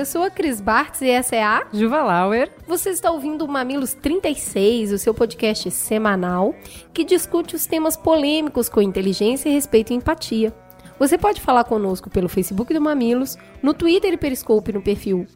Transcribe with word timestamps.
Eu 0.00 0.06
sou 0.06 0.22
a 0.22 0.30
Cris 0.30 0.62
Bartz 0.62 1.02
e 1.02 1.10
essa 1.10 1.36
é 1.36 1.42
a 1.42 1.66
Juva 1.74 2.02
Lauer. 2.02 2.50
Você 2.66 2.88
está 2.88 3.10
ouvindo 3.10 3.44
o 3.44 3.48
Mamilos 3.48 3.92
36, 3.92 4.92
o 4.92 4.98
seu 4.98 5.12
podcast 5.12 5.70
semanal 5.70 6.54
que 6.94 7.04
discute 7.04 7.54
os 7.54 7.66
temas 7.66 7.98
polêmicos 7.98 8.70
com 8.70 8.80
inteligência, 8.80 9.52
respeito 9.52 9.92
e 9.92 9.96
empatia. 9.96 10.54
Você 10.98 11.18
pode 11.18 11.42
falar 11.42 11.64
conosco 11.64 12.08
pelo 12.08 12.30
Facebook 12.30 12.72
do 12.72 12.80
Mamilos, 12.80 13.36
no 13.62 13.74
Twitter 13.74 14.14
e 14.14 14.16
Periscope 14.16 14.72
no 14.72 14.80
perfil 14.80 15.26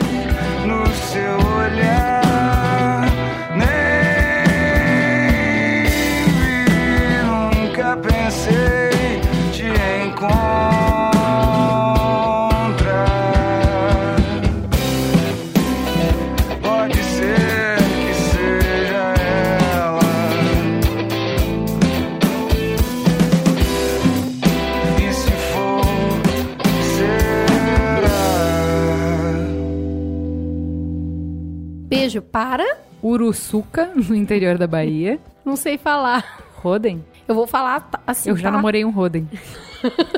Beijo 32.17 32.21
para. 32.21 32.77
Uruçuca, 33.03 33.91
no 33.95 34.15
interior 34.15 34.57
da 34.57 34.65
Bahia. 34.67 35.19
Não 35.45 35.55
sei 35.55 35.77
falar. 35.77 36.41
Roden? 36.55 37.03
Eu 37.27 37.35
vou 37.35 37.45
falar 37.45 37.89
assim. 38.07 38.29
Eu 38.29 38.35
já 38.37 38.49
tá? 38.49 38.55
namorei 38.55 38.83
um 38.83 38.89
Roden. 38.89 39.27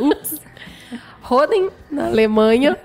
Ups. 0.02 0.40
Roden, 1.22 1.70
na 1.92 2.08
Alemanha. 2.08 2.78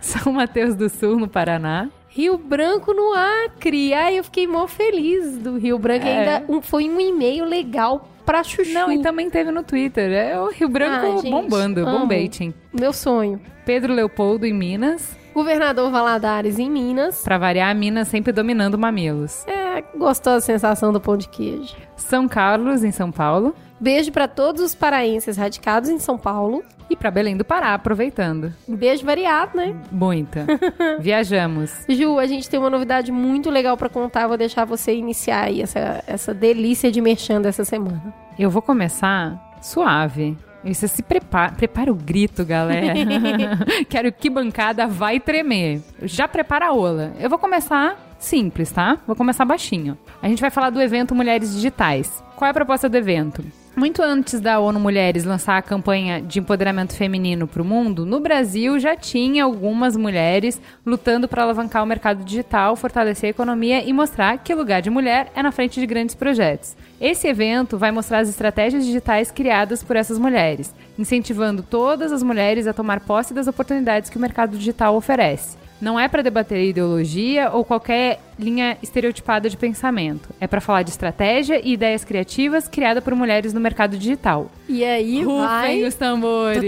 São 0.00 0.32
Mateus 0.32 0.74
do 0.74 0.88
Sul, 0.88 1.16
no 1.18 1.28
Paraná. 1.28 1.88
Rio 2.08 2.36
Branco 2.36 2.92
no 2.92 3.12
Acre. 3.14 3.94
Ai, 3.94 4.18
eu 4.18 4.24
fiquei 4.24 4.46
mó 4.46 4.66
feliz 4.66 5.38
do 5.38 5.56
Rio 5.58 5.78
Branco. 5.78 6.06
É. 6.06 6.18
Ainda 6.38 6.52
um- 6.52 6.60
foi 6.62 6.88
um 6.88 7.00
e-mail 7.00 7.44
legal 7.44 8.08
pra 8.24 8.42
Chuchu. 8.42 8.72
Não, 8.72 8.90
e 8.90 9.00
também 9.00 9.30
teve 9.30 9.50
no 9.50 9.62
Twitter. 9.62 10.10
É 10.10 10.38
o 10.40 10.50
Rio 10.50 10.68
Branco 10.68 11.06
Ai, 11.06 11.18
gente, 11.18 11.30
bombando, 11.30 11.80
amo. 11.86 12.00
bombating. 12.00 12.52
Meu 12.72 12.92
sonho. 12.92 13.40
Pedro 13.64 13.92
Leopoldo 13.94 14.44
em 14.46 14.52
Minas. 14.52 15.16
Governador 15.36 15.90
Valadares 15.90 16.58
em 16.58 16.70
Minas. 16.70 17.22
Pra 17.22 17.36
variar, 17.36 17.76
Minas 17.76 18.08
sempre 18.08 18.32
dominando 18.32 18.78
mamilos. 18.78 19.46
É, 19.46 19.82
gostou 19.94 20.32
da 20.32 20.40
sensação 20.40 20.94
do 20.94 20.98
pão 20.98 21.14
de 21.14 21.28
queijo. 21.28 21.76
São 21.94 22.26
Carlos, 22.26 22.82
em 22.82 22.90
São 22.90 23.12
Paulo. 23.12 23.54
Beijo 23.78 24.10
pra 24.10 24.26
todos 24.26 24.62
os 24.62 24.74
paraenses 24.74 25.36
radicados 25.36 25.90
em 25.90 25.98
São 25.98 26.16
Paulo. 26.16 26.64
E 26.88 26.96
pra 26.96 27.10
Belém 27.10 27.36
do 27.36 27.44
Pará, 27.44 27.74
aproveitando. 27.74 28.50
Um 28.66 28.74
beijo 28.74 29.04
variado, 29.04 29.58
né? 29.58 29.76
Muita. 29.92 30.46
Viajamos. 31.00 31.84
Ju, 31.86 32.18
a 32.18 32.26
gente 32.26 32.48
tem 32.48 32.58
uma 32.58 32.70
novidade 32.70 33.12
muito 33.12 33.50
legal 33.50 33.76
pra 33.76 33.90
contar. 33.90 34.26
Vou 34.28 34.38
deixar 34.38 34.64
você 34.64 34.94
iniciar 34.94 35.42
aí 35.42 35.60
essa, 35.60 36.02
essa 36.06 36.32
delícia 36.32 36.90
de 36.90 37.02
merchan 37.02 37.42
dessa 37.42 37.62
semana. 37.62 38.14
Eu 38.38 38.48
vou 38.48 38.62
começar 38.62 39.38
suave. 39.60 40.34
E 40.66 40.74
você 40.74 40.88
se 40.88 41.02
prepara, 41.02 41.52
prepara 41.52 41.92
o 41.92 41.94
grito, 41.94 42.44
galera. 42.44 42.94
Quero 43.88 44.10
que 44.12 44.28
bancada 44.28 44.86
vai 44.86 45.20
tremer. 45.20 45.80
Já 46.02 46.26
prepara 46.26 46.66
a 46.66 46.72
ola. 46.72 47.14
Eu 47.20 47.30
vou 47.30 47.38
começar 47.38 47.96
simples, 48.18 48.72
tá? 48.72 48.98
Vou 49.06 49.14
começar 49.14 49.44
baixinho. 49.44 49.96
A 50.20 50.28
gente 50.28 50.40
vai 50.40 50.50
falar 50.50 50.70
do 50.70 50.80
evento 50.82 51.14
Mulheres 51.14 51.54
Digitais. 51.54 52.22
Qual 52.34 52.46
é 52.46 52.50
a 52.50 52.54
proposta 52.54 52.88
do 52.88 52.96
evento? 52.96 53.44
Muito 53.76 54.00
antes 54.00 54.40
da 54.40 54.58
ONU 54.58 54.80
Mulheres 54.80 55.24
lançar 55.24 55.58
a 55.58 55.62
campanha 55.62 56.18
de 56.22 56.38
empoderamento 56.38 56.94
feminino 56.94 57.46
para 57.46 57.60
o 57.60 57.64
mundo, 57.64 58.06
no 58.06 58.18
Brasil 58.18 58.80
já 58.80 58.96
tinha 58.96 59.44
algumas 59.44 59.94
mulheres 59.94 60.58
lutando 60.84 61.28
para 61.28 61.42
alavancar 61.42 61.82
o 61.82 61.86
mercado 61.86 62.24
digital, 62.24 62.74
fortalecer 62.74 63.28
a 63.28 63.30
economia 63.32 63.84
e 63.84 63.92
mostrar 63.92 64.38
que 64.38 64.54
lugar 64.54 64.80
de 64.80 64.88
mulher 64.88 65.30
é 65.36 65.42
na 65.42 65.52
frente 65.52 65.78
de 65.78 65.86
grandes 65.86 66.14
projetos. 66.14 66.74
Esse 66.98 67.28
evento 67.28 67.76
vai 67.76 67.92
mostrar 67.92 68.20
as 68.20 68.30
estratégias 68.30 68.82
digitais 68.82 69.30
criadas 69.30 69.82
por 69.82 69.94
essas 69.94 70.18
mulheres, 70.18 70.74
incentivando 70.98 71.62
todas 71.62 72.12
as 72.12 72.22
mulheres 72.22 72.66
a 72.66 72.72
tomar 72.72 73.00
posse 73.00 73.34
das 73.34 73.46
oportunidades 73.46 74.08
que 74.08 74.16
o 74.16 74.20
mercado 74.20 74.56
digital 74.56 74.96
oferece. 74.96 75.65
Não 75.80 75.98
é 75.98 76.08
para 76.08 76.22
debater 76.22 76.62
ideologia 76.64 77.50
ou 77.50 77.64
qualquer 77.64 78.20
linha 78.38 78.76
estereotipada 78.82 79.48
de 79.48 79.56
pensamento. 79.56 80.28
É 80.40 80.46
para 80.46 80.60
falar 80.60 80.82
de 80.82 80.90
estratégia 80.90 81.60
e 81.62 81.72
ideias 81.72 82.04
criativas 82.04 82.68
criadas 82.68 83.02
por 83.02 83.14
mulheres 83.14 83.52
no 83.52 83.60
mercado 83.60 83.96
digital. 83.96 84.50
E 84.68 84.84
aí 84.84 85.24
vai... 85.24 85.82
Os 85.84 85.94
tambores. 85.94 86.62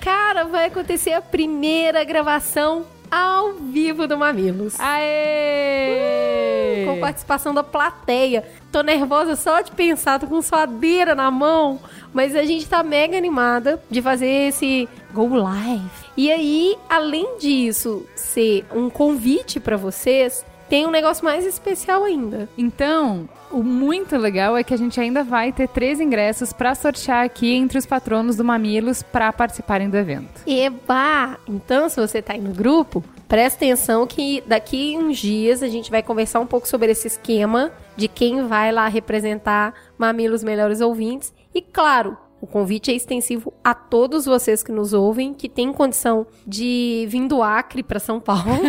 Cara, 0.00 0.44
vai 0.44 0.66
acontecer 0.66 1.12
a 1.12 1.20
primeira 1.20 2.04
gravação 2.04 2.84
ao 3.10 3.54
vivo 3.54 4.06
do 4.06 4.18
Mamilos. 4.18 4.78
Aê! 4.78 6.45
Com 6.84 7.00
participação 7.00 7.54
da 7.54 7.62
plateia. 7.62 8.44
Tô 8.70 8.82
nervosa 8.82 9.36
só 9.36 9.60
de 9.60 9.70
pensar, 9.72 10.18
tô 10.18 10.26
com 10.26 10.42
suadeira 10.42 11.14
na 11.14 11.30
mão. 11.30 11.80
Mas 12.12 12.34
a 12.36 12.44
gente 12.44 12.68
tá 12.68 12.82
mega 12.82 13.16
animada 13.16 13.82
de 13.90 14.02
fazer 14.02 14.28
esse 14.48 14.88
Go 15.12 15.34
Live. 15.34 15.90
E 16.16 16.30
aí, 16.30 16.76
além 16.88 17.38
disso 17.38 18.06
ser 18.14 18.64
um 18.74 18.90
convite 18.90 19.60
pra 19.60 19.76
vocês, 19.76 20.44
tem 20.68 20.86
um 20.86 20.90
negócio 20.90 21.24
mais 21.24 21.44
especial 21.44 22.04
ainda. 22.04 22.48
Então, 22.56 23.28
o 23.50 23.62
muito 23.62 24.16
legal 24.16 24.56
é 24.56 24.64
que 24.64 24.74
a 24.74 24.76
gente 24.76 25.00
ainda 25.00 25.22
vai 25.22 25.52
ter 25.52 25.68
três 25.68 26.00
ingressos 26.00 26.52
para 26.52 26.74
sortear 26.74 27.24
aqui 27.24 27.52
entre 27.52 27.78
os 27.78 27.86
patronos 27.86 28.36
do 28.36 28.44
Mamilos 28.44 29.02
para 29.02 29.32
participarem 29.32 29.88
do 29.88 29.96
evento. 29.96 30.42
Eba! 30.46 31.38
Então, 31.48 31.88
se 31.88 32.00
você 32.00 32.20
tá 32.20 32.32
aí 32.32 32.40
no 32.40 32.52
grupo, 32.52 33.04
presta 33.28 33.64
atenção 33.64 34.06
que 34.06 34.42
daqui 34.46 34.96
uns 34.98 35.18
dias 35.18 35.62
a 35.62 35.68
gente 35.68 35.90
vai 35.90 36.02
conversar 36.02 36.40
um 36.40 36.46
pouco 36.46 36.68
sobre 36.68 36.90
esse 36.90 37.06
esquema 37.06 37.72
de 37.96 38.08
quem 38.08 38.46
vai 38.46 38.72
lá 38.72 38.88
representar 38.88 39.74
Mamilos 39.96 40.42
Melhores 40.42 40.80
Ouvintes. 40.80 41.32
E 41.54 41.62
claro, 41.62 42.16
o 42.46 42.48
convite 42.48 42.92
é 42.92 42.94
extensivo 42.94 43.52
a 43.62 43.74
todos 43.74 44.24
vocês 44.24 44.62
que 44.62 44.70
nos 44.70 44.92
ouvem, 44.92 45.34
que 45.34 45.48
têm 45.48 45.72
condição 45.72 46.28
de 46.46 47.04
vir 47.08 47.26
do 47.26 47.42
Acre 47.42 47.82
para 47.82 47.98
São 47.98 48.20
Paulo. 48.20 48.60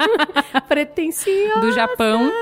Pretensiosa. 0.66 1.60
Do 1.60 1.70
Japão. 1.72 2.32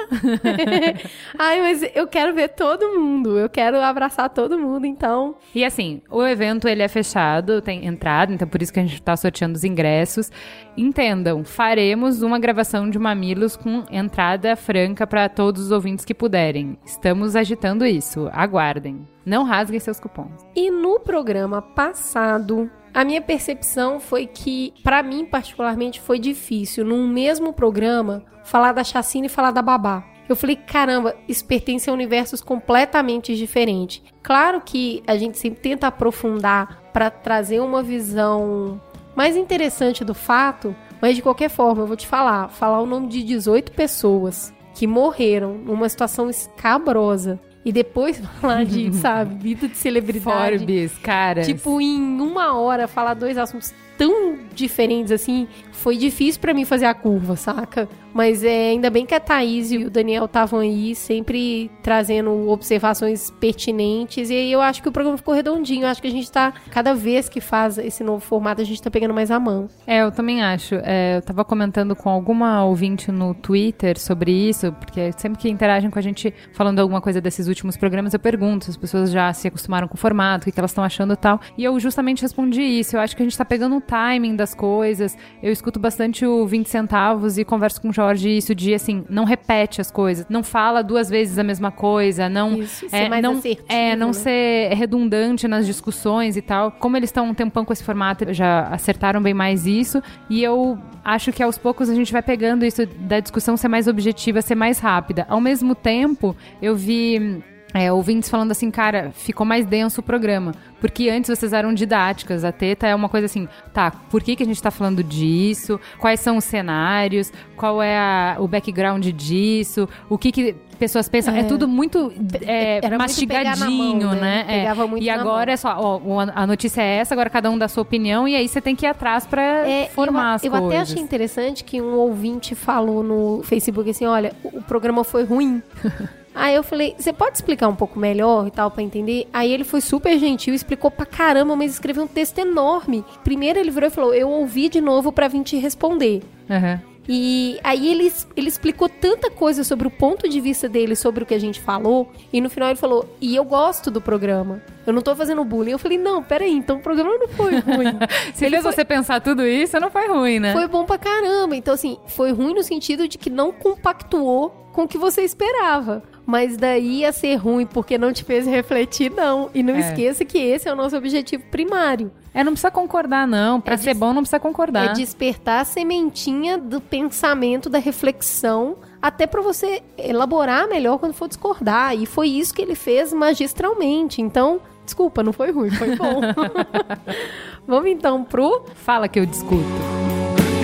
Ai, 1.37 1.61
mas 1.61 1.85
eu 1.97 2.07
quero 2.07 2.33
ver 2.33 2.51
todo 2.51 2.97
mundo. 2.97 3.37
Eu 3.37 3.49
quero 3.49 3.81
abraçar 3.81 4.31
todo 4.31 4.57
mundo, 4.57 4.87
então. 4.87 5.35
E 5.53 5.65
assim, 5.65 6.01
o 6.09 6.25
evento 6.25 6.69
ele 6.69 6.83
é 6.83 6.89
fechado, 6.89 7.61
tem 7.61 7.85
entrada, 7.85 8.33
então 8.33 8.47
por 8.47 8.63
isso 8.63 8.73
que 8.73 8.79
a 8.79 8.85
gente 8.85 9.03
tá 9.03 9.17
sorteando 9.17 9.57
os 9.57 9.65
ingressos. 9.65 10.31
Entendam, 10.77 11.45
faremos 11.45 12.23
uma 12.23 12.39
gravação 12.39 12.89
de 12.89 12.99
Mamilos 12.99 13.57
com 13.57 13.85
entrada 13.91 14.57
franca 14.57 15.07
para 15.07 15.29
todos 15.29 15.63
os 15.63 15.71
ouvintes 15.71 16.05
que 16.05 16.15
puderem. 16.15 16.79
Estamos 16.85 17.37
agitando 17.37 17.85
isso. 17.85 18.29
Aguardem. 18.33 19.07
Não 19.25 19.45
rasguem 19.45 19.79
seus 19.79 20.01
cupons. 20.01 20.47
E 20.57 20.71
no 20.71 20.99
programa 20.99 21.61
passado, 21.61 22.71
a 22.95 23.05
minha 23.05 23.21
percepção 23.21 24.01
foi 24.01 24.27
que, 24.27 24.73
pra 24.83 25.03
mim 25.03 25.25
particularmente, 25.25 26.01
foi 26.01 26.19
difícil, 26.19 26.85
num 26.85 27.07
mesmo 27.07 27.53
programa, 27.53 28.25
falar 28.45 28.73
da 28.73 28.83
chacina 28.83 29.27
e 29.27 29.31
falar 29.31 29.51
da 29.51 29.63
babá. 29.63 30.05
Eu 30.29 30.37
falei, 30.37 30.57
caramba, 30.57 31.15
isso 31.29 31.45
pertence 31.45 31.91
a 31.91 31.93
universos 31.93 32.41
completamente 32.41 33.37
diferentes. 33.37 34.03
Claro 34.23 34.63
que 34.65 35.03
a 35.07 35.17
gente 35.17 35.39
sempre 35.39 35.61
tenta 35.61 35.89
aprofundar 35.89 36.83
pra 36.93 37.11
trazer 37.11 37.61
uma 37.61 37.83
visão 37.83 38.81
mais 39.15 39.37
interessante 39.37 40.05
do 40.05 40.15
fato, 40.15 40.75
mas 41.01 41.17
de 41.17 41.23
qualquer 41.23 41.51
forma, 41.51 41.83
eu 41.83 41.87
vou 41.87 41.97
te 41.97 42.07
falar, 42.07 42.49
falar 42.49 42.81
o 42.81 42.87
nome 42.87 43.09
de 43.09 43.23
18 43.23 43.73
pessoas 43.73 44.53
que 44.75 44.87
morreram 44.87 45.55
numa 45.55 45.89
situação 45.89 46.31
escabrosa 46.31 47.39
e 47.65 47.73
depois 47.73 48.19
falar 48.41 48.65
de, 48.65 48.93
sabe, 48.95 49.35
vida 49.35 49.69
de 49.69 49.77
celebridade. 49.77 50.59
Forbes, 50.59 50.99
cara. 50.99 51.43
Tipo, 51.43 51.81
em 51.81 52.21
uma 52.21 52.59
hora, 52.59 52.89
falar 52.89 53.15
dois 53.15 53.39
assuntos 53.39 53.75
tão 53.97 54.39
diferentes 54.55 55.13
assim, 55.13 55.49
foi 55.73 55.97
difícil 55.97 56.41
pra 56.41 56.55
mim 56.55 56.65
fazer 56.65 56.87
a 56.87 56.95
curva, 56.95 57.37
saca? 57.37 57.89
Mas 58.15 58.45
é, 58.45 58.71
ainda 58.71 58.91
bem 58.91 59.07
que 59.07 59.15
a 59.15 59.21
Thaís 59.21 59.73
e 59.73 59.79
o 59.79 59.91
Daniel 59.91 60.27
estavam 60.27 60.61
aí, 60.61 60.95
sempre 60.95 61.71
trazendo 61.83 62.49
observações 62.49 63.31
pertinentes. 63.31 64.29
E 64.29 64.53
eu 64.53 64.61
acho 64.61 64.83
que 64.83 64.89
o 64.89 64.93
programa 64.93 65.17
ficou 65.17 65.35
redondinho. 65.35 65.85
Eu 65.85 65.89
acho 65.89 66.03
que 66.03 66.09
a 66.09 66.11
gente 66.11 66.31
tá, 66.31 66.53
cada 66.71 66.95
vez 66.95 67.29
que 67.29 67.41
faz 67.41 67.79
esse 67.79 68.05
novo 68.05 68.21
formato, 68.21 68.61
a 68.61 68.65
gente 68.65 68.83
tá 68.83 68.91
pegando 68.91 69.15
mais 69.15 69.31
a 69.31 69.41
mão. 69.41 69.69
É, 69.87 70.03
eu 70.03 70.13
também 70.13 70.43
acho. 70.43 70.75
É, 70.83 71.17
eu 71.17 71.23
tava 71.23 71.45
comentando 71.45 71.97
com 71.97 72.11
alguma 72.11 72.65
ouvinte 72.65 73.11
no 73.11 73.35
Twitter 73.35 73.99
sobre 73.99 74.31
isso, 74.31 74.73
porque 74.73 75.11
sempre 75.17 75.39
que 75.39 75.49
interagem 75.49 75.91
com 75.91 75.99
a 75.99 76.03
gente 76.03 76.33
falando 76.53 76.81
alguma 76.81 77.01
coisa 77.01 77.21
desses 77.21 77.49
últimos 77.49 77.77
programas, 77.77 78.13
eu 78.13 78.21
pergunto 78.21 78.67
se 78.67 78.71
as 78.73 78.77
pessoas 78.77 79.11
já 79.11 79.33
se 79.33 79.49
acostumaram 79.49 79.89
com 79.89 79.95
o 79.95 79.99
formato, 79.99 80.43
o 80.43 80.45
que, 80.45 80.53
que 80.53 80.61
elas 80.61 80.71
estão 80.71 80.85
achando 80.85 81.15
e 81.15 81.17
tal. 81.17 81.41
E 81.57 81.65
eu 81.65 81.81
justamente 81.81 82.21
respondi 82.23 82.63
isso. 82.63 82.97
Eu 82.97 83.01
acho 83.01 83.17
que 83.17 83.23
a 83.23 83.25
gente 83.25 83.37
tá 83.37 83.45
pegando 83.45 83.77
o 83.77 83.81
timing 83.83 84.37
das 84.37 84.55
coisas. 84.55 85.17
Eu 85.43 85.53
escuto 85.53 85.79
bastante 85.79 86.25
o 86.25 86.47
20 86.47 86.69
centavos 86.69 87.39
e 87.39 87.45
converso 87.45 87.81
com 87.81 87.89
o 87.89 87.93
Jorge 87.93 88.31
isso 88.31 88.55
de 88.55 88.75
assim, 88.75 89.05
não 89.09 89.25
repete 89.25 89.81
as 89.81 89.91
coisas, 89.91 90.27
não 90.29 90.43
fala 90.43 90.83
duas 90.83 91.09
vezes 91.09 91.39
a 91.39 91.45
mesma 91.45 91.71
coisa, 91.71 92.29
não 92.29 92.59
Isso, 92.59 92.87
é, 92.91 93.09
mais 93.09 93.23
não 93.23 93.41
é, 93.69 93.97
não 93.97 94.09
né? 94.09 94.13
ser 94.13 94.75
redundante 94.75 95.47
nas 95.47 95.67
discussões 95.67 96.37
e 96.37 96.43
tal. 96.43 96.73
Como 96.73 96.97
eles 96.97 97.09
estão 97.09 97.29
um 97.29 97.35
tempão 97.35 97.65
com 97.65 97.73
esse 97.73 97.85
formato, 97.85 98.33
já 98.33 98.69
acertaram 98.69 99.21
bem 99.21 99.35
mais 99.35 99.67
isso. 99.67 100.03
E 100.31 100.43
eu 100.43 100.79
acho 101.05 101.33
que 101.33 101.43
aos 101.43 101.59
poucos 101.59 101.89
a 101.91 101.95
gente 101.95 102.13
vai 102.13 102.23
pegando 102.23 102.65
isso 102.65 102.87
da 102.87 103.21
discussão 103.21 103.57
ser 103.57 103.69
mais 103.69 103.87
objetiva, 103.89 104.41
ser 104.41 104.55
mais 104.55 104.79
rápida. 104.79 105.27
Ao 105.29 105.41
mesmo 105.41 105.75
tempo, 105.75 106.37
eu 106.61 106.75
vi 106.77 107.43
é, 107.75 107.93
ouvintes 107.93 108.29
falando 108.29 108.51
assim, 108.51 108.71
cara, 108.71 109.11
ficou 109.15 109.47
mais 109.47 109.65
denso 109.67 110.01
o 110.01 110.05
programa. 110.05 110.53
Porque 110.81 111.09
antes 111.09 111.31
vocês 111.31 111.53
eram 111.53 111.73
didáticas. 111.73 112.45
A 112.45 112.51
teta 112.53 112.87
é 112.87 112.95
uma 112.95 113.09
coisa 113.09 113.27
assim, 113.27 113.49
tá, 113.73 113.91
por 114.11 114.23
que, 114.23 114.35
que 114.37 114.43
a 114.43 114.47
gente 114.47 114.61
tá 114.61 114.71
falando 114.71 115.03
disso? 115.03 115.79
Quais 115.99 116.19
são 116.21 116.37
os 116.37 116.45
cenários? 116.45 117.33
Qual 117.57 117.81
é 117.83 117.97
a- 117.97 118.37
o 118.41 118.49
background 118.49 119.07
disso? 119.09 119.89
O 120.09 120.19
que 120.19 120.33
que 120.33 120.57
pessoas 120.79 121.09
pensam? 121.09 121.35
É, 121.37 121.41
É. 121.41 121.43
tudo 121.45 121.69
muito 121.69 122.13
é, 122.45 122.79
Era 122.79 122.89
muito 122.89 122.99
mastigadinho, 123.03 124.09
mão, 124.09 124.15
né? 124.17 124.21
né? 124.21 124.45
É. 124.49 124.59
Pegava 124.63 124.87
muito 124.89 125.05
e 125.05 125.09
agora 125.09 125.47
mão. 125.47 125.55
é 125.55 125.57
só, 125.57 125.77
ó, 125.79 126.01
a 126.35 126.47
notícia 126.47 126.83
é 126.83 126.97
essa, 126.97 127.15
agora 127.15 127.31
cada 127.31 127.49
um 127.49 127.57
dá 127.57 127.69
sua 127.69 127.83
opinião 127.83 128.27
e 128.27 128.35
aí 128.35 128.49
você 128.49 128.61
tem 128.61 128.75
que 128.75 128.85
ir 128.85 128.89
atrás 128.89 129.25
pra 129.25 129.41
É, 129.69 129.89
formar 129.95 130.31
eu, 130.31 130.35
as 130.35 130.45
eu 130.45 130.51
coisas. 130.51 130.69
até 130.69 130.79
achei 130.81 131.01
interessante 131.03 131.63
que 131.63 131.81
um 131.81 131.95
ouvinte 131.95 132.57
falou 132.57 133.05
no 133.05 133.43
Facebook 133.45 133.89
assim, 133.89 134.05
olha, 134.07 134.33
o 134.43 134.61
programa 134.63 135.05
foi 135.05 135.23
ruim. 135.25 135.63
Aí 136.35 136.55
eu 136.55 136.63
falei, 136.63 136.95
você 136.99 137.13
pode 137.13 137.37
explicar 137.37 137.69
um 137.69 137.75
pouco 137.77 137.99
melhor 137.99 138.47
e 138.47 138.51
tal 138.51 138.71
pra 138.71 138.83
entender? 138.83 139.29
Aí 139.33 139.53
ele 139.53 139.65
foi 139.65 139.81
super 139.81 140.19
gentil, 140.19 140.55
explicou 140.55 140.91
pra 140.91 141.05
caramba, 141.07 141.55
mas 141.57 141.73
escreveu 141.73 142.05
um 142.05 142.09
texto 142.09 142.39
enorme. 142.39 143.05
Primeiro 143.23 143.59
ele 143.59 143.71
virou 143.71 143.89
e 143.89 143.93
falou, 143.93 144.15
eu 144.15 144.29
ouvi 144.31 144.69
de 144.69 144.81
novo 144.81 145.13
pra 145.13 145.29
vir 145.29 145.43
te 145.43 145.57
responder. 145.57 146.23
Aham. 146.51 146.81
E 147.09 147.59
aí 147.65 147.89
ele, 147.91 148.13
ele 148.37 148.47
explicou 148.47 148.89
tanta 148.89 149.29
coisa 149.29 149.65
sobre 149.65 149.89
o 149.89 149.91
ponto 149.91 150.29
de 150.29 150.41
vista 150.41 150.69
dele, 150.69 150.95
sobre 150.95 151.25
o 151.25 151.27
que 151.27 151.35
a 151.35 151.39
gente 151.41 151.61
falou, 151.61 152.09
e 152.33 152.41
no 152.41 152.49
final 152.49 152.69
ele 152.69 152.79
falou, 152.79 153.13
e 153.21 153.35
eu 153.35 153.45
gosto 153.45 153.91
do 153.91 154.01
programa. 154.01 154.63
Eu 154.87 154.93
não 154.93 155.03
tô 155.03 155.15
fazendo 155.17 155.45
bullying. 155.45 155.73
Eu 155.73 155.81
falei, 155.81 155.99
não, 155.99 156.23
peraí, 156.23 156.53
então 156.53 156.77
o 156.77 156.81
programa 156.81 157.19
não 157.19 157.27
foi 157.27 157.59
ruim. 157.59 157.99
Se 158.33 158.45
Ele 158.45 158.53
fez 158.57 158.63
foi- 158.63 158.73
você 158.73 158.85
pensar 158.85 159.21
tudo 159.21 159.45
isso, 159.45 159.79
não 159.81 159.91
foi 159.91 160.07
ruim, 160.07 160.39
né? 160.39 160.53
Foi 160.53 160.69
bom 160.69 160.85
pra 160.85 160.97
caramba. 160.97 161.57
Então, 161.57 161.75
assim, 161.75 161.99
foi 162.07 162.31
ruim 162.33 162.55
no 162.55 162.63
sentido 162.63 163.09
de 163.09 163.19
que 163.19 163.29
não 163.29 163.51
compactuou 163.53 164.51
com 164.73 164.85
o 164.85 164.89
que 164.89 164.97
você 164.97 165.23
esperava. 165.23 166.03
Mas 166.25 166.57
daí 166.57 167.01
ia 167.01 167.13
ser 167.13 167.35
ruim 167.37 167.67
porque 167.67 167.99
não 167.99 168.13
te 168.13 168.23
fez 168.25 168.47
refletir, 168.47 169.11
não. 169.11 169.51
E 169.53 169.63
não 169.63 169.75
É. 169.75 169.81
esqueça 169.81 170.25
que 170.25 170.39
esse 170.39 170.69
é 170.69 170.73
o 170.73 170.77
nosso 170.77 170.97
objetivo 170.97 171.43
primário. 171.51 172.13
É, 172.33 172.43
não 172.45 172.53
precisa 172.53 172.71
concordar, 172.71 173.27
não. 173.27 173.61
Pra 173.61 173.75
É 173.75 173.77
ser 173.77 173.91
des- 173.91 173.99
bom, 173.99 174.13
não 174.13 174.23
precisa 174.23 174.39
concordar. 174.41 174.91
É 174.91 174.93
despertar 174.93 175.61
a 175.61 175.65
sementinha 175.65 176.57
do 176.57 176.81
pensamento, 176.81 177.69
da 177.69 177.79
reflexão 177.79 178.77
até 179.03 179.27
para 179.27 179.43
você 179.43 179.83
elaborar 179.99 180.69
melhor 180.69 180.99
quando 180.99 181.13
for 181.13 181.29
discordar. 181.29 181.95
E 181.97 182.07
foi 182.07 182.29
isso 182.29 182.55
que 182.55 182.63
ele 182.63 182.75
fez 182.77 183.13
magistralmente. 183.13 184.23
Então, 184.23 184.61
desculpa, 184.85 185.23
não 185.25 185.33
foi 185.33 185.51
ruim, 185.51 185.71
foi 185.71 185.97
bom. 185.97 186.21
Vamos 187.67 187.91
então 187.91 188.25
pro 188.25 188.65
Fala 188.77 189.09
que 189.09 189.19
eu 189.19 189.27
discuto. 189.27 189.65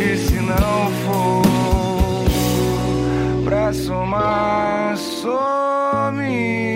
E 0.00 0.17
se 0.17 0.35
não 0.41 0.91
for 1.05 1.48
pra 3.49 3.73
somar, 3.73 4.95
some. 4.99 6.68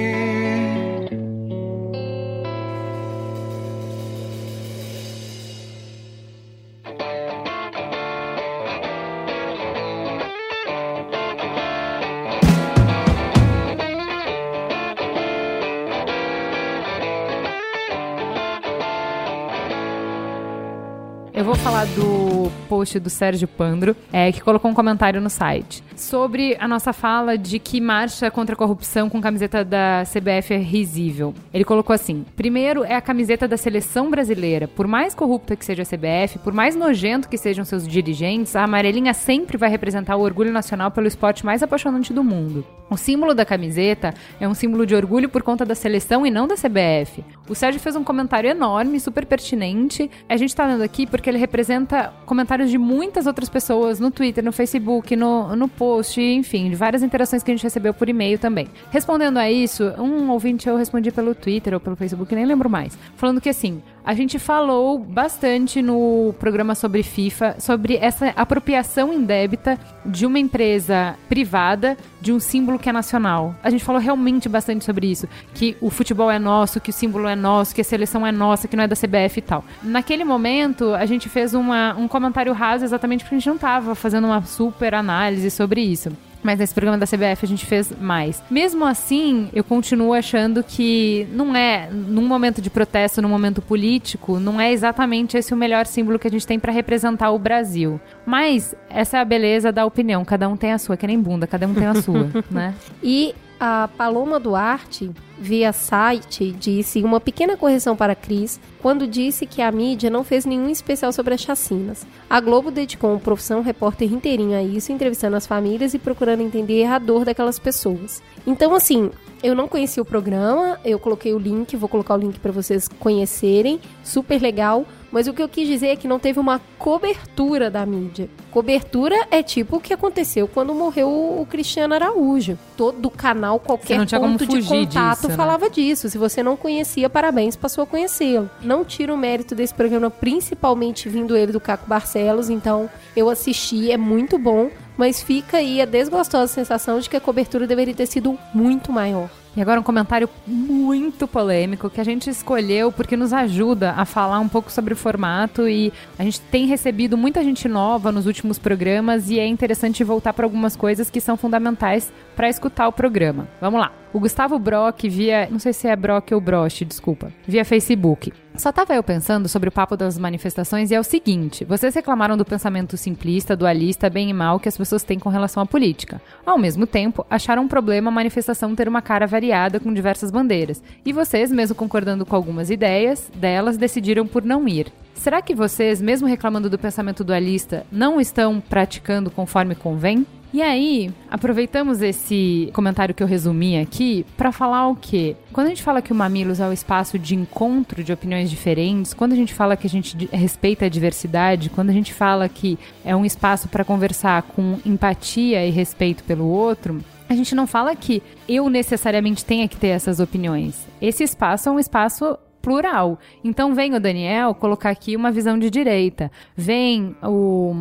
Eu 21.34 21.46
vou 21.46 21.54
falar 21.54 21.86
do 21.86 22.52
post 22.68 22.98
do 23.00 23.08
Sérgio 23.08 23.48
Pandro, 23.48 23.96
é, 24.12 24.30
que 24.30 24.42
colocou 24.42 24.70
um 24.70 24.74
comentário 24.74 25.18
no 25.18 25.30
site 25.30 25.82
sobre 26.02 26.56
a 26.58 26.66
nossa 26.66 26.92
fala 26.92 27.38
de 27.38 27.58
que 27.58 27.80
marcha 27.80 28.30
contra 28.30 28.54
a 28.54 28.58
corrupção 28.58 29.08
com 29.08 29.20
camiseta 29.20 29.64
da 29.64 30.02
CBF 30.04 30.54
é 30.54 30.58
risível. 30.58 31.34
Ele 31.52 31.64
colocou 31.64 31.94
assim: 31.94 32.24
primeiro 32.36 32.84
é 32.84 32.94
a 32.94 33.00
camiseta 33.00 33.46
da 33.46 33.56
seleção 33.56 34.10
brasileira. 34.10 34.66
Por 34.68 34.86
mais 34.86 35.14
corrupta 35.14 35.56
que 35.56 35.64
seja 35.64 35.82
a 35.82 35.86
CBF, 35.86 36.38
por 36.40 36.52
mais 36.52 36.74
nojento 36.74 37.28
que 37.28 37.38
sejam 37.38 37.64
seus 37.64 37.86
dirigentes, 37.86 38.56
a 38.56 38.64
amarelinha 38.64 39.14
sempre 39.14 39.56
vai 39.56 39.70
representar 39.70 40.16
o 40.16 40.22
orgulho 40.22 40.52
nacional 40.52 40.90
pelo 40.90 41.06
esporte 41.06 41.46
mais 41.46 41.62
apaixonante 41.62 42.12
do 42.12 42.24
mundo. 42.24 42.64
O 42.90 42.96
símbolo 42.96 43.34
da 43.34 43.44
camiseta 43.44 44.12
é 44.38 44.46
um 44.46 44.54
símbolo 44.54 44.84
de 44.84 44.94
orgulho 44.94 45.28
por 45.28 45.42
conta 45.42 45.64
da 45.64 45.74
seleção 45.74 46.26
e 46.26 46.30
não 46.30 46.46
da 46.46 46.56
CBF. 46.56 47.24
O 47.48 47.54
Sérgio 47.54 47.80
fez 47.80 47.96
um 47.96 48.04
comentário 48.04 48.50
enorme, 48.50 49.00
super 49.00 49.24
pertinente. 49.24 50.10
A 50.28 50.36
gente 50.36 50.54
tá 50.54 50.66
lendo 50.66 50.82
aqui 50.82 51.06
porque 51.06 51.21
ele 51.28 51.38
representa 51.38 52.12
comentários 52.26 52.70
de 52.70 52.78
muitas 52.78 53.26
outras 53.26 53.48
pessoas 53.48 53.98
no 54.00 54.10
Twitter, 54.10 54.44
no 54.44 54.52
Facebook, 54.52 55.14
no, 55.16 55.54
no 55.56 55.68
post, 55.68 56.20
enfim, 56.20 56.70
de 56.70 56.76
várias 56.76 57.02
interações 57.02 57.42
que 57.42 57.50
a 57.50 57.54
gente 57.54 57.62
recebeu 57.62 57.92
por 57.92 58.08
e-mail 58.08 58.38
também. 58.38 58.68
Respondendo 58.90 59.38
a 59.38 59.50
isso, 59.50 59.84
um 59.98 60.30
ouvinte 60.30 60.68
eu 60.68 60.76
respondi 60.76 61.10
pelo 61.10 61.34
Twitter 61.34 61.74
ou 61.74 61.80
pelo 61.80 61.96
Facebook, 61.96 62.34
nem 62.34 62.44
lembro 62.44 62.68
mais, 62.68 62.98
falando 63.16 63.40
que 63.40 63.48
assim, 63.48 63.82
a 64.04 64.14
gente 64.14 64.38
falou 64.38 64.98
bastante 64.98 65.80
no 65.80 66.34
programa 66.38 66.74
sobre 66.74 67.02
FIFA 67.02 67.56
sobre 67.58 67.96
essa 67.96 68.28
apropriação 68.30 69.12
indébita 69.12 69.78
de 70.04 70.26
uma 70.26 70.38
empresa 70.38 71.16
privada 71.28 71.96
de 72.20 72.32
um 72.32 72.40
símbolo 72.40 72.78
que 72.78 72.88
é 72.88 72.92
nacional. 72.92 73.54
A 73.62 73.70
gente 73.70 73.84
falou 73.84 74.00
realmente 74.00 74.48
bastante 74.48 74.84
sobre 74.84 75.10
isso, 75.10 75.28
que 75.54 75.76
o 75.80 75.90
futebol 75.90 76.30
é 76.30 76.38
nosso, 76.38 76.80
que 76.80 76.90
o 76.90 76.92
símbolo 76.92 77.28
é 77.28 77.36
nosso, 77.36 77.74
que 77.74 77.80
a 77.80 77.84
seleção 77.84 78.26
é 78.26 78.32
nossa, 78.32 78.66
que 78.66 78.76
não 78.76 78.84
é 78.84 78.88
da 78.88 78.96
CBF 78.96 79.38
e 79.38 79.42
tal. 79.42 79.64
Naquele 79.82 80.24
momento, 80.24 80.94
a 80.94 81.06
gente 81.06 81.28
fez 81.28 81.54
uma, 81.54 81.94
um 81.94 82.08
comentário 82.08 82.52
raso 82.52 82.84
exatamente 82.84 83.24
porque 83.24 83.36
a 83.36 83.38
gente 83.38 83.48
não 83.48 83.56
estava 83.56 83.94
fazendo 83.94 84.26
uma 84.26 84.42
super 84.42 84.94
análise 84.94 85.50
sobre 85.50 85.80
isso. 85.80 86.10
Mas 86.42 86.58
nesse 86.58 86.74
programa 86.74 86.98
da 86.98 87.06
CBF 87.06 87.44
a 87.44 87.48
gente 87.48 87.64
fez 87.66 87.92
mais. 88.00 88.42
Mesmo 88.50 88.84
assim, 88.84 89.48
eu 89.52 89.62
continuo 89.62 90.12
achando 90.12 90.62
que 90.62 91.26
não 91.32 91.54
é, 91.54 91.88
num 91.90 92.26
momento 92.26 92.60
de 92.60 92.68
protesto, 92.68 93.22
num 93.22 93.28
momento 93.28 93.62
político, 93.62 94.38
não 94.40 94.60
é 94.60 94.72
exatamente 94.72 95.36
esse 95.36 95.54
o 95.54 95.56
melhor 95.56 95.86
símbolo 95.86 96.18
que 96.18 96.26
a 96.26 96.30
gente 96.30 96.46
tem 96.46 96.58
para 96.58 96.72
representar 96.72 97.30
o 97.30 97.38
Brasil. 97.38 98.00
Mas 98.26 98.74
essa 98.90 99.18
é 99.18 99.20
a 99.20 99.24
beleza 99.24 99.70
da 99.70 99.84
opinião. 99.84 100.24
Cada 100.24 100.48
um 100.48 100.56
tem 100.56 100.72
a 100.72 100.78
sua, 100.78 100.96
que 100.96 101.06
nem 101.06 101.20
bunda, 101.20 101.46
cada 101.46 101.66
um 101.66 101.74
tem 101.74 101.86
a 101.86 101.94
sua, 101.94 102.30
né? 102.50 102.74
E 103.02 103.34
a 103.64 103.86
Paloma 103.86 104.40
Duarte, 104.40 105.12
via 105.38 105.72
site, 105.72 106.50
disse 106.50 107.00
uma 107.04 107.20
pequena 107.20 107.56
correção 107.56 107.94
para 107.94 108.12
Cris 108.12 108.58
quando 108.80 109.06
disse 109.06 109.46
que 109.46 109.62
a 109.62 109.70
mídia 109.70 110.10
não 110.10 110.24
fez 110.24 110.44
nenhum 110.44 110.68
especial 110.68 111.12
sobre 111.12 111.34
as 111.34 111.42
chacinas. 111.42 112.04
A 112.28 112.40
Globo 112.40 112.72
dedicou 112.72 113.10
uma 113.10 113.20
profissão 113.20 113.62
repórter 113.62 114.12
inteirinho 114.12 114.58
a 114.58 114.62
isso, 114.64 114.90
entrevistando 114.90 115.36
as 115.36 115.46
famílias 115.46 115.94
e 115.94 116.00
procurando 116.00 116.42
entender 116.42 116.86
a 116.86 116.98
dor 116.98 117.24
daquelas 117.24 117.56
pessoas. 117.56 118.20
Então, 118.44 118.74
assim, 118.74 119.12
eu 119.44 119.54
não 119.54 119.68
conheci 119.68 120.00
o 120.00 120.04
programa, 120.04 120.80
eu 120.84 120.98
coloquei 120.98 121.32
o 121.32 121.38
link, 121.38 121.76
vou 121.76 121.88
colocar 121.88 122.14
o 122.14 122.18
link 122.18 122.40
para 122.40 122.50
vocês 122.50 122.88
conhecerem, 122.88 123.78
super 124.02 124.42
legal. 124.42 124.84
Mas 125.12 125.28
o 125.28 125.34
que 125.34 125.42
eu 125.42 125.48
quis 125.48 125.68
dizer 125.68 125.88
é 125.88 125.96
que 125.96 126.08
não 126.08 126.18
teve 126.18 126.40
uma 126.40 126.60
cobertura 126.78 127.70
da 127.70 127.84
mídia. 127.84 128.30
Cobertura 128.50 129.26
é 129.30 129.42
tipo 129.42 129.76
o 129.76 129.80
que 129.80 129.92
aconteceu 129.92 130.48
quando 130.48 130.74
morreu 130.74 131.08
o 131.08 131.46
Cristiano 131.48 131.94
Araújo. 131.94 132.58
Todo 132.76 133.10
canal, 133.10 133.60
qualquer 133.60 133.98
não 133.98 134.06
tinha 134.06 134.20
como 134.20 134.38
ponto 134.38 134.58
de 134.58 134.66
contato 134.66 135.16
disso, 135.16 135.28
né? 135.28 135.36
falava 135.36 135.68
disso. 135.68 136.08
Se 136.08 136.16
você 136.16 136.42
não 136.42 136.56
conhecia, 136.56 137.10
parabéns, 137.10 137.54
passou 137.54 137.84
a 137.84 137.86
conhecê-lo. 137.86 138.50
Não 138.62 138.84
tira 138.84 139.12
o 139.12 139.18
mérito 139.18 139.54
desse 139.54 139.74
programa, 139.74 140.10
principalmente 140.10 141.08
vindo 141.08 141.36
ele 141.36 141.52
do 141.52 141.60
Caco 141.60 141.86
Barcelos. 141.86 142.48
Então, 142.48 142.88
eu 143.14 143.28
assisti, 143.28 143.92
é 143.92 143.98
muito 143.98 144.38
bom. 144.38 144.70
Mas 144.96 145.22
fica 145.22 145.58
aí 145.58 145.80
a 145.80 145.86
desgostosa 145.86 146.52
sensação 146.52 147.00
de 147.00 147.08
que 147.08 147.16
a 147.16 147.20
cobertura 147.20 147.66
deveria 147.66 147.94
ter 147.94 148.06
sido 148.06 148.38
muito 148.54 148.92
maior. 148.92 149.30
E 149.54 149.60
agora 149.60 149.78
um 149.78 149.82
comentário 149.82 150.30
muito 150.46 151.28
polêmico 151.28 151.90
que 151.90 152.00
a 152.00 152.04
gente 152.04 152.30
escolheu 152.30 152.90
porque 152.90 153.18
nos 153.18 153.34
ajuda 153.34 153.92
a 153.92 154.06
falar 154.06 154.40
um 154.40 154.48
pouco 154.48 154.72
sobre 154.72 154.94
o 154.94 154.96
formato 154.96 155.68
e 155.68 155.92
a 156.18 156.22
gente 156.22 156.40
tem 156.40 156.66
recebido 156.66 157.18
muita 157.18 157.44
gente 157.44 157.68
nova 157.68 158.10
nos 158.10 158.24
últimos 158.26 158.58
programas 158.58 159.28
e 159.28 159.38
é 159.38 159.46
interessante 159.46 160.02
voltar 160.02 160.32
para 160.32 160.46
algumas 160.46 160.74
coisas 160.74 161.10
que 161.10 161.20
são 161.20 161.36
fundamentais 161.36 162.10
para 162.34 162.48
escutar 162.48 162.88
o 162.88 162.92
programa. 162.92 163.48
Vamos 163.60 163.80
lá. 163.80 163.92
O 164.12 164.20
Gustavo 164.20 164.58
Brock 164.58 165.08
via, 165.08 165.48
não 165.50 165.58
sei 165.58 165.72
se 165.72 165.88
é 165.88 165.96
Brock 165.96 166.32
ou 166.32 166.40
Broche, 166.40 166.84
desculpa, 166.84 167.32
via 167.48 167.64
Facebook. 167.64 168.30
Só 168.54 168.70
tava 168.70 168.94
eu 168.94 169.02
pensando 169.02 169.48
sobre 169.48 169.70
o 169.70 169.72
papo 169.72 169.96
das 169.96 170.18
manifestações 170.18 170.90
e 170.90 170.94
é 170.94 171.00
o 171.00 171.04
seguinte: 171.04 171.64
vocês 171.64 171.94
reclamaram 171.94 172.36
do 172.36 172.44
pensamento 172.44 172.98
simplista, 172.98 173.56
dualista, 173.56 174.10
bem 174.10 174.28
e 174.28 174.34
mal 174.34 174.60
que 174.60 174.68
as 174.68 174.76
pessoas 174.76 175.02
têm 175.02 175.18
com 175.18 175.30
relação 175.30 175.62
à 175.62 175.66
política. 175.66 176.20
Ao 176.44 176.58
mesmo 176.58 176.86
tempo, 176.86 177.24
acharam 177.30 177.62
um 177.62 177.68
problema 177.68 178.10
a 178.10 178.12
manifestação 178.12 178.74
ter 178.74 178.86
uma 178.86 179.00
cara 179.00 179.26
variada 179.26 179.80
com 179.80 179.92
diversas 179.94 180.30
bandeiras. 180.30 180.82
E 181.06 181.10
vocês, 181.10 181.50
mesmo 181.50 181.74
concordando 181.74 182.26
com 182.26 182.36
algumas 182.36 182.68
ideias 182.68 183.32
delas, 183.34 183.78
decidiram 183.78 184.26
por 184.26 184.44
não 184.44 184.68
ir. 184.68 184.92
Será 185.14 185.40
que 185.40 185.54
vocês, 185.54 186.02
mesmo 186.02 186.28
reclamando 186.28 186.68
do 186.68 186.78
pensamento 186.78 187.24
dualista, 187.24 187.86
não 187.90 188.20
estão 188.20 188.60
praticando 188.60 189.30
conforme 189.30 189.74
convém? 189.74 190.26
E 190.52 190.60
aí, 190.60 191.10
aproveitamos 191.30 192.02
esse 192.02 192.70
comentário 192.74 193.14
que 193.14 193.22
eu 193.22 193.26
resumi 193.26 193.78
aqui 193.78 194.26
para 194.36 194.52
falar 194.52 194.86
o 194.86 194.94
quê? 194.94 195.34
Quando 195.50 195.68
a 195.68 195.70
gente 195.70 195.82
fala 195.82 196.02
que 196.02 196.12
o 196.12 196.14
Mamilos 196.14 196.60
é 196.60 196.68
o 196.68 196.72
espaço 196.74 197.18
de 197.18 197.34
encontro 197.34 198.04
de 198.04 198.12
opiniões 198.12 198.50
diferentes, 198.50 199.14
quando 199.14 199.32
a 199.32 199.36
gente 199.36 199.54
fala 199.54 199.78
que 199.78 199.86
a 199.86 199.90
gente 199.90 200.28
respeita 200.30 200.84
a 200.84 200.88
diversidade, 200.90 201.70
quando 201.70 201.88
a 201.88 201.94
gente 201.94 202.12
fala 202.12 202.50
que 202.50 202.78
é 203.02 203.16
um 203.16 203.24
espaço 203.24 203.66
para 203.66 203.82
conversar 203.82 204.42
com 204.42 204.78
empatia 204.84 205.66
e 205.66 205.70
respeito 205.70 206.22
pelo 206.24 206.46
outro, 206.46 207.02
a 207.30 207.34
gente 207.34 207.54
não 207.54 207.66
fala 207.66 207.96
que 207.96 208.22
eu 208.46 208.68
necessariamente 208.68 209.46
tenha 209.46 209.66
que 209.66 209.78
ter 209.78 209.88
essas 209.88 210.20
opiniões. 210.20 210.86
Esse 211.00 211.24
espaço 211.24 211.70
é 211.70 211.72
um 211.72 211.80
espaço 211.80 212.38
plural. 212.60 213.18
Então 213.42 213.74
vem 213.74 213.94
o 213.94 214.00
Daniel 214.00 214.54
colocar 214.54 214.90
aqui 214.90 215.16
uma 215.16 215.32
visão 215.32 215.58
de 215.58 215.70
direita, 215.70 216.30
vem 216.54 217.16
o 217.22 217.74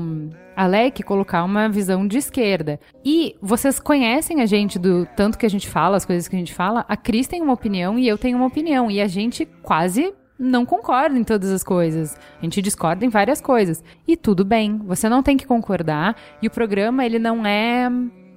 Alec 0.56 1.04
colocar 1.04 1.44
uma 1.44 1.70
visão 1.70 2.08
de 2.08 2.18
esquerda. 2.18 2.80
E 3.04 3.36
vocês 3.42 3.80
conhecem 3.80 4.42
a 4.42 4.46
gente 4.46 4.78
do 4.78 5.08
tanto 5.16 5.38
que 5.38 5.46
a 5.46 5.50
gente 5.50 5.68
fala, 5.68 5.98
as 5.98 6.06
coisas 6.06 6.28
que 6.28 6.36
a 6.36 6.40
gente 6.40 6.54
fala. 6.54 6.86
A 6.88 6.98
Cris 6.98 7.28
tem 7.28 7.42
uma 7.42 7.54
opinião 7.54 7.98
e 7.98 8.08
eu 8.08 8.18
tenho 8.18 8.38
uma 8.38 8.48
opinião. 8.48 8.90
E 8.90 9.02
a 9.02 9.08
gente 9.08 9.46
quase 9.62 10.14
não 10.38 10.66
concorda 10.66 11.18
em 11.18 11.24
todas 11.24 11.52
as 11.52 11.64
coisas. 11.64 12.18
A 12.40 12.44
gente 12.44 12.62
discorda 12.62 13.06
em 13.06 13.10
várias 13.10 13.40
coisas. 13.40 13.84
E 14.08 14.18
tudo 14.18 14.44
bem, 14.44 14.78
você 14.80 15.08
não 15.08 15.22
tem 15.22 15.38
que 15.38 15.46
concordar. 15.46 16.16
E 16.42 16.48
o 16.48 16.52
programa, 16.52 17.06
ele 17.06 17.20
não 17.20 17.46
é 17.46 17.90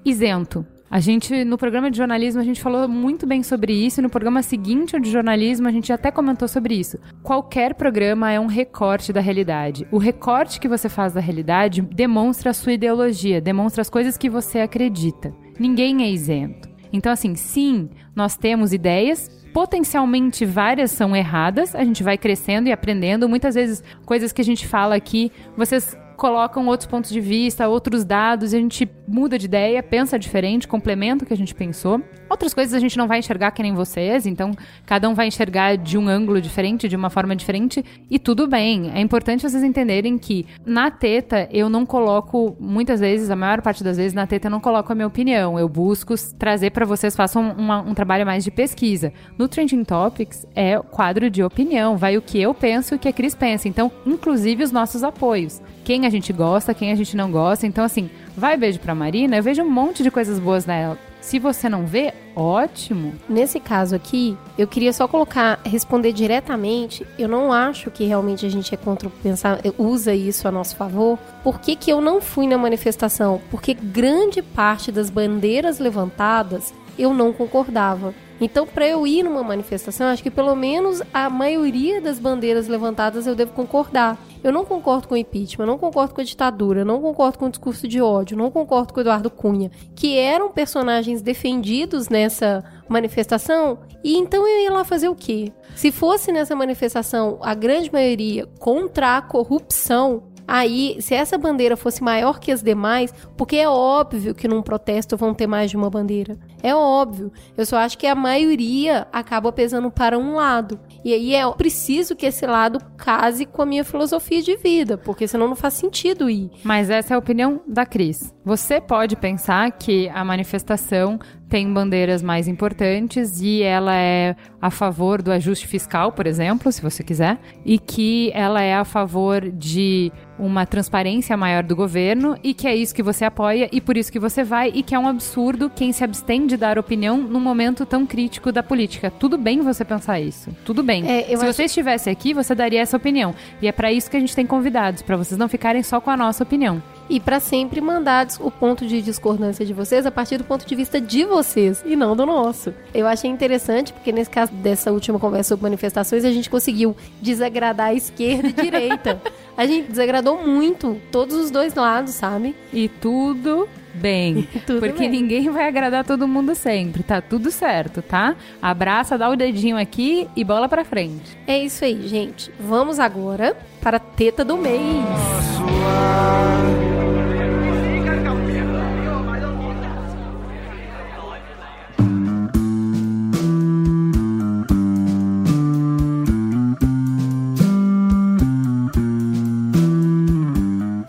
isento. 0.05 0.67
A 0.95 1.01
gente, 1.01 1.45
no 1.45 1.59
programa 1.59 1.91
de 1.91 1.97
jornalismo, 1.97 2.41
a 2.41 2.45
gente 2.45 2.63
falou 2.63 2.89
muito 2.89 3.27
bem 3.27 3.43
sobre 3.43 3.73
isso. 3.73 4.01
No 4.01 4.09
programa 4.09 4.45
seguinte, 4.45 4.95
o 4.95 5.01
de 5.01 5.11
jornalismo, 5.11 5.67
a 5.67 5.73
gente 5.73 5.93
até 5.93 6.09
comentou 6.09 6.47
sobre 6.47 6.77
isso. 6.77 7.01
Qualquer 7.21 7.75
programa 7.75 8.31
é 8.31 8.39
um 8.39 8.47
recorte 8.47 9.13
da 9.13 9.21
realidade. 9.21 9.89
O 9.91 9.99
recorte 9.99 10.61
que 10.61 10.69
você 10.69 10.89
faz 10.89 11.13
da 11.13 11.21
realidade 11.21 11.83
demonstra 11.83 12.51
a 12.51 12.55
sua 12.55 12.75
ideologia, 12.75 13.41
demonstra 13.41 13.83
as 13.83 13.91
coisas 13.91 14.17
que 14.17 14.31
você 14.31 14.61
acredita. 14.61 15.35
Ninguém 15.59 16.05
é 16.05 16.09
isento. 16.09 16.69
Então, 16.93 17.11
assim, 17.11 17.35
sim, 17.35 17.91
nós 18.15 18.37
temos 18.37 18.73
ideias, 18.73 19.29
potencialmente 19.53 20.45
várias 20.45 20.93
são 20.93 21.17
erradas, 21.17 21.75
a 21.75 21.83
gente 21.83 22.05
vai 22.05 22.17
crescendo 22.17 22.69
e 22.69 22.73
aprendendo. 22.73 23.29
Muitas 23.29 23.57
vezes, 23.57 23.83
coisas 24.07 24.31
que 24.31 24.41
a 24.41 24.45
gente 24.45 24.65
fala 24.65 24.95
aqui, 24.95 25.33
vocês 25.57 25.99
colocam 26.17 26.67
outros 26.67 26.87
pontos 26.87 27.11
de 27.11 27.21
vista, 27.21 27.69
outros 27.69 28.05
dados, 28.05 28.53
e 28.53 28.57
a 28.57 28.61
gente 28.61 28.89
muda 29.07 29.39
de 29.39 29.47
ideia, 29.47 29.83
pensa 29.83 30.19
diferente, 30.19 30.67
complementa 30.67 31.25
o 31.25 31.27
que 31.27 31.35
a 31.35 31.37
gente 31.37 31.55
pensou. 31.55 32.01
Outras 32.29 32.55
coisas 32.55 32.73
a 32.75 32.79
gente 32.79 32.97
não 32.97 33.07
vai 33.07 33.19
enxergar 33.19 33.51
que 33.51 33.63
nem 33.63 33.75
vocês, 33.75 34.27
então 34.27 34.53
cada 34.87 35.09
um 35.09 35.15
vai 35.15 35.27
enxergar 35.27 35.77
de 35.77 35.99
um 35.99 36.09
ângulo 36.09 36.41
diferente, 36.41 36.89
de 36.89 36.97
uma 36.97 37.11
forma 37.11 37.37
diferente, 37.37 37.85
e 38.11 38.19
tudo 38.19 38.47
bem. 38.47 38.91
É 38.95 39.01
importante 39.01 39.43
vocês 39.43 39.63
entenderem 39.63 40.17
que 40.17 40.47
na 40.65 40.91
teta 40.91 41.49
eu 41.53 41.69
não 41.69 41.85
coloco, 41.85 42.57
muitas 42.59 43.01
vezes, 43.01 43.31
a 43.31 43.37
maior 43.37 43.61
parte 43.61 43.85
das 43.85 43.97
vezes, 43.97 44.15
na 44.15 44.27
teta 44.27 44.47
eu 44.47 44.51
não 44.51 44.61
coloco 44.61 44.91
a 44.91 44.95
minha 44.95 45.07
opinião. 45.07 45.59
Eu 45.59 45.69
busco 45.69 46.15
trazer 46.39 46.71
para 46.71 46.87
vocês, 46.87 47.15
façam 47.15 47.55
um 47.87 47.95
trabalho 47.95 48.25
mais 48.25 48.43
de 48.43 48.51
pesquisa. 48.51 49.13
No 49.39 49.49
Trending 49.49 49.85
Topics 49.85 50.47
é 50.55 50.79
quadro 50.79 51.29
de 51.29 51.43
opinião, 51.43 51.97
vai 51.97 52.17
o 52.17 52.23
que 52.23 52.41
eu 52.41 52.55
penso 52.55 52.95
e 52.95 52.97
o 52.97 52.99
que 52.99 53.09
a 53.09 53.13
Cris 53.13 53.35
pensa. 53.35 53.69
Então, 53.69 53.91
inclusive 54.07 54.63
os 54.63 54.73
nossos 54.73 55.05
apoios. 55.05 55.61
Quem 55.85 56.04
a 56.07 56.11
gente 56.11 56.33
gosta, 56.33 56.75
quem 56.75 56.93
a 56.93 56.95
gente 56.95 57.17
não 57.17 57.31
gosta. 57.31 57.67
Então, 57.67 57.85
assim, 57.85 58.11
vai 58.37 58.57
beijo 58.57 58.81
pra 58.81 58.95
Marina, 58.95 59.37
eu 59.37 59.43
vejo 59.43 59.63
um 59.63 59.71
monte 59.71 60.03
de 60.03 60.11
coisas 60.11 60.39
boas 60.39 60.67
nela. 60.67 60.99
Se 61.21 61.39
você 61.39 61.71
não 61.71 61.87
vê, 61.87 62.13
ótimo. 62.37 63.15
Nesse 63.27 63.59
caso 63.59 63.97
aqui, 63.97 64.37
eu 64.59 64.67
queria 64.67 64.93
só 64.93 65.09
colocar, 65.09 65.59
responder 65.65 66.13
diretamente. 66.13 67.07
Eu 67.19 67.29
não 67.29 67.51
acho 67.51 67.91
que 67.91 68.05
realmente 68.05 68.45
a 68.45 68.51
gente 68.51 68.75
é 68.75 68.77
contra 68.77 69.09
pensar, 69.23 69.59
usa 69.79 70.15
isso 70.15 70.47
a 70.47 70.51
nosso 70.51 70.77
favor. 70.77 71.19
Por 71.43 71.61
que, 71.61 71.77
que 71.77 71.91
eu 71.91 72.03
não 72.03 72.21
fui 72.21 72.47
na 72.47 72.59
manifestação? 72.59 73.41
Porque 73.51 73.73
grande 73.73 74.43
parte 74.43 74.93
das 74.93 75.09
bandeiras 75.09 75.79
levantadas 75.79 76.75
eu 76.99 77.15
não 77.15 77.33
concordava. 77.33 78.15
Então, 78.39 78.67
para 78.67 78.87
eu 78.87 79.07
ir 79.07 79.23
numa 79.23 79.43
manifestação, 79.43 80.09
acho 80.09 80.23
que 80.23 80.31
pelo 80.31 80.55
menos 80.55 81.03
a 81.13 81.31
maioria 81.31 82.01
das 82.01 82.19
bandeiras 82.19 82.69
levantadas 82.69 83.27
eu 83.27 83.35
devo 83.35 83.53
concordar. 83.53 84.19
Eu 84.45 84.53
não 84.53 84.63
concordo 84.63 85.09
com 85.09 85.15
o 85.15 85.17
impeachment, 85.17 85.65
não 85.65 85.79
concordo 85.79 86.15
com 86.15 86.21
a 86.21 86.25
ditadura, 86.25 86.85
não 86.85 87.01
concordo 87.01 87.39
com 87.39 87.47
o 87.47 87.51
discurso 87.51 87.89
de 87.89 88.03
ódio, 88.03 88.37
não 88.37 88.51
concordo 88.51 88.93
com 88.93 89.01
o 89.01 89.03
Eduardo 89.03 89.31
Cunha, 89.31 89.71
que 89.97 90.19
eram 90.19 90.53
personagens 90.53 91.23
defendidos 91.23 92.11
nessa 92.11 92.63
manifestação. 92.87 93.79
E 94.05 94.15
então 94.19 94.47
eu 94.47 94.65
ia 94.65 94.71
lá 94.71 94.85
fazer 94.85 95.09
o 95.09 95.15
quê? 95.15 95.51
Se 95.75 95.91
fosse 95.91 96.31
nessa 96.31 96.55
manifestação 96.55 97.39
a 97.41 97.55
grande 97.55 97.91
maioria 97.91 98.47
contra 98.59 99.17
a 99.17 99.23
corrupção, 99.23 100.25
Aí, 100.47 101.01
se 101.01 101.15
essa 101.15 101.39
bandeira 101.39 101.77
fosse 101.77 102.03
maior 102.03 102.39
que 102.39 102.53
as 102.53 102.63
demais, 102.63 103.13
porque 103.37 103.57
é 103.57 103.69
óbvio 103.69 104.35
que 104.35 104.47
num 104.47 104.61
protesto 104.61 105.17
vão 105.17 105.33
ter 105.33 105.47
mais 105.47 105.71
de 105.71 105.77
uma 105.77 105.89
bandeira. 105.89 106.37
É 106.63 106.75
óbvio. 106.75 107.33
Eu 107.57 107.65
só 107.65 107.79
acho 107.79 107.97
que 107.97 108.07
a 108.07 108.15
maioria 108.15 109.09
acaba 109.11 109.51
pesando 109.51 109.91
para 109.91 110.19
um 110.19 110.35
lado. 110.35 110.79
E 111.05 111.13
aí 111.13 111.35
é 111.35 111.51
preciso 111.53 112.17
que 112.17 112.25
esse 112.25 112.47
lado 112.47 112.79
case 112.97 113.45
com 113.45 113.61
a 113.61 113.67
minha 113.67 113.85
filosofia 113.85 114.43
de 114.43 114.57
vida, 114.57 114.97
porque 114.97 115.29
senão 115.29 115.47
não 115.47 115.55
faz 115.55 115.75
sentido 115.75 116.31
ir. 116.31 116.51
Mas 116.63 116.89
essa 116.89 117.13
é 117.13 117.17
a 117.17 117.19
opinião 117.19 117.61
da 117.67 117.85
Cris. 117.85 118.35
Você 118.45 118.81
pode 118.81 119.15
pensar 119.15 119.71
que 119.73 120.09
a 120.09 120.25
manifestação 120.25 121.19
tem 121.55 121.73
bandeiras 121.73 122.21
mais 122.21 122.49
importantes 122.49 123.41
e 123.41 123.63
ela 123.63 123.95
é 123.95 124.35
a 124.61 124.71
favor 124.71 125.23
do 125.23 125.31
ajuste 125.31 125.69
fiscal, 125.69 126.11
por 126.11 126.27
exemplo, 126.27 126.73
se 126.73 126.83
você 126.83 127.05
quiser, 127.05 127.39
e 127.65 127.79
que 127.79 128.33
ela 128.35 128.61
é 128.61 128.75
a 128.75 128.85
favor 128.85 129.49
de 129.53 130.11
uma 130.37 130.67
transparência 130.67 131.37
maior 131.37 131.63
do 131.63 131.77
governo 131.77 132.37
e 132.43 132.55
que 132.55 132.67
é 132.67 132.75
isso 132.75 132.93
que 132.93 133.05
você 133.05 133.25
apoia 133.25 133.69
e 133.71 133.81
por 133.81 133.97
isso 133.97 134.11
que 134.11 134.19
você 134.19 134.43
vai 134.43 134.73
e 134.75 134.83
que 134.83 134.97
é 134.97 134.99
um 134.99 135.07
absurdo 135.07 135.71
quem 135.71 135.93
se 135.93 136.03
abstém 136.03 136.45
de 136.45 136.57
dar 136.57 136.77
opinião 136.77 137.17
num 137.19 137.39
momento 137.39 137.87
tão 137.87 138.05
crítico 138.05 138.51
da 138.51 138.61
política. 138.61 139.13
Tudo 139.13 139.39
bem 139.39 139.61
você 139.61 139.85
pensar 139.85 140.19
isso. 140.21 140.51
Tudo 140.65 140.83
bem. 140.83 141.09
É, 141.09 141.23
se 141.23 141.35
acho- 141.35 141.53
você 141.53 141.65
estivesse 141.67 142.11
aqui, 142.11 142.35
você 142.35 142.53
daria 142.53 142.81
essa 142.81 142.97
opinião. 142.97 143.33
E 143.63 143.69
é 143.69 143.71
para 143.73 143.93
isso 143.93 144.11
que 144.11 144.17
a 144.17 144.21
gente 144.21 144.35
tem 144.35 144.45
convidados, 144.45 145.03
para 145.03 145.17
vocês 145.17 145.39
não 145.39 145.49
ficarem 145.49 145.85
só 145.85 146.01
com 146.01 146.11
a 146.11 146.17
nossa 146.17 146.43
opinião. 146.43 146.83
E 147.09 147.21
para 147.21 147.39
sempre 147.41 147.81
mandar 147.81 148.27
o 148.41 148.51
ponto 148.51 148.87
de 148.87 149.03
discordância 149.03 149.65
de 149.65 149.73
vocês 149.73 150.07
a 150.07 150.11
partir 150.11 150.39
do 150.39 150.45
ponto 150.45 150.67
de 150.67 150.75
vista 150.75 151.01
de 151.01 151.25
vocês 151.25 151.83
e 151.85 151.95
não 151.97 152.17
do 152.17 152.25
nosso. 152.25 152.73
Eu 152.95 153.07
achei 153.07 153.31
interessante 153.31 153.93
porque 153.93 154.13
nesse 154.13 154.31
caso 154.31 154.53
dessa 154.53 154.91
última 154.91 155.19
conversa 155.19 155.51
sobre 155.51 155.65
manifestações 155.65 156.25
a 156.25 156.33
gente 156.33 156.49
conseguiu 156.49 156.97
desagradar 157.21 157.89
a 157.89 157.95
esquerda 157.95 158.49
e 158.49 158.53
direita. 158.53 159.21
A 159.57 159.67
gente 159.67 159.89
desagradou 159.89 160.45
muito 160.45 161.01
todos 161.13 161.37
os 161.37 161.49
dois 161.49 161.75
lados, 161.75 162.15
sabe? 162.15 162.57
E 162.73 162.89
tudo 162.89 163.69
bem. 163.95 164.49
Tudo 164.67 164.81
porque 164.81 165.09
bem. 165.09 165.11
ninguém 165.11 165.49
vai 165.49 165.69
agradar 165.69 166.05
todo 166.05 166.27
mundo 166.27 166.55
sempre. 166.55 167.05
Tá 167.05 167.21
tudo 167.21 167.51
certo, 167.53 168.03
tá? 168.03 168.35
Abraça, 168.61 169.17
dá 169.17 169.29
o 169.29 169.37
dedinho 169.37 169.77
aqui 169.77 170.29
e 170.35 170.43
bola 170.43 170.69
pra 170.69 170.85
frente. 170.85 171.39
É 171.47 171.57
isso 171.57 171.85
aí, 171.85 172.09
gente. 172.09 172.51
Vamos 172.59 172.99
agora 172.99 173.57
para 173.85 173.99
teta 173.99 174.43
do 174.43 174.57
mês. 174.57 175.05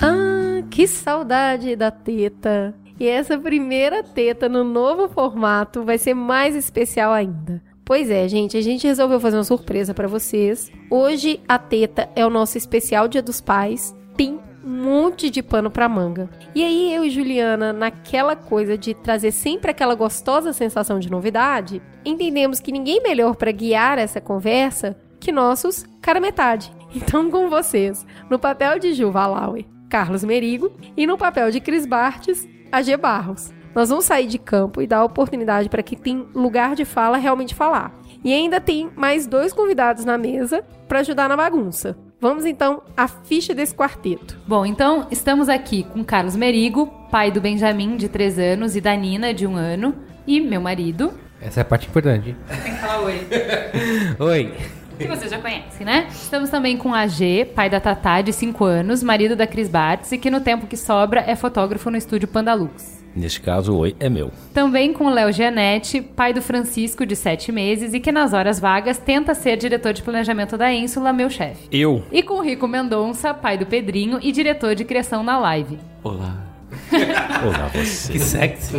Ah, 0.01 0.61
que 0.69 0.85
saudade 0.85 1.77
da 1.77 1.89
teta. 1.89 2.75
E 2.99 3.07
essa 3.07 3.37
primeira 3.37 4.03
teta 4.03 4.49
no 4.49 4.65
novo 4.65 5.07
formato 5.07 5.85
vai 5.85 5.97
ser 5.97 6.13
mais 6.13 6.53
especial 6.53 7.13
ainda. 7.13 7.61
Pois 7.85 8.09
é, 8.09 8.27
gente, 8.27 8.57
a 8.57 8.61
gente 8.61 8.87
resolveu 8.87 9.19
fazer 9.19 9.37
uma 9.37 9.43
surpresa 9.43 9.93
pra 9.93 10.07
vocês. 10.07 10.71
Hoje 10.89 11.39
a 11.47 11.59
teta 11.59 12.09
é 12.15 12.25
o 12.25 12.31
nosso 12.31 12.57
especial 12.57 13.07
Dia 13.07 13.21
dos 13.21 13.39
Pais. 13.39 13.95
Tem 14.17 14.39
um 14.65 14.69
monte 14.69 15.29
de 15.29 15.43
pano 15.43 15.69
pra 15.69 15.87
manga. 15.87 16.27
E 16.55 16.63
aí 16.63 16.91
eu 16.91 17.05
e 17.05 17.11
Juliana, 17.11 17.71
naquela 17.71 18.35
coisa 18.35 18.75
de 18.75 18.95
trazer 18.95 19.31
sempre 19.31 19.69
aquela 19.69 19.93
gostosa 19.93 20.51
sensação 20.51 20.97
de 20.97 21.11
novidade, 21.11 21.79
entendemos 22.03 22.59
que 22.59 22.71
ninguém 22.71 23.03
melhor 23.03 23.35
pra 23.35 23.51
guiar 23.51 23.99
essa 23.99 24.19
conversa 24.19 24.97
que 25.19 25.31
nossos 25.31 25.85
cara 26.01 26.19
metade. 26.19 26.71
Então 26.95 27.29
com 27.29 27.51
vocês, 27.51 28.03
no 28.31 28.39
papel 28.39 28.79
de 28.79 28.93
Ju 28.93 29.11
Valauer, 29.11 29.63
Carlos 29.89 30.23
Merigo 30.23 30.71
e 30.97 31.05
no 31.05 31.19
papel 31.19 31.51
de 31.51 31.59
Cris 31.59 31.85
Bartes, 31.85 32.47
AG 32.71 32.97
Barros. 32.97 33.53
Nós 33.75 33.89
vamos 33.89 34.05
sair 34.05 34.27
de 34.27 34.39
campo 34.39 34.81
e 34.81 34.87
dar 34.87 35.03
oportunidade 35.03 35.67
para 35.67 35.83
quem 35.83 35.97
tem 35.97 36.25
lugar 36.33 36.75
de 36.75 36.85
fala 36.85 37.17
realmente 37.17 37.53
falar. 37.53 37.93
E 38.23 38.33
ainda 38.33 38.61
tem 38.61 38.89
mais 38.95 39.27
dois 39.27 39.51
convidados 39.51 40.05
na 40.05 40.17
mesa 40.17 40.63
para 40.87 41.01
ajudar 41.01 41.27
na 41.27 41.35
bagunça. 41.35 41.97
Vamos 42.21 42.45
então 42.45 42.83
à 42.95 43.05
ficha 43.05 43.53
desse 43.53 43.75
quarteto. 43.75 44.39
Bom, 44.47 44.65
então 44.65 45.07
estamos 45.11 45.49
aqui 45.49 45.83
com 45.83 46.05
Carlos 46.05 46.37
Merigo, 46.37 46.87
pai 47.11 47.29
do 47.29 47.41
Benjamin, 47.41 47.97
de 47.97 48.07
3 48.07 48.39
anos, 48.39 48.77
e 48.77 48.81
da 48.81 48.95
Nina, 48.95 49.33
de 49.33 49.45
1 49.45 49.57
ano, 49.57 49.93
e 50.25 50.39
meu 50.39 50.61
marido. 50.61 51.13
Essa 51.41 51.59
é 51.59 51.61
a 51.61 51.65
parte 51.65 51.89
importante. 51.89 52.33
Tem 52.63 52.73
que 52.73 52.79
falar 52.79 53.01
oi. 53.01 53.27
Oi. 54.17 54.53
Que 54.97 55.07
você 55.07 55.27
já 55.27 55.37
conhece, 55.37 55.83
né? 55.83 56.07
Estamos 56.09 56.49
também 56.49 56.77
com 56.77 56.93
a 56.93 57.05
G, 57.05 57.43
pai 57.53 57.69
da 57.69 57.81
Tatá, 57.81 58.21
de 58.21 58.31
5 58.31 58.63
anos, 58.63 59.03
marido 59.03 59.35
da 59.35 59.45
Cris 59.45 59.67
Bartz, 59.67 60.13
e 60.13 60.17
que 60.17 60.31
no 60.31 60.39
tempo 60.39 60.65
que 60.65 60.77
sobra 60.77 61.19
é 61.27 61.35
fotógrafo 61.35 61.91
no 61.91 61.97
estúdio 61.97 62.29
Pandalux. 62.29 62.94
Neste 63.15 63.39
caso, 63.39 63.73
o 63.73 63.77
oi 63.77 63.95
é 63.99 64.09
meu. 64.09 64.31
Também 64.53 64.91
com 64.91 65.05
o 65.05 65.09
Léo 65.09 65.31
Gianetti, 65.31 66.01
pai 66.01 66.33
do 66.33 66.41
Francisco, 66.41 67.05
de 67.05 67.15
7 67.15 67.51
meses, 67.51 67.93
e 67.93 67.99
que 67.99 68.11
nas 68.11 68.33
horas 68.33 68.59
vagas 68.59 68.97
tenta 68.97 69.33
ser 69.33 69.55
diretor 69.55 69.93
de 69.93 70.03
planejamento 70.03 70.57
da 70.57 70.73
Ínsula, 70.73 71.13
meu 71.13 71.29
chefe. 71.29 71.67
Eu. 71.71 72.03
E 72.11 72.21
com 72.21 72.35
o 72.35 72.41
Rico 72.41 72.67
Mendonça, 72.67 73.33
pai 73.33 73.57
do 73.57 73.65
Pedrinho 73.65 74.19
e 74.21 74.31
diretor 74.31 74.75
de 74.75 74.83
criação 74.83 75.23
na 75.23 75.37
live. 75.37 75.79
Olá. 76.03 76.43
Olá, 76.91 77.69
você. 77.73 78.11
Que 78.11 78.19
sexy. 78.19 78.73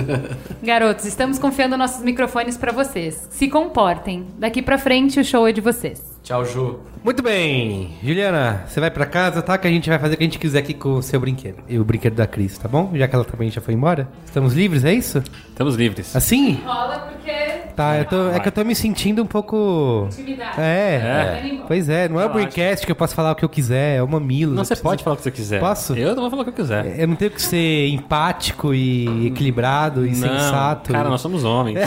Garotos, 0.62 1.06
estamos 1.06 1.38
confiando 1.38 1.76
nossos 1.76 2.02
microfones 2.02 2.56
pra 2.56 2.72
vocês. 2.72 3.26
Se 3.30 3.48
comportem. 3.48 4.26
Daqui 4.38 4.60
pra 4.60 4.76
frente 4.76 5.18
o 5.18 5.24
show 5.24 5.48
é 5.48 5.52
de 5.52 5.60
vocês. 5.62 6.15
Tchau, 6.26 6.44
Ju. 6.44 6.80
Muito 7.04 7.22
bem. 7.22 7.96
Juliana, 8.02 8.64
você 8.66 8.80
vai 8.80 8.90
pra 8.90 9.06
casa, 9.06 9.40
tá? 9.40 9.56
Que 9.56 9.68
a 9.68 9.70
gente 9.70 9.88
vai 9.88 9.96
fazer 9.96 10.14
o 10.14 10.16
que 10.18 10.24
a 10.24 10.26
gente 10.26 10.40
quiser 10.40 10.58
aqui 10.58 10.74
com 10.74 10.94
o 10.94 11.02
seu 11.02 11.20
brinquedo. 11.20 11.58
E 11.68 11.78
o 11.78 11.84
brinquedo 11.84 12.14
da 12.14 12.26
Cris, 12.26 12.58
tá 12.58 12.66
bom? 12.66 12.90
Já 12.94 13.06
que 13.06 13.14
ela 13.14 13.24
também 13.24 13.48
já 13.48 13.60
foi 13.60 13.74
embora. 13.74 14.08
Estamos 14.24 14.52
livres, 14.52 14.84
é 14.84 14.92
isso? 14.92 15.22
Estamos 15.48 15.76
livres. 15.76 16.16
Assim? 16.16 16.54
Rola 16.66 16.98
porque. 16.98 17.30
Tá, 17.76 17.98
eu 17.98 18.06
tô, 18.06 18.30
é 18.30 18.40
que 18.40 18.48
eu 18.48 18.52
tô 18.52 18.64
me 18.64 18.74
sentindo 18.74 19.22
um 19.22 19.26
pouco... 19.26 20.08
Intimidade. 20.10 20.60
É, 20.60 21.42
É. 21.44 21.58
pois 21.68 21.88
é, 21.88 22.08
não 22.08 22.18
é 22.18 22.24
o 22.26 22.32
Braincast 22.32 22.84
que 22.86 22.90
eu 22.90 22.96
posso 22.96 23.14
falar 23.14 23.32
o 23.32 23.34
que 23.36 23.44
eu 23.44 23.48
quiser, 23.48 23.98
é 23.98 24.02
o 24.02 24.08
Mamilo. 24.08 24.54
Não, 24.54 24.64
você 24.64 24.74
pode 24.74 25.04
falar 25.04 25.14
o 25.14 25.16
que 25.18 25.22
você 25.22 25.30
quiser. 25.30 25.60
Posso? 25.60 25.94
Eu 25.94 26.14
não 26.14 26.22
vou 26.22 26.30
falar 26.30 26.42
o 26.42 26.44
que 26.46 26.50
eu 26.50 26.54
quiser. 26.54 26.98
Eu 26.98 27.06
não 27.06 27.14
tenho 27.14 27.30
que 27.30 27.42
ser 27.42 27.88
empático 27.88 28.74
e 28.74 29.26
equilibrado 29.28 30.06
e 30.06 30.10
não, 30.10 30.16
sensato. 30.16 30.90
Cara, 30.90 31.08
nós 31.08 31.20
somos 31.20 31.44
homens. 31.44 31.78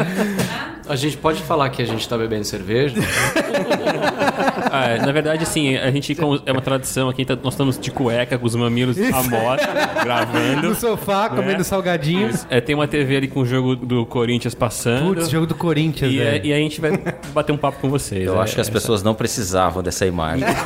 A 0.90 0.96
gente 0.96 1.16
pode 1.16 1.40
falar 1.42 1.70
que 1.70 1.80
a 1.80 1.84
gente 1.86 2.06
tá 2.08 2.18
bebendo 2.18 2.42
cerveja? 2.44 2.96
Ah, 4.72 4.88
é, 4.90 4.98
na 4.98 5.12
verdade, 5.12 5.44
assim, 5.44 5.76
a 5.76 5.88
gente 5.92 6.16
é 6.44 6.50
uma 6.52 6.60
tradição 6.60 7.08
aqui, 7.08 7.24
tá- 7.24 7.38
nós 7.40 7.54
estamos 7.54 7.78
de 7.78 7.92
cueca 7.92 8.36
com 8.36 8.44
os 8.44 8.56
mamilos 8.56 8.98
à 8.98 9.22
mostra, 9.22 9.72
gravando. 10.02 10.68
No 10.68 10.74
sofá, 10.74 11.28
comendo 11.28 11.58
Né? 11.58 11.62
salgadinhos. 11.64 12.44
É, 12.50 12.60
tem 12.60 12.74
uma 12.74 12.88
TV 12.88 13.16
ali 13.18 13.28
com 13.28 13.38
o 13.40 13.46
jogo 13.46 13.76
do 13.76 14.04
Corinthians 14.04 14.52
passando. 14.54 15.14
Putz, 15.14 15.28
jogo 15.30 15.46
do 15.46 15.54
Corinthians, 15.54 16.12
e, 16.12 16.20
é- 16.20 16.40
e 16.42 16.52
aí 16.52 16.60
a 16.60 16.62
gente 16.64 16.80
vai 16.80 16.90
bater 17.32 17.52
um 17.52 17.56
papo 17.56 17.78
com 17.80 17.88
vocês. 17.88 18.26
Eu 18.26 18.36
É, 18.36 18.42
acho 18.42 18.56
que 18.56 18.60
as 18.60 18.68
pessoas 18.68 19.00
não 19.02 19.14
precisavam 19.14 19.82
dessa 19.84 20.04
imagem. 20.06 20.44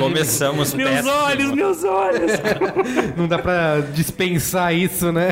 Começamos 0.00 0.74
Meus 0.74 0.90
péssimo. 0.90 1.10
olhos, 1.14 1.52
meus 1.52 1.84
olhos! 1.84 2.32
Não 3.16 3.26
dá 3.28 3.38
pra 3.38 3.80
dispensar 3.94 4.74
isso, 4.74 5.10
né? 5.12 5.30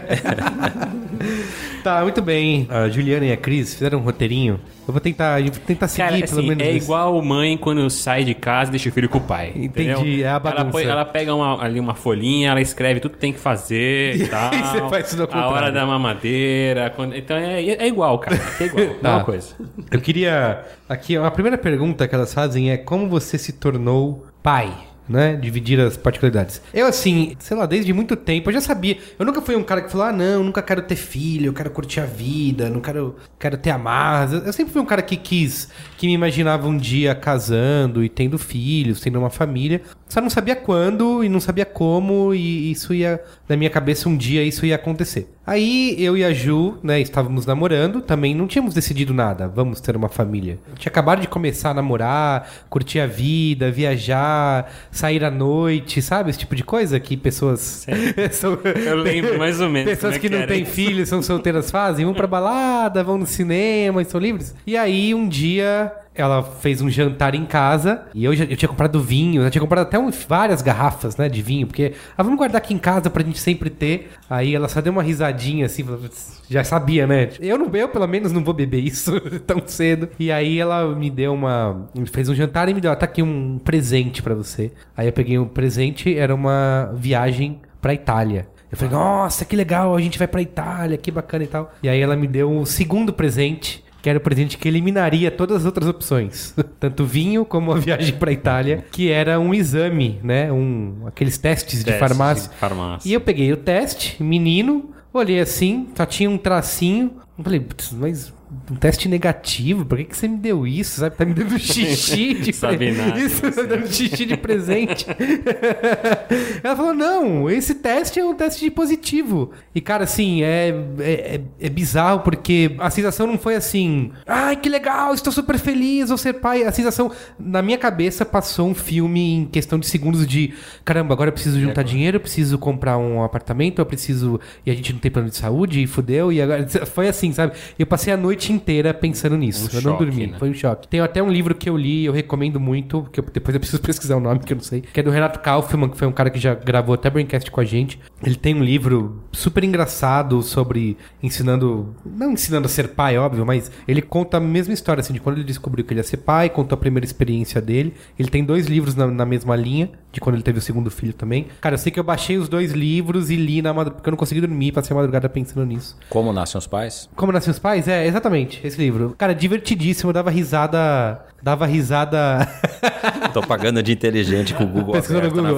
Tá, 1.83 2.03
muito 2.03 2.21
bem. 2.23 2.67
A 2.71 2.89
Juliana 2.89 3.27
e 3.27 3.33
a 3.33 3.37
Cris 3.37 3.75
fizeram 3.75 3.99
um 3.99 4.03
roteirinho. 4.03 4.61
Eu 4.87 4.93
vou 4.93 5.01
tentar, 5.01 5.41
eu 5.41 5.53
vou 5.53 5.61
tentar 5.67 5.87
seguir, 5.89 6.09
Cara, 6.09 6.27
pelo 6.27 6.39
assim, 6.41 6.49
menos. 6.49 6.67
é 6.67 6.71
isso. 6.71 6.87
igual 6.87 7.21
mãe 7.23 7.59
quando 7.59 7.89
sai 7.91 8.25
de 8.25 8.35
casa 8.35 8.71
e 8.71 8.73
deixa 8.73 8.89
o 8.89 8.93
filho 8.93 9.09
com 9.09 9.19
o 9.19 9.21
pai. 9.21 9.53
Entendi, 9.55 9.91
entendeu? 9.91 10.25
é 10.25 10.27
a 10.27 10.31
Ela, 10.31 10.39
bagunça. 10.41 10.71
põe- 10.71 10.85
ela 10.85 11.05
pega 11.05 11.35
uma- 11.35 11.63
ali 11.63 11.79
uma 11.79 11.95
folhinha, 11.95 12.51
ela 12.51 12.61
escreve 12.61 12.99
tudo 13.01 13.13
que 13.13 13.19
tem 13.19 13.33
que 13.33 13.39
fazer 13.39 14.17
e, 14.17 14.23
E 14.23 14.29
tal. 14.29 14.51
aí 14.51 14.63
você 14.63 14.89
faz 14.89 15.11
tudo 15.11 15.29
ao 15.31 15.39
A 15.39 15.49
hora 15.49 15.71
da 15.71 15.85
mamadeira. 15.85 16.91
quando- 16.97 17.15
então 17.15 17.37
é, 17.37 17.63
é 17.63 17.87
igual, 17.87 18.19
cara. 18.19 18.41
É 18.61 18.65
igual. 18.65 18.85
É 18.89 18.95
Tá. 19.03 19.17
uma 19.17 19.25
coisa. 19.25 19.55
Eu 19.91 20.01
queria. 20.01 20.63
Aqui, 20.89 21.17
a 21.17 21.31
primeira 21.31 21.59
pergunta 21.59 22.09
que 22.09 22.15
elas 22.15 22.33
fazem 22.33 22.71
é 22.71 22.77
como 22.79 23.09
você 23.09 23.37
se 23.37 23.53
tornou 23.53 24.27
pai? 24.43 24.73
Né? 25.09 25.37
Dividir 25.37 25.81
as 25.81 25.97
particularidades. 25.97 26.61
Eu, 26.73 26.87
assim, 26.87 27.35
sei 27.39 27.57
lá, 27.57 27.65
desde 27.65 27.93
muito 27.93 28.15
tempo, 28.15 28.51
eu 28.51 28.55
já 28.55 28.61
sabia. 28.61 28.99
Eu 29.19 29.25
nunca 29.25 29.41
fui 29.41 29.57
um 29.57 29.63
cara 29.63 29.81
que 29.81 29.91
falou: 29.91 30.07
ah, 30.07 30.13
não, 30.13 30.45
nunca 30.45 30.61
quero 30.61 30.83
ter 30.83 30.97
filho, 30.97 31.47
eu 31.47 31.53
quero 31.53 31.71
curtir 31.71 32.01
a 32.01 32.05
vida, 32.05 32.69
não 32.69 32.81
quero, 32.81 33.17
quero 33.39 33.57
ter 33.57 33.71
amarras. 33.71 34.33
Eu, 34.33 34.41
eu 34.41 34.53
sempre 34.53 34.73
fui 34.73 34.83
um 34.83 34.87
cara 34.87 35.01
que 35.01 35.17
quis, 35.17 35.71
que 35.97 36.07
me 36.07 36.13
imaginava 36.13 36.69
um 36.69 36.77
dia 36.77 37.15
casando 37.15 38.05
e 38.05 38.09
tendo 38.09 38.37
filhos, 38.39 39.01
tendo 39.01 39.19
uma 39.19 39.31
família. 39.31 39.81
Só 40.09 40.21
não 40.21 40.31
sabia 40.31 40.57
quando 40.57 41.23
e 41.23 41.29
não 41.29 41.39
sabia 41.41 41.65
como, 41.67 42.33
e 42.35 42.71
isso 42.71 42.95
ia, 42.95 43.21
na 43.49 43.57
minha 43.57 43.69
cabeça, 43.71 44.09
um 44.09 44.17
dia 44.17 44.43
isso 44.43 44.65
ia 44.65 44.75
acontecer. 44.77 45.29
Aí 45.47 45.97
eu 45.99 46.17
e 46.17 46.25
a 46.25 46.33
Ju, 46.33 46.79
né, 46.83 47.01
estávamos 47.01 47.47
namorando, 47.47 48.01
também 48.03 48.35
não 48.35 48.47
tínhamos 48.47 48.75
decidido 48.75 49.15
nada, 49.15 49.49
vamos 49.49 49.81
ter 49.81 49.97
uma 49.97 50.09
família. 50.09 50.59
Tinha 50.77 50.91
acabado 50.91 51.21
de 51.21 51.29
começar 51.29 51.71
a 51.71 51.75
namorar, 51.75 52.51
curtir 52.69 53.01
a 53.01 53.07
vida, 53.07 53.71
viajar, 53.71 54.71
sair 54.91 55.25
à 55.25 55.31
noite, 55.31 56.01
sabe? 56.03 56.31
Esse 56.31 56.39
tipo 56.41 56.55
de 56.55 56.65
coisa 56.65 56.99
que 57.01 57.17
pessoas. 57.17 57.87
são- 58.33 58.59
Eu 58.65 58.97
lembro 58.97 59.39
mais 59.39 59.61
ou 59.61 59.69
menos. 59.69 59.91
Pessoas 59.91 60.17
é 60.17 60.19
que 60.19 60.29
não 60.29 60.39
era 60.39 60.47
têm 60.53 60.65
filhos, 60.65 61.09
são 61.09 61.23
solteiras 61.23 61.71
fazem, 61.71 62.05
vão 62.05 62.15
pra 62.15 62.27
balada, 62.27 63.03
vão 63.03 63.19
no 63.19 63.27
cinema, 63.27 64.03
estão 64.03 64.21
livres. 64.21 64.55
E 64.67 64.77
aí, 64.77 65.15
um 65.15 65.27
dia, 65.29 65.91
ela 66.21 66.43
fez 66.43 66.81
um 66.81 66.89
jantar 66.91 67.35
em 67.35 67.45
casa 67.45 68.03
e 68.15 68.25
eu, 68.25 68.35
já, 68.35 68.45
eu 68.45 68.57
tinha 68.57 68.69
comprado 68.69 69.01
vinho, 69.01 69.43
eu 69.43 69.51
tinha 69.51 69.61
comprado 69.63 69.87
até 69.87 69.99
um- 69.99 70.11
várias 70.11 70.61
garrafas, 70.63 71.17
né, 71.17 71.29
de 71.29 71.41
vinho, 71.43 71.67
porque, 71.67 71.93
ah, 72.17 72.23
vamos 72.23 72.39
guardar 72.39 72.59
aqui 72.61 72.75
em 72.75 72.79
casa 72.79 73.09
pra 73.11 73.23
gente 73.23 73.39
sempre 73.39 73.71
ter. 73.71 74.11
Aí 74.29 74.55
ela 74.55 74.69
só 74.69 74.81
deu 74.81 74.93
uma 74.93 75.03
risadinha 75.03 75.67
assim, 75.67 75.83
falou, 75.85 76.01
"Putz, 76.01 76.43
já 76.51 76.63
sabia, 76.65 77.07
né? 77.07 77.31
Eu 77.41 77.57
não, 77.59 77.75
eu 77.75 77.89
pelo 77.89 78.07
menos 78.07 78.33
não 78.33 78.43
vou 78.45 78.55
beber 78.55 78.81
isso 78.83 79.13
tão 79.47 79.63
cedo. 79.67 80.09
E 80.19 80.31
aí 80.33 80.59
ela 80.59 80.95
me 80.95 81.11
deu 81.11 81.33
uma, 81.35 81.89
fez 82.13 82.29
um 82.29 82.35
jantar 82.35 82.69
e 82.69 82.75
me 82.75 82.81
deu, 82.81 82.91
"Ah, 82.93 82.97
tá 82.97 83.05
aqui 83.07 83.23
um 83.23 83.59
presente 83.59 84.23
pra 84.23 84.35
você. 84.35 84.73
Aí 84.97 85.07
eu 85.07 85.13
peguei 85.13 85.39
um 85.39 85.47
presente, 85.47 86.17
era 86.17 86.35
uma 86.35 86.93
viagem 86.95 87.61
pra 87.81 87.95
Itália. 87.95 88.47
Eu 88.71 88.77
falei, 88.77 88.93
nossa, 88.95 89.47
que 89.47 89.57
legal, 89.57 89.97
a 89.97 90.01
gente 90.01 90.19
vai 90.19 90.29
pra 90.29 90.43
Itália, 90.43 90.99
que 90.99 91.11
bacana 91.11 91.45
e 91.45 91.47
tal. 91.47 91.73
E 91.83 91.89
aí 91.89 92.01
ela 92.01 92.15
me 92.15 92.27
deu 92.27 92.51
o 92.59 92.67
segundo 92.67 93.15
presente, 93.15 93.83
que 94.01 94.09
era 94.09 94.19
o 94.19 94.23
presente 94.23 94.57
que 94.57 94.69
eliminaria 94.69 95.31
todas 95.31 95.59
as 95.59 95.65
outras 95.65 95.89
opções. 95.89 96.55
Tanto 96.79 97.05
vinho 97.05 97.45
como 97.45 97.73
a 97.73 97.79
viagem 97.79 98.15
pra 98.15 98.33
Itália, 98.33 98.85
que 98.93 99.11
era 99.11 99.39
um 99.41 99.53
exame, 99.53 100.21
né? 100.23 100.53
Um, 100.53 101.07
aqueles 101.07 101.39
testes 101.39 101.83
de 101.85 101.93
farmácia. 101.99 102.51
de 102.51 102.57
farmácia. 102.57 103.09
E 103.09 103.13
eu 103.13 103.21
peguei 103.21 103.53
o 103.53 103.57
teste, 103.57 104.23
menino, 104.23 104.91
olhei 105.13 105.41
assim, 105.41 105.89
só 105.95 106.07
tinha 106.07 106.31
um 106.31 106.39
tracinho. 106.39 107.13
Eu 107.37 107.45
falei, 107.45 107.61
"Putz, 107.61 107.93
mas 107.93 108.33
um 108.71 108.77
teste 108.77 109.09
negativo, 109.09 109.85
por 109.85 109.99
que, 109.99 110.05
que 110.05 110.17
você 110.17 110.27
me 110.29 110.37
deu 110.39 110.67
isso? 110.67 111.01
Sabe? 111.01 111.17
Tá 111.17 111.25
me 111.25 111.35
dando 111.35 111.57
xixi 111.59 112.35
de 112.35 112.53
Sabe 112.53 112.77
pre- 112.79 112.93
nada, 112.93 113.19
Isso, 113.21 113.43
tá 113.43 113.51
você. 113.51 113.63
me 113.63 113.69
dando 113.69 113.87
xixi 113.93 114.25
de 114.27 114.37
presente. 114.37 115.07
Ela 116.63 116.77
falou: 116.77 116.95
não, 116.95 117.51
esse 117.51 117.75
teste 117.75 118.19
é 118.21 118.25
um 118.25 118.35
teste 118.35 118.71
positivo. 118.71 119.51
E, 119.75 119.81
cara, 119.81 120.05
assim, 120.05 120.43
é, 120.43 120.69
é, 120.99 121.11
é- 121.37 121.41
é 121.61 121.69
bizarro 121.69 122.21
porque 122.21 122.75
a 122.79 122.91
sensação 122.91 123.27
não 123.27 123.39
foi 123.39 123.55
assim, 123.55 124.13
ai, 124.27 124.57
que 124.57 124.69
legal, 124.69 125.13
estou 125.15 125.33
super 125.33 125.59
feliz, 125.59 126.09
vou 126.09 126.19
ser 126.19 126.35
pai. 126.35 126.63
A 126.65 126.73
sensação, 126.73 127.11
na 127.39 127.63
minha 127.63 127.79
cabeça, 127.79 128.25
passou 128.25 128.69
um 128.69 128.75
filme 128.75 129.35
em 129.35 129.45
questão 129.47 129.79
de 129.79 129.87
segundos 129.87 130.27
de 130.27 130.53
caramba, 130.85 131.15
agora 131.15 131.29
eu 131.29 131.33
preciso 131.33 131.61
juntar 131.61 131.83
dinheiro, 131.83 132.17
eu 132.17 132.21
preciso 132.21 132.59
comprar 132.59 132.99
um 132.99 133.23
apartamento, 133.23 133.79
eu 133.81 133.87
preciso. 133.87 134.41
E 134.65 134.71
a 134.71 134.75
gente 134.75 134.93
não 134.93 135.01
tem 135.01 135.11
plano 135.11 135.29
de 135.29 135.37
saúde, 135.37 135.83
e 135.83 135.87
fudeu. 135.87 136.33
E 136.33 136.41
agora. 136.41 136.67
Foi 136.87 137.09
assim, 137.09 137.33
sabe? 137.33 137.53
Eu 137.79 137.87
passei 137.87 138.13
a 138.13 138.17
noite 138.17 138.38
inteira 138.53 138.95
pensando 138.95 139.37
nisso. 139.37 139.65
Um 139.65 139.77
eu 139.77 139.83
não 139.83 139.93
choque, 139.93 140.05
dormi. 140.05 140.27
né? 140.29 140.39
Foi 140.39 140.51
um 140.51 140.55
choque. 140.55 140.87
Tem 140.89 141.01
até 141.01 141.23
um 141.23 141.31
livro 141.31 141.55
que 141.55 141.69
eu 141.69 141.77
li, 141.77 142.05
eu 142.05 142.13
recomendo 142.13 142.59
muito, 142.61 143.03
que 143.13 143.21
eu- 143.21 143.25
depois 143.33 143.55
eu 143.55 143.61
preciso 143.61 143.81
pesquisar 143.83 144.17
o 144.17 144.21
nome, 144.21 144.41
que 144.41 144.53
eu 144.53 144.57
não 144.57 144.63
sei, 144.63 144.81
que 144.81 145.01
é 145.01 145.03
do 145.03 145.11
Renato 145.11 145.41
Kaufman, 145.41 145.89
que 145.89 145.97
foi 145.99 146.07
um 146.07 146.13
cara 146.13 146.31
que 146.31 146.39
já 146.39 146.55
gravou 146.55 146.95
até 146.95 147.11
Braincast 147.11 147.51
com 147.51 147.61
a 147.61 147.65
gente. 147.65 147.99
Ele 148.23 148.37
tem 148.37 148.55
um 148.55 148.63
livro 148.63 149.23
super 149.33 149.65
engraçado 149.65 150.43
sobre 150.43 150.97
ensinando, 151.23 151.95
não 152.05 152.33
ensinando 152.33 152.67
a 152.67 152.69
ser 152.69 152.89
pai, 152.89 153.19
óbvio, 153.19 153.45
mas 153.45 153.71
ele 153.87 154.01
conta 154.03 154.37
a 154.37 154.41
mesma 154.41 154.73
história, 154.73 155.01
assim, 155.01 155.13
de 155.13 155.21
quando 155.21 155.37
ele 155.37 155.45
descobriu 155.45 155.85
que 155.85 155.93
ele 155.93 156.01
ia 156.01 156.05
ser 156.05 156.19
pai, 156.19 156.49
contou 156.49 156.77
a 156.77 156.79
primeira 156.79 157.05
experiência 157.05 157.61
dele. 157.61 157.95
Ele 158.19 158.29
tem 158.29 158.45
dois 158.45 158.67
livros 158.67 158.95
na, 158.95 159.07
na 159.07 159.25
mesma 159.27 159.55
linha, 159.57 159.91
de 160.13 160.21
quando 160.21 160.37
ele 160.37 160.43
teve 160.43 160.59
o 160.59 160.63
segundo 160.63 160.91
filho 160.91 161.13
também. 161.13 161.47
Cara, 161.61 161.75
eu 161.75 161.79
sei 161.79 161.93
que 161.93 162.01
eu 162.01 162.05
baixei 162.05 162.39
os 162.39 162.49
dois 162.49 162.73
livros 162.73 163.31
e 163.31 163.37
li 163.37 163.61
na 163.61 163.73
madrugada, 163.75 163.97
porque 163.97 164.09
eu 164.09 164.13
não 164.13 164.17
consegui 164.19 164.41
dormir, 164.41 164.73
passei 164.73 164.95
a 164.95 164.97
madrugada 164.97 165.29
pensando 165.29 165.65
nisso. 165.67 165.97
Como 166.09 166.33
nascem 166.33 166.59
os 166.59 166.67
pais? 166.67 167.09
Como 167.15 167.33
Nascem 167.33 167.51
os 167.51 167.59
Pais? 167.59 167.87
É, 167.87 168.07
exatamente, 168.07 168.28
esse 168.37 168.79
livro. 168.79 169.15
Cara, 169.17 169.35
divertidíssimo, 169.35 170.11
eu 170.11 170.15
dava 170.15 170.31
risada. 170.31 171.25
Dava 171.43 171.67
risada. 171.67 172.49
Tô 173.33 173.41
pagando 173.41 173.83
de 173.83 173.93
inteligente 173.93 174.55
com 174.55 174.65
o 174.65 174.67
Google 174.67 174.93
Pesquisando 174.93 175.29
no 175.29 175.35
Google. 175.35 175.57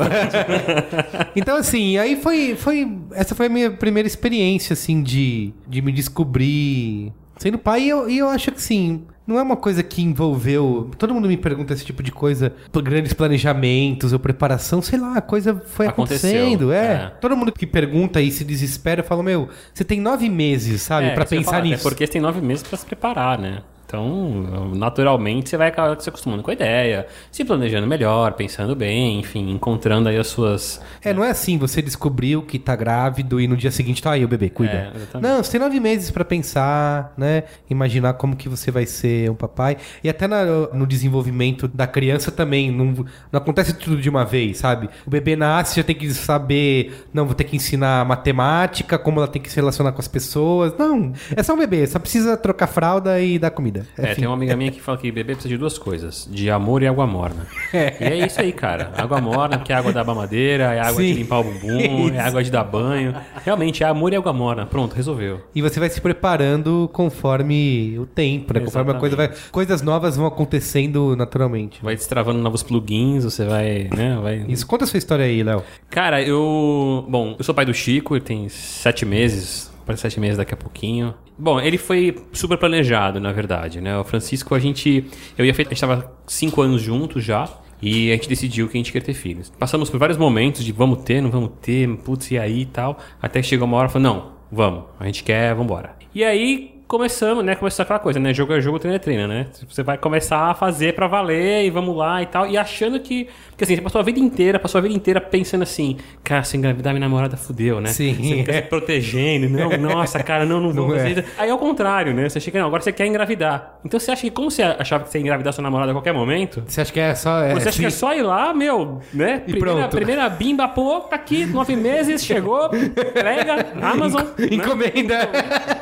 então, 1.35 1.57
assim, 1.57 1.97
aí 1.97 2.17
foi, 2.17 2.55
foi. 2.57 2.99
Essa 3.13 3.35
foi 3.35 3.47
a 3.47 3.49
minha 3.49 3.71
primeira 3.71 4.07
experiência, 4.07 4.75
assim, 4.75 5.03
de, 5.03 5.53
de 5.67 5.81
me 5.81 5.91
descobrir 5.91 7.13
sendo 7.39 7.59
pai. 7.59 7.83
E 7.83 7.89
eu, 7.89 8.11
e 8.11 8.19
eu 8.19 8.29
acho 8.29 8.51
que, 8.51 8.59
assim, 8.59 9.05
não 9.31 9.39
é 9.39 9.43
uma 9.43 9.57
coisa 9.57 9.81
que 9.83 10.03
envolveu. 10.03 10.91
Todo 10.99 11.15
mundo 11.15 11.29
me 11.29 11.37
pergunta 11.37 11.73
esse 11.73 11.85
tipo 11.85 12.03
de 12.03 12.11
coisa, 12.11 12.53
grandes 12.83 13.13
planejamentos 13.13 14.13
ou 14.13 14.19
preparação, 14.19 14.83
sei 14.83 14.99
lá, 14.99 15.15
a 15.15 15.21
coisa 15.21 15.63
foi 15.67 15.87
Aconteceu, 15.87 16.47
acontecendo. 16.47 16.73
É. 16.73 16.77
é. 16.77 17.13
Todo 17.21 17.37
mundo 17.37 17.53
que 17.53 17.67
pergunta 17.67 18.21
e 18.21 18.33
se 18.33 18.45
desespera, 18.45 19.05
fala: 19.05 19.23
Meu, 19.23 19.49
você 19.73 19.85
tem 19.85 20.01
nove 20.01 20.29
meses, 20.29 20.83
sabe, 20.83 21.07
É, 21.07 21.17
ia 21.17 21.25
pensar 21.25 21.51
falar, 21.53 21.63
nisso. 21.63 21.87
É 21.87 21.91
porque 21.91 22.05
você 22.05 22.13
tem 22.13 22.21
nove 22.21 22.41
meses 22.41 22.65
pra 22.65 22.77
se 22.77 22.85
preparar, 22.85 23.39
né? 23.39 23.63
Então, 24.01 24.71
naturalmente, 24.77 25.49
você 25.51 25.57
vai 25.57 25.67
acabar 25.67 26.01
se 26.01 26.09
acostumando 26.09 26.45
com 26.45 26.51
a 26.51 26.55
ideia, 26.55 27.09
se 27.33 27.45
planejando 27.45 27.89
melhor, 27.89 28.35
pensando 28.35 28.77
bem, 28.77 29.19
enfim, 29.19 29.51
encontrando 29.51 30.09
aí 30.09 30.17
as 30.17 30.29
suas. 30.29 30.81
É, 31.03 31.13
não 31.13 31.25
é 31.25 31.31
assim, 31.31 31.59
você 31.59 31.83
descobriu 31.83 32.41
que 32.43 32.57
tá 32.57 32.77
grávido 32.77 33.41
e 33.41 33.49
no 33.49 33.57
dia 33.57 33.73
seguinte 33.73 34.01
tá 34.01 34.13
aí 34.13 34.25
o 34.25 34.29
bebê, 34.29 34.49
cuida. 34.49 34.93
É, 35.13 35.19
não, 35.21 35.43
você 35.43 35.51
tem 35.53 35.61
nove 35.61 35.81
meses 35.81 36.09
pra 36.13 36.25
pensar, 36.25 37.13
né? 37.19 37.43
Imaginar 37.69 38.13
como 38.15 38.37
que 38.37 38.49
você 38.49 38.71
vai 38.71 38.87
ser 38.87 39.29
um 39.29 39.35
papai. 39.35 39.77
E 40.05 40.09
até 40.09 40.29
na- 40.29 40.45
no 40.73 40.87
desenvolvimento 40.87 41.67
da 41.67 41.87
criança 41.89 42.31
também, 42.31 42.71
não, 42.71 42.87
não 43.33 43.39
acontece 43.39 43.75
tudo 43.75 43.97
de 44.01 44.09
uma 44.09 44.25
vez, 44.25 44.59
sabe? 44.59 44.89
O 45.05 45.11
bebê 45.11 45.35
nasce, 45.35 45.77
já 45.77 45.83
tem 45.83 45.97
que 45.97 46.09
saber, 46.15 47.07
não, 47.13 47.27
vou 47.27 47.35
ter 47.35 47.43
que 47.45 47.57
ensinar 47.57 48.05
matemática, 48.05 48.97
como 48.97 49.19
ela 49.19 49.27
tem 49.29 49.43
que 49.43 49.51
se 49.51 49.57
relacionar 49.57 49.91
com 49.91 50.01
as 50.01 50.07
pessoas. 50.09 50.73
Não, 50.79 51.13
é 51.35 51.43
só 51.43 51.55
um 51.55 51.59
bebê, 51.59 51.85
só 51.89 51.99
precisa 51.99 52.37
trocar 52.37 52.69
fralda 52.69 53.21
e 53.21 53.37
dar 53.37 53.51
comida. 53.51 53.80
É, 53.99 54.13
Enfim. 54.13 54.21
tem 54.21 54.27
uma 54.27 54.35
amiga 54.35 54.57
minha 54.57 54.71
que 54.71 54.81
fala 54.81 54.99
que 54.99 55.11
bebê 55.11 55.33
precisa 55.33 55.49
de 55.49 55.57
duas 55.57 55.79
coisas: 55.79 56.29
de 56.31 56.51
amor 56.51 56.83
e 56.83 56.87
água 56.87 57.07
morna. 57.07 57.47
E 57.73 58.05
é 58.05 58.27
isso 58.27 58.41
aí, 58.41 58.53
cara. 58.53 58.93
Água 58.97 59.21
morna, 59.21 59.59
que 59.59 59.73
é 59.73 59.77
água 59.77 59.93
da 59.93 60.03
mamadeira, 60.05 60.75
é 60.75 60.81
água 60.81 61.01
Sim. 61.01 61.13
de 61.13 61.15
limpar 61.15 61.41
o 61.41 61.45
bumbum, 61.45 62.11
é 62.15 62.21
água 62.21 62.43
de 62.43 62.51
dar 62.51 62.65
banho. 62.65 63.15
Realmente, 63.45 63.83
é 63.83 63.87
amor 63.87 64.13
e 64.13 64.17
água 64.17 64.33
morna. 64.33 64.67
Pronto, 64.67 64.95
resolveu. 64.95 65.41
E 65.55 65.63
você 65.63 65.79
vai 65.79 65.89
se 65.89 66.01
preparando 66.01 66.89
conforme 66.93 67.99
o 67.99 68.07
tempo, 68.07 68.55
né? 68.55 68.61
Conforme 68.61 68.93
a 68.93 68.95
coisa 68.95 69.17
vai. 69.17 69.31
Coisas 69.51 69.83
novas 69.83 70.17
vão 70.17 70.27
acontecendo 70.27 71.17
naturalmente. 71.17 71.83
Vai 71.83 71.95
destravando 71.95 72.39
novos 72.41 72.63
plugins, 72.63 73.25
você 73.25 73.45
vai, 73.45 73.89
né? 73.95 74.19
Vai... 74.23 74.45
Isso, 74.49 74.67
conta 74.67 74.85
a 74.85 74.87
sua 74.87 74.99
história 74.99 75.25
aí, 75.25 75.43
Léo. 75.43 75.63
Cara, 75.89 76.23
eu. 76.23 77.05
Bom, 77.09 77.37
eu 77.39 77.45
sou 77.45 77.55
pai 77.55 77.65
do 77.65 77.75
Chico, 77.75 78.15
ele 78.15 78.25
tem 78.25 78.49
sete 78.49 79.05
meses, 79.05 79.70
para 79.85 79.97
sete 79.97 80.21
meses 80.21 80.37
daqui 80.37 80.55
a 80.55 80.57
pouquinho. 80.57 81.15
Bom, 81.39 81.61
ele 81.61 81.79
foi 81.79 82.17
super 82.33 82.59
planejado, 82.59 83.21
na 83.21 83.33
verdade, 83.33 83.81
né? 83.81 83.99
O 83.99 84.05
Francisco, 84.05 84.55
a 84.55 84.59
gente. 84.59 85.05
Eu 85.37 85.45
ia 85.45 85.55
feito. 85.55 85.69
A 85.69 85.71
gente 85.71 85.81
tava 85.81 86.13
cinco 86.27 86.63
anos 86.63 86.83
juntos 86.83 87.25
já. 87.25 87.49
E 87.83 88.11
a 88.11 88.15
gente 88.15 88.29
decidiu 88.29 88.69
que 88.69 88.77
a 88.77 88.79
gente 88.79 88.93
quer 88.93 89.03
ter 89.03 89.15
filhos. 89.15 89.51
Passamos 89.59 89.89
por 89.89 89.99
vários 89.99 90.19
momentos 90.19 90.63
de 90.63 90.71
vamos 90.71 91.03
ter, 91.03 91.23
não 91.23 91.31
vamos 91.31 91.53
ter, 91.63 91.89
putz, 91.99 92.31
e 92.31 92.39
aí 92.39 92.63
e 92.63 92.67
tal. 92.67 92.99
Até 93.23 93.41
que 93.41 93.47
chegou 93.47 93.67
uma 93.67 93.79
hora 93.79 93.89
e 93.89 93.93
falou: 93.93 94.13
não, 94.13 94.33
vamos, 94.53 94.85
a 94.99 95.07
gente 95.07 95.25
quer, 95.25 95.55
vambora. 95.55 95.97
E 96.15 96.23
aí 96.23 96.80
começamos, 96.91 97.45
né? 97.45 97.55
Começou 97.55 97.85
aquela 97.85 98.01
coisa, 98.01 98.19
né? 98.19 98.35
Jogo 98.35 98.53
é 98.53 98.61
jogo, 98.61 98.81
treino 98.81 98.97
é 98.97 98.99
treino, 98.99 99.29
né? 99.29 99.47
Você 99.69 99.81
vai 99.81 99.97
começar 99.97 100.51
a 100.51 100.55
fazer 100.55 100.93
pra 100.93 101.07
valer 101.07 101.65
e 101.65 101.71
vamos 101.71 101.97
lá 101.97 102.21
e 102.21 102.27
tal. 102.27 102.49
E 102.49 102.59
achando 102.59 102.99
que. 102.99 103.29
Porque 103.51 103.63
assim, 103.63 103.77
você 103.77 103.81
passou 103.81 104.01
a 104.01 104.03
vida 104.03 104.19
inteira, 104.19 104.59
passou 104.59 104.81
a 104.81 104.83
vida 104.83 104.95
inteira 104.95 105.21
pensando 105.21 105.63
assim, 105.63 105.99
cara, 106.25 106.43
se 106.43 106.57
engravidar, 106.57 106.93
minha 106.93 107.07
namorada 107.07 107.37
fudeu, 107.37 107.81
né? 107.81 107.91
Sim. 107.91 108.15
Você 108.15 108.37
fica 108.39 108.53
se 108.53 108.63
protegendo. 108.63 109.49
Não, 109.49 109.71
nossa, 109.79 110.21
cara, 110.21 110.45
não, 110.45 110.61
não 110.61 110.73
vou 110.73 110.89
Não 110.89 110.97
é. 110.97 111.25
Aí 111.39 111.49
é 111.49 111.55
o 111.55 111.59
contrário, 111.59 112.13
né? 112.13 112.29
Você 112.29 112.41
chega, 112.41 112.59
não, 112.59 112.67
agora 112.67 112.83
você 112.83 112.91
quer 112.91 113.07
engravidar. 113.07 113.79
Então 113.85 114.01
você 114.01 114.11
acha 114.11 114.23
que, 114.23 114.31
como 114.31 114.51
você 114.51 114.63
achava 114.65 115.05
que 115.05 115.11
você 115.11 115.19
ia 115.19 115.23
engravidar 115.23 115.53
sua 115.53 115.63
namorada 115.63 115.93
a 115.93 115.95
qualquer 115.95 116.13
momento, 116.13 116.65
Você 116.67 116.81
acha 116.81 116.93
que 116.93 116.99
é 116.99 117.15
só. 117.15 117.41
É, 117.41 117.55
você 117.55 117.69
acha 117.69 117.79
que 117.79 117.87
é 117.87 117.91
só 117.91 118.13
ir 118.15 118.23
lá, 118.23 118.53
meu, 118.53 119.01
né? 119.15 119.45
E 119.47 119.53
primeira, 119.53 119.79
pronto. 119.81 119.97
primeira 119.97 120.29
bimba, 120.29 120.67
pô, 120.67 121.01
tá 121.03 121.15
aqui, 121.15 121.47
nove 121.47 121.77
meses, 121.77 122.25
chegou, 122.25 122.69
entrega, 122.75 123.67
Amazon. 123.81 124.23
né? 124.37 124.49
Encomenda. 124.51 125.31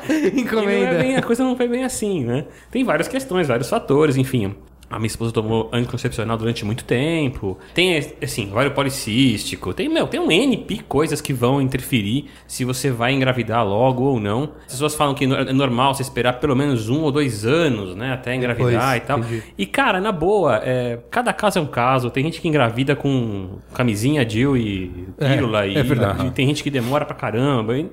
E 0.08 0.12
não 0.12 0.28
é 0.28 0.40
Encomenda. 0.40 0.97
Bem- 0.98 1.16
a 1.16 1.22
coisa 1.22 1.42
não 1.44 1.56
foi 1.56 1.68
bem 1.68 1.84
assim, 1.84 2.24
né? 2.24 2.44
Tem 2.70 2.84
várias 2.84 3.08
questões, 3.08 3.46
vários 3.48 3.68
fatores, 3.68 4.16
enfim. 4.16 4.54
A 4.90 4.98
minha 4.98 5.06
esposa 5.06 5.32
tomou 5.32 5.68
anticoncepcional 5.72 6.36
durante 6.38 6.64
muito 6.64 6.84
tempo. 6.84 7.58
Tem, 7.74 7.98
assim, 8.22 8.50
ovário 8.50 8.70
policístico. 8.70 9.74
Tem, 9.74 9.88
meu, 9.88 10.06
tem 10.06 10.18
um 10.18 10.30
NP 10.30 10.80
coisas 10.88 11.20
que 11.20 11.32
vão 11.32 11.60
interferir 11.60 12.30
se 12.46 12.64
você 12.64 12.90
vai 12.90 13.12
engravidar 13.12 13.66
logo 13.66 14.04
ou 14.04 14.18
não. 14.18 14.52
As 14.66 14.72
pessoas 14.72 14.94
falam 14.94 15.14
que 15.14 15.24
é 15.24 15.52
normal 15.52 15.94
você 15.94 16.02
esperar 16.02 16.34
pelo 16.34 16.56
menos 16.56 16.88
um 16.88 17.02
ou 17.02 17.12
dois 17.12 17.44
anos, 17.44 17.94
né? 17.94 18.12
Até 18.12 18.34
engravidar 18.34 18.94
Depois, 18.94 18.96
e 18.96 19.00
tal. 19.00 19.18
entendi. 19.18 19.42
E, 19.58 19.66
cara, 19.66 20.00
na 20.00 20.10
boa, 20.10 20.60
é, 20.64 20.98
cada 21.10 21.32
caso 21.32 21.58
é 21.58 21.62
um 21.62 21.66
caso. 21.66 22.10
Tem 22.10 22.24
gente 22.24 22.40
que 22.40 22.48
engravida 22.48 22.96
com 22.96 23.58
camisinha, 23.74 24.28
Jill 24.28 24.56
e 24.56 25.08
pílula. 25.18 25.66
É, 25.66 25.70
e, 25.70 25.76
é 25.76 25.82
verdade. 25.82 26.26
e 26.26 26.30
tem 26.30 26.46
gente 26.46 26.62
que 26.62 26.70
demora 26.70 27.04
pra 27.04 27.14
caramba. 27.14 27.76
E 27.76 27.86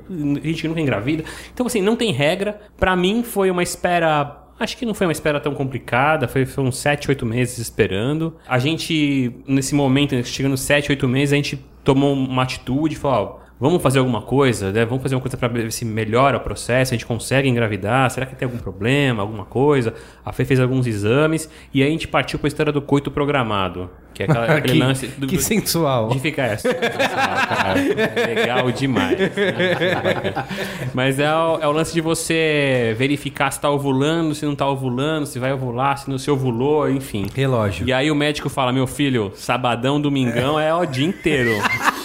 gente 0.44 0.62
que 0.62 0.68
nunca 0.70 0.80
engravida. 0.80 1.26
Então, 1.54 1.66
assim, 1.66 1.82
não 1.82 1.96
tem 1.98 2.14
regra. 2.14 2.60
Pra 2.78 2.96
mim, 2.96 3.22
foi 3.22 3.52
uma 3.52 3.64
espera... 3.64 4.45
Acho 4.60 4.78
que 4.78 4.86
não 4.86 4.94
foi 4.94 5.06
uma 5.06 5.12
espera 5.12 5.40
tão 5.40 5.54
complicada. 5.54 6.28
Foi, 6.28 6.46
foi 6.46 6.64
uns 6.64 6.78
7, 6.78 7.10
8 7.10 7.26
meses 7.26 7.58
esperando. 7.58 8.36
A 8.48 8.58
gente, 8.58 9.34
nesse 9.48 9.76
momento, 9.76 10.24
chegando 10.24 10.52
nos 10.52 10.62
7, 10.62 10.92
8 10.92 11.08
meses, 11.08 11.34
a 11.34 11.36
gente 11.36 11.58
tomou 11.84 12.14
uma 12.14 12.44
atitude. 12.44 12.96
Falou, 12.96 13.42
Vamos 13.58 13.82
fazer 13.82 14.00
alguma 14.00 14.22
coisa, 14.22 14.70
né? 14.72 14.84
Vamos 14.84 15.02
fazer 15.02 15.16
uma 15.16 15.22
coisa 15.22 15.38
pra 15.38 15.48
ver 15.48 15.72
se 15.72 15.86
melhora 15.86 16.36
o 16.36 16.40
processo, 16.42 16.94
a 16.94 16.96
gente 16.96 17.06
consegue 17.06 17.48
engravidar, 17.48 18.12
será 18.12 18.26
que 18.26 18.36
tem 18.36 18.46
algum 18.46 18.58
problema, 18.58 19.22
alguma 19.22 19.46
coisa? 19.46 19.94
A 20.26 20.34
Fê 20.34 20.44
fez 20.44 20.60
alguns 20.60 20.86
exames 20.86 21.50
e 21.74 21.82
aí 21.82 21.88
a 21.88 21.92
gente 21.92 22.08
partiu 22.08 22.38
para 22.38 22.48
a 22.48 22.50
história 22.50 22.72
do 22.74 22.82
coito 22.82 23.10
programado, 23.10 23.90
que 24.14 24.24
é 24.24 24.26
aquela, 24.26 24.46
aquele 24.58 24.74
que, 24.74 24.80
lance 24.80 25.08
do, 25.08 25.28
que 25.28 25.42
sensual. 25.42 26.10
de 26.10 26.20
ficar 26.20 26.44
essa. 26.48 26.74
cara, 26.74 27.76
legal 28.28 28.72
demais. 28.74 29.18
Mas 30.94 31.18
é 31.18 31.34
o, 31.34 31.60
é 31.62 31.68
o 31.68 31.72
lance 31.72 31.94
de 31.94 32.02
você 32.02 32.94
verificar 32.98 33.52
se 33.52 33.62
tá 33.62 33.70
ovulando, 33.70 34.36
se 34.36 34.46
não 34.46 34.54
tá 34.54 34.68
ovulando, 34.68 35.26
se 35.26 35.40
vai 35.40 35.54
ovular, 35.54 35.98
se 35.98 36.10
não 36.10 36.18
se 36.18 36.30
ovulou, 36.30 36.90
enfim. 36.90 37.26
Relógio. 37.34 37.88
E 37.88 37.94
aí 37.94 38.12
o 38.12 38.16
médico 38.16 38.50
fala: 38.50 38.74
meu 38.74 38.86
filho, 38.86 39.32
sabadão, 39.34 40.02
domingão 40.02 40.60
é 40.60 40.74
o 40.74 40.86
dia 40.86 41.08
inteiro. 41.08 41.52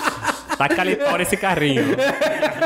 Taca 0.60 0.82
ali 0.82 0.94
pau 0.96 1.16
nesse 1.16 1.38
carrinho. 1.38 1.82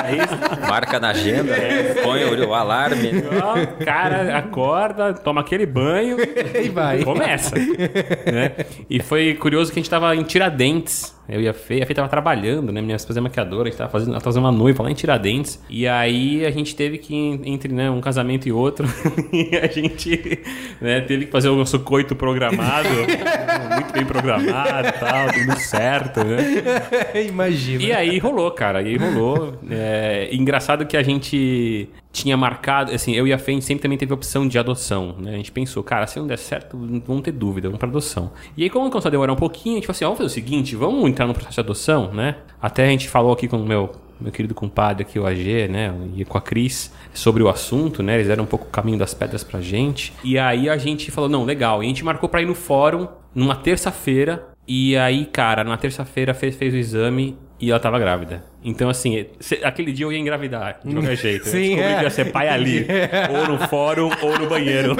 É 0.04 0.16
isso. 0.16 0.68
Marca 0.68 0.98
na 0.98 1.10
agenda, 1.10 1.54
põe 2.02 2.24
o, 2.24 2.48
o 2.48 2.52
alarme. 2.52 3.12
Ó, 3.40 3.84
cara, 3.84 4.36
acorda, 4.36 5.14
toma 5.14 5.42
aquele 5.42 5.64
banho 5.64 6.16
E 6.60 6.68
vai. 6.70 7.04
começa. 7.04 7.54
né? 7.56 8.50
E 8.90 9.00
foi 9.00 9.34
curioso 9.34 9.72
que 9.72 9.78
a 9.78 9.80
gente 9.82 9.88
tava 9.90 10.14
em 10.16 10.24
Tiradentes. 10.24 11.14
Eu 11.28 11.40
e 11.40 11.48
a 11.48 11.54
Fê, 11.54 11.82
a 11.82 11.86
Fê 11.86 11.94
tava 11.94 12.08
trabalhando, 12.08 12.70
né? 12.70 12.82
Minha 12.82 12.96
esposa 12.96 13.18
é 13.18 13.22
maquiadora, 13.22 13.68
a 13.68 13.70
gente 13.70 13.78
tava 13.78 13.90
fazendo, 13.90 14.10
ela 14.10 14.20
tava 14.20 14.32
fazendo 14.32 14.44
uma 14.44 14.52
noiva 14.52 14.82
lá 14.82 14.90
em 14.90 14.94
Tiradentes. 14.94 15.62
E 15.68 15.86
aí 15.88 16.44
a 16.44 16.50
gente 16.50 16.76
teve 16.76 16.98
que, 16.98 17.14
entre 17.44 17.72
né, 17.72 17.90
um 17.90 18.00
casamento 18.00 18.46
e 18.46 18.52
outro, 18.52 18.86
e 19.32 19.56
a 19.56 19.66
gente 19.66 20.42
né, 20.80 21.00
teve 21.00 21.26
que 21.26 21.32
fazer 21.32 21.48
o 21.48 21.56
nosso 21.56 21.80
coito 21.80 22.14
programado, 22.14 22.88
muito 23.74 23.92
bem 23.92 24.04
programado 24.04 24.88
e 24.88 24.92
tal, 24.92 25.32
tudo 25.32 25.58
certo, 25.58 26.20
né? 26.24 27.24
Imagina. 27.28 27.82
E 27.82 27.92
aí 27.92 28.18
rolou, 28.18 28.50
cara. 28.50 28.82
E 28.82 28.88
aí 28.88 28.96
rolou. 28.96 29.54
É, 29.70 30.28
engraçado 30.32 30.86
que 30.86 30.96
a 30.96 31.02
gente 31.02 31.88
tinha 32.14 32.36
marcado, 32.36 32.92
assim, 32.92 33.12
eu 33.12 33.26
e 33.26 33.32
a 33.32 33.38
Fê, 33.38 33.60
sempre 33.60 33.82
também 33.82 33.98
teve 33.98 34.12
a 34.12 34.14
opção 34.14 34.46
de 34.46 34.56
adoção, 34.56 35.16
né? 35.18 35.34
A 35.34 35.36
gente 35.36 35.50
pensou, 35.50 35.82
cara, 35.82 36.06
se 36.06 36.16
não 36.16 36.28
der 36.28 36.38
certo, 36.38 36.76
não 36.76 37.02
vamos 37.04 37.24
ter 37.24 37.32
dúvida, 37.32 37.66
vamos 37.66 37.80
pra 37.80 37.88
adoção. 37.88 38.30
E 38.56 38.62
aí, 38.62 38.70
como 38.70 38.88
começou 38.88 39.08
a 39.08 39.10
demorar 39.10 39.32
um 39.32 39.36
pouquinho, 39.36 39.74
a 39.74 39.78
gente 39.78 39.86
falou 39.86 39.96
assim, 39.96 40.04
ó, 40.04 40.08
vamos 40.08 40.18
fazer 40.18 40.30
o 40.30 40.32
seguinte, 40.32 40.76
vamos 40.76 41.10
entrar 41.10 41.26
no 41.26 41.34
processo 41.34 41.54
de 41.54 41.60
adoção, 41.60 42.14
né? 42.14 42.36
Até 42.62 42.84
a 42.84 42.88
gente 42.88 43.08
falou 43.08 43.32
aqui 43.32 43.48
com 43.48 43.56
o 43.56 43.66
meu, 43.66 43.90
meu 44.20 44.30
querido 44.30 44.54
compadre 44.54 45.02
aqui, 45.02 45.18
o 45.18 45.26
AG, 45.26 45.66
né? 45.66 45.92
E 46.14 46.24
com 46.24 46.38
a 46.38 46.40
Cris, 46.40 46.92
sobre 47.12 47.42
o 47.42 47.48
assunto, 47.48 48.00
né? 48.00 48.14
Eles 48.14 48.28
deram 48.28 48.44
um 48.44 48.46
pouco 48.46 48.66
o 48.66 48.70
caminho 48.70 48.96
das 48.96 49.12
pedras 49.12 49.42
pra 49.42 49.60
gente. 49.60 50.12
E 50.22 50.38
aí 50.38 50.68
a 50.68 50.76
gente 50.76 51.10
falou, 51.10 51.28
não, 51.28 51.44
legal. 51.44 51.82
E 51.82 51.86
a 51.86 51.88
gente 51.88 52.04
marcou 52.04 52.28
pra 52.28 52.40
ir 52.40 52.46
no 52.46 52.54
fórum 52.54 53.08
numa 53.34 53.56
terça-feira. 53.56 54.53
E 54.66 54.96
aí, 54.96 55.26
cara, 55.26 55.62
na 55.64 55.76
terça-feira 55.76 56.32
fez, 56.34 56.56
fez 56.56 56.72
o 56.72 56.76
exame 56.76 57.36
e 57.60 57.70
ela 57.70 57.80
tava 57.80 57.98
grávida. 57.98 58.42
Então, 58.66 58.88
assim, 58.88 59.26
se- 59.38 59.60
aquele 59.62 59.92
dia 59.92 60.06
eu 60.06 60.12
ia 60.12 60.18
engravidar, 60.18 60.80
de 60.82 60.94
qualquer 60.94 61.16
jeito. 61.18 61.46
Sim, 61.46 61.72
eu 61.72 61.76
descobri 61.76 61.92
é. 61.92 61.96
que 61.98 62.02
ia 62.04 62.10
ser 62.10 62.32
pai 62.32 62.48
ali. 62.48 62.86
Ou 63.30 63.46
no 63.46 63.68
fórum, 63.68 64.10
ou 64.22 64.38
no 64.38 64.48
banheiro. 64.48 64.94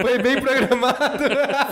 Foi 0.00 0.18
bem 0.18 0.40
programado. 0.40 0.98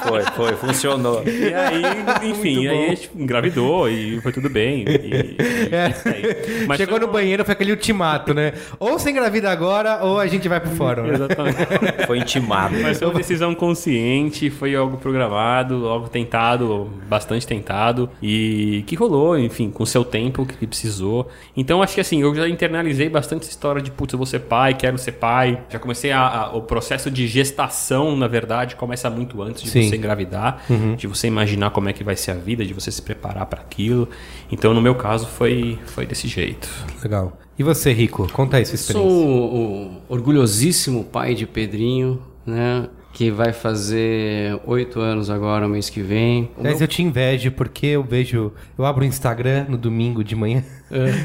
Foi, 0.06 0.22
foi, 0.22 0.52
funcionou. 0.56 1.24
E 1.26 1.52
aí, 1.52 1.82
enfim, 2.30 2.68
aí 2.68 2.84
a 2.86 2.88
gente 2.90 3.10
engravidou 3.16 3.88
e 3.88 4.20
foi 4.20 4.30
tudo 4.30 4.48
bem. 4.48 4.84
E, 4.86 4.92
e- 4.92 5.74
É. 5.74 5.86
aí. 5.86 6.66
Mas 6.68 6.76
Chegou 6.78 6.98
foi 6.98 7.06
no 7.06 7.12
banheiro, 7.12 7.44
foi 7.44 7.52
aquele 7.54 7.72
ultimato, 7.72 8.32
né? 8.32 8.52
Ou 8.78 8.92
você 8.96 9.10
engravida 9.10 9.50
agora, 9.50 10.04
ou 10.04 10.20
a 10.20 10.26
gente 10.28 10.48
vai 10.48 10.60
pro 10.60 10.70
fórum. 10.70 11.02
né? 11.02 11.14
Exatamente. 11.14 12.06
Foi 12.06 12.18
intimado. 12.18 12.76
Mas 12.80 12.96
foi 13.00 13.08
uma 13.08 13.14
decisão 13.18 13.56
consciente, 13.56 14.50
foi 14.50 14.76
algo 14.76 14.96
programado, 14.98 15.88
algo 15.88 16.08
tentado, 16.08 16.88
bastante 17.08 17.46
tentado, 17.46 18.10
e 18.22 18.84
que 18.86 18.94
rolou, 18.94 19.38
enfim, 19.38 19.70
com 19.70 19.82
o 19.82 19.86
seu 19.86 20.04
tempo 20.04 20.44
que 20.44 20.66
precisou. 20.66 21.28
Então 21.56 21.82
acho 21.82 21.94
que 21.94 22.00
assim, 22.00 22.20
eu 22.20 22.34
já 22.34 22.48
internalizei 22.48 23.08
bastante 23.08 23.42
essa 23.42 23.50
história 23.50 23.80
de 23.80 23.90
putz, 23.90 24.12
eu 24.12 24.18
vou 24.18 24.26
ser 24.26 24.40
pai, 24.40 24.74
quero 24.74 24.98
ser 24.98 25.12
pai. 25.12 25.62
Já 25.70 25.78
comecei 25.78 26.12
a, 26.12 26.20
a- 26.26 26.56
o 26.56 26.62
processo 26.62 27.10
de 27.10 27.26
gestação, 27.26 28.16
na 28.16 28.28
verdade, 28.28 28.76
começa 28.76 29.08
muito 29.10 29.40
antes 29.42 29.62
de 29.62 29.70
Sim. 29.70 29.88
você 29.88 29.96
engravidar, 29.96 30.62
de 30.96 31.06
você 31.06 31.26
imaginar 31.26 31.70
como 31.70 31.88
é 31.88 31.92
que 31.92 32.04
vai 32.04 32.16
ser 32.16 32.32
a 32.32 32.34
vida, 32.34 32.64
de 32.64 32.74
você 32.74 32.90
se 32.90 33.00
preparar 33.02 33.46
para 33.46 33.60
aquilo. 33.60 34.08
Então, 34.52 34.74
no 34.74 34.80
meu 34.80 34.94
caso, 34.94 35.26
foi, 35.26 35.78
foi 35.86 36.06
desse 36.06 36.28
jeito. 36.28 36.68
Legal. 37.02 37.38
E 37.58 37.62
você, 37.62 37.92
Rico? 37.92 38.30
Conta 38.32 38.56
aí 38.58 38.64
sua 38.66 38.76
Sou 38.76 39.00
experiência. 39.02 39.18
o, 39.18 39.86
o 39.86 40.02
orgulhosíssimo 40.08 41.04
pai 41.04 41.34
de 41.34 41.46
Pedrinho, 41.46 42.22
né? 42.46 42.88
Que 43.18 43.32
vai 43.32 43.52
fazer 43.52 44.60
oito 44.64 45.00
anos 45.00 45.28
agora, 45.28 45.66
mês 45.66 45.90
que 45.90 46.00
vem. 46.00 46.44
O 46.56 46.62
Mas 46.62 46.74
meu- 46.74 46.82
eu 46.82 46.86
te 46.86 47.02
invejo 47.02 47.50
porque 47.50 47.86
eu 47.86 48.04
vejo. 48.04 48.52
Eu 48.78 48.86
abro 48.86 49.02
o 49.02 49.04
Instagram 49.04 49.66
no 49.68 49.76
domingo 49.76 50.22
de 50.22 50.36
manhã. 50.36 50.62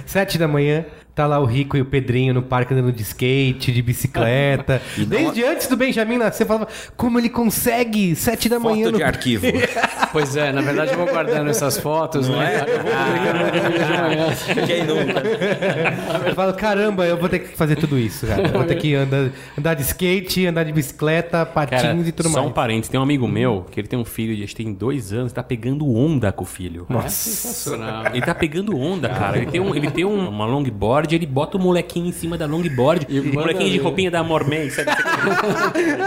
sete 0.06 0.38
da 0.38 0.48
manhã. 0.48 0.86
Tá 1.16 1.28
lá 1.28 1.38
o 1.40 1.46
Rico 1.46 1.78
e 1.78 1.82
o 1.82 1.86
Pedrinho 1.86 2.34
no 2.34 2.42
parque 2.42 2.74
andando 2.74 2.92
de 2.92 3.04
skate, 3.04 3.72
de 3.72 3.84
bicicleta. 3.84 4.82
Desde 5.08 5.44
antes 5.44 5.68
do 5.68 5.78
Benjamin 5.78 6.18
nascer, 6.18 6.44
falava, 6.44 6.68
como 6.98 7.20
ele 7.20 7.30
consegue? 7.30 8.16
Sete 8.16 8.50
da 8.50 8.60
manhã 8.60 8.86
Foto 8.86 8.92
no 8.94 8.98
de 8.98 9.04
arquivo. 9.04 9.46
Pois 10.12 10.36
é, 10.36 10.52
na 10.52 10.62
verdade 10.62 10.92
eu 10.92 10.98
vou 11.00 11.08
guardando 11.08 11.50
essas 11.50 11.80
fotos, 11.80 12.30
né? 12.30 12.62
Eu 12.68 12.84
vou 12.84 12.92
publicando 12.92 13.40
no 13.40 13.52
domingo 13.52 13.84
de 13.84 14.02
manhã. 14.02 14.68
Quem 14.68 14.84
nunca? 14.84 15.24
Eu 16.30 16.36
falo, 16.36 16.54
caramba, 16.54 17.06
eu 17.08 17.18
vou 17.18 17.28
ter 17.28 17.40
que 17.40 17.58
fazer 17.58 17.76
tudo 17.76 17.98
isso, 17.98 18.28
cara. 18.28 18.44
Eu 18.48 18.52
vou 18.52 18.64
ter 18.64 18.76
que 18.76 18.94
andar, 18.94 19.30
andar 19.58 19.74
de 19.74 19.82
skate, 19.82 20.46
andar 20.46 20.64
de 20.66 20.72
bicicleta, 20.72 21.44
patins 21.48 21.82
Cara, 21.82 21.98
e 21.98 22.12
tudo 22.12 22.30
só 22.30 22.38
mais. 22.40 22.48
um 22.48 22.52
parênteses, 22.52 22.90
tem 22.90 23.00
um 23.00 23.04
amigo 23.04 23.28
meu 23.28 23.66
que 23.72 23.80
ele 23.80 23.88
tem 23.88 23.98
um 23.98 24.06
filho, 24.06 24.36
de- 24.36 24.44
acho 24.44 24.56
que 24.56 24.64
tem 24.64 24.72
dois 24.72 25.12
anos, 25.12 25.34
tá 25.34 25.42
pegando 25.42 25.92
onda 25.92 26.32
com 26.32 26.44
o 26.44 26.48
filho. 26.48 26.86
Sensacional. 27.08 28.06
Ele 28.14 28.22
tá 28.22 28.36
pegando 28.36 28.78
onda, 28.78 29.10
cara. 29.10 29.38
Ele 29.38 29.48
tem, 29.54 29.62
um, 29.62 29.76
ele 29.76 29.92
tem 29.92 30.04
um- 30.04 30.28
uma 30.30 30.46
longboard, 30.46 31.14
ele 31.16 31.26
bota 31.28 31.58
o 31.58 31.62
molequinho 31.62 32.08
em 32.08 32.12
cima 32.12 32.38
da 32.38 32.46
longboard. 32.46 33.06
E 33.08 33.20
o 33.20 33.34
molequinho 33.34 33.70
de 33.70 33.78
roupinha 33.78 34.10
da 34.12 34.24
Mormon, 34.24 34.70
sabe? 34.72 34.92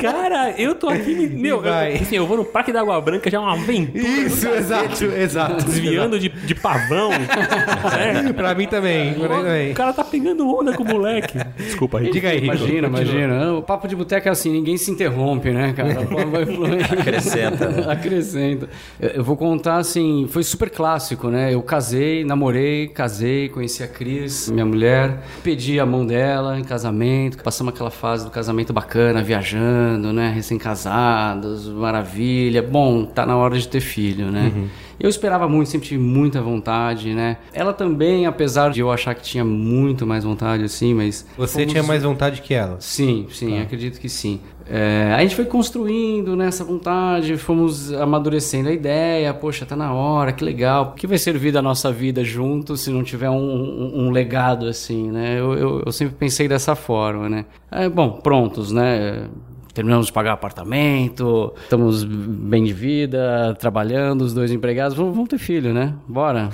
cara, 0.00 0.54
eu 0.58 0.74
tô 0.74 0.88
aqui, 0.88 1.14
me- 1.14 1.28
meu, 1.28 1.64
eu, 1.64 1.72
assim, 2.00 2.16
eu 2.16 2.26
vou 2.26 2.36
no 2.36 2.44
Parque 2.44 2.72
da 2.72 2.80
Água 2.80 3.00
Branca, 3.00 3.30
já 3.30 3.38
é 3.38 3.40
uma 3.40 3.52
aventura. 3.54 3.98
Isso, 3.98 4.46
exato, 4.48 5.04
exato. 5.04 5.64
Desviando 5.64 6.18
de, 6.18 6.28
de 6.28 6.54
pavão. 6.54 7.10
É. 7.12 8.32
Pra 8.32 8.54
mim 8.54 8.66
também, 8.66 9.14
pra 9.14 9.28
mim 9.28 9.34
também. 9.42 9.72
O 9.72 9.74
cara 9.74 9.92
tá 9.92 10.04
pegando 10.04 10.46
onda 10.48 10.72
com 10.74 10.82
o 10.82 10.86
moleque. 10.86 11.38
Desculpa, 11.56 11.98
Rico. 11.98 12.12
Diga 12.12 12.28
aí, 12.28 12.38
Rico. 12.38 12.54
Imagina, 12.54 12.88
imagina. 12.88 13.52
O 13.54 13.62
papo 13.62 13.88
de 13.88 13.96
boteco 13.96 14.28
é 14.28 14.30
assim, 14.30 14.52
ninguém 14.52 14.76
se 14.76 14.90
interrompe, 14.90 15.50
né, 15.50 15.72
cara? 15.74 15.94
Vai 16.26 16.46
fluindo. 16.46 16.84
Acrescenta, 16.84 17.68
né? 17.68 17.84
Acrescenta. 17.90 18.68
Eu 19.00 19.24
vou 19.24 19.36
contar 19.36 19.76
assim, 19.76 20.26
foi 20.30 20.42
super 20.42 20.70
clássico, 20.70 21.28
né? 21.28 21.54
Eu 21.54 21.62
casei, 21.62 22.24
namorei, 22.26 22.88
casei, 22.88 23.48
conheci 23.48 23.82
a 23.82 23.88
Cris, 23.88 24.50
minha 24.50 24.66
mulher, 24.66 25.22
pedi 25.42 25.78
a 25.80 25.86
mão 25.86 26.04
dela 26.06 26.58
em 26.58 26.64
casamento, 26.64 27.42
passamos 27.42 27.72
aquela 27.72 27.90
fase 27.90 28.24
do 28.24 28.30
casamento 28.30 28.72
bacana, 28.72 29.22
viajando, 29.22 30.12
né? 30.12 30.30
Recém-casados, 30.34 31.68
maravilha. 31.68 32.62
Bom, 32.62 33.04
tá 33.04 33.24
na 33.24 33.36
hora 33.36 33.58
de 33.58 33.66
ter 33.68 33.80
filho, 33.80 34.30
né? 34.30 34.52
Eu 34.98 35.10
esperava 35.10 35.46
muito, 35.46 35.68
sempre 35.68 35.88
tive 35.88 36.02
muita 36.02 36.40
vontade, 36.40 37.12
né? 37.12 37.36
Ela 37.52 37.72
também, 37.74 38.24
apesar 38.26 38.70
de 38.70 38.80
eu 38.80 38.90
achar 38.90 39.14
que 39.14 39.22
tinha 39.22 39.44
muito 39.44 40.06
mais 40.06 40.24
vontade, 40.24 40.64
assim, 40.64 40.94
mas. 40.94 41.26
Você 41.36 41.52
fomos- 41.60 41.70
tinha 41.72 41.82
mais 41.82 42.02
vontade 42.02 42.40
que 42.40 42.54
ela. 42.54 42.76
Sim, 42.80 43.26
sim, 43.30 43.60
acredito 43.60 44.00
que 44.00 44.08
sim. 44.08 44.40
É, 44.68 45.12
a 45.16 45.22
gente 45.22 45.36
foi 45.36 45.44
construindo 45.44 46.34
nessa 46.34 46.64
vontade, 46.64 47.36
fomos 47.36 47.92
amadurecendo 47.92 48.68
a 48.68 48.72
ideia, 48.72 49.32
poxa, 49.32 49.64
tá 49.64 49.76
na 49.76 49.92
hora, 49.94 50.32
que 50.32 50.44
legal. 50.44 50.86
O 50.86 50.92
que 50.94 51.06
vai 51.06 51.18
servir 51.18 51.52
da 51.52 51.62
nossa 51.62 51.92
vida 51.92 52.24
junto 52.24 52.76
se 52.76 52.90
não 52.90 53.04
tiver 53.04 53.30
um, 53.30 53.36
um- 53.36 54.06
um 54.06 54.10
legado 54.10 54.66
assim, 54.66 55.10
né? 55.10 55.38
Eu, 55.38 55.54
eu- 55.54 55.82
eu 55.86 55.92
sempre 55.92 56.14
pensei 56.16 56.48
dessa 56.48 56.74
forma, 56.74 57.28
né? 57.28 57.44
É, 57.70 57.88
bom, 57.88 58.10
prontos, 58.10 58.72
né? 58.72 59.28
Terminamos 59.76 60.06
de 60.06 60.12
pagar 60.14 60.32
apartamento, 60.32 61.52
estamos 61.62 62.02
bem 62.02 62.64
de 62.64 62.72
vida, 62.72 63.54
trabalhando, 63.60 64.22
os 64.22 64.32
dois 64.32 64.50
empregados. 64.50 64.96
Vamos, 64.96 65.14
vamos 65.14 65.28
ter 65.28 65.36
filho, 65.36 65.74
né? 65.74 65.92
Bora. 66.08 66.48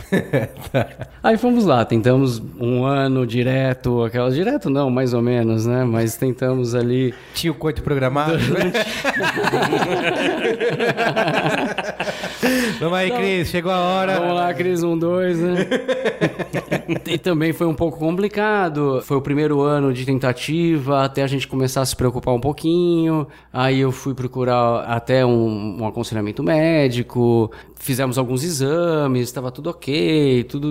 Aí 1.23 1.39
fomos 1.39 1.65
lá, 1.65 1.85
tentamos 1.85 2.43
um 2.59 2.85
ano 2.85 3.25
direto, 3.25 4.03
aquela 4.03 4.29
direto 4.29 4.69
não, 4.69 4.91
mais 4.91 5.15
ou 5.15 5.23
menos, 5.23 5.67
né? 5.67 5.85
Mas 5.85 6.17
tentamos 6.17 6.75
ali. 6.75 7.15
Tinha 7.33 7.53
o 7.53 7.55
coito 7.55 7.81
programado. 7.81 8.33
Vamos 12.81 12.99
aí, 12.99 13.11
Cris, 13.13 13.49
chegou 13.49 13.71
a 13.71 13.79
hora. 13.79 14.19
Vamos 14.19 14.35
lá, 14.35 14.53
Cris, 14.53 14.83
um, 14.83 14.99
dois, 14.99 15.39
né? 15.39 15.59
e 17.07 17.19
também 17.19 17.53
foi 17.53 17.67
um 17.67 17.75
pouco 17.75 17.99
complicado. 17.99 19.01
Foi 19.03 19.17
o 19.17 19.21
primeiro 19.21 19.61
ano 19.61 19.93
de 19.93 20.05
tentativa, 20.05 21.05
até 21.05 21.23
a 21.23 21.27
gente 21.27 21.47
começar 21.47 21.81
a 21.81 21.87
se 21.87 21.95
preocupar 21.95 22.35
um 22.35 22.41
pouquinho. 22.41 23.27
Aí 23.53 23.81
eu 23.81 23.93
fui 23.93 24.15
procurar 24.15 24.85
até 24.85 25.25
um, 25.25 25.83
um 25.83 25.87
aconselhamento 25.87 26.43
médico. 26.43 27.51
Fizemos 27.83 28.17
alguns 28.17 28.45
exames, 28.45 29.23
estava 29.23 29.51
tudo 29.51 29.69
ok, 29.69 30.45
tudo. 30.45 30.69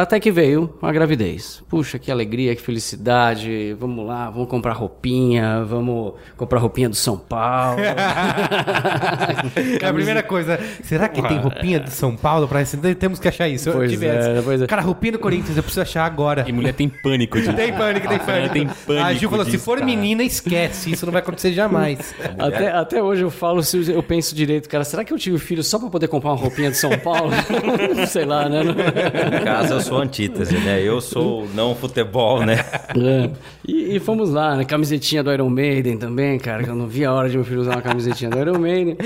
Até 0.00 0.20
que 0.20 0.30
veio 0.30 0.72
a 0.80 0.92
gravidez. 0.92 1.64
Puxa, 1.68 1.98
que 1.98 2.12
alegria, 2.12 2.54
que 2.54 2.62
felicidade. 2.62 3.76
Vamos 3.76 4.06
lá, 4.06 4.30
vamos 4.30 4.48
comprar 4.48 4.72
roupinha, 4.72 5.64
vamos 5.64 6.12
comprar 6.36 6.60
roupinha 6.60 6.88
do 6.88 6.94
São 6.94 7.18
Paulo. 7.18 7.80
É 9.80 9.86
a 9.86 9.92
primeira 9.92 10.22
coisa. 10.22 10.58
Será 10.82 11.08
que 11.08 11.20
tem 11.22 11.38
roupinha 11.38 11.80
do 11.80 11.90
São 11.90 12.14
Paulo 12.16 12.46
pra 12.46 12.62
esse? 12.62 12.76
Temos 12.94 13.18
que 13.18 13.28
achar 13.28 13.48
isso. 13.48 13.70
Pois 13.72 14.00
é, 14.02 14.40
pois 14.42 14.62
é. 14.62 14.66
Cara, 14.66 14.82
roupinha 14.82 15.12
do 15.12 15.18
Corinthians, 15.18 15.56
eu 15.56 15.62
preciso 15.62 15.82
achar 15.82 16.04
agora. 16.04 16.44
E 16.46 16.52
mulher 16.52 16.72
tem 16.74 16.88
pânico 16.88 17.40
de 17.40 17.52
Tem 17.52 17.72
pânico, 17.72 18.08
tem 18.08 18.18
pânico. 18.18 18.52
tem 18.54 18.66
pânico 18.86 19.06
a 19.06 19.14
Ju 19.14 19.28
falou: 19.28 19.44
se 19.44 19.58
for 19.58 19.78
cara. 19.78 19.86
menina, 19.86 20.22
esquece. 20.22 20.92
Isso 20.92 21.04
não 21.04 21.12
vai 21.12 21.20
acontecer 21.22 21.52
jamais. 21.52 22.14
Até, 22.38 22.70
até 22.70 23.02
hoje 23.02 23.22
eu 23.22 23.30
falo, 23.30 23.62
se 23.62 23.90
eu 23.90 24.02
penso 24.02 24.34
direito, 24.34 24.68
cara, 24.68 24.84
será 24.84 25.04
que 25.04 25.12
eu 25.12 25.18
tive 25.18 25.38
filho 25.38 25.62
só 25.62 25.78
pra 25.78 25.88
poder 25.88 26.08
comprar 26.08 26.30
uma 26.30 26.43
roupinha 26.44 26.70
de 26.70 26.76
São 26.76 26.96
Paulo? 26.98 27.30
Sei 28.06 28.24
lá, 28.24 28.48
né? 28.48 28.62
Em 28.62 29.44
casa 29.44 29.74
eu 29.74 29.80
sou 29.80 29.98
antítese, 29.98 30.56
né? 30.58 30.82
Eu 30.82 31.00
sou 31.00 31.48
não 31.54 31.74
futebol, 31.74 32.44
né? 32.44 32.64
É. 32.96 33.30
E, 33.66 33.96
e 33.96 34.00
fomos 34.00 34.30
lá, 34.30 34.56
né? 34.56 34.64
Camisetinha 34.64 35.22
do 35.22 35.32
Iron 35.32 35.48
Maiden 35.48 35.96
também, 35.96 36.38
cara, 36.38 36.62
que 36.62 36.70
eu 36.70 36.74
não 36.74 36.86
vi 36.86 37.04
a 37.04 37.12
hora 37.12 37.28
de 37.28 37.36
meu 37.36 37.44
filho 37.44 37.60
usar 37.60 37.72
uma 37.72 37.82
camisetinha 37.82 38.30
do 38.30 38.38
Iron 38.38 38.58
Maiden. 38.58 38.96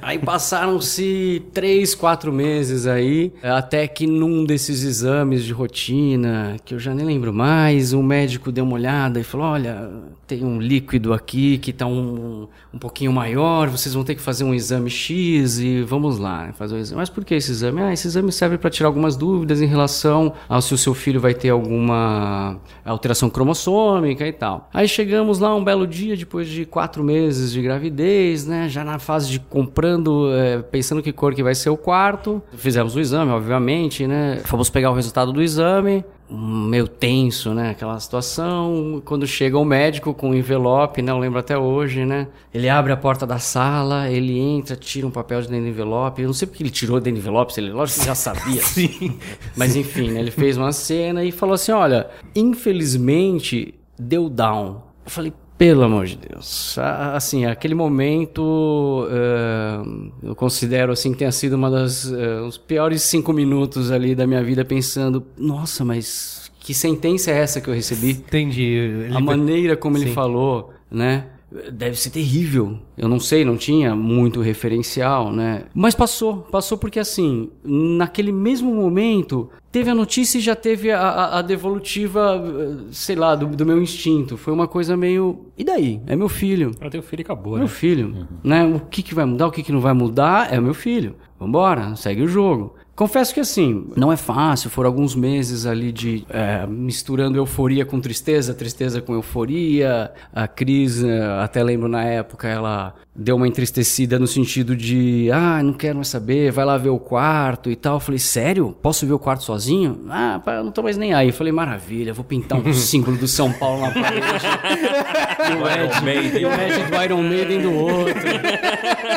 Aí 0.00 0.18
passaram-se 0.18 1.42
três, 1.52 1.94
quatro 1.94 2.32
meses 2.32 2.86
aí, 2.86 3.32
até 3.42 3.86
que 3.86 4.06
num 4.06 4.44
desses 4.44 4.82
exames 4.82 5.44
de 5.44 5.52
rotina, 5.52 6.56
que 6.64 6.74
eu 6.74 6.78
já 6.78 6.94
nem 6.94 7.04
lembro 7.04 7.32
mais, 7.32 7.92
o 7.92 8.02
médico 8.02 8.50
deu 8.50 8.64
uma 8.64 8.74
olhada 8.74 9.20
e 9.20 9.24
falou: 9.24 9.46
olha, 9.46 9.90
tem 10.26 10.44
um 10.44 10.58
líquido 10.58 11.12
aqui 11.12 11.58
que 11.58 11.72
tá 11.72 11.86
um, 11.86 12.48
um 12.72 12.78
pouquinho 12.78 13.12
maior, 13.12 13.68
vocês 13.68 13.94
vão 13.94 14.02
ter 14.04 14.14
que 14.14 14.22
fazer 14.22 14.44
um 14.44 14.54
exame 14.54 14.88
X 14.88 15.58
e 15.58 15.82
vamos 15.82 16.18
lá, 16.18 16.48
o 16.70 16.76
exame. 16.76 17.00
Mas 17.00 17.08
por 17.08 17.24
que 17.24 17.34
esse 17.34 17.50
exame? 17.50 17.80
Ah, 17.80 17.92
esse 17.92 18.06
exame 18.06 18.30
serve 18.30 18.58
para 18.58 18.70
tirar 18.70 18.88
algumas 18.88 19.16
dúvidas 19.16 19.60
em 19.60 19.66
relação 19.66 20.34
ao 20.48 20.60
se 20.60 20.74
o 20.74 20.78
seu 20.78 20.94
filho 20.94 21.20
vai 21.20 21.34
ter 21.34 21.48
alguma 21.48 22.60
alteração 22.84 23.28
cromossômica 23.28 24.26
e 24.26 24.32
tal. 24.32 24.68
Aí 24.72 24.86
chegamos 24.86 25.38
lá 25.38 25.54
um 25.54 25.64
belo 25.64 25.86
dia, 25.86 26.16
depois 26.16 26.46
de 26.48 26.64
quatro 26.64 27.02
meses 27.02 27.52
de 27.52 27.62
gravidez, 27.62 28.46
né? 28.46 28.68
Já 28.68 28.84
na 28.84 28.98
fase 28.98 29.30
de 29.30 29.40
comprando, 29.40 30.30
eh, 30.32 30.62
pensando 30.70 31.02
que 31.02 31.12
cor 31.12 31.34
que 31.34 31.42
vai 31.42 31.54
ser 31.54 31.70
o 31.70 31.76
quarto. 31.76 32.42
Fizemos 32.54 32.94
o 32.94 33.00
exame, 33.00 33.32
obviamente, 33.32 34.06
né? 34.06 34.40
Fomos 34.44 34.70
pegar 34.70 34.90
o 34.90 34.94
resultado 34.94 35.32
do 35.32 35.42
exame. 35.42 36.04
Meio 36.34 36.88
tenso, 36.88 37.52
né? 37.52 37.70
Aquela 37.70 37.98
situação. 38.00 39.02
Quando 39.04 39.26
chega 39.26 39.58
o 39.58 39.64
médico 39.64 40.14
com 40.14 40.30
um 40.30 40.34
envelope, 40.34 41.02
né? 41.02 41.12
Eu 41.12 41.18
lembro 41.18 41.38
até 41.38 41.58
hoje, 41.58 42.06
né? 42.06 42.28
Ele 42.54 42.68
abre 42.68 42.92
a 42.92 42.96
porta 42.96 43.26
da 43.26 43.38
sala, 43.38 44.10
ele 44.10 44.38
entra, 44.38 44.74
tira 44.74 45.06
um 45.06 45.10
papel 45.10 45.42
de 45.42 45.48
dentro 45.48 45.64
do 45.64 45.68
envelope. 45.70 46.22
Eu 46.22 46.28
não 46.28 46.34
sei 46.34 46.48
porque 46.48 46.62
ele 46.62 46.70
tirou 46.70 46.98
dentro 46.98 47.20
do 47.20 47.22
envelope, 47.22 47.52
se 47.52 47.60
ele 47.60 47.70
lógico 47.70 48.00
que 48.00 48.06
já 48.06 48.14
sabia. 48.14 48.62
Sim. 48.64 49.18
Mas 49.56 49.76
enfim, 49.76 50.10
né, 50.10 50.20
ele 50.20 50.30
fez 50.30 50.56
uma 50.56 50.72
cena 50.72 51.22
e 51.22 51.30
falou 51.30 51.54
assim: 51.54 51.72
olha, 51.72 52.08
infelizmente 52.34 53.74
deu 53.98 54.28
down. 54.28 54.82
Eu 55.04 55.10
falei, 55.10 55.32
pelo 55.62 55.84
amor 55.84 56.06
de 56.06 56.16
Deus. 56.16 56.76
Assim, 56.76 57.44
aquele 57.44 57.72
momento 57.72 59.06
eh, 59.08 59.80
eu 60.24 60.34
considero 60.34 60.90
assim 60.90 61.12
que 61.12 61.18
tenha 61.18 61.30
sido 61.30 61.52
uma 61.52 61.70
das 61.70 62.12
eh, 62.12 62.40
os 62.40 62.58
piores 62.58 63.02
cinco 63.02 63.32
minutos 63.32 63.92
ali 63.92 64.12
da 64.12 64.26
minha 64.26 64.42
vida 64.42 64.64
pensando, 64.64 65.24
nossa, 65.38 65.84
mas 65.84 66.50
que 66.58 66.74
sentença 66.74 67.30
é 67.30 67.38
essa 67.38 67.60
que 67.60 67.70
eu 67.70 67.74
recebi? 67.74 68.10
Entendi. 68.10 68.60
Ele- 68.60 69.16
A 69.16 69.20
maneira 69.20 69.76
como 69.76 69.96
ele 69.96 70.08
Sim. 70.08 70.14
falou, 70.14 70.72
né? 70.90 71.26
Deve 71.72 71.96
ser 71.96 72.10
terrível. 72.10 72.78
Eu 72.96 73.08
não 73.08 73.20
sei, 73.20 73.44
não 73.44 73.56
tinha 73.56 73.94
muito 73.94 74.40
referencial, 74.40 75.32
né? 75.32 75.64
Mas 75.74 75.94
passou, 75.94 76.38
passou 76.38 76.78
porque 76.78 76.98
assim, 76.98 77.50
naquele 77.64 78.32
mesmo 78.32 78.74
momento, 78.74 79.50
teve 79.70 79.90
a 79.90 79.94
notícia 79.94 80.38
e 80.38 80.40
já 80.40 80.54
teve 80.56 80.90
a, 80.90 80.98
a- 81.00 81.38
a 81.38 81.42
devolutiva, 81.42 82.42
sei 82.90 83.16
lá, 83.16 83.34
do, 83.34 83.46
do 83.46 83.66
meu 83.66 83.80
instinto. 83.82 84.36
Foi 84.36 84.52
uma 84.52 84.66
coisa 84.68 84.96
meio. 84.96 85.46
E 85.56 85.64
daí? 85.64 86.00
É 86.06 86.16
meu 86.16 86.28
filho. 86.28 86.72
Ela 86.80 86.90
tem 86.90 87.00
o 87.00 87.02
filho 87.02 87.20
e 87.20 87.24
acabou, 87.24 87.52
Meu 87.54 87.62
né? 87.62 87.68
filho, 87.68 88.26
né? 88.42 88.64
O 88.64 88.80
que, 88.80 89.02
que 89.02 89.14
vai 89.14 89.24
mudar, 89.24 89.46
o 89.46 89.50
que, 89.50 89.62
que 89.62 89.72
não 89.72 89.80
vai 89.80 89.92
mudar 89.92 90.52
é 90.52 90.58
o 90.58 90.62
meu 90.62 90.74
filho. 90.74 91.16
Vambora, 91.38 91.96
segue 91.96 92.22
o 92.22 92.28
jogo. 92.28 92.74
Confesso 92.94 93.32
que 93.32 93.40
assim, 93.40 93.86
não 93.96 94.12
é 94.12 94.16
fácil, 94.16 94.68
foram 94.68 94.88
alguns 94.88 95.14
meses 95.14 95.64
ali 95.64 95.90
de 95.90 96.26
é, 96.28 96.66
misturando 96.66 97.38
euforia 97.38 97.86
com 97.86 97.98
tristeza, 97.98 98.52
tristeza 98.52 99.00
com 99.00 99.14
euforia. 99.14 100.12
A 100.32 100.46
Cris, 100.46 101.02
é, 101.02 101.22
até 101.42 101.62
lembro 101.62 101.88
na 101.88 102.04
época, 102.04 102.46
ela 102.46 102.94
deu 103.14 103.36
uma 103.36 103.48
entristecida 103.48 104.18
no 104.18 104.26
sentido 104.26 104.76
de, 104.76 105.30
ah, 105.32 105.62
não 105.62 105.72
quero 105.72 105.96
mais 105.96 106.08
saber, 106.08 106.50
vai 106.50 106.64
lá 106.64 106.76
ver 106.76 106.90
o 106.90 106.98
quarto 106.98 107.70
e 107.70 107.76
tal. 107.76 107.94
Eu 107.94 108.00
falei, 108.00 108.18
sério? 108.18 108.76
Posso 108.82 109.06
ver 109.06 109.12
o 109.12 109.18
quarto 109.18 109.42
sozinho? 109.42 110.00
Ah, 110.10 110.40
não 110.62 110.70
tô 110.70 110.82
mais 110.82 110.96
nem 110.98 111.14
aí. 111.14 111.28
Eu 111.28 111.34
falei, 111.34 111.52
maravilha, 111.52 112.12
vou 112.12 112.24
pintar 112.24 112.58
um 112.58 112.72
símbolo 112.72 113.16
do 113.16 113.26
São 113.28 113.52
Paulo 113.52 113.82
na 113.82 113.90
parede. 113.90 114.26
e 115.50 115.54
o 115.54 116.08
Ed, 116.08 116.38
e 116.38 116.44
o 116.44 116.52
Ed 116.52 116.90
do 116.90 117.02
Iron 117.02 117.22
Maiden 117.22 117.62
do 117.62 117.72
outro. 117.72 118.14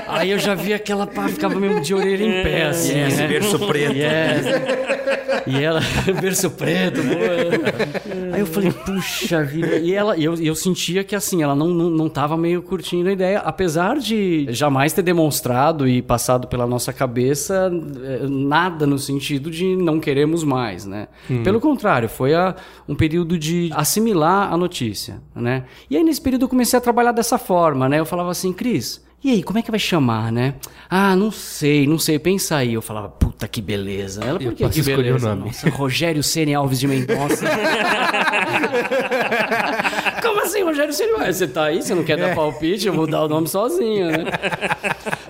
Aí 0.07 0.31
eu 0.31 0.39
já 0.39 0.55
vi 0.55 0.73
aquela 0.73 1.05
pá, 1.05 1.27
ficava 1.27 1.59
mesmo 1.59 1.81
de 1.81 1.93
orelha 1.93 2.23
em 2.23 2.43
pé, 2.43 2.67
assim. 2.67 2.97
Yes, 2.97 3.17
né? 3.17 3.27
Preto. 3.67 3.95
Yes. 3.95 4.45
E 5.47 5.61
ela, 5.61 5.79
berço 6.19 6.49
preto, 6.51 7.01
boa. 7.03 8.33
Aí 8.33 8.39
eu 8.39 8.45
falei, 8.47 8.71
puxa 8.71 9.43
vida. 9.43 9.77
E 9.77 9.93
ela, 9.93 10.17
e 10.17 10.23
eu, 10.23 10.33
eu 10.35 10.55
sentia 10.55 11.03
que 11.03 11.15
assim, 11.15 11.43
ela 11.43 11.55
não, 11.55 11.67
não, 11.67 11.89
não 11.89 12.09
tava 12.09 12.35
meio 12.35 12.61
curtindo 12.61 13.09
a 13.09 13.11
ideia, 13.11 13.39
apesar 13.39 13.97
de 13.97 14.47
jamais 14.49 14.93
ter 14.93 15.01
demonstrado 15.01 15.87
e 15.87 16.01
passado 16.01 16.47
pela 16.47 16.65
nossa 16.65 16.91
cabeça 16.91 17.71
eh, 18.03 18.27
nada 18.27 18.87
no 18.87 18.97
sentido 18.97 19.51
de 19.51 19.75
não 19.75 19.99
queremos 19.99 20.43
mais, 20.43 20.85
né? 20.85 21.07
Pelo 21.43 21.59
contrário, 21.59 22.09
foi 22.09 22.33
a, 22.33 22.55
um 22.87 22.95
período 22.95 23.37
de 23.37 23.69
assimilar 23.73 24.51
a 24.51 24.57
notícia, 24.57 25.21
né? 25.35 25.65
E 25.89 25.95
aí 25.95 26.03
nesse 26.03 26.21
período 26.21 26.45
eu 26.45 26.49
comecei 26.49 26.77
a 26.77 26.81
trabalhar 26.81 27.11
dessa 27.11 27.37
forma, 27.37 27.87
né? 27.87 27.99
Eu 27.99 28.05
falava 28.05 28.31
assim, 28.31 28.51
Cris, 28.51 29.04
e 29.25 29.31
aí, 29.31 29.41
como 29.41 29.57
é 29.57 29.63
que 29.63 29.71
vai 29.71 29.79
chamar, 29.79 30.31
né? 30.31 30.53
Ah, 30.87 31.15
não 31.15 31.31
sei, 31.31 31.87
não 31.87 31.97
sei, 31.97 32.19
pensa 32.19 32.57
aí. 32.57 32.75
Eu 32.75 32.81
falava, 32.83 33.09
puta 33.09 33.47
que 33.47 33.59
beleza. 33.59 34.23
Ela, 34.23 34.39
por 34.39 34.53
que 34.53 34.83
beleza? 34.83 35.25
o 35.25 35.29
nome. 35.35 35.45
Nossa, 35.45 35.67
Rogério 35.67 36.21
Ceni 36.21 36.53
Alves 36.53 36.79
de 36.79 36.87
Mendonça. 36.87 37.43
Como 40.21 40.41
assim, 40.41 40.61
Rogério 40.61 40.93
Ceni? 40.93 41.13
Você 41.25 41.47
tá 41.47 41.63
aí, 41.63 41.81
você 41.81 41.95
não 41.95 42.03
quer 42.03 42.17
dar 42.17 42.35
palpite, 42.35 42.85
eu 42.85 42.93
vou 42.93 43.07
dar 43.07 43.23
o 43.23 43.27
nome 43.27 43.47
sozinho, 43.47 44.11
né? 44.11 44.25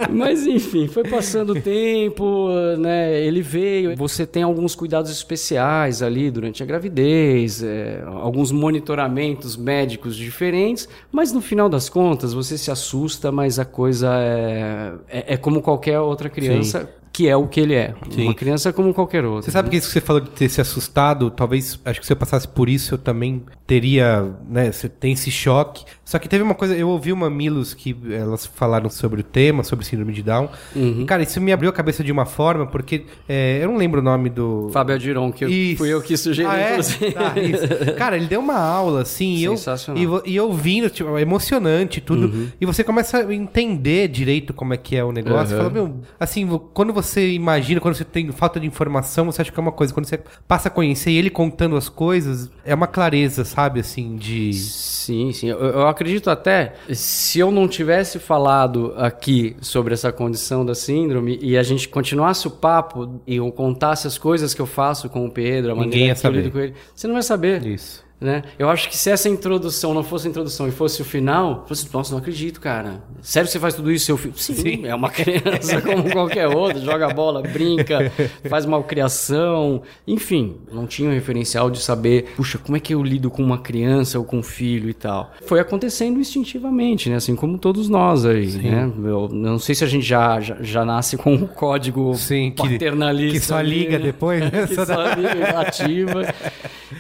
Mas 0.10 0.45
enfim, 0.45 0.88
foi 0.88 1.03
passando 1.03 1.53
o 1.53 1.62
tempo, 1.62 2.49
né? 2.77 3.21
Ele 3.21 3.41
veio. 3.41 3.95
Você 3.95 4.25
tem 4.25 4.43
alguns 4.43 4.75
cuidados 4.75 5.12
especiais 5.12 6.01
ali 6.01 6.29
durante 6.29 6.62
a 6.62 6.65
gravidez, 6.65 7.63
é, 7.63 8.03
alguns 8.05 8.51
monitoramentos 8.51 9.55
médicos 9.58 10.15
diferentes, 10.15 10.88
mas 11.12 11.31
no 11.31 11.41
final 11.41 11.69
das 11.69 11.89
contas 11.89 12.34
você 12.34 12.58
se 12.58 12.71
assusta, 12.71 13.31
mas 13.31 13.60
a 13.60 13.65
coisa 13.65 14.10
é, 14.13 14.93
é, 15.08 15.34
é 15.34 15.38
como 15.38 15.62
qualquer 15.62 15.99
outra 15.99 16.29
criança. 16.29 16.89
Que 17.15 17.29
é 17.29 17.38
o 17.38 17.47
que 17.47 17.62
ele 17.62 17.73
é. 17.73 17.95
Sim. 18.10 18.23
Uma 18.23 18.34
criança 18.34 18.73
como 18.73 18.93
qualquer 18.93 19.23
outra. 19.23 19.43
Você 19.43 19.51
sabe 19.51 19.69
que 19.69 19.77
isso 19.77 19.88
que 19.88 19.93
você 19.93 20.01
falou 20.01 20.21
de 20.21 20.31
ter 20.31 20.49
se 20.49 20.60
assustado, 20.60 21.31
talvez, 21.31 21.79
acho 21.86 22.01
que 22.01 22.05
se 22.05 22.12
eu 22.12 22.17
passasse 22.17 22.45
por 22.45 22.67
isso, 22.67 22.95
eu 22.95 22.97
também 22.97 23.41
teria, 23.65 24.34
né, 24.49 24.69
você 24.69 24.89
tem 24.89 25.13
esse 25.13 25.31
choque, 25.31 25.86
Só 26.05 26.19
que 26.19 26.29
teve 26.29 26.43
uma 26.43 26.53
coisa, 26.53 26.75
eu 26.77 26.87
ouvi 26.87 27.11
uma 27.11 27.31
Milos 27.31 27.73
que 27.73 27.95
elas 28.11 28.45
falaram 28.45 28.89
sobre 28.91 29.21
o 29.21 29.23
tema, 29.23 29.63
sobre 29.63 29.83
síndrome 29.83 30.13
de 30.13 30.21
Down. 30.21 30.47
Uhum. 30.75 31.01
E, 31.01 31.05
cara, 31.05 31.23
isso 31.23 31.41
me 31.41 31.51
abriu 31.51 31.67
a 31.69 31.73
cabeça 31.73 32.03
de 32.03 32.11
uma 32.11 32.25
forma, 32.27 32.67
porque 32.67 33.05
é, 33.27 33.59
eu 33.63 33.69
não 33.69 33.77
lembro 33.77 34.01
o 34.01 34.03
nome 34.03 34.29
do. 34.29 34.69
Fábio 34.71 34.93
Adiron, 34.93 35.31
que 35.31 35.43
eu- 35.43 35.49
Isso. 35.49 35.77
fui 35.79 35.91
eu 35.91 36.01
que 36.03 36.15
sugeri, 36.15 36.47
Ah, 36.47 36.57
é? 36.57 36.75
Tá, 36.77 37.39
isso. 37.39 37.95
Cara, 37.97 38.15
ele 38.17 38.27
deu 38.27 38.39
uma 38.39 38.57
aula, 38.59 39.01
assim, 39.01 39.35
e 39.37 39.43
eu, 39.45 39.56
e, 39.95 40.29
e 40.31 40.35
eu 40.35 40.45
ouvindo, 40.45 40.89
tipo, 40.91 41.17
é 41.17 41.21
emocionante 41.21 41.99
tudo. 41.99 42.27
Uhum. 42.27 42.47
E 42.62 42.65
você 42.67 42.83
começa 42.83 43.17
a 43.17 43.33
entender 43.33 44.08
direito 44.08 44.53
como 44.53 44.73
é 44.73 44.77
que 44.77 44.95
é 44.95 45.03
o 45.03 45.12
negócio. 45.12 45.56
Uhum. 45.56 45.63
fala, 45.63 45.69
meu, 45.73 45.95
assim, 46.19 46.47
quando 46.73 46.93
você 46.93 47.31
imagina, 47.31 47.81
quando 47.81 47.95
você 47.95 48.06
tem 48.06 48.31
falta 48.31 48.60
de 48.60 48.67
informação, 48.67 49.25
você 49.25 49.41
acha 49.41 49.51
que 49.51 49.60
é 49.60 49.62
uma 49.62 49.71
coisa. 49.71 49.91
Quando 49.93 50.06
você 50.06 50.19
passa 50.47 50.67
a 50.67 50.71
conhecer 50.71 51.12
ele 51.12 51.31
contando 51.31 51.75
as 51.75 51.89
coisas, 51.89 52.51
é 52.63 52.75
uma 52.75 52.87
clareza, 52.87 53.43
sabe, 53.43 53.79
assim, 53.79 54.15
de. 54.15 54.53
Sim, 54.53 55.31
sim. 55.31 55.49
Eu, 55.49 55.58
eu 55.60 55.87
acredito 55.96 56.29
até, 56.29 56.75
se 56.93 57.39
eu 57.39 57.52
não 57.52 57.67
tivesse 57.67 58.19
falado 58.19 58.93
aqui 58.98 59.56
sobre 59.62 59.93
essa 59.93 60.12
condição 60.12 60.65
da 60.65 60.75
síndrome 60.75 61.39
e 61.41 61.58
a 61.58 61.63
gente 61.63 61.89
continuasse 61.89 62.48
o 62.48 62.52
papo 62.52 63.21
e 63.25 63.37
eu 63.37 63.52
contasse 63.52 64.06
as 64.06 64.17
coisas 64.17 64.54
que 64.54 64.62
eu 64.62 64.65
faço 64.65 65.10
com 65.10 65.25
o 65.25 65.31
Pedro, 65.31 65.71
a 65.71 65.75
Ninguém 65.75 65.89
maneira 65.89 66.08
ia 66.08 66.15
que 66.15 66.27
eu 66.27 66.31
lido 66.31 66.52
com 66.52 66.60
ele, 66.60 66.73
você 66.93 67.08
não 67.08 67.15
vai 67.15 67.23
saber. 67.23 67.65
Isso. 67.65 68.04
Né? 68.19 68.43
Eu 68.57 68.69
acho 68.69 68.87
que 68.89 68.97
se 68.97 69.09
essa 69.11 69.27
introdução 69.27 69.93
não 69.93 70.01
fosse 70.01 70.25
a 70.25 70.29
introdução 70.29 70.67
e 70.69 70.71
fosse 70.71 71.01
o 71.01 71.05
final, 71.05 71.65
fosse, 71.67 71.87
nossa, 71.93 72.11
não 72.13 72.19
acredito, 72.19 72.61
cara. 72.61 73.03
Sério 73.21 73.45
que 73.45 73.51
você 73.51 73.59
faz 73.59 73.73
tudo 73.73 73.91
isso, 73.91 74.05
seu 74.05 74.17
filho? 74.17 74.33
Sim, 74.37 74.85
é 74.87 74.95
uma 74.95 75.09
criança 75.09 75.81
como 75.83 76.09
qualquer 76.09 76.47
outro, 76.47 76.81
joga 76.81 77.09
bola, 77.13 77.41
brinca, 77.41 78.09
faz 78.49 78.65
malcriação. 78.65 79.81
Enfim, 80.07 80.55
não 80.71 80.87
tinha 80.87 81.09
um 81.09 81.13
referencial 81.13 81.69
de 81.69 81.79
saber, 81.81 82.33
puxa, 82.37 82.57
como 82.57 82.77
é 82.77 82.79
que 82.79 82.93
eu 82.95 83.03
lido 83.03 83.29
com 83.29 83.43
uma 83.43 83.57
criança 83.57 84.17
ou 84.17 84.23
com 84.23 84.37
um 84.37 84.43
filho 84.43 84.89
e 84.89 84.93
tal. 84.93 85.31
Foi 85.45 85.59
acontecendo 85.59 86.17
instintivamente, 86.19 87.09
né? 87.09 87.17
Assim 87.17 87.35
como 87.35 87.57
todos 87.57 87.89
nós 87.89 88.25
aí, 88.25 88.47
né? 88.47 88.91
Eu 89.03 89.27
não 89.29 89.59
sei 89.59 89.75
se 89.75 89.83
a 89.83 89.87
gente 89.87 90.05
já, 90.05 90.39
já, 90.39 90.55
já 90.61 90.85
nasce 90.85 91.17
com 91.17 91.33
um 91.33 91.45
código 91.45 92.15
Sim, 92.15 92.51
que- 92.51 92.63
paternalista. 92.69 93.39
que 93.39 93.45
só 93.45 93.57
ali, 93.57 93.79
liga 93.79 93.99
né? 93.99 94.05
depois, 94.05 94.39
né? 94.39 94.51
que 94.67 94.73
Só 94.73 94.85
só 94.85 95.03
liga, 95.15 95.59
ativa. 95.59 96.33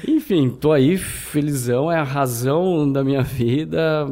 Enfim, 0.07 0.49
tô 0.49 0.71
aí 0.71 0.97
felizão, 1.15 1.91
é 1.91 1.97
a 1.97 2.03
razão 2.03 2.91
da 2.91 3.03
minha 3.03 3.21
vida, 3.23 4.07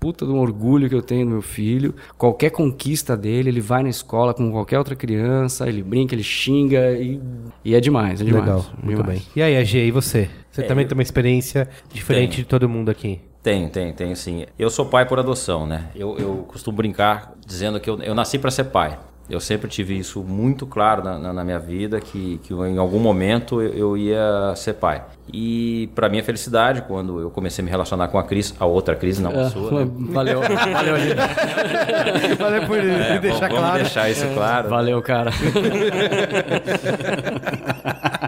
puta 0.00 0.24
de 0.24 0.32
um 0.32 0.38
orgulho 0.38 0.88
que 0.88 0.94
eu 0.94 1.02
tenho 1.02 1.24
no 1.26 1.32
meu 1.32 1.42
filho. 1.42 1.94
Qualquer 2.16 2.50
conquista 2.50 3.16
dele, 3.16 3.48
ele 3.50 3.60
vai 3.60 3.82
na 3.82 3.88
escola 3.88 4.32
com 4.32 4.50
qualquer 4.50 4.78
outra 4.78 4.96
criança, 4.96 5.68
ele 5.68 5.82
brinca, 5.82 6.14
ele 6.14 6.22
xinga 6.22 6.92
e, 6.92 7.20
e 7.64 7.74
é 7.74 7.80
demais, 7.80 8.20
é 8.20 8.24
demais. 8.24 8.44
Legal, 8.46 8.66
muito 8.82 9.00
demais. 9.02 9.18
bem. 9.20 9.28
E 9.36 9.42
aí, 9.42 9.56
AG, 9.56 9.78
e 9.86 9.90
você? 9.90 10.28
Você 10.50 10.62
É, 10.62 10.64
também 10.64 10.84
eu- 10.84 10.88
tem 10.88 10.96
uma 10.96 11.02
experiência 11.02 11.68
diferente 11.92 12.30
Tenho. 12.36 12.42
de 12.44 12.48
todo 12.48 12.68
mundo 12.68 12.90
aqui. 12.90 13.20
Tem, 13.42 13.68
tem, 13.68 13.92
tem 13.92 14.14
sim. 14.14 14.44
Eu 14.58 14.68
sou 14.70 14.86
pai 14.86 15.06
por 15.06 15.18
adoção, 15.20 15.66
né? 15.66 15.86
Eu, 15.94 16.18
eu 16.18 16.44
costumo 16.48 16.76
brincar 16.76 17.32
dizendo 17.46 17.78
que 17.78 17.88
eu, 17.88 17.96
eu 18.02 18.14
nasci 18.14 18.38
para 18.38 18.50
ser 18.50 18.64
pai. 18.64 18.98
Eu 19.28 19.40
sempre 19.40 19.68
tive 19.68 19.98
isso 19.98 20.20
muito 20.22 20.64
claro 20.66 21.02
na, 21.02 21.18
na- 21.18 21.32
na 21.32 21.44
minha 21.44 21.58
vida, 21.58 22.00
que, 22.00 22.38
que 22.44 22.54
em 22.54 22.78
algum 22.78 22.98
momento 23.00 23.60
eu, 23.60 23.72
eu 23.74 23.96
ia 23.96 24.52
ser 24.54 24.74
pai. 24.74 25.02
E 25.32 25.88
para 25.96 26.08
minha 26.08 26.22
felicidade, 26.22 26.82
quando 26.86 27.18
eu 27.20 27.28
comecei 27.30 27.60
a 27.60 27.64
me 27.64 27.70
relacionar 27.70 28.06
com 28.06 28.18
a 28.18 28.22
Cris, 28.22 28.54
a 28.60 28.64
outra 28.64 28.94
Cris, 28.94 29.18
não 29.18 29.32
a 29.36 29.40
Ah, 29.46 29.50
sua, 29.50 29.84
né? 29.84 29.90
Valeu, 30.12 30.40
valeu, 30.40 30.96
gente. 31.00 31.16
Valeu 32.38 32.62
por 32.66 32.78
É, 32.78 33.18
deixar 33.18 33.48
vamos 33.48 33.58
claro. 33.58 33.82
deixar 33.82 34.10
isso 34.10 34.26
claro. 34.34 34.68
Valeu, 34.68 35.02
cara. 35.02 35.30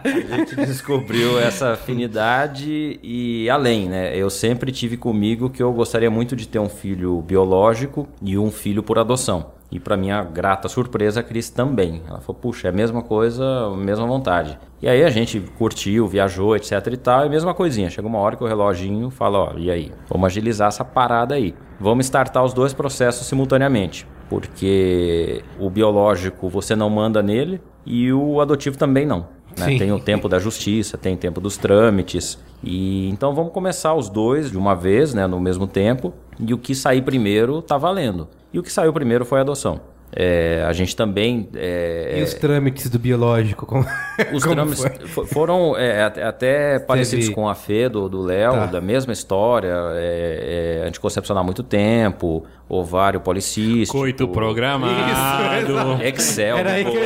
A 0.04 0.36
gente 0.36 0.56
descobriu 0.56 1.38
essa 1.38 1.72
afinidade 1.72 2.98
e 3.02 3.48
além, 3.50 3.88
né? 3.88 4.16
Eu 4.16 4.30
sempre 4.30 4.72
tive 4.72 4.96
comigo 4.96 5.50
que 5.50 5.62
eu 5.62 5.72
gostaria 5.72 6.10
muito 6.10 6.34
de 6.34 6.46
ter 6.48 6.58
um 6.58 6.68
filho 6.68 7.20
biológico 7.22 8.08
e 8.22 8.36
um 8.38 8.50
filho 8.50 8.82
por 8.82 8.98
adoção. 8.98 9.46
E 9.70 9.78
para 9.78 9.96
minha 9.96 10.22
grata 10.22 10.68
surpresa, 10.68 11.20
a 11.20 11.22
Cris 11.22 11.50
também. 11.50 12.02
Ela 12.08 12.20
falou: 12.20 12.40
"Puxa, 12.40 12.68
é 12.68 12.70
a 12.70 12.74
mesma 12.74 13.02
coisa, 13.02 13.44
a 13.44 13.76
mesma 13.76 14.06
vontade". 14.06 14.58
E 14.80 14.88
aí 14.88 15.04
a 15.04 15.10
gente 15.10 15.40
curtiu, 15.58 16.06
viajou, 16.06 16.56
etc 16.56 16.86
e 16.92 16.96
tal, 16.96 17.26
e 17.26 17.28
mesma 17.28 17.52
coisinha. 17.52 17.90
Chega 17.90 18.08
uma 18.08 18.18
hora 18.18 18.36
que 18.36 18.44
o 18.44 18.46
reloginho 18.46 19.10
fala: 19.10 19.38
"Ó, 19.38 19.52
e 19.56 19.70
aí? 19.70 19.92
Vamos 20.08 20.26
agilizar 20.26 20.68
essa 20.68 20.84
parada 20.84 21.34
aí. 21.34 21.54
Vamos 21.78 22.06
startar 22.06 22.44
os 22.44 22.54
dois 22.54 22.72
processos 22.72 23.26
simultaneamente" 23.26 24.06
porque 24.28 25.42
o 25.58 25.70
biológico 25.70 26.48
você 26.48 26.76
não 26.76 26.90
manda 26.90 27.22
nele 27.22 27.60
e 27.84 28.12
o 28.12 28.40
adotivo 28.40 28.76
também 28.76 29.06
não. 29.06 29.26
Né? 29.58 29.78
Tem 29.78 29.92
o 29.92 29.98
tempo 30.00 30.28
da 30.28 30.38
justiça, 30.38 30.96
tem 30.96 31.14
o 31.14 31.18
tempo 31.18 31.40
dos 31.40 31.56
trâmites. 31.56 32.38
E 32.62 33.08
então 33.10 33.34
vamos 33.34 33.52
começar 33.52 33.94
os 33.94 34.08
dois 34.08 34.50
de 34.50 34.56
uma 34.58 34.74
vez, 34.74 35.14
né, 35.14 35.26
no 35.26 35.38
mesmo 35.40 35.66
tempo. 35.66 36.12
E 36.40 36.52
o 36.54 36.58
que 36.58 36.74
sair 36.74 37.02
primeiro 37.02 37.60
tá 37.62 37.76
valendo. 37.76 38.28
E 38.52 38.58
o 38.58 38.62
que 38.62 38.72
saiu 38.72 38.92
primeiro 38.92 39.24
foi 39.24 39.38
a 39.38 39.42
adoção. 39.42 39.80
É, 40.10 40.64
a 40.66 40.72
gente 40.72 40.96
também 40.96 41.50
é, 41.54 42.14
E 42.18 42.22
os 42.22 42.32
trâmites 42.32 42.88
do 42.88 42.98
biológico? 42.98 43.66
Como, 43.66 43.84
os 44.32 44.42
como 44.42 44.54
trâmites 44.54 44.80
foi? 44.80 45.06
fo- 45.06 45.26
foram 45.26 45.76
é, 45.76 46.02
até- 46.02 46.22
até 46.24 46.78
parecidos 46.78 47.28
com 47.28 47.46
a 47.46 47.54
Fê 47.54 47.90
do 47.90 48.08
do 48.08 48.22
Léo, 48.22 48.54
Tá. 48.54 48.66
da 48.66 48.80
mesma 48.80 49.12
história. 49.12 49.74
É, 49.96 50.80
é, 50.82 50.88
anticoncepcional 50.88 51.42
há 51.42 51.44
muito 51.44 51.62
tempo, 51.62 52.42
ovário 52.66 53.20
policístico. 53.20 53.98
Coito 53.98 54.26
programado. 54.28 56.02
Excel, 56.02 56.56
Era 56.56 56.70
aí 56.72 56.84
que 56.86 56.96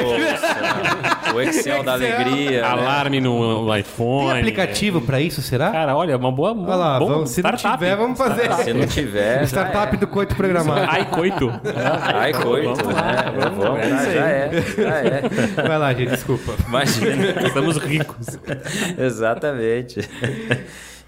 o 1.35 1.41
Excel, 1.41 1.83
da 1.83 1.93
alegria. 1.95 2.63
né? 2.63 2.67
Alarme 2.69 3.21
no 3.21 3.67
Tem 3.71 3.81
iPhone. 3.81 4.39
aplicativo 4.39 5.01
pra 5.01 5.21
isso, 5.21 5.41
será? 5.43 5.71
Cara, 5.71 5.97
olha, 5.97 6.17
uma 6.17 6.31
boa. 6.33 6.53
Olha 6.53 6.75
lá, 6.75 6.99
bom, 6.99 7.07
vamos, 7.07 7.31
se 7.31 7.43
não 7.43 7.53
tiver, 7.53 7.97
vamos 7.97 8.19
fazer. 8.19 8.53
Se 8.55 8.73
não 8.73 8.87
tiver, 8.87 9.43
Startup 9.49 9.97
do 9.97 10.07
coito 10.07 10.35
programado. 10.37 10.87
Ai, 10.89 11.05
coito. 11.11 11.51
ai 12.15 12.33
coito, 12.33 12.75
Vamos 12.75 12.87
né? 12.87 12.93
lá, 12.95 13.33
Vamos, 13.39 13.65
vamos, 13.65 13.81
é 13.81 13.87
isso 13.87 14.11
já 14.13 14.29
é, 14.29 14.51
já 14.77 14.97
é. 14.99 15.23
Vai 15.69 15.79
lá, 15.79 15.93
gente, 15.95 16.11
desculpa. 16.11 16.53
Imagina. 16.67 17.47
Estamos 17.47 17.77
ricos. 17.79 18.27
Exatamente. 18.99 20.09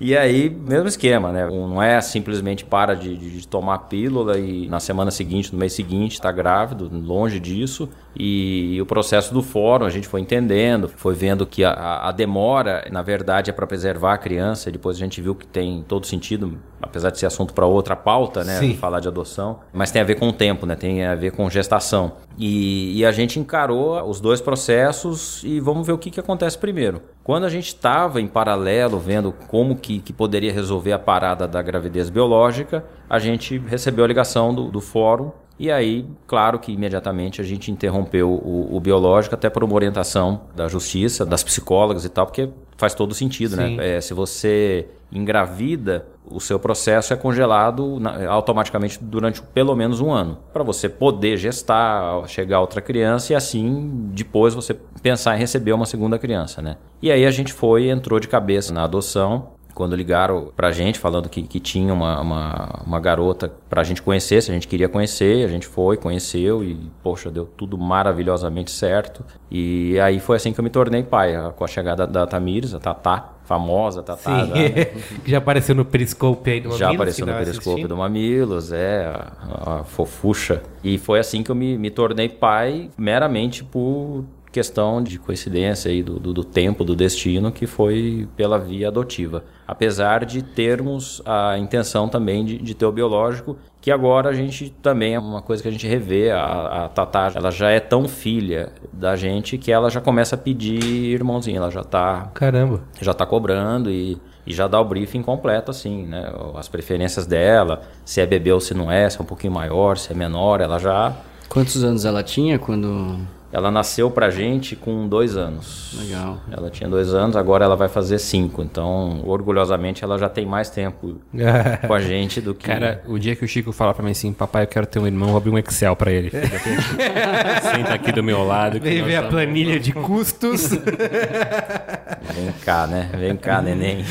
E 0.00 0.16
aí, 0.16 0.50
mesmo 0.50 0.88
esquema, 0.88 1.30
né? 1.30 1.46
Não 1.46 1.80
é 1.82 2.00
simplesmente 2.00 2.64
para 2.64 2.94
de, 2.94 3.16
de- 3.16 3.30
de 3.38 3.46
tomar 3.48 3.78
pílula 3.78 4.38
e 4.38 4.66
na 4.68 4.80
semana 4.80 5.10
seguinte, 5.10 5.52
no 5.52 5.58
mês 5.58 5.72
seguinte, 5.72 6.14
está 6.14 6.32
grávido, 6.32 6.90
longe 6.92 7.38
disso. 7.38 7.88
E, 8.16 8.80
o 8.80 8.86
processo 8.86 9.32
do 9.34 9.42
fórum, 9.42 9.84
a 9.84 9.90
gente 9.90 10.06
foi 10.06 10.20
entendendo, 10.20 10.88
foi 10.88 11.14
vendo 11.14 11.46
que 11.46 11.64
a, 11.64 12.08
a 12.08 12.12
demora, 12.12 12.86
na 12.90 13.02
verdade, 13.02 13.50
é 13.50 13.52
para 13.52 13.66
preservar 13.66 14.14
a 14.14 14.18
criança. 14.18 14.70
Depois 14.70 14.96
a 14.96 15.00
gente 15.00 15.20
viu 15.20 15.34
que 15.34 15.46
tem 15.46 15.84
todo 15.86 16.06
sentido, 16.06 16.58
apesar 16.80 17.10
de 17.10 17.18
ser 17.18 17.26
assunto 17.26 17.52
para 17.52 17.66
outra 17.66 17.96
pauta, 17.96 18.44
né? 18.44 18.58
Sim. 18.58 18.76
Falar 18.76 19.00
de 19.00 19.08
adoção. 19.08 19.60
Mas 19.72 19.90
tem 19.90 20.00
a 20.00 20.04
ver 20.04 20.14
com 20.16 20.28
o 20.28 20.32
tempo, 20.32 20.66
né? 20.66 20.76
Tem 20.76 21.04
a 21.04 21.14
ver 21.14 21.32
com 21.32 21.48
gestação. 21.50 22.12
E, 22.38 22.98
e 22.98 23.04
a 23.04 23.12
gente 23.12 23.38
encarou 23.38 24.02
os 24.08 24.20
dois 24.20 24.40
processos 24.40 25.42
e 25.44 25.60
vamos 25.60 25.86
ver 25.86 25.92
o 25.92 25.98
que, 25.98 26.10
que 26.10 26.20
acontece 26.20 26.58
primeiro. 26.58 27.02
Quando 27.22 27.44
a 27.44 27.48
gente 27.48 27.68
estava 27.68 28.20
em 28.20 28.26
paralelo 28.26 28.98
vendo 28.98 29.32
como 29.48 29.76
que, 29.76 29.98
que 30.00 30.12
poderia 30.12 30.52
resolver 30.52 30.92
a 30.92 30.98
parada 30.98 31.48
da 31.48 31.62
gravidez 31.62 32.10
biológica, 32.10 32.84
a 33.08 33.18
gente 33.18 33.58
recebeu 33.58 34.04
a 34.04 34.08
ligação 34.08 34.54
do, 34.54 34.70
do 34.70 34.80
fórum 34.80 35.32
e 35.58 35.70
aí, 35.70 36.04
claro 36.26 36.58
que 36.58 36.72
imediatamente 36.72 37.40
a 37.40 37.44
gente 37.44 37.70
interrompeu 37.70 38.28
o, 38.30 38.76
o 38.76 38.80
biológico 38.80 39.34
até 39.34 39.48
por 39.48 39.62
uma 39.62 39.74
orientação 39.74 40.42
da 40.54 40.66
justiça, 40.68 41.24
das 41.24 41.42
psicólogas 41.44 42.04
e 42.04 42.08
tal, 42.08 42.26
porque 42.26 42.48
faz 42.76 42.94
todo 42.94 43.14
sentido, 43.14 43.56
Sim. 43.56 43.76
né? 43.76 43.96
É, 43.96 44.00
se 44.00 44.12
você 44.14 44.86
engravida, 45.12 46.06
o 46.24 46.40
seu 46.40 46.58
processo 46.58 47.12
é 47.12 47.16
congelado 47.16 48.00
na- 48.00 48.26
automaticamente 48.28 48.98
durante 49.00 49.40
pelo 49.42 49.76
menos 49.76 50.00
um 50.00 50.10
ano, 50.10 50.38
para 50.52 50.62
você 50.64 50.88
poder 50.88 51.36
gestar, 51.36 52.26
chegar 52.26 52.56
a 52.56 52.60
outra 52.60 52.80
criança 52.80 53.32
e 53.32 53.36
assim 53.36 54.08
depois 54.12 54.54
você 54.54 54.74
pensar 55.02 55.36
em 55.36 55.38
receber 55.38 55.72
uma 55.72 55.86
segunda 55.86 56.18
criança, 56.18 56.60
né? 56.62 56.76
E 57.00 57.12
aí 57.12 57.24
a 57.26 57.30
gente 57.30 57.52
foi, 57.52 57.88
entrou 57.90 58.18
de 58.18 58.26
cabeça 58.26 58.72
na 58.72 58.84
adoção. 58.84 59.48
Quando 59.74 59.96
ligaram 59.96 60.52
pra 60.54 60.70
gente 60.70 60.98
falando 60.98 61.28
que, 61.28 61.42
que 61.42 61.58
tinha 61.58 61.92
uma, 61.92 62.20
uma, 62.20 62.80
uma 62.86 63.00
garota 63.00 63.52
pra 63.68 63.82
gente 63.82 64.00
conhecer, 64.00 64.40
se 64.42 64.50
a 64.50 64.54
gente 64.54 64.68
queria 64.68 64.88
conhecer, 64.88 65.44
a 65.44 65.48
gente 65.48 65.66
foi, 65.66 65.96
conheceu 65.96 66.62
e, 66.62 66.78
poxa, 67.02 67.30
deu 67.30 67.44
tudo 67.44 67.76
maravilhosamente 67.76 68.70
certo. 68.70 69.24
E 69.50 69.98
aí 70.00 70.20
foi 70.20 70.36
assim 70.36 70.52
que 70.52 70.60
eu 70.60 70.64
me 70.64 70.70
tornei 70.70 71.02
pai, 71.02 71.34
com 71.56 71.64
a 71.64 71.66
chegada 71.66 72.06
da 72.06 72.26
Tamires, 72.26 72.72
a 72.74 72.78
Tatá, 72.78 73.32
famosa 73.44 74.02
Tatá. 74.02 74.44
Sim. 74.44 74.50
da- 74.50 74.84
que 75.24 75.30
já 75.30 75.38
apareceu 75.38 75.74
no 75.74 75.84
Periscope 75.84 76.50
aí 76.50 76.60
do 76.60 76.70
já 76.76 76.86
Mamilos, 76.86 76.94
apareceu 76.94 77.26
que 77.26 77.30
no 77.32 77.36
nós 77.36 77.44
periscópio 77.44 77.72
assistimos. 77.72 77.88
do 77.88 77.96
Mamilos, 77.96 78.72
é, 78.72 79.06
a, 79.06 79.80
a 79.80 79.84
fofucha. 79.84 80.62
E 80.82 80.98
foi 80.98 81.18
assim 81.18 81.42
que 81.42 81.50
eu 81.50 81.54
me, 81.54 81.76
me 81.76 81.90
tornei 81.90 82.28
pai, 82.28 82.90
meramente 82.96 83.64
por 83.64 84.24
questão 84.54 85.02
de 85.02 85.18
coincidência 85.18 85.90
aí 85.90 86.00
do, 86.00 86.20
do, 86.20 86.32
do 86.32 86.44
tempo, 86.44 86.84
do 86.84 86.94
destino, 86.94 87.50
que 87.50 87.66
foi 87.66 88.28
pela 88.36 88.56
via 88.56 88.86
adotiva. 88.86 89.42
Apesar 89.66 90.24
de 90.24 90.42
termos 90.42 91.20
a 91.26 91.58
intenção 91.58 92.08
também 92.08 92.44
de, 92.44 92.58
de 92.58 92.72
ter 92.72 92.86
o 92.86 92.92
biológico, 92.92 93.56
que 93.80 93.90
agora 93.90 94.30
a 94.30 94.32
gente 94.32 94.70
também 94.80 95.16
é 95.16 95.18
uma 95.18 95.42
coisa 95.42 95.60
que 95.60 95.68
a 95.68 95.72
gente 95.72 95.88
revê. 95.88 96.30
A, 96.30 96.84
a 96.84 96.88
Tatá, 96.88 97.32
ela 97.34 97.50
já 97.50 97.68
é 97.70 97.80
tão 97.80 98.06
filha 98.06 98.72
da 98.92 99.16
gente 99.16 99.58
que 99.58 99.72
ela 99.72 99.90
já 99.90 100.00
começa 100.00 100.36
a 100.36 100.38
pedir 100.38 100.80
irmãozinho, 100.84 101.56
ela 101.56 101.70
já 101.70 101.82
tá, 101.82 102.30
Caramba. 102.32 102.80
já 103.00 103.12
tá 103.12 103.26
cobrando 103.26 103.90
e, 103.90 104.16
e 104.46 104.54
já 104.54 104.68
dá 104.68 104.80
o 104.80 104.84
briefing 104.84 105.22
completo, 105.22 105.72
assim, 105.72 106.06
né? 106.06 106.32
As 106.54 106.68
preferências 106.68 107.26
dela, 107.26 107.82
se 108.04 108.20
é 108.20 108.26
bebê 108.26 108.52
ou 108.52 108.60
se 108.60 108.72
não 108.72 108.88
é, 108.88 109.10
se 109.10 109.18
é 109.18 109.20
um 109.20 109.26
pouquinho 109.26 109.52
maior, 109.52 109.96
se 109.98 110.12
é 110.12 110.14
menor, 110.14 110.60
ela 110.60 110.78
já. 110.78 111.12
Quantos 111.48 111.82
anos 111.82 112.04
ela 112.04 112.22
tinha 112.22 112.56
quando. 112.56 113.18
Ela 113.54 113.70
nasceu 113.70 114.10
pra 114.10 114.30
gente 114.30 114.74
com 114.74 115.06
dois 115.06 115.36
anos. 115.36 115.96
Legal. 115.96 116.40
Ela 116.50 116.68
tinha 116.70 116.90
dois 116.90 117.14
anos, 117.14 117.36
agora 117.36 117.64
ela 117.64 117.76
vai 117.76 117.88
fazer 117.88 118.18
cinco. 118.18 118.60
Então, 118.62 119.22
orgulhosamente, 119.24 120.02
ela 120.02 120.18
já 120.18 120.28
tem 120.28 120.44
mais 120.44 120.70
tempo 120.70 121.20
com 121.86 121.94
a 121.94 122.00
gente 122.00 122.40
do 122.40 122.52
que. 122.52 122.66
Cara, 122.66 123.00
o 123.06 123.16
dia 123.16 123.36
que 123.36 123.44
o 123.44 123.48
Chico 123.48 123.70
falar 123.70 123.94
pra 123.94 124.02
mim 124.04 124.10
assim, 124.10 124.32
papai, 124.32 124.64
eu 124.64 124.66
quero 124.66 124.86
ter 124.86 124.98
um 124.98 125.06
irmão, 125.06 125.28
vou 125.28 125.36
abrir 125.36 125.50
um 125.50 125.58
Excel 125.58 125.94
pra 125.94 126.10
ele. 126.10 126.32
Senta 127.62 127.94
aqui 127.94 128.10
do 128.10 128.24
meu 128.24 128.42
lado. 128.42 128.80
Vem 128.80 129.04
ver 129.04 129.16
a 129.16 129.22
planilha 129.22 129.78
de 129.78 129.92
custos. 129.92 130.70
Vem 130.70 132.52
cá, 132.64 132.88
né? 132.88 133.08
Vem 133.16 133.36
cá, 133.36 133.62
neném. 133.62 134.04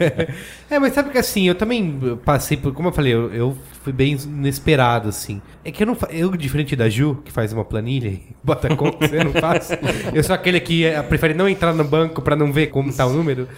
É, 0.68 0.78
mas 0.78 0.94
sabe 0.94 1.10
que 1.10 1.18
assim, 1.18 1.46
eu 1.46 1.54
também 1.54 2.18
passei 2.24 2.56
por. 2.56 2.72
Como 2.72 2.88
eu 2.88 2.92
falei, 2.92 3.14
eu, 3.14 3.32
eu 3.32 3.58
fui 3.82 3.92
bem 3.92 4.16
inesperado, 4.16 5.08
assim. 5.08 5.40
É 5.64 5.70
que 5.70 5.82
eu 5.82 5.86
não 5.86 5.96
Eu, 6.10 6.36
diferente 6.36 6.74
da 6.74 6.88
Ju, 6.88 7.22
que 7.24 7.30
faz 7.30 7.52
uma 7.52 7.64
planilha 7.64 8.08
e 8.08 8.22
bota 8.42 8.74
conta, 8.74 9.06
você 9.06 9.22
não 9.22 9.32
faz. 9.32 9.70
Eu 10.12 10.24
sou 10.24 10.34
aquele 10.34 10.58
que 10.58 10.84
eh, 10.84 11.00
prefere 11.02 11.34
não 11.34 11.48
entrar 11.48 11.72
no 11.72 11.84
banco 11.84 12.20
pra 12.20 12.34
não 12.34 12.52
ver 12.52 12.68
como 12.68 12.92
tá 12.92 13.06
o 13.06 13.12
número. 13.12 13.48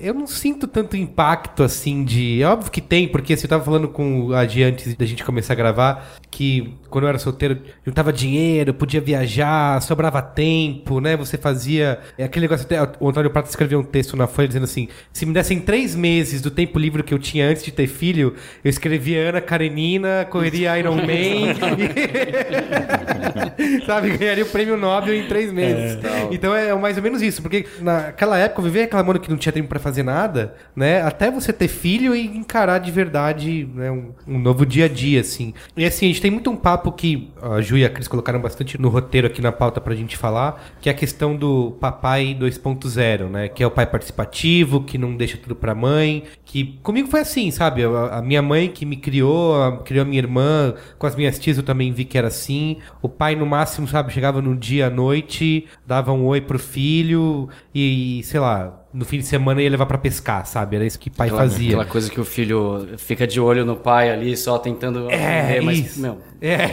Eu 0.00 0.14
não 0.14 0.26
sinto 0.26 0.68
tanto 0.68 0.96
impacto, 0.96 1.64
assim, 1.64 2.04
de. 2.04 2.40
É 2.40 2.46
óbvio 2.46 2.70
que 2.70 2.80
tem, 2.80 3.08
porque 3.08 3.32
assim, 3.32 3.44
eu 3.44 3.50
tava 3.50 3.64
falando 3.64 3.88
com 3.88 4.32
a 4.32 4.46
Gi 4.46 4.62
antes 4.62 4.94
da 4.94 5.04
gente 5.04 5.24
começar 5.24 5.54
a 5.54 5.56
gravar, 5.56 6.12
que 6.30 6.74
quando 6.88 7.04
eu 7.04 7.08
era 7.08 7.18
solteiro, 7.18 7.58
juntava 7.84 8.12
dinheiro, 8.12 8.72
podia 8.72 9.00
viajar, 9.00 9.82
sobrava 9.82 10.22
tempo, 10.22 11.00
né? 11.00 11.16
Você 11.16 11.36
fazia. 11.36 11.98
É 12.16 12.22
aquele 12.22 12.44
negócio. 12.44 12.64
Até, 12.64 12.80
o 13.00 13.08
Antônio 13.08 13.30
Prata 13.30 13.48
escreveu 13.48 13.80
um 13.80 13.84
texto 13.84 14.16
na 14.16 14.28
Folha 14.28 14.46
dizendo 14.46 14.64
assim: 14.64 14.86
se 15.12 15.26
me 15.26 15.32
dessem 15.32 15.58
três 15.58 15.96
meses 15.96 16.40
do 16.40 16.51
tempo 16.52 16.78
livre 16.78 17.02
que 17.02 17.12
eu 17.12 17.18
tinha 17.18 17.46
antes 17.48 17.62
de 17.62 17.70
ter 17.72 17.86
filho, 17.86 18.34
eu 18.64 18.70
escrevia 18.70 19.28
Ana 19.30 19.40
Karenina, 19.40 20.26
correria 20.30 20.78
Iron 20.78 20.96
Man. 21.06 21.54
e- 21.78 23.82
Sabe? 23.86 24.16
Ganharia 24.16 24.44
o 24.44 24.48
prêmio 24.48 24.76
Nobel 24.76 25.14
em 25.14 25.26
três 25.26 25.52
meses. 25.52 25.98
então 26.30 26.54
é 26.54 26.74
mais 26.74 26.96
ou 26.96 27.02
menos 27.02 27.22
isso, 27.22 27.42
porque 27.42 27.66
naquela 27.80 28.38
época 28.38 28.60
eu 28.60 28.64
vivia 28.64 28.82
reclamando 28.82 29.20
que 29.20 29.30
não 29.30 29.36
tinha 29.36 29.52
tempo 29.52 29.68
pra 29.68 29.78
fazer 29.78 30.02
nada, 30.02 30.54
né? 30.74 31.02
Até 31.02 31.30
você 31.30 31.52
ter 31.52 31.68
filho 31.68 32.14
e 32.14 32.26
encarar 32.26 32.78
de 32.78 32.90
verdade 32.90 33.68
né, 33.74 33.90
um, 33.90 34.12
um 34.26 34.38
novo 34.38 34.64
dia 34.66 34.86
a 34.86 34.88
dia, 34.88 35.20
assim. 35.20 35.52
E 35.76 35.84
assim, 35.84 36.06
a 36.06 36.08
gente 36.08 36.20
tem 36.22 36.30
muito 36.30 36.50
um 36.50 36.56
papo 36.56 36.92
que 36.92 37.30
a 37.40 37.60
Ju 37.60 37.78
e 37.78 37.84
a 37.84 37.90
Cris 37.90 38.08
colocaram 38.08 38.40
bastante 38.40 38.80
no 38.80 38.88
roteiro 38.88 39.26
aqui 39.26 39.40
na 39.40 39.52
pauta 39.52 39.80
pra 39.80 39.94
gente 39.94 40.16
falar, 40.16 40.62
que 40.80 40.88
é 40.88 40.92
a 40.92 40.94
questão 40.94 41.36
do 41.36 41.72
papai 41.80 42.36
2.0, 42.38 43.28
né? 43.28 43.48
Que 43.48 43.62
é 43.62 43.66
o 43.66 43.70
pai 43.70 43.86
participativo, 43.86 44.82
que 44.82 44.98
não 44.98 45.16
deixa 45.16 45.36
tudo 45.36 45.54
pra 45.54 45.74
mãe, 45.74 46.24
que 46.44 46.78
comigo 46.82 47.08
foi 47.08 47.20
assim, 47.20 47.50
sabe? 47.50 47.84
A, 47.84 48.18
a 48.18 48.22
minha 48.22 48.42
mãe 48.42 48.68
que 48.70 48.84
me 48.84 48.96
criou, 48.96 49.54
a- 49.62 49.78
criou 49.78 50.02
a 50.02 50.04
minha 50.04 50.18
irmã, 50.18 50.74
com 50.98 51.06
as 51.06 51.14
minhas 51.16 51.38
tias 51.38 51.56
eu 51.56 51.62
também 51.62 51.92
vi 51.92 52.04
que 52.04 52.18
era 52.18 52.28
assim. 52.28 52.78
O 53.00 53.08
pai, 53.08 53.34
no 53.36 53.46
máximo, 53.46 53.86
sabe, 53.88 54.12
chegava 54.12 54.42
no 54.42 54.54
dia 54.56 54.86
à 54.88 54.90
noite, 54.90 55.66
dava 55.86 56.12
um 56.12 56.24
oi 56.26 56.40
pro 56.40 56.58
filho 56.58 57.48
e, 57.74 58.20
sei 58.24 58.40
lá, 58.40 58.80
no 58.92 59.04
fim 59.04 59.18
de 59.18 59.24
semana 59.24 59.62
ia 59.62 59.70
levar 59.70 59.86
pra 59.86 59.96
pescar, 59.98 60.44
sabe? 60.46 60.76
Era 60.76 60.84
isso 60.84 60.98
que 60.98 61.08
pai 61.08 61.28
Aquela, 61.28 61.42
fazia. 61.42 61.68
aquela 61.68 61.86
coisa 61.86 62.10
que 62.10 62.20
o 62.20 62.24
filho 62.24 62.86
fica 62.98 63.26
de 63.26 63.40
olho 63.40 63.64
no 63.64 63.76
pai 63.76 64.10
ali, 64.10 64.36
só 64.36 64.58
tentando 64.58 65.08
É, 65.10 65.56
aprender, 65.56 65.60
mas, 65.62 65.78
isso. 65.78 66.00
meu, 66.00 66.18
É, 66.44 66.66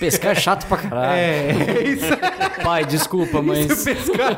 pescar 0.00 0.32
é 0.32 0.34
chato 0.34 0.66
pra 0.66 0.78
caralho. 0.78 1.16
é, 1.16 1.50
é 1.78 1.88
isso. 1.88 2.06
Pai, 2.64 2.84
desculpa, 2.84 3.40
mas. 3.40 3.84
pescar 3.84 4.36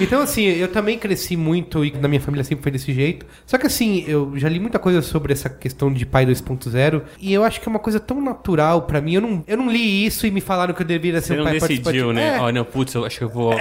então, 0.00 0.22
assim, 0.22 0.44
eu 0.46 0.68
também 0.68 0.98
cresci 0.98 1.36
muito 1.36 1.84
e 1.84 1.92
na 1.92 2.08
minha 2.08 2.20
família 2.20 2.44
sempre 2.44 2.62
foi 2.62 2.72
desse 2.72 2.92
jeito. 2.92 3.26
Só 3.46 3.58
que, 3.58 3.66
assim, 3.66 4.04
eu 4.06 4.32
já 4.36 4.48
li 4.48 4.58
muita 4.58 4.78
coisa 4.78 5.02
sobre 5.02 5.32
essa 5.32 5.48
questão 5.50 5.92
de 5.92 6.06
pai 6.06 6.24
2.0 6.26 7.02
e 7.20 7.32
eu 7.34 7.44
acho 7.44 7.60
que 7.60 7.68
é 7.68 7.70
uma 7.70 7.78
coisa 7.78 8.00
tão 8.00 8.20
natural 8.20 8.82
pra 8.82 9.00
mim. 9.00 9.14
Eu 9.14 9.20
não, 9.20 9.44
eu 9.46 9.56
não 9.56 9.70
li 9.70 10.06
isso 10.06 10.26
e 10.26 10.30
me 10.30 10.40
falaram 10.40 10.72
que 10.74 10.82
eu 10.82 10.86
deveria 10.86 11.20
ser 11.20 11.28
Você 11.28 11.34
um 11.34 11.36
não 11.38 11.44
pai 11.44 11.52
decidiu, 11.54 11.82
participativo. 11.82 12.12
né? 12.12 12.36
É, 12.36 12.40
Ó, 12.40 12.50
não, 12.52 12.64
putz, 12.64 12.94
eu 12.94 13.04
acho 13.04 13.18
que 13.18 13.24
eu 13.24 13.28
vou. 13.28 13.54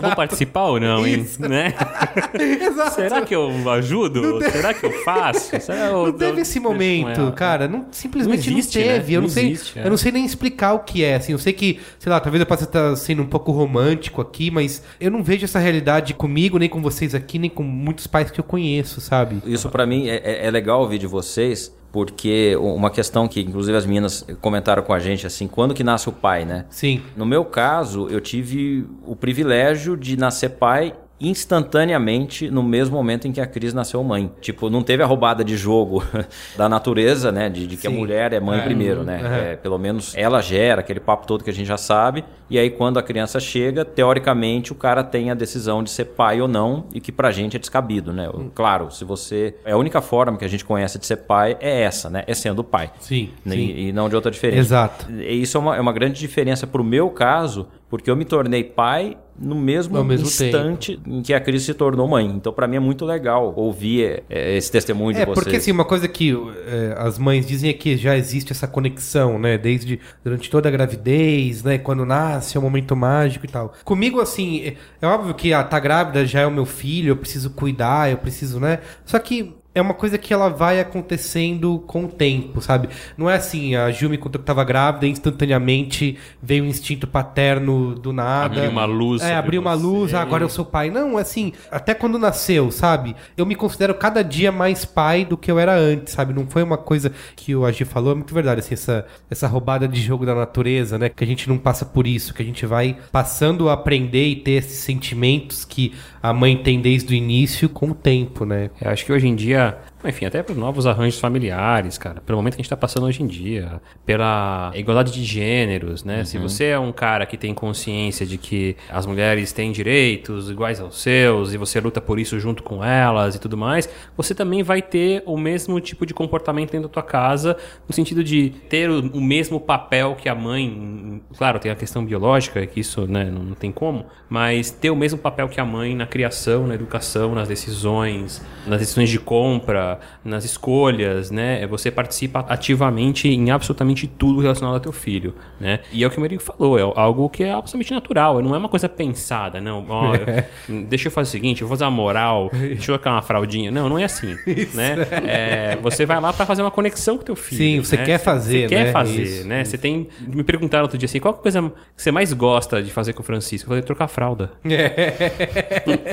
Vou 0.00 0.16
participar 0.16 0.64
ou 0.64 0.80
não, 0.80 1.06
hein? 1.06 1.20
Isso. 1.20 1.40
Né? 1.40 1.72
exato. 2.60 2.96
Será 2.96 3.20
que 3.22 3.32
eu 3.32 3.70
ajudo? 3.70 4.40
Será 4.50 4.74
que 4.74 4.84
eu 4.84 4.90
faço? 5.04 5.60
Será 5.60 5.86
que 5.88 5.94
eu- 5.94 6.06
Não 6.06 6.12
teve 6.12 6.38
eu 6.38 6.42
esse 6.42 6.58
momento, 6.58 7.19
ela? 7.22 7.32
cara. 7.32 7.68
Não, 7.68 7.86
simplesmente 7.90 8.46
Não 8.46 8.52
não, 8.52 8.58
existe, 8.58 8.78
teve. 8.78 9.12
né? 9.12 9.16
Eu 9.16 9.20
não, 9.20 9.28
Não 9.28 9.34
sei. 9.34 9.50
existe, 9.52 9.78
é. 9.78 9.84
Eu 9.86 9.90
não 9.90 9.96
sei 9.96 10.12
nem 10.12 10.24
explicar 10.24 10.74
o 10.74 10.80
que 10.80 11.02
é. 11.04 11.16
Assim, 11.16 11.32
eu 11.32 11.38
sei 11.38 11.52
que, 11.52 11.80
sei 11.98 12.10
lá, 12.10 12.20
talvez 12.20 12.40
eu 12.40 12.46
possa 12.46 12.64
estar 12.64 12.96
sendo 12.96 13.22
um 13.22 13.26
pouco 13.26 13.52
romântico 13.52 14.20
aqui, 14.20 14.50
mas 14.50 14.82
eu 15.00 15.10
não 15.10 15.22
vejo 15.22 15.44
essa 15.44 15.58
realidade 15.58 16.14
comigo, 16.14 16.58
nem 16.58 16.68
com 16.68 16.80
vocês 16.82 17.14
aqui, 17.14 17.38
nem 17.38 17.50
com 17.50 17.62
muitos 17.62 18.06
pais 18.06 18.30
que 18.30 18.40
eu 18.40 18.44
conheço, 18.44 19.00
sabe? 19.00 19.42
Isso 19.46 19.68
pra 19.68 19.86
mim 19.86 20.08
é, 20.08 20.16
é- 20.24 20.46
é 20.46 20.50
legal 20.50 20.80
ouvir 20.80 20.98
de 20.98 21.06
vocês, 21.06 21.74
porque 21.92 22.56
uma 22.56 22.88
questão 22.90 23.26
que 23.26 23.40
inclusive 23.40 23.76
as 23.76 23.84
meninas 23.84 24.24
comentaram 24.40 24.82
com 24.82 24.92
a 24.92 24.98
gente 24.98 25.26
assim, 25.26 25.48
quando 25.48 25.74
que 25.74 25.82
nasce 25.82 26.08
o 26.08 26.12
pai, 26.12 26.44
né? 26.44 26.64
Sim. 26.70 27.02
No 27.16 27.26
meu 27.26 27.44
caso, 27.44 28.06
eu 28.08 28.20
tive 28.20 28.86
o 29.04 29.16
privilégio 29.16 29.96
de 29.96 30.16
nascer 30.16 30.50
pai 30.50 30.94
instantaneamente 31.20 32.50
no 32.50 32.62
mesmo 32.62 32.96
momento 32.96 33.28
em 33.28 33.32
que 33.32 33.40
a 33.40 33.46
Cris 33.46 33.74
nasceu 33.74 34.02
mãe. 34.02 34.30
Tipo, 34.40 34.70
não 34.70 34.82
teve 34.82 35.02
a 35.02 35.06
roubada 35.06 35.44
de 35.44 35.56
jogo 35.56 36.02
da 36.56 36.68
natureza, 36.68 37.30
né? 37.30 37.48
De, 37.48 37.66
de 37.66 37.76
que 37.76 37.86
a 37.86 37.90
Sim. 37.90 37.96
mulher 37.96 38.32
é 38.32 38.40
mãe 38.40 38.58
É. 38.60 38.62
primeiro, 38.62 39.02
né? 39.04 39.20
Uhum. 39.22 39.34
É, 39.34 39.56
pelo 39.56 39.78
menos 39.78 40.14
ela 40.16 40.40
gera 40.40 40.80
aquele 40.80 41.00
papo 41.00 41.26
todo 41.26 41.44
que 41.44 41.50
a 41.50 41.52
gente 41.52 41.66
já 41.66 41.76
sabe. 41.76 42.24
E 42.48 42.58
aí, 42.58 42.68
quando 42.68 42.98
a 42.98 43.02
criança 43.02 43.38
chega, 43.38 43.84
teoricamente, 43.84 44.72
o 44.72 44.74
cara 44.74 45.04
tem 45.04 45.30
a 45.30 45.34
decisão 45.34 45.84
de 45.84 45.90
ser 45.90 46.06
pai 46.06 46.40
ou 46.40 46.48
não, 46.48 46.86
e 46.92 47.00
que 47.00 47.12
pra 47.12 47.30
gente 47.30 47.56
é 47.56 47.60
descabido, 47.60 48.12
né? 48.12 48.28
Hum. 48.34 48.50
Claro, 48.52 48.90
se 48.90 49.04
você. 49.04 49.54
É 49.64 49.70
a 49.72 49.76
única 49.76 50.00
forma 50.00 50.36
que 50.36 50.44
a 50.44 50.48
gente 50.48 50.64
conhece 50.64 50.98
de 50.98 51.06
ser 51.06 51.18
pai 51.18 51.56
é 51.60 51.82
essa, 51.82 52.10
né? 52.10 52.24
É 52.26 52.34
sendo 52.34 52.64
pai. 52.64 52.90
Sim. 52.98 53.30
E, 53.46 53.50
sim. 53.50 53.74
e 53.76 53.92
não 53.92 54.08
de 54.08 54.16
outra 54.16 54.30
diferença. 54.32 54.58
Exato. 54.60 55.06
E 55.12 55.40
Isso 55.42 55.56
é 55.56 55.60
uma, 55.60 55.76
é 55.76 55.80
uma 55.80 55.92
grande 55.92 56.18
diferença 56.18 56.66
pro 56.66 56.82
meu 56.82 57.08
caso, 57.10 57.68
porque 57.90 58.08
eu 58.08 58.14
me 58.14 58.24
tornei 58.24 58.62
pai 58.62 59.18
no 59.36 59.54
mesmo, 59.54 59.96
Ao 59.96 60.04
mesmo 60.04 60.26
instante 60.26 61.00
em 61.06 61.22
que 61.22 61.32
a 61.32 61.40
Cris 61.40 61.62
se 61.62 61.74
tornou 61.74 62.06
mãe. 62.06 62.26
Então, 62.26 62.52
pra 62.52 62.68
mim 62.68 62.76
é 62.76 62.80
muito 62.80 63.04
legal 63.04 63.52
ouvir 63.56 64.22
é, 64.28 64.56
esse 64.56 64.70
testemunho 64.70 65.14
de 65.14 65.22
É, 65.22 65.24
vocês. 65.26 65.42
porque 65.42 65.56
assim, 65.56 65.72
uma 65.72 65.84
coisa 65.84 66.06
que 66.06 66.30
é, 66.66 66.94
as 66.98 67.18
mães 67.18 67.46
dizem 67.46 67.70
é 67.70 67.72
que 67.72 67.96
já 67.96 68.16
existe 68.16 68.52
essa 68.52 68.68
conexão, 68.68 69.38
né? 69.38 69.58
Desde 69.58 69.98
durante 70.22 70.48
toda 70.50 70.68
a 70.68 70.72
gravidez, 70.72 71.64
né? 71.64 71.78
Quando 71.78 72.04
nasce, 72.04 72.56
é 72.56 72.60
um 72.60 72.62
momento 72.62 72.94
mágico 72.94 73.46
e 73.46 73.48
tal. 73.48 73.72
Comigo, 73.84 74.20
assim, 74.20 74.60
é, 74.60 74.76
é 75.00 75.06
óbvio 75.06 75.34
que 75.34 75.52
ah, 75.52 75.64
tá 75.64 75.80
grávida 75.80 76.24
já 76.26 76.40
é 76.40 76.46
o 76.46 76.50
meu 76.50 76.66
filho, 76.66 77.08
eu 77.08 77.16
preciso 77.16 77.50
cuidar, 77.50 78.10
eu 78.10 78.18
preciso, 78.18 78.60
né? 78.60 78.80
Só 79.04 79.18
que 79.18 79.54
é 79.74 79.80
uma 79.80 79.94
coisa 79.94 80.18
que 80.18 80.32
ela 80.34 80.48
vai 80.48 80.80
acontecendo 80.80 81.78
com 81.86 82.04
o 82.04 82.08
tempo, 82.08 82.60
sabe? 82.60 82.88
Não 83.16 83.30
é 83.30 83.36
assim, 83.36 83.76
a 83.76 83.90
Ju 83.90 84.08
me 84.10 84.18
contou 84.18 84.40
que 84.40 84.46
tava 84.46 84.64
grávida 84.64 85.06
e 85.06 85.10
instantaneamente 85.10 86.18
veio 86.42 86.64
um 86.64 86.66
instinto 86.66 87.06
paterno 87.06 87.94
do 87.94 88.12
nada. 88.12 88.56
Abriu 88.56 88.70
uma 88.70 88.84
luz 88.84 89.22
É, 89.22 89.34
abriu 89.36 89.60
uma 89.60 89.74
luz, 89.74 90.10
você. 90.10 90.16
ah, 90.16 90.22
agora 90.22 90.42
eu 90.42 90.48
sou 90.48 90.64
pai. 90.64 90.90
Não, 90.90 91.16
assim, 91.16 91.52
até 91.70 91.94
quando 91.94 92.18
nasceu, 92.18 92.70
sabe? 92.70 93.14
Eu 93.36 93.46
me 93.46 93.54
considero 93.54 93.94
cada 93.94 94.22
dia 94.22 94.50
mais 94.50 94.84
pai 94.84 95.24
do 95.24 95.36
que 95.36 95.50
eu 95.50 95.58
era 95.58 95.74
antes, 95.76 96.14
sabe? 96.14 96.32
Não 96.34 96.46
foi 96.46 96.62
uma 96.62 96.76
coisa 96.78 97.12
que 97.36 97.54
o 97.54 97.64
Agi 97.64 97.84
falou, 97.84 98.12
é 98.12 98.14
muito 98.16 98.34
verdade, 98.34 98.60
assim, 98.60 98.74
essa, 98.74 99.06
essa 99.30 99.46
roubada 99.46 99.86
de 99.86 100.00
jogo 100.00 100.26
da 100.26 100.34
natureza, 100.34 100.98
né? 100.98 101.08
Que 101.08 101.22
a 101.22 101.26
gente 101.26 101.48
não 101.48 101.58
passa 101.58 101.84
por 101.84 102.06
isso, 102.06 102.34
que 102.34 102.42
a 102.42 102.44
gente 102.44 102.66
vai 102.66 102.96
passando 103.12 103.68
a 103.68 103.74
aprender 103.74 104.26
e 104.26 104.36
ter 104.36 104.52
esses 104.52 104.78
sentimentos 104.80 105.64
que 105.64 105.94
a 106.22 106.32
mãe 106.32 106.56
tem 106.56 106.80
desde 106.80 107.14
o 107.14 107.16
início 107.16 107.68
com 107.68 107.90
o 107.90 107.94
tempo, 107.94 108.44
né? 108.44 108.70
Eu 108.80 108.90
acho 108.90 109.04
que 109.04 109.12
hoje 109.12 109.26
em 109.26 109.34
dia, 109.34 109.78
enfim, 110.04 110.24
até 110.24 110.42
para 110.42 110.52
os 110.52 110.58
novos 110.58 110.86
arranjos 110.86 111.20
familiares, 111.20 111.98
cara, 111.98 112.20
pelo 112.20 112.38
momento 112.38 112.54
que 112.54 112.60
a 112.60 112.62
gente 112.62 112.66
está 112.66 112.76
passando 112.76 113.06
hoje 113.06 113.22
em 113.22 113.26
dia, 113.26 113.80
pela 114.06 114.72
igualdade 114.74 115.12
de 115.12 115.24
gêneros, 115.24 116.04
né? 116.04 116.24
Se 116.24 116.38
você 116.38 116.66
é 116.66 116.78
um 116.78 116.92
cara 116.92 117.26
que 117.26 117.36
tem 117.36 117.52
consciência 117.52 118.24
de 118.24 118.38
que 118.38 118.76
as 118.88 119.04
mulheres 119.04 119.52
têm 119.52 119.72
direitos 119.72 120.50
iguais 120.50 120.80
aos 120.80 121.00
seus 121.00 121.52
e 121.52 121.58
você 121.58 121.80
luta 121.80 122.00
por 122.00 122.18
isso 122.18 122.38
junto 122.40 122.62
com 122.62 122.84
elas 122.84 123.34
e 123.34 123.38
tudo 123.38 123.56
mais, 123.56 123.88
você 124.16 124.34
também 124.34 124.62
vai 124.62 124.80
ter 124.80 125.22
o 125.26 125.36
mesmo 125.36 125.78
tipo 125.80 126.06
de 126.06 126.14
comportamento 126.14 126.72
dentro 126.72 126.88
da 126.88 126.92
tua 126.92 127.02
casa, 127.02 127.56
no 127.86 127.94
sentido 127.94 128.24
de 128.24 128.50
ter 128.68 128.88
o, 128.88 129.00
o 129.00 129.20
mesmo 129.20 129.60
papel 129.60 130.14
que 130.14 130.28
a 130.28 130.34
mãe. 130.34 131.20
Claro, 131.36 131.58
tem 131.58 131.70
a 131.70 131.76
questão 131.76 132.04
biológica, 132.04 132.66
que 132.66 132.80
isso 132.80 133.06
né, 133.06 133.24
não, 133.24 133.42
não 133.42 133.54
tem 133.54 133.70
como, 133.70 134.06
mas 134.28 134.70
ter 134.70 134.90
o 134.90 134.96
mesmo 134.96 135.18
papel 135.18 135.48
que 135.48 135.60
a 135.60 135.64
mãe 135.64 135.94
na 135.94 136.06
criação, 136.06 136.66
na 136.66 136.74
educação, 136.74 137.34
nas 137.34 137.48
decisões, 137.48 138.42
nas 138.66 138.80
decisões 138.80 139.10
de 139.10 139.18
compra, 139.18 139.89
nas 140.24 140.44
escolhas, 140.44 141.30
né? 141.30 141.66
Você 141.66 141.90
participa 141.90 142.44
ativamente 142.48 143.28
em 143.28 143.50
absolutamente 143.50 144.06
tudo 144.06 144.40
relacionado 144.40 144.74
ao 144.74 144.80
teu 144.80 144.92
filho, 144.92 145.34
né? 145.58 145.80
E 145.92 146.04
é 146.04 146.06
o 146.06 146.10
que 146.10 146.18
o 146.18 146.20
Merigo 146.20 146.42
falou, 146.42 146.78
é 146.78 146.82
algo 146.82 147.28
que 147.28 147.44
é 147.44 147.50
absolutamente 147.52 147.92
natural, 147.92 148.40
não 148.42 148.54
é 148.54 148.58
uma 148.58 148.68
coisa 148.68 148.88
pensada, 148.88 149.60
não. 149.60 149.84
Ó, 149.88 150.14
eu- 150.14 150.84
deixa 150.88 151.08
eu 151.08 151.12
fazer 151.12 151.28
o 151.28 151.30
seguinte, 151.32 151.62
eu 151.62 151.68
vou 151.68 151.76
fazer 151.76 151.84
uma 151.84 151.90
moral, 151.90 152.50
deixa 152.52 152.82
eu 152.92 152.98
colocar 152.98 153.12
uma 153.12 153.22
fraldinha. 153.22 153.70
Não, 153.70 153.88
não 153.88 153.98
é 153.98 154.04
assim, 154.04 154.36
né? 154.74 154.96
É, 155.26 155.78
você 155.82 156.04
vai 156.06 156.20
lá 156.20 156.32
para 156.32 156.44
fazer 156.46 156.62
uma 156.62 156.70
conexão 156.70 157.16
com 157.16 157.24
teu 157.24 157.36
filho. 157.36 157.58
Sim, 157.58 157.80
você 157.80 157.96
né? 157.96 158.04
quer 158.04 158.18
fazer, 158.18 158.62
Você 158.62 158.74
quer 158.74 158.84
né? 158.86 158.92
fazer, 158.92 159.22
Isso, 159.22 159.48
né? 159.48 159.64
Você 159.64 159.78
tem... 159.78 160.08
Me 160.20 160.42
perguntaram 160.44 160.82
outro 160.84 160.98
dia 160.98 161.06
assim, 161.06 161.20
qual 161.20 161.34
é 161.34 161.38
a 161.38 161.40
coisa 161.40 161.62
que 161.96 162.02
você 162.02 162.10
mais 162.10 162.32
gosta 162.32 162.82
de 162.82 162.90
fazer 162.90 163.12
com 163.12 163.20
o 163.22 163.24
Francisco? 163.24 163.66
Eu 163.66 163.68
falei, 163.70 163.82
trocar 163.82 164.08
fralda. 164.08 164.52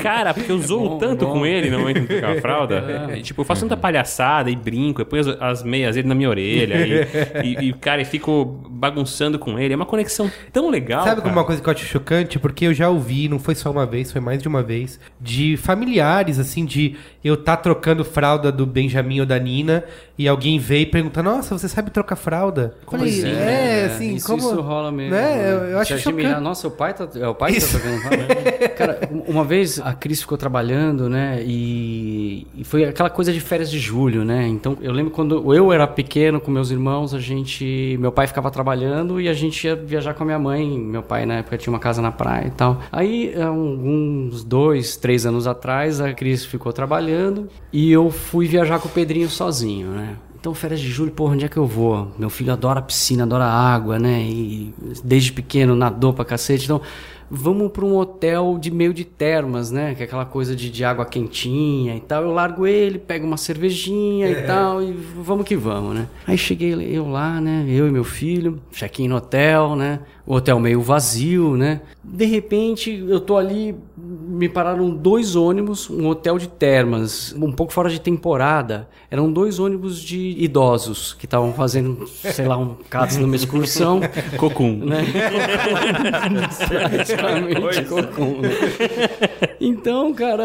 Cara, 0.01 0.33
porque 0.33 0.51
eu 0.51 0.59
zoo 0.59 0.97
tanto 0.97 1.25
com 1.27 1.45
ele 1.45 1.69
no 1.69 1.79
momento 1.79 2.01
de 2.01 2.07
trocar 2.07 2.37
a 2.37 2.41
fralda. 2.41 3.09
E, 3.15 3.21
tipo, 3.23 3.41
eu 3.41 3.45
faço 3.45 3.65
tanta 3.67 3.77
palhaçada 3.77 4.49
e 4.49 4.55
brinco, 4.55 5.01
eu 5.01 5.05
ponho 5.05 5.21
as, 5.21 5.27
as 5.41 5.63
meias 5.63 5.95
dele 5.95 6.07
na 6.07 6.15
minha 6.15 6.29
orelha 6.29 6.75
e, 7.43 7.47
e, 7.47 7.69
e, 7.69 7.73
cara, 7.73 8.01
eu 8.01 8.05
fico 8.05 8.45
bagunçando 8.69 9.37
com 9.37 9.59
ele. 9.59 9.73
É 9.73 9.75
uma 9.75 9.85
conexão 9.85 10.31
tão 10.51 10.69
legal. 10.69 11.03
Sabe 11.03 11.21
cara. 11.21 11.33
uma 11.33 11.43
coisa 11.43 11.61
que 11.61 11.67
eu 11.67 11.73
acho 11.73 11.85
chocante? 11.85 12.39
Porque 12.39 12.65
eu 12.65 12.73
já 12.73 12.89
ouvi, 12.89 13.27
não 13.27 13.39
foi 13.39 13.55
só 13.55 13.69
uma 13.71 13.85
vez, 13.85 14.11
foi 14.11 14.21
mais 14.21 14.41
de 14.41 14.47
uma 14.47 14.63
vez, 14.63 14.99
de 15.19 15.57
familiares, 15.57 16.39
assim, 16.39 16.65
de 16.65 16.95
eu 17.23 17.35
tá 17.35 17.57
trocando 17.57 18.05
fralda 18.05 18.51
do 18.51 18.65
Benjamin 18.65 19.19
ou 19.19 19.25
da 19.25 19.37
Nina 19.37 19.83
e 20.17 20.27
alguém 20.27 20.57
veio 20.57 20.83
e 20.83 20.85
pergunta, 20.85 21.21
nossa, 21.21 21.57
você 21.57 21.67
sabe 21.67 21.91
trocar 21.91 22.15
fralda? 22.15 22.75
Como 22.85 23.03
Falei, 23.03 23.19
assim, 23.19 23.29
é, 23.29 23.33
né? 23.33 23.85
assim, 23.85 24.15
isso, 24.15 24.25
como... 24.25 24.39
isso 24.39 24.61
rola 24.61 24.91
mesmo. 24.91 25.11
Né? 25.11 25.51
Eu, 25.51 25.57
eu 25.57 25.85
Se 25.85 25.93
acho 25.93 26.09
admirar, 26.09 26.31
chocante. 26.31 26.43
Nossa, 26.43 26.67
o 26.67 26.71
pai 26.71 26.93
tá, 26.93 27.07
é 27.15 27.27
o 27.27 27.35
pai 27.35 27.53
tá 27.53 27.67
tocando 27.71 28.01
fralda. 28.01 28.69
Cara, 28.77 28.99
um- 29.11 29.31
uma 29.31 29.43
vez 29.43 29.79
a 29.79 29.93
Cris 29.93 30.21
ficou 30.21 30.37
trabalhando, 30.37 31.09
né? 31.09 31.43
E, 31.45 32.47
e 32.55 32.63
foi 32.63 32.85
aquela 32.85 33.09
coisa 33.09 33.31
de 33.31 33.39
férias 33.57 33.71
de 33.71 33.79
julho, 33.79 34.23
né? 34.23 34.47
Então 34.47 34.77
eu 34.81 34.91
lembro 34.91 35.11
quando 35.11 35.53
eu 35.53 35.73
era 35.73 35.87
pequeno 35.87 36.39
com 36.39 36.51
meus 36.51 36.69
irmãos, 36.69 37.13
a 37.13 37.19
gente. 37.19 37.97
Meu 37.99 38.11
pai 38.11 38.27
ficava 38.27 38.51
trabalhando 38.51 39.19
e 39.19 39.27
a 39.27 39.33
gente 39.33 39.65
ia 39.65 39.75
viajar 39.75 40.13
com 40.13 40.21
a 40.21 40.25
minha 40.25 40.37
mãe. 40.37 40.77
Meu 40.77 41.01
pai 41.01 41.25
na 41.25 41.35
época 41.35 41.57
tinha 41.57 41.73
uma 41.73 41.79
casa 41.79 41.99
na 41.99 42.11
praia 42.11 42.47
e 42.47 42.51
tal. 42.51 42.79
Aí, 42.91 43.33
uns 43.35 44.43
dois, 44.43 44.95
três 44.95 45.25
anos 45.25 45.47
atrás, 45.47 45.99
a 45.99 46.13
Cris 46.13 46.45
ficou 46.45 46.71
trabalhando 46.71 47.47
e 47.73 47.91
eu 47.91 48.11
fui 48.11 48.45
viajar 48.47 48.79
com 48.79 48.87
o 48.87 48.91
Pedrinho 48.91 49.27
sozinho, 49.27 49.87
né? 49.87 50.17
Então, 50.39 50.53
férias 50.53 50.79
de 50.79 50.87
julho, 50.87 51.11
porra, 51.11 51.33
onde 51.33 51.45
é 51.45 51.49
que 51.49 51.57
eu 51.57 51.65
vou? 51.65 52.11
Meu 52.17 52.29
filho 52.29 52.53
adora 52.53 52.79
piscina, 52.79 53.23
adora 53.23 53.45
água, 53.45 53.97
né? 53.97 54.21
E 54.21 54.71
desde 55.03 55.33
pequeno 55.33 55.75
nadou 55.75 56.13
pra 56.13 56.23
cacete. 56.23 56.65
Então, 56.65 56.79
vamos 57.29 57.71
pra 57.71 57.85
um 57.85 57.95
hotel 57.97 58.57
de 58.59 58.71
meio 58.71 58.93
de 58.93 59.03
termas, 59.03 59.71
né? 59.71 59.95
Que 59.95 60.03
é 60.03 60.05
aquela 60.05 60.25
coisa 60.25 60.55
de, 60.55 60.69
de 60.69 60.83
água 60.83 61.05
quentinha 61.05 61.95
e 61.95 61.99
tal. 61.99 62.23
Eu 62.23 62.31
largo 62.31 62.65
ele, 62.65 62.97
pego 62.97 63.25
uma 63.25 63.37
cervejinha 63.37 64.29
e 64.29 64.43
tal, 64.45 64.81
e 64.81 64.91
vamos 64.91 65.45
que 65.45 65.55
vamos, 65.55 65.95
né? 65.95 66.07
Aí 66.25 66.37
cheguei 66.37 66.73
eu 66.73 67.09
lá, 67.09 67.39
né? 67.41 67.65
Eu 67.67 67.87
e 67.87 67.91
meu 67.91 68.03
filho, 68.03 68.59
check-in 68.71 69.07
no 69.07 69.17
hotel, 69.17 69.75
né? 69.75 69.99
O 70.27 70.35
hotel 70.35 70.59
meio 70.59 70.81
vazio, 70.81 71.55
né? 71.55 71.79
De 72.03 72.25
repente, 72.25 73.03
eu 73.07 73.21
tô 73.21 73.37
ali, 73.37 73.73
me 73.97 74.49
pararam 74.49 74.89
dois 74.89 75.37
ônibus, 75.37 75.89
um 75.89 76.05
hotel 76.07 76.37
de 76.37 76.49
termas, 76.49 77.33
um 77.33 77.51
pouco 77.51 77.71
fora 77.71 77.89
de 77.89 77.99
temporada. 78.01 78.89
Eram 79.09 79.31
dois 79.31 79.57
ônibus 79.57 80.01
de 80.01 80.35
idosos 80.37 81.13
que 81.13 81.25
estavam 81.25 81.53
fazendo, 81.53 82.05
sei 82.07 82.45
lá, 82.45 82.57
um 82.57 82.75
caso 82.89 83.21
numa 83.21 83.37
excursão. 83.37 84.01
Cocum. 84.37 84.75
Né? 84.85 85.05
Praticamente 86.67 87.85
cocum. 87.85 88.41
né? 88.41 88.49
Então, 89.61 90.13
cara, 90.13 90.43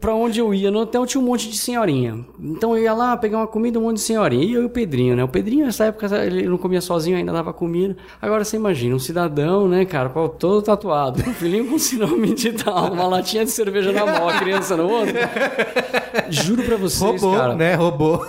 pra 0.00 0.14
onde 0.14 0.38
eu 0.38 0.52
ia? 0.52 0.70
No 0.70 0.80
hotel 0.80 1.06
tinha 1.06 1.20
um 1.20 1.24
monte 1.24 1.48
de 1.48 1.56
senhorinha. 1.56 2.24
Então 2.38 2.76
eu 2.76 2.82
ia 2.82 2.92
lá, 2.92 3.16
pegar 3.16 3.38
uma 3.38 3.46
comida, 3.46 3.78
um 3.78 3.82
monte 3.82 3.96
de 3.96 4.02
senhorinha. 4.02 4.44
E 4.44 4.52
eu 4.52 4.62
e 4.62 4.66
o 4.66 4.70
Pedrinho, 4.70 5.16
né? 5.16 5.24
O 5.24 5.28
Pedrinho, 5.28 5.64
nessa 5.64 5.86
época, 5.86 6.06
ele 6.24 6.46
não 6.46 6.58
comia 6.58 6.80
sozinho, 6.80 7.16
ainda 7.16 7.32
dava 7.32 7.52
comida. 7.52 7.96
Agora 8.20 8.44
você 8.44 8.56
imagina, 8.56 8.94
um 8.94 8.98
cidadão, 9.14 9.68
né, 9.68 9.84
cara, 9.84 10.10
pô, 10.10 10.28
todo 10.28 10.60
tatuado, 10.60 11.22
um 11.28 11.32
filhinho 11.32 11.68
com 11.70 11.78
sinônimo 11.78 12.34
de 12.34 12.52
tal, 12.52 12.92
uma 12.92 13.06
latinha 13.06 13.44
de 13.44 13.50
cerveja 13.52 13.92
na 13.92 14.04
mão, 14.04 14.28
a 14.28 14.38
criança 14.40 14.76
no 14.76 14.88
outro. 14.90 15.14
Juro 16.28 16.64
pra 16.64 16.76
vocês, 16.76 17.22
Roubou, 17.22 17.38
cara. 17.38 17.54
né? 17.54 17.76
Roubou. 17.76 18.26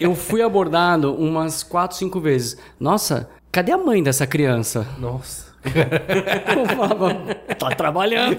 Eu 0.00 0.14
fui 0.14 0.40
abordado 0.40 1.14
umas 1.14 1.62
quatro, 1.62 1.98
cinco 1.98 2.18
vezes. 2.18 2.56
Nossa, 2.80 3.28
cadê 3.50 3.72
a 3.72 3.78
mãe 3.78 4.02
dessa 4.02 4.26
criança? 4.26 4.86
Nossa. 4.98 5.51
Eu 5.64 6.66
falava, 6.76 7.14
tá 7.58 7.70
trabalhando. 7.70 8.36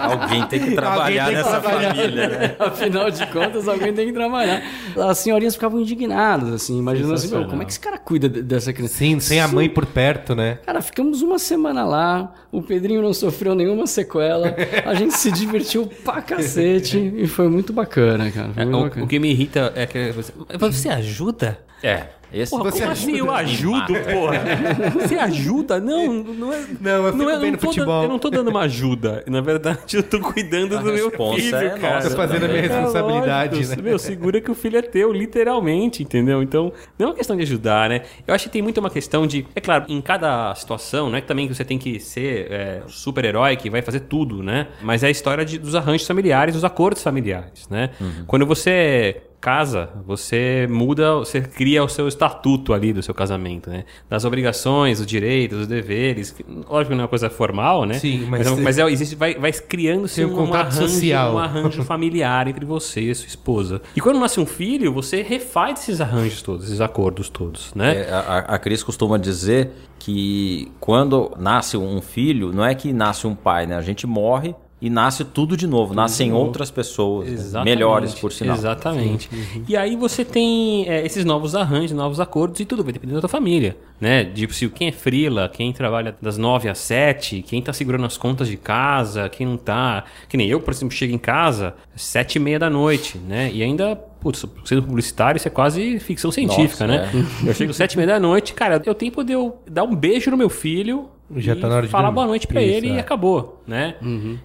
Alguém 0.00 0.46
tem 0.46 0.60
que 0.60 0.74
trabalhar 0.74 1.26
tem 1.26 1.34
que 1.36 1.42
nessa 1.42 1.60
trabalhar. 1.60 1.94
família, 1.94 2.28
né? 2.28 2.56
Afinal 2.58 3.10
de 3.10 3.26
contas, 3.28 3.68
alguém 3.68 3.92
tem 3.92 4.06
que 4.06 4.12
trabalhar. 4.12 4.62
As 5.08 5.18
senhorinhas 5.18 5.54
ficavam 5.54 5.80
indignadas, 5.80 6.52
assim, 6.52 6.78
imaginando 6.78 7.14
assim, 7.14 7.28
meu, 7.30 7.46
como 7.46 7.62
é 7.62 7.64
que 7.64 7.70
esse 7.72 7.80
cara 7.80 7.98
cuida 7.98 8.28
de- 8.28 8.42
dessa 8.42 8.72
criança? 8.72 8.94
Sim, 8.94 9.18
sem 9.20 9.40
a 9.40 9.48
mãe 9.48 9.68
por 9.68 9.86
perto, 9.86 10.34
né? 10.34 10.58
Cara, 10.66 10.82
ficamos 10.82 11.22
uma 11.22 11.38
semana 11.38 11.84
lá, 11.84 12.32
o 12.52 12.62
Pedrinho 12.62 13.02
não 13.02 13.14
sofreu 13.14 13.54
nenhuma 13.54 13.86
sequela, 13.86 14.54
a 14.84 14.94
gente 14.94 15.14
se 15.14 15.30
divertiu 15.32 15.86
pra 16.04 16.20
cacete 16.20 16.98
e 17.16 17.26
foi 17.26 17.48
muito 17.48 17.72
bacana, 17.72 18.30
cara. 18.30 18.50
Foi 18.52 18.64
muito 18.64 18.78
O, 18.78 18.82
bacana. 18.84 19.04
o 19.04 19.08
que 19.08 19.18
me 19.18 19.30
irrita 19.30 19.72
é 19.74 19.86
que 19.86 20.10
você, 20.12 20.32
Mas 20.60 20.74
você 20.76 20.88
ajuda? 20.88 21.58
É. 21.82 22.04
Esse 22.32 22.50
Porra, 22.50 22.70
Você 22.70 22.80
como 22.80 22.92
assim 22.92 23.16
eu 23.16 23.30
ajudo, 23.30 23.92
porra? 23.94 24.40
Você 25.00 25.14
ajuda? 25.16 25.80
Não, 25.80 26.12
não 26.12 26.52
é. 26.52 26.64
Não, 26.80 27.06
eu 27.06 27.12
fico 27.12 27.28
é- 27.30 27.38
vendo 27.38 27.58
tô 27.58 27.66
futebol. 27.66 28.02
eu 28.04 28.08
não 28.08 28.18
tô 28.18 28.30
dando 28.30 28.48
uma 28.50 28.60
ajuda. 28.60 29.24
Na 29.26 29.40
verdade, 29.40 29.96
eu 29.96 30.02
tô 30.02 30.20
cuidando 30.20 30.78
do 30.78 30.84
meu 30.92 31.10
filho, 31.10 31.56
é 31.56 31.70
cara. 31.78 31.94
nossa 31.96 32.10
Tô 32.10 32.16
fazendo 32.16 32.44
a 32.44 32.48
minha 32.48 32.62
também. 32.62 32.76
responsabilidade, 32.82 33.54
É 33.54 33.58
lógico, 33.58 33.76
né? 33.82 33.88
Meu, 33.88 33.98
segura 33.98 34.40
que 34.40 34.50
o 34.50 34.54
filho 34.54 34.78
é 34.78 34.82
teu, 34.82 35.12
literalmente, 35.12 36.02
entendeu? 36.02 36.42
Então, 36.42 36.72
não 36.98 37.06
é 37.06 37.10
uma 37.10 37.16
questão 37.16 37.36
de 37.36 37.42
ajudar, 37.42 37.88
né? 37.88 38.02
Eu 38.26 38.34
acho 38.34 38.44
que 38.44 38.50
tem 38.50 38.62
muito 38.62 38.78
uma 38.78 38.90
questão 38.90 39.26
de. 39.26 39.46
É 39.54 39.60
claro, 39.60 39.86
em 39.88 40.00
cada 40.00 40.54
situação, 40.54 41.10
não 41.10 41.16
é 41.18 41.20
que 41.20 41.26
também 41.26 41.48
que 41.48 41.54
você 41.54 41.64
tem 41.64 41.78
que 41.78 41.98
ser 41.98 42.46
é, 42.50 42.82
super-herói 42.86 43.56
que 43.56 43.68
vai 43.68 43.82
fazer 43.82 44.00
tudo, 44.00 44.42
né? 44.42 44.68
Mas 44.82 45.02
é 45.02 45.08
a 45.08 45.10
história 45.10 45.44
de- 45.44 45.58
dos 45.58 45.74
arranjos 45.74 46.06
familiares, 46.06 46.54
dos 46.54 46.64
acordos 46.64 47.02
familiares, 47.02 47.68
né? 47.68 47.90
Quando 48.26 48.46
você 48.46 49.16
casa, 49.40 49.88
você 50.06 50.66
muda, 50.70 51.14
você 51.16 51.40
cria 51.40 51.82
o 51.82 51.88
seu 51.88 52.06
estatuto 52.06 52.74
ali 52.74 52.92
do 52.92 53.02
seu 53.02 53.14
casamento, 53.14 53.70
né? 53.70 53.84
Das 54.08 54.24
obrigações, 54.24 55.00
os 55.00 55.06
direitos, 55.06 55.60
os 55.62 55.66
deveres. 55.66 56.30
que, 56.30 56.44
Lógico 56.68 56.90
que 56.90 56.94
não 56.94 57.00
é 57.00 57.02
uma 57.04 57.08
coisa 57.08 57.30
formal, 57.30 57.86
né? 57.86 57.94
Sim, 57.94 58.26
mas- 58.28 58.46
mas, 58.50 58.58
mas 58.60 58.78
é, 58.78 58.90
existe, 58.90 59.16
vai, 59.16 59.34
vai 59.34 59.52
criando-se 59.52 60.24
um 60.24 60.32
um, 60.32 60.36
contrato 60.36 60.72
arranjo, 60.76 60.88
social. 60.88 61.34
um 61.34 61.38
arranjo 61.38 61.82
familiar 61.84 62.46
entre 62.48 62.64
você 62.66 63.00
e 63.02 63.10
a 63.10 63.14
sua 63.14 63.26
esposa. 63.28 63.80
E 63.96 64.00
quando 64.00 64.18
nasce 64.20 64.38
um 64.38 64.46
filho, 64.46 64.92
você 64.92 65.22
refaz 65.22 65.80
esses 65.80 66.00
arranjos 66.00 66.42
todos, 66.42 66.66
esses 66.66 66.80
acordos 66.80 67.28
todos, 67.30 67.72
né? 67.74 68.02
É, 68.02 68.10
a, 68.12 68.38
a 68.40 68.58
Cris 68.58 68.82
costuma 68.82 69.16
dizer 69.18 69.70
que 69.98 70.70
quando 70.80 71.32
nasce 71.38 71.76
um 71.76 72.00
filho, 72.00 72.52
não 72.52 72.64
é 72.64 72.74
que 72.74 72.92
nasce 72.92 73.26
um 73.26 73.34
pai, 73.34 73.66
né? 73.66 73.76
A 73.76 73.82
gente 73.82 74.06
morre 74.06 74.54
e 74.80 74.88
nasce 74.88 75.24
tudo 75.24 75.56
de 75.56 75.66
novo. 75.66 75.94
Nascem 75.94 76.32
outras 76.32 76.70
pessoas 76.70 77.28
né? 77.28 77.34
Exatamente. 77.34 77.74
melhores, 77.74 78.14
por 78.14 78.32
sinal. 78.32 78.56
Exatamente. 78.56 79.28
E 79.68 79.76
aí 79.76 79.94
você 79.96 80.24
tem 80.24 80.88
é, 80.88 81.04
esses 81.04 81.24
novos 81.24 81.54
arranjos, 81.54 81.92
novos 81.92 82.18
acordos 82.20 82.60
e 82.60 82.64
tudo 82.64 82.82
vai 82.82 82.92
depender 82.92 83.14
da 83.14 83.20
tua 83.20 83.28
família, 83.28 83.76
né? 84.00 84.24
Tipo, 84.24 84.54
se 84.54 84.68
quem 84.68 84.88
é 84.88 84.92
frila, 84.92 85.48
quem 85.48 85.72
trabalha 85.72 86.16
das 86.20 86.38
nove 86.38 86.68
às 86.68 86.78
sete, 86.78 87.42
quem 87.42 87.60
tá 87.60 87.72
segurando 87.72 88.06
as 88.06 88.16
contas 88.16 88.48
de 88.48 88.56
casa, 88.56 89.28
quem 89.28 89.46
não 89.46 89.56
tá... 89.56 90.04
Que 90.28 90.36
nem 90.36 90.48
eu, 90.48 90.60
por 90.60 90.72
exemplo, 90.72 90.94
chego 90.94 91.14
em 91.14 91.18
casa 91.18 91.74
às 91.94 92.02
sete 92.02 92.36
e 92.36 92.38
meia 92.38 92.58
da 92.58 92.70
noite, 92.70 93.18
né? 93.18 93.50
E 93.52 93.62
ainda... 93.62 93.96
Putz, 94.20 94.44
sendo 94.66 94.82
publicitário, 94.82 95.38
isso 95.38 95.48
é 95.48 95.50
quase 95.50 95.98
ficção 95.98 96.30
científica, 96.30 96.86
Nossa, 96.86 97.10
né? 97.16 97.26
Eu 97.46 97.54
chego 97.54 97.70
às 97.70 97.76
sete 97.76 97.94
e 97.94 97.96
meia 97.96 98.08
da 98.08 98.20
noite, 98.20 98.52
cara, 98.52 98.82
eu 98.84 98.94
tenho 98.94 99.10
poder 99.10 99.38
dar 99.66 99.84
um 99.84 99.96
beijo 99.96 100.30
no 100.30 100.36
meu 100.36 100.50
filho 100.50 101.08
Já 101.36 101.52
e 101.52 101.56
tá 101.56 101.68
na 101.68 101.76
hora 101.76 101.86
de 101.86 101.92
falar 101.92 102.04
dormir. 102.04 102.14
boa 102.14 102.26
noite 102.26 102.46
pra 102.46 102.62
Isso, 102.62 102.74
ele 102.78 102.88
e 102.88 102.96
é. 102.96 103.00
acabou, 103.00 103.62
né? 103.66 103.94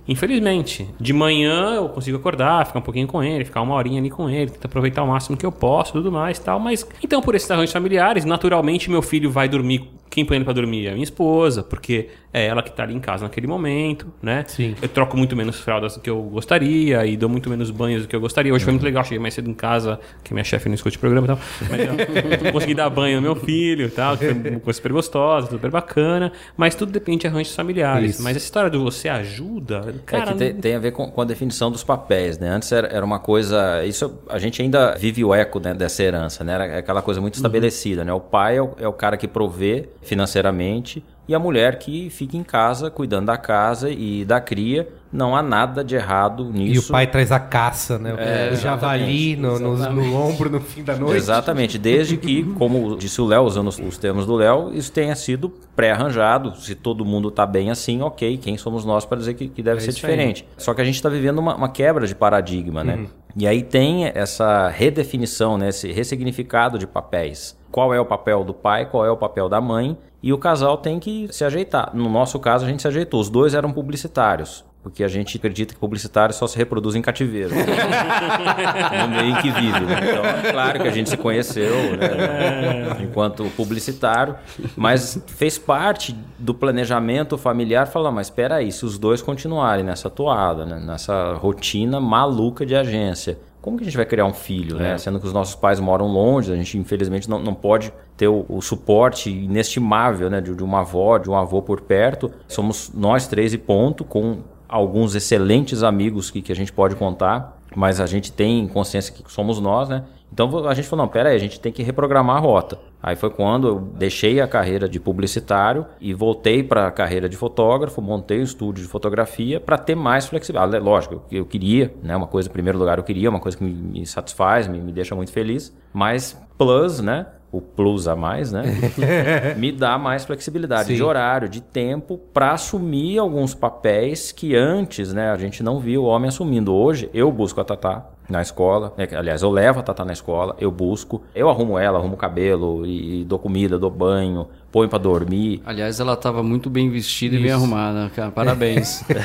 Infelizmente. 0.07 0.87
De 0.99 1.13
manhã 1.13 1.75
eu 1.75 1.89
consigo 1.89 2.17
acordar, 2.17 2.65
ficar 2.65 2.79
um 2.79 2.81
pouquinho 2.81 3.07
com 3.07 3.23
ele, 3.23 3.43
ficar 3.45 3.61
uma 3.61 3.75
horinha 3.75 3.99
ali 3.99 4.09
com 4.09 4.29
ele, 4.29 4.51
tentar 4.51 4.67
aproveitar 4.67 5.03
o 5.03 5.07
máximo 5.07 5.35
que 5.35 5.45
eu 5.45 5.51
posso, 5.51 5.93
tudo 5.93 6.11
mais 6.11 6.37
e 6.37 6.41
tal. 6.41 6.59
Mas, 6.59 6.87
então, 7.03 7.21
por 7.21 7.35
esses 7.35 7.49
arranjos 7.49 7.73
familiares, 7.73 8.25
naturalmente 8.25 8.89
meu 8.89 9.01
filho 9.01 9.31
vai 9.31 9.47
dormir. 9.49 9.89
Quem 10.15 10.23
põe 10.23 10.37
ele 10.37 10.45
pra 10.45 10.53
dormir 10.53 10.87
é 10.87 10.91
a 10.91 10.93
minha 10.93 11.03
esposa, 11.03 11.61
porque 11.61 12.07
é 12.31 12.45
ela 12.45 12.63
que 12.63 12.71
tá 12.71 12.83
ali 12.83 12.95
em 12.95 13.01
casa 13.01 13.25
naquele 13.25 13.47
momento, 13.47 14.07
né? 14.21 14.45
Sim. 14.47 14.73
Eu 14.81 14.87
troco 14.87 15.17
muito 15.17 15.35
menos 15.35 15.59
fraldas 15.59 15.95
do 15.95 15.99
que 15.99 16.09
eu 16.09 16.21
gostaria 16.21 17.05
e 17.05 17.17
dou 17.17 17.27
muito 17.27 17.49
menos 17.49 17.69
banhos 17.69 18.03
do 18.03 18.07
que 18.07 18.15
eu 18.15 18.21
gostaria. 18.21 18.53
Hoje 18.53 18.63
foi 18.63 18.71
muito 18.71 18.83
legal, 18.83 19.03
cheguei 19.03 19.19
mais 19.19 19.33
cedo 19.33 19.49
em 19.49 19.53
casa, 19.53 19.99
que 20.23 20.33
minha 20.33 20.43
chefe 20.45 20.69
não 20.69 20.75
escute 20.75 20.95
o 20.95 20.99
programa 21.01 21.25
e 21.25 21.27
tal. 21.27 21.39
Mas 21.69 22.45
eu 22.45 22.47
consegui 22.53 22.73
dar 22.73 22.89
banho 22.89 23.17
no 23.17 23.21
meu 23.23 23.35
filho 23.35 23.87
e 23.87 23.89
tal, 23.89 24.17
que 24.17 24.23
foi 24.23 24.33
uma 24.51 24.59
coisa 24.61 24.77
super 24.77 24.93
gostosa, 24.93 25.49
super 25.49 25.69
bacana. 25.69 26.31
Mas 26.55 26.75
tudo 26.75 26.93
depende 26.93 27.19
de 27.19 27.27
arranjos 27.27 27.53
familiares. 27.53 28.11
Isso. 28.11 28.23
Mas 28.23 28.37
essa 28.37 28.45
história 28.45 28.69
do 28.69 28.81
você 28.81 29.09
ajuda, 29.09 29.81
É 29.89 29.93
cara. 30.05 30.31
que 30.31 30.37
tem, 30.37 30.53
tem 30.55 30.75
a 30.75 30.79
ver 30.79 30.91
com, 30.93 31.11
com 31.11 31.21
a 31.21 31.25
definição 31.25 31.69
dos 31.69 31.83
papéis, 31.83 32.39
né? 32.39 32.47
Antes 32.47 32.71
era, 32.71 32.87
era 32.87 33.05
uma 33.05 33.19
coisa. 33.19 33.83
Isso 33.83 34.17
a 34.29 34.39
gente 34.39 34.61
ainda 34.61 34.95
vive 34.95 35.25
o 35.25 35.33
eco 35.33 35.59
né, 35.59 35.73
dessa 35.73 36.01
herança, 36.01 36.41
né? 36.41 36.53
Era 36.53 36.77
aquela 36.79 37.01
coisa 37.01 37.19
muito 37.19 37.35
estabelecida, 37.35 38.05
né? 38.05 38.13
O 38.13 38.21
pai 38.21 38.55
é 38.55 38.61
o, 38.61 38.71
é 38.79 38.87
o 38.87 38.93
cara 38.93 39.17
que 39.17 39.27
provê 39.27 39.89
financeiramente 40.05 41.03
e 41.27 41.33
a 41.33 41.39
mulher 41.39 41.79
que 41.79 42.09
fica 42.09 42.37
em 42.37 42.43
casa 42.43 42.89
cuidando 42.91 43.25
da 43.27 43.37
casa 43.37 43.89
e 43.89 44.23
da 44.23 44.39
cria 44.39 44.87
não 45.11 45.35
há 45.35 45.41
nada 45.41 45.83
de 45.83 45.95
errado 45.95 46.45
nisso. 46.51 46.73
E 46.75 46.79
o 46.79 46.91
pai 46.91 47.07
traz 47.07 47.31
a 47.31 47.39
caça, 47.39 47.97
né? 47.97 48.13
É, 48.17 48.51
o 48.53 48.55
javali 48.55 49.35
no, 49.35 49.57
no- 49.57 49.73
exatamente. 49.73 50.07
no 50.09 50.15
ombro 50.17 50.49
no 50.49 50.59
fim 50.59 50.83
da 50.83 50.95
noite. 50.95 51.15
Exatamente, 51.17 51.77
desde 51.77 52.17
que, 52.17 52.43
como 52.53 52.95
disse 52.97 53.19
o 53.21 53.25
Léo, 53.25 53.43
usando 53.43 53.69
os- 53.69 53.79
os 53.79 53.97
termos 53.97 54.25
do 54.25 54.35
Léo, 54.35 54.71
isso 54.73 54.91
tenha 54.91 55.15
sido 55.15 55.49
pré-arranjado. 55.75 56.55
Se 56.57 56.75
todo 56.75 57.03
mundo 57.05 57.29
está 57.29 57.45
bem 57.45 57.71
assim, 57.71 58.01
ok, 58.01 58.37
quem 58.37 58.57
somos 58.57 58.83
nós 58.85 59.05
para 59.05 59.17
dizer 59.17 59.33
que, 59.35 59.47
que 59.47 59.63
deve 59.63 59.77
É 59.77 59.81
ser 59.81 59.89
isso 59.91 60.05
aí. 60.05 60.11
diferente? 60.11 60.47
Só 60.57 60.73
que 60.73 60.81
a 60.81 60.85
gente 60.85 60.95
está 60.95 61.09
vivendo 61.09 61.39
uma, 61.39 61.55
uma 61.55 61.69
quebra 61.69 62.05
de 62.05 62.13
paradigma, 62.15 62.83
né? 62.83 63.05
E 63.35 63.45
aí 63.45 63.61
tem 63.61 64.05
essa 64.05 64.69
redefinição, 64.69 65.57
né? 65.57 65.69
esse 65.69 65.91
ressignificado 65.91 66.79
de 66.79 66.87
papéis. 66.87 67.57
Qual 67.69 67.93
é 67.93 67.99
o 67.99 68.05
papel 68.05 68.43
do 68.45 68.53
pai, 68.53 68.89
qual 68.89 69.05
é 69.05 69.11
o 69.11 69.17
papel 69.17 69.49
da 69.49 69.59
mãe, 69.59 69.97
e 70.23 70.31
o 70.31 70.37
casal 70.37 70.77
tem 70.77 70.99
que 70.99 71.27
se 71.31 71.43
ajeitar. 71.43 71.91
No 71.93 72.09
nosso 72.09 72.39
caso, 72.39 72.65
a 72.65 72.67
gente 72.67 72.81
se 72.81 72.87
ajeitou. 72.87 73.19
Os 73.19 73.29
dois 73.29 73.53
eram 73.53 73.73
publicitários. 73.73 74.63
Porque 74.85 75.03
a 75.03 75.07
gente 75.07 75.35
acredita 75.35 75.73
que 75.73 75.79
publicitário 75.79 76.31
só 76.31 76.45
se 76.45 76.55
reproduz 76.55 76.93
em 76.93 77.01
cativeiro. 77.01 77.49
no 77.57 79.07
meio 79.07 79.31
em 79.31 79.41
que 79.41 79.49
vive. 79.49 79.79
né? 79.79 79.99
Então, 80.11 80.23
é 80.23 80.51
claro 80.51 80.79
que 80.79 80.87
a 80.87 80.91
gente 80.91 81.09
se 81.09 81.17
conheceu 81.17 81.97
né, 81.97 82.95
enquanto 83.01 83.45
publicitário, 83.57 84.35
mas 84.77 85.19
fez 85.25 85.57
parte 85.57 86.15
do 86.37 86.53
planejamento 86.53 87.35
familiar 87.35 87.87
falar, 87.87 88.11
mas 88.11 88.27
espera 88.27 88.57
aí, 88.57 88.71
se 88.71 88.85
os 88.85 88.99
dois 88.99 89.23
continuarem 89.23 89.83
nessa 89.83 90.07
toada, 90.07 90.67
né, 90.67 90.79
nessa 90.79 91.33
rotina 91.33 91.99
maluca 91.99 92.63
de 92.63 92.75
agência, 92.75 93.39
como 93.63 93.77
que 93.77 93.83
a 93.83 93.85
gente 93.85 93.97
vai 93.97 94.05
criar 94.05 94.25
um 94.25 94.33
filho, 94.33 94.77
né? 94.77 94.95
Sendo 94.99 95.19
que 95.19 95.25
os 95.25 95.33
nossos 95.33 95.55
pais 95.55 95.79
moram 95.79 96.05
longe, 96.05 96.53
a 96.53 96.55
gente 96.55 96.77
infelizmente 96.77 97.27
não, 97.27 97.39
não 97.39 97.55
pode 97.55 97.91
ter 98.15 98.27
o, 98.27 98.45
o 98.47 98.61
suporte 98.61 99.31
inestimável 99.31 100.29
né, 100.29 100.39
de, 100.39 100.53
de 100.53 100.63
uma 100.63 100.81
avó, 100.81 101.17
de 101.17 101.27
um 101.27 101.35
avô 101.35 101.63
por 101.63 101.81
perto. 101.81 102.31
Somos 102.47 102.91
nós 102.93 103.25
três 103.25 103.55
e 103.55 103.57
ponto, 103.57 104.03
com 104.03 104.43
alguns 104.75 105.15
excelentes 105.15 105.83
amigos 105.83 106.29
que, 106.29 106.41
que 106.41 106.51
a 106.51 106.55
gente 106.55 106.73
pode 106.73 106.95
contar, 106.95 107.57
mas 107.73 108.01
a 108.01 108.05
gente 108.05 108.29
tem 108.29 108.67
consciência 108.67 109.13
que 109.13 109.31
somos 109.31 109.59
nós, 109.59 109.87
né? 109.87 110.03
Então 110.33 110.67
a 110.67 110.73
gente 110.73 110.85
falou, 110.89 111.05
não, 111.05 111.11
pera 111.11 111.29
aí, 111.29 111.35
a 111.35 111.39
gente 111.39 111.61
tem 111.61 111.71
que 111.71 111.81
reprogramar 111.81 112.35
a 112.35 112.39
rota. 112.39 112.77
Aí 113.01 113.15
foi 113.15 113.29
quando 113.29 113.67
eu 113.69 113.79
deixei 113.79 114.41
a 114.41 114.47
carreira 114.47 114.89
de 114.89 114.99
publicitário 114.99 115.85
e 116.01 116.13
voltei 116.13 116.61
para 116.61 116.87
a 116.87 116.91
carreira 116.91 117.29
de 117.29 117.37
fotógrafo, 117.37 118.01
montei 118.01 118.39
o 118.39 118.43
estúdio 118.43 118.83
de 118.83 118.89
fotografia 118.89 119.61
para 119.61 119.77
ter 119.77 119.95
mais 119.95 120.25
flexibilidade. 120.25 120.83
Lógico, 120.83 121.23
eu, 121.31 121.39
eu 121.39 121.45
queria, 121.45 121.93
né, 122.03 122.13
uma 122.13 122.27
coisa 122.27 122.49
em 122.49 122.51
primeiro 122.51 122.77
lugar 122.77 122.97
eu 122.97 123.03
queria, 123.05 123.29
uma 123.29 123.39
coisa 123.39 123.57
que 123.57 123.63
me, 123.63 123.71
me 123.71 124.05
satisfaz, 124.05 124.67
me, 124.67 124.81
me 124.81 124.91
deixa 124.91 125.15
muito 125.15 125.31
feliz, 125.31 125.73
mas 125.93 126.37
plus, 126.57 126.99
né, 126.99 127.27
o 127.55 127.61
plus 127.61 128.07
a 128.07 128.15
mais, 128.15 128.51
né, 128.51 128.63
me 129.57 129.71
dá 129.71 129.97
mais 129.97 130.25
flexibilidade 130.25 130.89
Sim. 130.89 130.95
de 130.95 131.03
horário, 131.03 131.47
de 131.47 131.61
tempo 131.61 132.17
para 132.33 132.51
assumir 132.51 133.17
alguns 133.17 133.53
papéis 133.53 134.31
que 134.31 134.55
antes, 134.55 135.13
né, 135.13 135.31
a 135.31 135.37
gente 135.37 135.63
não 135.63 135.79
via 135.79 135.99
o 135.99 136.03
homem 136.03 136.27
assumindo. 136.27 136.73
Hoje 136.73 137.09
eu 137.13 137.31
busco 137.31 137.61
a 137.61 137.63
Tatá 137.63 138.14
na 138.29 138.41
escola, 138.41 138.93
né, 138.97 139.07
aliás, 139.15 139.41
eu 139.43 139.51
levo 139.51 139.79
a 139.79 139.83
Tatá 139.83 140.03
na 140.03 140.13
escola, 140.13 140.55
eu 140.59 140.71
busco, 140.71 141.21
eu 141.35 141.49
arrumo 141.49 141.77
ela, 141.77 141.99
arrumo 141.99 142.15
o 142.15 142.17
cabelo 142.17 142.85
e, 142.85 143.21
e 143.21 143.23
dou 143.23 143.37
comida, 143.37 143.77
dou 143.77 143.89
banho, 143.91 144.47
põe 144.71 144.87
para 144.87 144.97
dormir. 144.97 145.61
Aliás, 145.65 145.99
ela 145.99 146.13
estava 146.13 146.41
muito 146.43 146.69
bem 146.69 146.89
vestida 146.89 147.35
e 147.35 147.39
bem 147.41 147.51
arrumada, 147.51 148.09
cara. 148.15 148.31
Parabéns. 148.31 149.03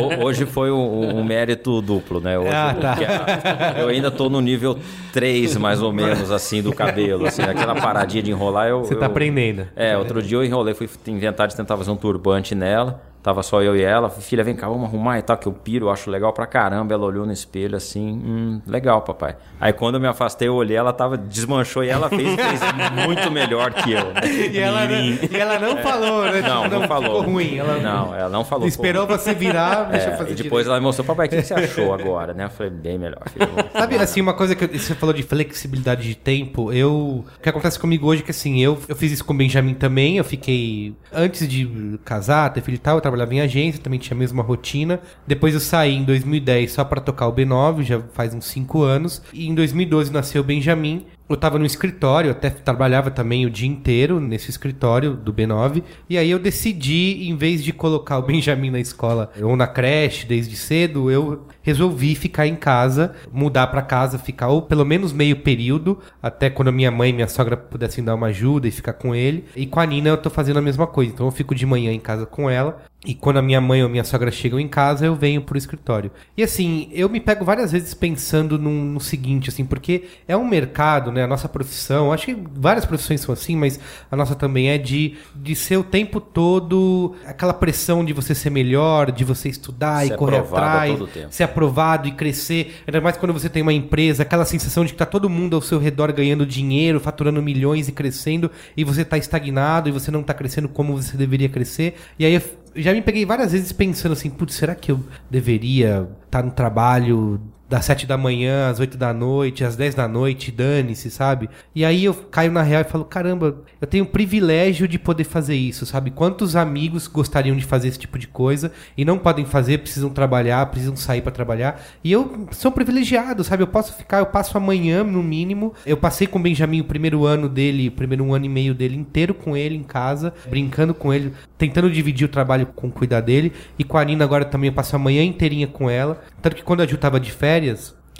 Ho- 0.00 0.24
Hoje 0.24 0.46
foi 0.46 0.70
um, 0.70 1.18
um 1.18 1.24
mérito 1.24 1.80
duplo, 1.82 2.20
né? 2.20 2.38
Hoje, 2.38 2.48
Ah, 2.54 2.74
tá. 2.80 2.94
porque 2.96 3.80
Eu 3.80 3.88
ainda 3.88 4.10
tô 4.10 4.28
no 4.28 4.40
nível 4.40 4.78
3, 5.12 5.56
mais 5.56 5.82
ou 5.82 5.92
menos, 5.92 6.30
assim, 6.30 6.62
do 6.62 6.72
cabelo. 6.72 7.26
Assim, 7.26 7.42
aquela 7.42 7.74
paradinha 7.74 8.22
de 8.22 8.30
enrolar, 8.30 8.68
eu. 8.68 8.84
Você 8.84 8.94
tá 8.94 9.06
eu- 9.06 9.10
aprendendo. 9.10 9.66
É, 9.76 9.96
outro 9.96 10.22
dia 10.22 10.38
eu 10.38 10.44
enrolei, 10.44 10.74
fui 10.74 10.88
inventar 11.06 11.48
de 11.48 11.56
tentar 11.56 11.76
fazer 11.76 11.90
um 11.90 11.96
turbante 11.96 12.54
nela. 12.54 13.02
Tava 13.22 13.42
só 13.42 13.60
eu 13.62 13.76
e 13.76 13.82
ela. 13.82 14.08
Filha, 14.08 14.44
vem 14.44 14.54
cá, 14.54 14.68
vamos 14.68 14.84
arrumar 14.84 15.18
e 15.18 15.22
tal, 15.22 15.36
que 15.36 15.46
eu 15.46 15.52
piro, 15.52 15.86
eu 15.86 15.90
acho 15.90 16.10
legal 16.10 16.32
pra 16.32 16.46
caramba. 16.46 16.94
Ela 16.94 17.04
olhou 17.04 17.26
no 17.26 17.32
espelho 17.32 17.76
assim, 17.76 18.12
hum, 18.12 18.62
legal, 18.66 19.02
papai. 19.02 19.36
Aí 19.60 19.72
quando 19.72 19.96
eu 19.96 20.00
me 20.00 20.06
afastei, 20.06 20.48
eu 20.48 20.54
olhei, 20.54 20.76
ela 20.76 20.92
tava, 20.92 21.18
desmanchou 21.18 21.82
e 21.84 21.88
ela 21.88 22.08
fez, 22.08 22.22
fez 22.34 22.60
muito 23.06 23.30
melhor 23.30 23.72
que 23.72 23.92
eu. 23.92 24.04
né? 24.12 24.20
E 24.48 24.58
ela, 24.58 24.86
Mirim. 24.86 25.18
e 25.30 25.36
ela 25.36 25.58
não 25.58 25.76
falou, 25.78 26.24
né? 26.24 26.40
Não, 26.40 26.62
Tipo, 26.62 26.74
não, 26.78 26.88
falou. 26.88 27.18
Ficou 27.18 27.32
ruim. 27.34 27.56
Ela 27.58 27.78
Não, 27.78 28.14
ela 28.14 28.28
não 28.28 28.44
falou. 28.44 28.66
esperou 28.66 29.06
você 29.06 29.34
virar, 29.34 29.84
deixa 29.90 30.06
eu 30.08 30.12
É, 30.12 30.16
fazer 30.16 30.30
e 30.32 30.34
depois 30.34 30.64
direito. 30.64 30.68
ela 30.70 30.78
me 30.80 30.84
mostrou, 30.86 31.04
papai, 31.06 31.26
o 31.26 31.30
que 31.30 31.36
que 31.36 31.42
você 31.42 31.54
achou 31.54 31.92
agora, 31.92 32.32
né? 32.32 32.44
Eu 32.44 32.50
falei, 32.50 32.70
bem 32.72 32.98
melhor. 32.98 33.22
filho. 33.28 33.48
Sabe, 33.72 33.96
assim, 33.96 34.20
uma 34.20 34.34
coisa 34.34 34.54
que 34.54 34.64
eu- 34.64 34.68
você 34.78 34.94
falou 34.94 35.12
de 35.14 35.22
flexibilidade 35.22 36.02
de 36.02 36.14
tempo, 36.14 36.72
eu... 36.72 37.24
O 37.36 37.42
que 37.42 37.48
acontece 37.48 37.78
comigo 37.78 38.06
hoje 38.06 38.22
é 38.22 38.24
que, 38.24 38.30
assim, 38.30 38.60
eu, 38.60 38.78
eu 38.88 38.96
fiz 38.96 39.12
isso 39.12 39.24
com 39.24 39.32
o 39.34 39.36
Benjamin 39.36 39.74
também, 39.74 40.16
eu 40.18 40.24
fiquei... 40.24 40.94
Antes 41.12 41.46
de 41.48 41.98
casar, 42.04 42.52
ter 42.52 42.60
filho 42.62 42.76
e 42.76 42.78
tal, 42.78 42.96
eu 42.96 43.00
trabalhava 43.08 43.34
em 43.34 43.40
agência, 43.40 43.82
também 43.82 43.98
tinha 43.98 44.14
a 44.14 44.18
mesma 44.18 44.42
rotina. 44.42 45.00
Depois 45.26 45.54
eu 45.54 45.60
saí 45.60 45.94
em 45.94 46.04
2010 46.04 46.72
só 46.72 46.84
pra 46.84 47.00
tocar 47.00 47.26
o 47.26 47.32
B9, 47.32 47.82
já 47.82 48.00
faz 48.12 48.34
uns 48.34 48.46
5 48.46 48.82
anos. 48.82 49.22
E 49.32 49.48
em 49.48 49.54
2012 49.54 50.12
nasceu 50.12 50.42
o 50.42 50.44
Benjamin. 50.44 51.06
Eu 51.28 51.36
tava 51.36 51.58
no 51.58 51.66
escritório, 51.66 52.30
até 52.30 52.48
trabalhava 52.48 53.10
também 53.10 53.44
o 53.44 53.50
dia 53.50 53.68
inteiro 53.68 54.18
nesse 54.18 54.48
escritório 54.50 55.14
do 55.14 55.32
B9. 55.32 55.82
E 56.08 56.16
aí 56.16 56.30
eu 56.30 56.38
decidi, 56.38 57.28
em 57.28 57.36
vez 57.36 57.62
de 57.62 57.72
colocar 57.72 58.18
o 58.18 58.22
Benjamin 58.22 58.70
na 58.70 58.80
escola 58.80 59.30
ou 59.42 59.54
na 59.54 59.66
creche 59.66 60.26
desde 60.26 60.56
cedo, 60.56 61.10
eu 61.10 61.46
resolvi 61.60 62.14
ficar 62.14 62.46
em 62.46 62.56
casa, 62.56 63.14
mudar 63.30 63.66
pra 63.66 63.82
casa, 63.82 64.18
ficar 64.18 64.48
ou 64.48 64.62
pelo 64.62 64.86
menos 64.86 65.12
meio 65.12 65.36
período, 65.36 65.98
até 66.22 66.48
quando 66.48 66.68
a 66.68 66.72
minha 66.72 66.90
mãe 66.90 67.10
e 67.10 67.12
minha 67.12 67.28
sogra 67.28 67.56
pudessem 67.56 68.02
dar 68.02 68.14
uma 68.14 68.28
ajuda 68.28 68.66
e 68.66 68.70
ficar 68.70 68.94
com 68.94 69.14
ele. 69.14 69.44
E 69.54 69.66
com 69.66 69.80
a 69.80 69.84
Nina 69.86 70.08
eu 70.08 70.16
tô 70.16 70.30
fazendo 70.30 70.58
a 70.58 70.62
mesma 70.62 70.86
coisa. 70.86 71.12
Então 71.12 71.26
eu 71.26 71.32
fico 71.32 71.54
de 71.54 71.66
manhã 71.66 71.92
em 71.92 72.00
casa 72.00 72.24
com 72.24 72.48
ela. 72.48 72.82
E 73.06 73.14
quando 73.14 73.36
a 73.36 73.42
minha 73.42 73.60
mãe 73.60 73.82
ou 73.82 73.88
minha 73.88 74.02
sogra 74.02 74.30
chegam 74.30 74.58
em 74.58 74.66
casa, 74.66 75.06
eu 75.06 75.14
venho 75.14 75.40
pro 75.42 75.56
escritório. 75.56 76.10
E 76.36 76.42
assim, 76.42 76.88
eu 76.92 77.08
me 77.08 77.20
pego 77.20 77.44
várias 77.44 77.70
vezes 77.70 77.94
pensando 77.94 78.58
num- 78.58 78.84
no 78.84 78.98
seguinte, 79.00 79.48
assim, 79.50 79.64
porque 79.64 80.04
é 80.26 80.36
um 80.36 80.44
mercado, 80.48 81.12
né? 81.12 81.17
A 81.22 81.26
nossa 81.26 81.48
profissão, 81.48 82.12
acho 82.12 82.26
que 82.26 82.36
várias 82.54 82.84
profissões 82.84 83.20
são 83.20 83.32
assim, 83.32 83.56
mas 83.56 83.78
a 84.10 84.16
nossa 84.16 84.34
também 84.34 84.70
é 84.70 84.78
de, 84.78 85.16
de 85.34 85.54
ser 85.54 85.76
o 85.76 85.84
tempo 85.84 86.20
todo 86.20 87.14
aquela 87.26 87.52
pressão 87.52 88.04
de 88.04 88.12
você 88.12 88.34
ser 88.34 88.50
melhor, 88.50 89.10
de 89.10 89.24
você 89.24 89.48
estudar 89.48 90.06
Ser 90.06 90.14
e 90.14 90.16
correr 90.16 90.38
atrás, 90.38 90.98
ser 91.30 91.44
aprovado 91.44 92.08
e 92.08 92.12
crescer. 92.12 92.82
Ainda 92.86 93.00
mais 93.00 93.16
quando 93.16 93.32
você 93.32 93.48
tem 93.48 93.62
uma 93.62 93.72
empresa, 93.72 94.22
aquela 94.22 94.44
sensação 94.44 94.84
de 94.84 94.92
que 94.92 94.98
tá 94.98 95.06
todo 95.06 95.28
mundo 95.28 95.56
ao 95.56 95.62
seu 95.62 95.78
redor 95.78 96.12
ganhando 96.12 96.46
dinheiro, 96.46 97.00
faturando 97.00 97.42
milhões 97.42 97.88
e 97.88 97.92
crescendo, 97.92 98.50
e 98.76 98.84
você 98.84 99.04
tá 99.04 99.18
estagnado 99.18 99.88
e 99.88 99.92
você 99.92 100.10
não 100.10 100.22
tá 100.22 100.34
crescendo 100.34 100.68
como 100.68 101.00
você 101.00 101.16
deveria 101.16 101.48
crescer. 101.48 101.96
E 102.18 102.24
aí 102.24 102.40
já 102.74 102.92
me 102.92 103.02
peguei 103.02 103.24
várias 103.24 103.52
vezes 103.52 103.72
pensando 103.72 104.12
assim, 104.12 104.30
putz, 104.30 104.54
será 104.54 104.74
que 104.74 104.92
eu 104.92 105.00
deveria 105.30 106.08
estar 106.26 106.42
no 106.42 106.50
trabalho 106.50 107.40
das 107.68 107.84
7 107.84 108.06
da 108.06 108.16
manhã 108.16 108.70
às 108.70 108.80
8 108.80 108.96
da 108.96 109.12
noite, 109.12 109.64
às 109.64 109.76
10 109.76 109.94
da 109.94 110.08
noite, 110.08 110.50
dane-se, 110.50 111.10
sabe? 111.10 111.50
E 111.74 111.84
aí 111.84 112.04
eu 112.04 112.14
caio 112.14 112.50
na 112.50 112.62
real 112.62 112.80
e 112.80 112.84
falo, 112.84 113.04
caramba, 113.04 113.58
eu 113.80 113.86
tenho 113.86 114.04
o 114.04 114.08
privilégio 114.08 114.88
de 114.88 114.98
poder 114.98 115.24
fazer 115.24 115.54
isso, 115.54 115.84
sabe? 115.84 116.10
Quantos 116.10 116.56
amigos 116.56 117.06
gostariam 117.06 117.56
de 117.56 117.64
fazer 117.64 117.88
esse 117.88 117.98
tipo 117.98 118.18
de 118.18 118.26
coisa 118.26 118.72
e 118.96 119.04
não 119.04 119.18
podem 119.18 119.44
fazer, 119.44 119.78
precisam 119.78 120.08
trabalhar, 120.10 120.64
precisam 120.66 120.96
sair 120.96 121.20
pra 121.20 121.30
trabalhar. 121.30 121.80
E 122.02 122.10
eu 122.10 122.48
sou 122.52 122.72
privilegiado, 122.72 123.44
sabe? 123.44 123.62
Eu 123.62 123.66
posso 123.66 123.94
ficar, 123.94 124.18
eu 124.18 124.26
passo 124.26 124.56
amanhã 124.56 125.04
no 125.04 125.22
mínimo. 125.22 125.74
Eu 125.84 125.96
passei 125.96 126.26
com 126.26 126.38
o 126.38 126.42
Benjamin 126.42 126.80
o 126.80 126.84
primeiro 126.84 127.26
ano 127.26 127.48
dele, 127.48 127.88
o 127.88 127.92
primeiro 127.92 128.24
um 128.24 128.34
ano 128.34 128.46
e 128.46 128.48
meio 128.48 128.74
dele 128.74 128.96
inteiro 128.96 129.34
com 129.34 129.56
ele 129.56 129.76
em 129.76 129.82
casa, 129.82 130.32
brincando 130.48 130.94
com 130.94 131.12
ele, 131.12 131.32
tentando 131.58 131.90
dividir 131.90 132.24
o 132.24 132.30
trabalho 132.30 132.66
com 132.66 132.90
cuidar 132.90 133.20
dele. 133.20 133.52
E 133.78 133.84
com 133.84 133.98
a 133.98 134.04
Nina 134.04 134.24
agora 134.24 134.44
também 134.44 134.68
eu 134.68 134.74
passo 134.74 134.96
a 134.96 134.98
manhã 134.98 135.22
inteirinha 135.22 135.66
com 135.66 135.90
ela. 135.90 136.22
Tanto 136.40 136.56
que 136.56 136.62
quando 136.62 136.80
a 136.80 136.86
Ju 136.86 136.96
tava 136.96 137.20
de 137.20 137.30
férias, 137.30 137.57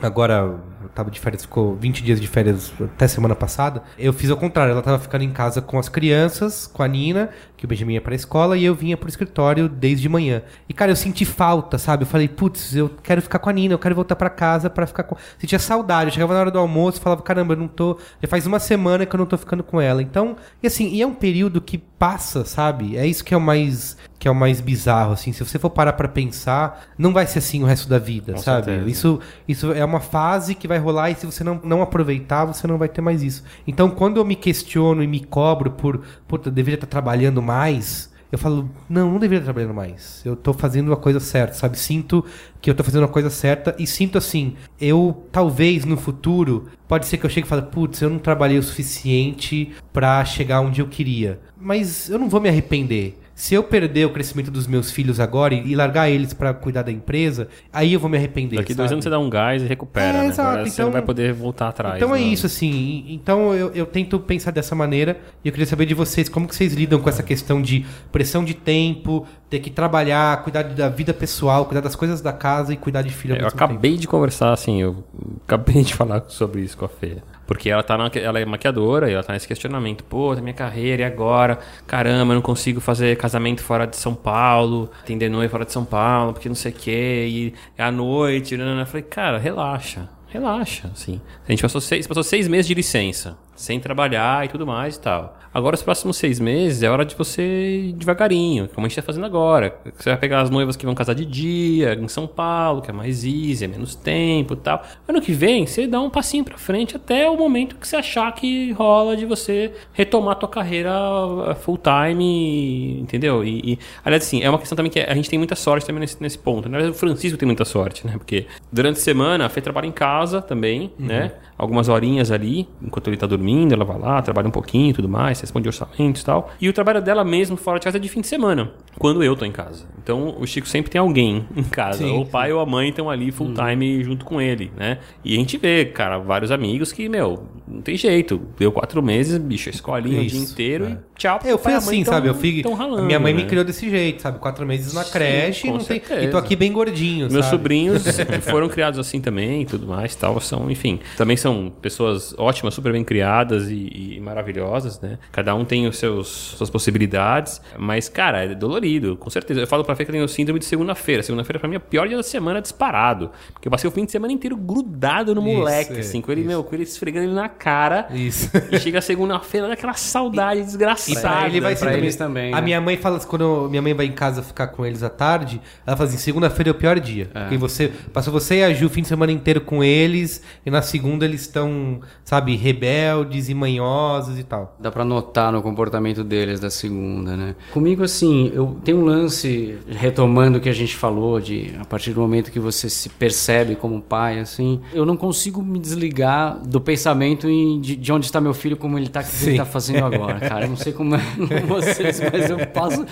Agora, 0.00 0.60
eu 0.80 0.88
tava 0.94 1.10
de 1.10 1.18
férias, 1.18 1.42
ficou 1.42 1.74
20 1.74 2.04
dias 2.04 2.20
de 2.20 2.28
férias 2.28 2.72
até 2.80 3.08
semana 3.08 3.34
passada. 3.34 3.82
Eu 3.98 4.12
fiz 4.12 4.30
ao 4.30 4.36
contrário, 4.36 4.70
ela 4.70 4.80
tava 4.80 4.98
ficando 5.00 5.24
em 5.24 5.32
casa 5.32 5.60
com 5.60 5.76
as 5.76 5.88
crianças, 5.88 6.68
com 6.68 6.84
a 6.84 6.88
Nina, 6.88 7.30
que 7.56 7.64
o 7.64 7.68
Benjamin 7.68 7.94
ia 7.94 8.00
pra 8.00 8.14
escola, 8.14 8.56
e 8.56 8.64
eu 8.64 8.76
vinha 8.76 8.96
pro 8.96 9.08
escritório 9.08 9.68
desde 9.68 10.08
manhã. 10.08 10.42
E, 10.68 10.72
cara, 10.72 10.92
eu 10.92 10.96
senti 10.96 11.24
falta, 11.24 11.78
sabe? 11.78 12.04
Eu 12.04 12.06
falei, 12.06 12.28
putz, 12.28 12.76
eu 12.76 12.88
quero 13.02 13.20
ficar 13.20 13.40
com 13.40 13.50
a 13.50 13.52
Nina, 13.52 13.74
eu 13.74 13.78
quero 13.78 13.96
voltar 13.96 14.14
pra 14.14 14.30
casa 14.30 14.70
pra 14.70 14.86
ficar 14.86 15.02
com. 15.02 15.16
Sentia 15.36 15.58
saudade. 15.58 16.10
Eu 16.10 16.14
chegava 16.14 16.32
na 16.32 16.40
hora 16.40 16.50
do 16.52 16.60
almoço 16.60 17.00
falava, 17.00 17.22
caramba, 17.22 17.54
eu 17.54 17.58
não 17.58 17.66
tô. 17.66 17.98
Já 18.22 18.28
faz 18.28 18.46
uma 18.46 18.60
semana 18.60 19.04
que 19.04 19.16
eu 19.16 19.18
não 19.18 19.26
tô 19.26 19.36
ficando 19.36 19.64
com 19.64 19.80
ela. 19.80 20.00
Então, 20.00 20.36
e 20.62 20.68
assim, 20.68 20.90
e 20.90 21.02
é 21.02 21.06
um 21.06 21.14
período 21.14 21.60
que 21.60 21.76
passa, 21.76 22.44
sabe? 22.44 22.96
É 22.96 23.04
isso 23.04 23.24
que 23.24 23.34
é 23.34 23.36
o 23.36 23.40
mais. 23.40 23.96
Que 24.28 24.30
é 24.30 24.32
o 24.32 24.34
mais 24.34 24.60
bizarro, 24.60 25.12
assim. 25.12 25.32
Se 25.32 25.42
você 25.42 25.58
for 25.58 25.70
parar 25.70 25.94
pra 25.94 26.06
pensar, 26.06 26.88
não 26.98 27.14
vai 27.14 27.26
ser 27.26 27.38
assim 27.38 27.62
o 27.62 27.66
resto 27.66 27.88
da 27.88 27.98
vida, 27.98 28.34
Com 28.34 28.38
sabe? 28.40 28.66
certeza. 28.66 28.90
Isso, 28.90 29.20
isso 29.48 29.72
é 29.72 29.82
uma 29.82 30.00
fase 30.00 30.54
que 30.54 30.68
vai 30.68 30.76
rolar 30.76 31.10
e 31.10 31.14
se 31.14 31.24
você 31.24 31.42
não, 31.42 31.58
não 31.64 31.80
aproveitar, 31.80 32.44
você 32.44 32.66
não 32.66 32.76
vai 32.76 32.88
ter 32.88 33.00
mais 33.00 33.22
isso. 33.22 33.42
Então, 33.66 33.88
quando 33.88 34.18
eu 34.18 34.24
me 34.24 34.36
questiono 34.36 35.02
e 35.02 35.06
me 35.06 35.20
cobro 35.20 35.70
por, 35.70 36.02
puta, 36.26 36.50
deveria 36.50 36.74
estar 36.74 36.86
trabalhando 36.86 37.40
mais, 37.40 38.12
eu 38.30 38.38
falo, 38.38 38.68
não, 38.88 39.12
não 39.12 39.18
deveria 39.18 39.38
estar 39.38 39.52
trabalhando 39.54 39.74
mais. 39.74 40.20
Eu 40.24 40.36
tô 40.36 40.52
fazendo 40.52 40.92
a 40.92 40.96
coisa 40.96 41.18
certa, 41.20 41.54
sabe? 41.54 41.78
Sinto 41.78 42.22
que 42.60 42.68
eu 42.68 42.74
tô 42.74 42.84
fazendo 42.84 43.04
a 43.04 43.08
coisa 43.08 43.30
certa 43.30 43.74
e 43.78 43.86
sinto 43.86 44.18
assim, 44.18 44.54
eu 44.78 45.26
talvez 45.32 45.86
no 45.86 45.96
futuro, 45.96 46.68
pode 46.86 47.06
ser 47.06 47.16
que 47.16 47.24
eu 47.24 47.30
chegue 47.30 47.46
e 47.46 47.48
fale, 47.48 47.62
putz, 47.62 48.02
eu 48.02 48.10
não 48.10 48.18
trabalhei 48.18 48.58
o 48.58 48.62
suficiente 48.62 49.72
pra 49.92 50.22
chegar 50.26 50.60
onde 50.60 50.82
eu 50.82 50.86
queria. 50.86 51.40
Mas 51.58 52.10
eu 52.10 52.18
não 52.18 52.28
vou 52.28 52.40
me 52.40 52.50
arrepender. 52.50 53.18
Se 53.40 53.54
eu 53.54 53.62
perder 53.62 54.04
o 54.04 54.10
crescimento 54.10 54.50
dos 54.50 54.66
meus 54.66 54.90
filhos 54.90 55.20
agora 55.20 55.54
e, 55.54 55.68
e 55.68 55.76
largar 55.76 56.10
eles 56.10 56.32
pra 56.32 56.52
cuidar 56.52 56.82
da 56.82 56.90
empresa, 56.90 57.46
aí 57.72 57.92
eu 57.92 58.00
vou 58.00 58.10
me 58.10 58.16
arrepender. 58.16 58.56
Daqui 58.56 58.74
dois 58.74 58.88
sabe? 58.88 58.94
anos 58.94 59.04
você 59.04 59.10
dá 59.10 59.18
um 59.20 59.30
gás 59.30 59.62
e 59.62 59.66
recupera, 59.66 60.18
É, 60.18 60.20
né? 60.22 60.26
exato, 60.26 60.48
Agora 60.48 60.64
você 60.66 60.72
então- 60.72 60.86
não 60.86 60.92
vai 60.92 61.02
poder 61.02 61.32
voltar 61.32 61.68
atrás. 61.68 61.96
Então 62.02 62.12
é 62.16 62.18
né? 62.18 62.24
isso, 62.24 62.46
assim. 62.46 63.04
Então 63.08 63.54
eu, 63.54 63.70
eu 63.72 63.86
tento 63.86 64.18
pensar 64.18 64.50
dessa 64.50 64.74
maneira 64.74 65.20
e 65.44 65.48
eu 65.48 65.52
queria 65.52 65.66
saber 65.68 65.86
de 65.86 65.94
vocês 65.94 66.28
como 66.28 66.48
que 66.48 66.54
vocês 66.56 66.74
lidam 66.74 66.98
com 66.98 67.08
essa 67.08 67.22
questão 67.22 67.62
de 67.62 67.86
pressão 68.10 68.44
de 68.44 68.54
tempo, 68.54 69.24
ter 69.48 69.60
que 69.60 69.70
trabalhar, 69.70 70.42
cuidar 70.42 70.64
da 70.64 70.88
vida 70.88 71.14
pessoal, 71.14 71.64
cuidar 71.64 71.80
das 71.80 71.94
coisas 71.94 72.20
da 72.20 72.32
casa 72.32 72.72
e 72.72 72.76
cuidar 72.76 73.02
de 73.02 73.10
filho 73.10 73.36
É, 73.36 73.42
Eu 73.42 73.46
acabei 73.46 73.96
de 73.96 74.08
conversar, 74.08 74.52
assim, 74.52 74.82
eu 74.82 75.04
acabei 75.46 75.84
de 75.84 75.94
falar 75.94 76.24
sobre 76.26 76.60
isso 76.62 76.76
com 76.76 76.86
a 76.86 76.88
Fê. 76.88 77.18
Porque 77.48 77.70
ela 77.70 77.82
tá 77.82 77.96
na, 77.96 78.10
ela 78.14 78.38
é 78.38 78.44
maquiadora 78.44 79.10
e 79.10 79.14
ela 79.14 79.24
tá 79.24 79.32
nesse 79.32 79.48
questionamento. 79.48 80.04
Pô, 80.04 80.36
minha 80.36 80.52
carreira, 80.52 81.00
e 81.00 81.04
agora? 81.04 81.58
Caramba, 81.86 82.32
eu 82.32 82.36
não 82.36 82.42
consigo 82.42 82.78
fazer 82.78 83.16
casamento 83.16 83.62
fora 83.62 83.86
de 83.86 83.96
São 83.96 84.14
Paulo, 84.14 84.90
atender 85.00 85.30
noiva 85.30 85.50
fora 85.50 85.64
de 85.64 85.72
São 85.72 85.82
Paulo, 85.82 86.34
porque 86.34 86.46
não 86.46 86.54
sei 86.54 86.70
o 86.70 86.74
quê, 86.74 87.26
e 87.26 87.54
é 87.78 87.82
à 87.82 87.90
noite. 87.90 88.54
Eu 88.54 88.86
falei, 88.86 89.02
cara, 89.02 89.38
relaxa. 89.38 90.10
Relaxa, 90.28 90.90
assim. 90.92 91.22
A 91.46 91.50
gente 91.50 91.62
passou 91.62 91.80
seis, 91.80 92.06
passou 92.06 92.22
seis 92.22 92.46
meses 92.46 92.66
de 92.66 92.74
licença, 92.74 93.38
sem 93.58 93.80
trabalhar 93.80 94.44
e 94.46 94.48
tudo 94.48 94.64
mais 94.66 94.96
e 94.96 95.00
tal. 95.00 95.36
Agora, 95.52 95.74
os 95.74 95.82
próximos 95.82 96.16
seis 96.16 96.38
meses 96.38 96.82
é 96.82 96.88
hora 96.88 97.04
de 97.04 97.16
você 97.16 97.42
ir 97.42 97.92
devagarinho, 97.94 98.68
como 98.68 98.86
a 98.86 98.88
gente 98.88 98.96
tá 98.96 99.02
fazendo 99.02 99.26
agora. 99.26 99.76
Você 99.96 100.10
vai 100.10 100.18
pegar 100.18 100.42
as 100.42 100.50
noivas 100.50 100.76
que 100.76 100.86
vão 100.86 100.94
casar 100.94 101.14
de 101.14 101.24
dia, 101.24 101.94
em 101.94 102.06
São 102.06 102.26
Paulo, 102.26 102.80
que 102.80 102.90
é 102.90 102.92
mais 102.92 103.24
easy, 103.24 103.64
é 103.64 103.66
menos 103.66 103.96
tempo 103.96 104.54
e 104.54 104.56
tal. 104.58 104.84
Ano 105.08 105.20
que 105.20 105.32
vem, 105.32 105.66
você 105.66 105.86
dá 105.86 106.00
um 106.00 106.10
passinho 106.10 106.44
pra 106.44 106.56
frente 106.56 106.94
até 106.94 107.28
o 107.28 107.36
momento 107.36 107.76
que 107.76 107.88
você 107.88 107.96
achar 107.96 108.30
que 108.32 108.70
rola 108.72 109.16
de 109.16 109.26
você 109.26 109.72
retomar 109.92 110.32
a 110.32 110.36
tua 110.36 110.48
carreira 110.48 110.92
uh, 110.92 111.54
full 111.56 111.78
time, 111.78 113.00
entendeu? 113.00 113.42
E, 113.42 113.72
e, 113.72 113.78
aliás, 114.04 114.24
assim, 114.24 114.42
é 114.42 114.48
uma 114.48 114.58
questão 114.58 114.76
também 114.76 114.92
que 114.92 115.00
a 115.00 115.14
gente 115.14 115.28
tem 115.28 115.38
muita 115.38 115.56
sorte 115.56 115.84
também 115.84 116.00
nesse, 116.00 116.22
nesse 116.22 116.38
ponto. 116.38 116.68
Na 116.68 116.78
verdade, 116.78 116.96
o 116.96 116.98
Francisco 116.98 117.36
tem 117.36 117.46
muita 117.46 117.64
sorte, 117.64 118.06
né? 118.06 118.12
Porque 118.16 118.46
durante 118.70 118.98
a 118.98 119.02
semana 119.02 119.46
a 119.46 119.48
Fê 119.48 119.60
trabalha 119.60 119.86
em 119.86 119.92
casa 119.92 120.40
também, 120.40 120.92
né? 120.98 121.32
Algumas 121.58 121.88
horinhas 121.88 122.30
ali, 122.30 122.68
enquanto 122.80 123.08
ele 123.08 123.16
tá 123.16 123.26
dormindo, 123.26 123.72
ela 123.74 123.84
vai 123.84 123.98
lá, 123.98 124.22
trabalha 124.22 124.46
um 124.46 124.52
pouquinho 124.52 124.90
e 124.90 124.92
tudo 124.92 125.08
mais, 125.08 125.40
responde 125.40 125.66
orçamentos 125.68 126.22
e 126.22 126.24
tal. 126.24 126.50
E 126.60 126.68
o 126.68 126.72
trabalho 126.72 127.02
dela 127.02 127.24
mesmo 127.24 127.56
fora 127.56 127.80
de 127.80 127.84
casa 127.84 127.96
é 127.96 128.00
de 128.00 128.08
fim 128.08 128.20
de 128.20 128.28
semana, 128.28 128.70
quando 128.96 129.24
eu 129.24 129.34
tô 129.34 129.44
em 129.44 129.50
casa. 129.50 129.84
Então 130.00 130.36
o 130.38 130.46
Chico 130.46 130.68
sempre 130.68 130.90
tem 130.90 131.00
alguém 131.00 131.44
em 131.56 131.64
casa. 131.64 131.98
Sim, 131.98 132.10
ou 132.12 132.22
o 132.22 132.26
pai 132.26 132.52
ou 132.52 132.60
a 132.60 132.66
mãe 132.66 132.90
estão 132.90 133.10
ali 133.10 133.32
full 133.32 133.52
time 133.54 134.02
junto 134.04 134.24
com 134.24 134.40
ele, 134.40 134.70
né? 134.76 134.98
E 135.24 135.34
a 135.34 135.36
gente 135.36 135.56
vê, 135.58 135.84
cara, 135.84 136.18
vários 136.18 136.50
amigos 136.52 136.92
que, 136.92 137.08
meu, 137.08 137.42
não 137.66 137.82
tem 137.82 137.96
jeito. 137.96 138.40
Deu 138.56 138.70
quatro 138.70 139.02
meses, 139.02 139.36
bicho, 139.38 139.68
escolinha 139.68 140.20
o 140.20 140.26
dia 140.26 140.40
Isso, 140.40 140.52
inteiro 140.52 140.84
é. 140.86 140.90
e 140.90 140.98
tchau. 141.16 141.40
Eu 141.44 141.58
fui 141.58 141.72
assim, 141.72 142.04
tão- 142.04 142.14
sabe? 142.14 142.28
Eu 142.28 142.34
fui. 142.34 142.62
ralando, 142.76 143.02
minha 143.04 143.18
mãe 143.18 143.34
me 143.34 143.42
né? 143.42 143.48
criou 143.48 143.64
desse 143.64 143.90
jeito, 143.90 144.22
sabe? 144.22 144.38
Quatro 144.38 144.64
meses 144.66 144.94
na 144.94 145.02
Sim, 145.02 145.12
creche 145.12 145.66
com 145.68 145.76
não 145.76 145.84
tem, 145.84 146.00
e 146.22 146.28
tô 146.28 146.38
aqui 146.38 146.54
bem 146.54 146.72
gordinho, 146.72 147.30
Meus 147.30 147.44
sabe? 147.44 147.56
sobrinhos 147.56 148.04
foram 148.48 148.68
criados 148.68 148.98
assim 148.98 149.20
também 149.20 149.62
e 149.62 149.66
tudo 149.66 149.86
mais, 149.86 150.14
tal, 150.14 150.40
são, 150.40 150.70
enfim, 150.70 151.00
também 151.16 151.36
são 151.36 151.47
pessoas 151.82 152.34
ótimas, 152.38 152.74
super 152.74 152.92
bem 152.92 153.02
criadas 153.04 153.68
e, 153.70 154.14
e 154.16 154.20
maravilhosas, 154.20 155.00
né? 155.00 155.18
Cada 155.32 155.54
um 155.54 155.64
tem 155.64 155.86
os 155.86 155.96
seus 155.98 156.28
suas 156.28 156.70
possibilidades, 156.70 157.60
mas 157.78 158.08
cara, 158.08 158.44
é 158.44 158.54
dolorido, 158.54 159.16
com 159.16 159.30
certeza. 159.30 159.60
Eu 159.60 159.66
falo 159.66 159.84
pra 159.84 159.94
Fê 159.96 160.04
que 160.04 160.10
eu 160.10 160.14
tenho 160.14 160.28
síndrome 160.28 160.58
de 160.58 160.64
segunda-feira. 160.66 161.22
Segunda-feira 161.22 161.58
pra 161.58 161.68
mim 161.68 161.74
é 161.76 161.78
o 161.78 161.80
pior 161.80 162.06
dia 162.08 162.16
da 162.16 162.22
semana 162.22 162.60
disparado, 162.60 163.30
porque 163.52 163.68
eu 163.68 163.70
passei 163.70 163.88
o 163.88 163.92
fim 163.92 164.04
de 164.04 164.12
semana 164.12 164.32
inteiro 164.32 164.56
grudado 164.56 165.34
no 165.34 165.40
Isso, 165.46 165.56
moleque, 165.58 165.92
é, 165.94 166.00
assim, 166.00 166.20
com 166.20 166.30
ele, 166.32 166.40
isso. 166.42 166.48
meu, 166.48 166.64
com 166.64 166.74
ele 166.74 166.84
esfregando 166.84 167.26
ele 167.26 167.34
na 167.34 167.48
cara. 167.48 168.08
Isso. 168.12 168.50
E 168.70 168.78
chega 168.78 168.98
a 168.98 169.02
segunda-feira, 169.02 169.66
dá 169.66 169.72
aquela 169.74 169.94
saudade 169.94 170.60
E 170.60 170.64
desgraçada. 170.64 171.20
pra 171.20 171.46
ele 171.48 171.60
vai 171.60 171.74
ser 171.76 171.84
também. 171.86 171.98
eles 172.00 172.16
também, 172.16 172.52
A 172.52 172.56
né? 172.56 172.62
minha 172.62 172.80
mãe 172.80 172.96
fala 172.96 173.18
quando 173.20 173.42
eu- 173.42 173.68
minha 173.70 173.82
mãe 173.82 173.94
vai 173.94 174.06
em 174.06 174.12
casa 174.12 174.42
ficar 174.42 174.68
com 174.68 174.84
eles 174.84 175.02
à 175.02 175.08
tarde, 175.10 175.60
ela 175.86 175.96
fala 175.96 176.08
assim, 176.08 176.18
segunda-feira 176.18 176.70
é 176.70 176.72
o 176.72 176.74
pior 176.74 176.98
dia. 177.00 177.28
Porque 177.32 177.56
você 177.56 177.88
passou 178.12 178.32
você 178.32 178.56
e 178.56 178.64
a 178.64 178.72
Ju 178.72 178.86
o 178.86 178.90
fim 178.90 179.02
de 179.02 179.08
semana 179.08 179.32
inteiro 179.32 179.60
com 179.60 179.82
eles, 179.84 180.42
e 180.64 180.70
na 180.70 180.82
segunda 180.82 181.24
eles 181.24 181.37
estão, 181.40 182.00
sabe, 182.24 182.56
rebeldes 182.56 183.48
e 183.48 183.54
manhosos 183.54 184.38
e 184.38 184.42
tal. 184.42 184.76
Dá 184.78 184.90
pra 184.90 185.04
notar 185.04 185.52
no 185.52 185.62
comportamento 185.62 186.24
deles 186.24 186.60
da 186.60 186.70
segunda, 186.70 187.36
né? 187.36 187.54
Comigo, 187.72 188.02
assim, 188.02 188.50
eu 188.54 188.76
tenho 188.84 188.98
um 188.98 189.04
lance, 189.04 189.78
retomando 189.88 190.58
o 190.58 190.60
que 190.60 190.68
a 190.68 190.74
gente 190.74 190.96
falou, 190.96 191.40
de 191.40 191.74
a 191.78 191.84
partir 191.84 192.12
do 192.12 192.20
momento 192.20 192.50
que 192.50 192.60
você 192.60 192.88
se 192.88 193.08
percebe 193.08 193.74
como 193.74 194.00
pai, 194.00 194.40
assim, 194.40 194.80
eu 194.92 195.04
não 195.04 195.16
consigo 195.16 195.62
me 195.62 195.78
desligar 195.78 196.58
do 196.66 196.80
pensamento 196.80 197.48
em, 197.48 197.80
de, 197.80 197.96
de 197.96 198.12
onde 198.12 198.26
está 198.26 198.40
meu 198.40 198.54
filho, 198.54 198.76
como 198.76 198.98
ele 198.98 199.08
tá, 199.08 199.20
o 199.20 199.24
que 199.24 199.30
Sim. 199.30 199.48
ele 199.50 199.58
tá 199.58 199.64
fazendo 199.64 200.04
agora, 200.04 200.40
cara. 200.40 200.64
Eu 200.64 200.70
não 200.70 200.76
sei 200.76 200.92
como 200.92 201.14
é 201.14 201.20
vocês, 201.66 202.20
mas 202.32 202.50
eu 202.50 202.66
passo. 202.68 203.04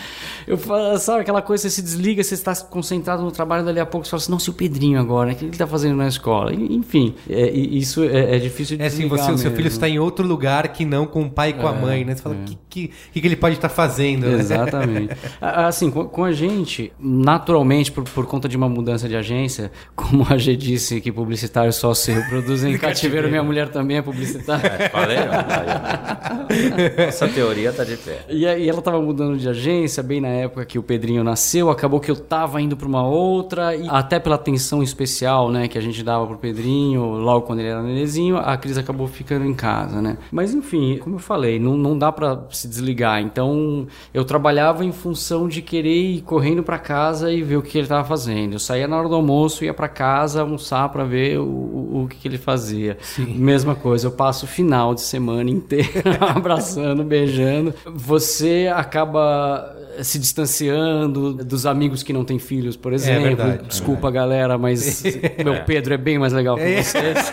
Eu 0.46 0.56
falo, 0.56 0.98
sabe 0.98 1.20
aquela 1.20 1.42
coisa, 1.42 1.62
você 1.62 1.70
se 1.70 1.82
desliga, 1.82 2.22
você 2.22 2.34
está 2.34 2.54
concentrado 2.56 3.22
no 3.22 3.30
trabalho, 3.30 3.64
dali 3.64 3.80
a 3.80 3.86
pouco 3.86 4.06
você 4.06 4.10
fala 4.10 4.22
assim, 4.22 4.30
não, 4.30 4.38
se 4.38 4.50
o 4.50 4.52
Pedrinho 4.52 4.98
agora, 4.98 5.32
o 5.32 5.34
que 5.34 5.44
ele 5.44 5.56
tá 5.56 5.66
fazendo 5.66 5.96
na 5.96 6.08
escola? 6.08 6.52
Enfim, 6.54 7.14
é, 7.28 7.50
isso 7.50 8.02
é, 8.04 8.15
é 8.18 8.38
difícil 8.38 8.76
de 8.76 8.82
É 8.82 8.86
assim, 8.86 9.08
você, 9.08 9.30
o 9.30 9.38
seu 9.38 9.50
filho 9.52 9.68
está 9.68 9.88
em 9.88 9.98
outro 9.98 10.26
lugar 10.26 10.68
que 10.68 10.84
não 10.84 11.06
com 11.06 11.22
o 11.22 11.30
pai 11.30 11.50
e 11.50 11.52
com 11.54 11.66
a 11.66 11.72
mãe, 11.72 12.04
né? 12.04 12.14
Você 12.14 12.22
fala, 12.22 12.34
o 12.34 12.38
que, 12.44 12.58
que, 12.68 12.90
que, 13.12 13.20
que 13.20 13.26
ele 13.26 13.36
pode 13.36 13.54
estar 13.56 13.68
fazendo? 13.68 14.26
né? 14.26 14.34
Exatamente. 14.40 15.14
A- 15.40 15.66
Assim, 15.66 15.90
com, 15.90 16.04
com 16.06 16.24
a 16.24 16.32
gente, 16.32 16.92
naturalmente, 16.98 17.90
por, 17.92 18.04
por 18.04 18.26
conta 18.26 18.48
de 18.48 18.56
uma 18.56 18.68
mudança 18.68 19.08
de 19.08 19.16
agência, 19.16 19.70
como 19.96 20.26
a 20.30 20.36
G 20.38 20.54
disse 20.56 21.00
que 21.00 21.10
publicitários 21.10 21.76
só 21.76 21.92
se 21.94 22.12
reproduzem 22.12 22.74
em 22.74 22.78
cativeiro, 22.78 23.28
minha 23.28 23.42
mulher 23.42 23.68
também 23.68 23.96
é 23.96 24.02
publicitária. 24.02 24.88
Falei, 24.90 25.18
ó. 25.18 27.02
Essa 27.02 27.28
teoria 27.28 27.72
tá 27.72 27.84
de 27.84 27.96
pé. 27.96 28.20
E 28.28 28.46
aí 28.46 28.68
ela 28.68 28.80
tava 28.82 29.00
mudando 29.00 29.36
de 29.36 29.48
agência, 29.48 30.02
bem 30.02 30.20
na 30.20 30.28
época 30.28 30.64
que 30.64 30.78
o 30.78 30.82
Pedrinho 30.82 31.22
nasceu, 31.24 31.70
acabou 31.70 32.00
que 32.00 32.10
eu 32.10 32.16
tava 32.16 32.60
indo 32.60 32.76
pra 32.76 32.86
uma 32.86 33.06
outra, 33.06 33.74
e 33.74 33.86
até 33.88 34.18
pela 34.18 34.36
atenção 34.36 34.82
especial, 34.82 35.50
né, 35.50 35.68
que 35.68 35.76
a 35.78 35.80
gente 35.80 36.02
dava 36.02 36.26
pro 36.26 36.36
Pedrinho, 36.38 37.02
logo 37.16 37.46
quando 37.46 37.60
ele 37.60 37.68
era 37.68 37.82
nenezinho, 38.06 38.36
a 38.36 38.56
Cris 38.56 38.78
acabou 38.78 39.06
ficando 39.06 39.44
em 39.44 39.52
casa, 39.52 40.00
né. 40.00 40.16
Mas 40.30 40.54
enfim, 40.54 40.98
como 40.98 41.16
eu 41.16 41.20
falei, 41.20 41.58
não, 41.58 41.76
não 41.76 41.98
dá 41.98 42.12
pra 42.12 42.44
se 42.50 42.68
desligar, 42.68 43.20
então 43.20 43.86
eu 44.14 44.24
trabalhava 44.24 44.84
em 44.84 44.92
função 44.92 45.48
de 45.48 45.60
querer 45.60 45.94
ir 45.94 46.22
correndo 46.22 46.62
pra 46.62 46.78
casa 46.78 47.32
e 47.32 47.42
ver 47.42 47.56
o 47.56 47.62
que 47.62 47.76
ele 47.76 47.86
tava 47.86 48.06
fazendo. 48.06 48.54
Eu 48.54 48.58
saía 48.58 48.86
na 48.86 48.96
hora 48.96 49.08
do 49.08 49.14
almoço, 49.14 49.64
ia 49.64 49.74
pra 49.74 49.88
casa 49.88 50.40
almoçar 50.40 50.88
pra 50.88 51.04
ver 51.04 51.38
o, 51.38 52.02
o, 52.02 52.08
que, 52.08 52.16
que 52.16 52.28
ele 52.28 52.38
fazia. 52.38 52.96
Mesma 53.18 53.74
coisa, 53.74 54.06
eu 54.06 54.12
passo 54.12 54.46
o 54.46 54.48
final 54.48 54.94
de 54.94 55.00
semana 55.00 55.50
inteiro 55.50 55.90
abraçando, 56.20 57.02
beijando. 57.04 57.74
Você 57.84 58.70
acaba 58.74 59.75
se 60.02 60.18
distanciando 60.18 61.32
dos 61.34 61.66
amigos 61.66 62.02
que 62.02 62.12
não 62.12 62.24
têm 62.24 62.38
filhos, 62.38 62.76
por 62.76 62.92
exemplo. 62.92 63.24
verdade, 63.24 63.68
Desculpa, 63.68 64.10
galera, 64.10 64.56
mas 64.58 65.02
meu 65.44 65.62
Pedro 65.64 65.94
é 65.94 65.96
bem 65.96 66.18
mais 66.18 66.32
legal 66.32 66.56
que 66.56 66.82
vocês. 66.82 67.32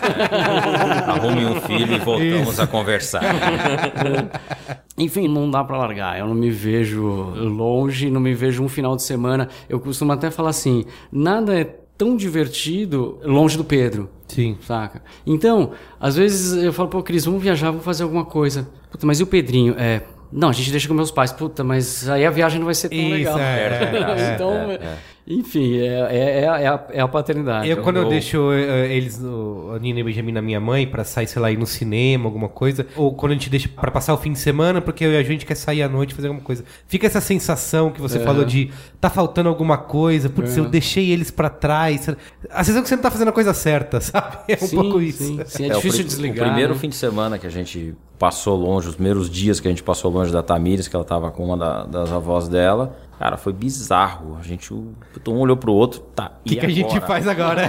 Arrume 1.06 1.46
um 1.46 1.60
filho 1.60 1.94
e 1.94 1.98
voltamos 1.98 2.60
a 2.60 2.66
conversar. 2.66 3.22
Enfim, 4.96 5.26
não 5.26 5.50
dá 5.50 5.64
pra 5.64 5.76
largar. 5.76 6.18
Eu 6.18 6.26
não 6.26 6.34
me 6.34 6.50
vejo 6.50 7.04
longe, 7.34 8.10
não 8.10 8.20
me 8.20 8.34
vejo 8.34 8.62
um 8.62 8.68
final 8.68 8.94
de 8.94 9.02
semana. 9.02 9.48
Eu 9.68 9.80
costumo 9.80 10.12
até 10.12 10.30
falar 10.30 10.50
assim: 10.50 10.84
nada 11.10 11.58
é 11.58 11.64
tão 11.96 12.16
divertido 12.16 13.18
longe 13.24 13.56
do 13.56 13.64
Pedro. 13.64 14.08
Sim. 14.28 14.56
Saca? 14.62 15.02
Então, 15.26 15.72
às 16.00 16.16
vezes 16.16 16.62
eu 16.62 16.72
falo, 16.72 16.88
pô, 16.88 17.02
Cris, 17.02 17.24
vamos 17.24 17.42
viajar, 17.42 17.70
vamos 17.70 17.84
fazer 17.84 18.02
alguma 18.02 18.24
coisa. 18.24 18.68
Puta, 18.90 19.06
mas 19.06 19.20
e 19.20 19.22
o 19.22 19.26
Pedrinho? 19.26 19.74
É. 19.78 20.02
Não, 20.32 20.48
a 20.48 20.52
gente 20.52 20.70
deixa 20.70 20.88
com 20.88 20.94
meus 20.94 21.10
pais. 21.10 21.32
Puta, 21.32 21.62
mas 21.62 22.08
aí 22.08 22.24
a 22.26 22.30
viagem 22.30 22.58
não 22.58 22.66
vai 22.66 22.74
ser 22.74 22.88
tão 22.88 22.98
Isso, 22.98 23.10
legal. 23.10 23.38
é, 23.38 23.66
é, 23.66 24.32
então, 24.34 24.50
enfim, 25.26 25.78
é, 25.78 25.86
é, 25.86 26.40
é, 26.42 26.46
a, 26.48 26.84
é 26.90 27.00
a 27.00 27.08
paternidade. 27.08 27.68
Eu, 27.68 27.78
quando 27.78 27.96
eu 27.96 28.02
eu- 28.02 28.08
deixo 28.10 28.52
eh, 28.52 28.94
eles, 28.94 29.18
o, 29.22 29.72
a 29.74 29.78
Nina 29.78 30.00
e 30.00 30.02
o 30.02 30.04
Benjamin 30.04 30.32
na 30.32 30.42
minha 30.42 30.60
mãe, 30.60 30.86
pra 30.86 31.02
sair, 31.02 31.26
sei 31.26 31.40
lá, 31.40 31.50
ir 31.50 31.56
no 31.58 31.66
cinema, 31.66 32.26
alguma 32.26 32.48
coisa, 32.48 32.86
ou 32.94 33.14
quando 33.14 33.32
a 33.32 33.34
gente 33.34 33.48
deixa 33.48 33.68
pra 33.68 33.90
passar 33.90 34.12
o 34.12 34.18
fim 34.18 34.32
de 34.32 34.38
semana, 34.38 34.82
porque 34.82 35.02
eu 35.04 35.12
e 35.12 35.16
a 35.16 35.22
gente 35.22 35.46
quer 35.46 35.54
sair 35.54 35.82
à 35.82 35.88
noite 35.88 36.12
fazer 36.14 36.28
alguma 36.28 36.44
coisa. 36.44 36.62
Fica 36.86 37.06
essa 37.06 37.20
sensação 37.22 37.90
que 37.90 38.00
você 38.00 38.20
falou 38.20 38.44
de 38.44 38.70
tá 39.00 39.08
faltando 39.08 39.48
alguma 39.48 39.78
coisa, 39.78 40.28
putz, 40.28 40.56
É. 40.56 40.60
eu 40.60 40.66
deixei 40.66 41.10
eles 41.10 41.30
pra 41.30 41.48
trás. 41.48 42.06
A 42.50 42.62
sensação 42.62 42.82
que 42.82 42.88
você 42.88 42.96
não 42.96 43.02
tá 43.02 43.10
fazendo 43.10 43.28
a 43.28 43.32
coisa 43.32 43.54
certa, 43.54 44.00
sabe? 44.02 44.38
É 44.48 44.58
um 44.60 44.66
Sim, 44.66 44.76
pouco 44.76 45.00
isso. 45.00 45.22
Sim, 45.24 45.40
sim, 45.46 45.64
é, 45.64 45.68
É, 45.68 45.72
o 45.72 45.76
difícil 45.76 46.00
pri- 46.00 46.08
desligar. 46.08 46.46
O 46.46 46.50
primeiro 46.50 46.74
né? 46.74 46.78
fim 46.80 46.88
de 46.90 46.96
semana 46.96 47.38
que 47.38 47.46
a 47.46 47.50
gente 47.50 47.94
passou 48.24 48.56
longe, 48.56 48.88
os 48.88 48.94
primeiros 48.94 49.28
dias 49.28 49.60
que 49.60 49.68
a 49.68 49.70
gente 49.70 49.82
passou 49.82 50.10
longe 50.10 50.32
da 50.32 50.42
Tamires, 50.42 50.88
que 50.88 50.96
ela 50.96 51.04
tava 51.04 51.30
com 51.30 51.44
uma 51.44 51.58
da- 51.58 51.84
das 51.84 52.10
avós 52.10 52.48
dela, 52.48 52.96
cara, 53.18 53.36
foi 53.36 53.52
bizarro. 53.52 54.34
A 54.40 54.42
gente, 54.42 54.72
um 54.72 54.94
olhou 55.38 55.58
pro 55.58 55.74
outro, 55.74 56.00
tá. 56.00 56.30
O 56.40 56.48
que, 56.48 56.56
que 56.56 56.64
a 56.64 56.70
gente 56.70 56.98
faz 57.00 57.28
agora? 57.28 57.68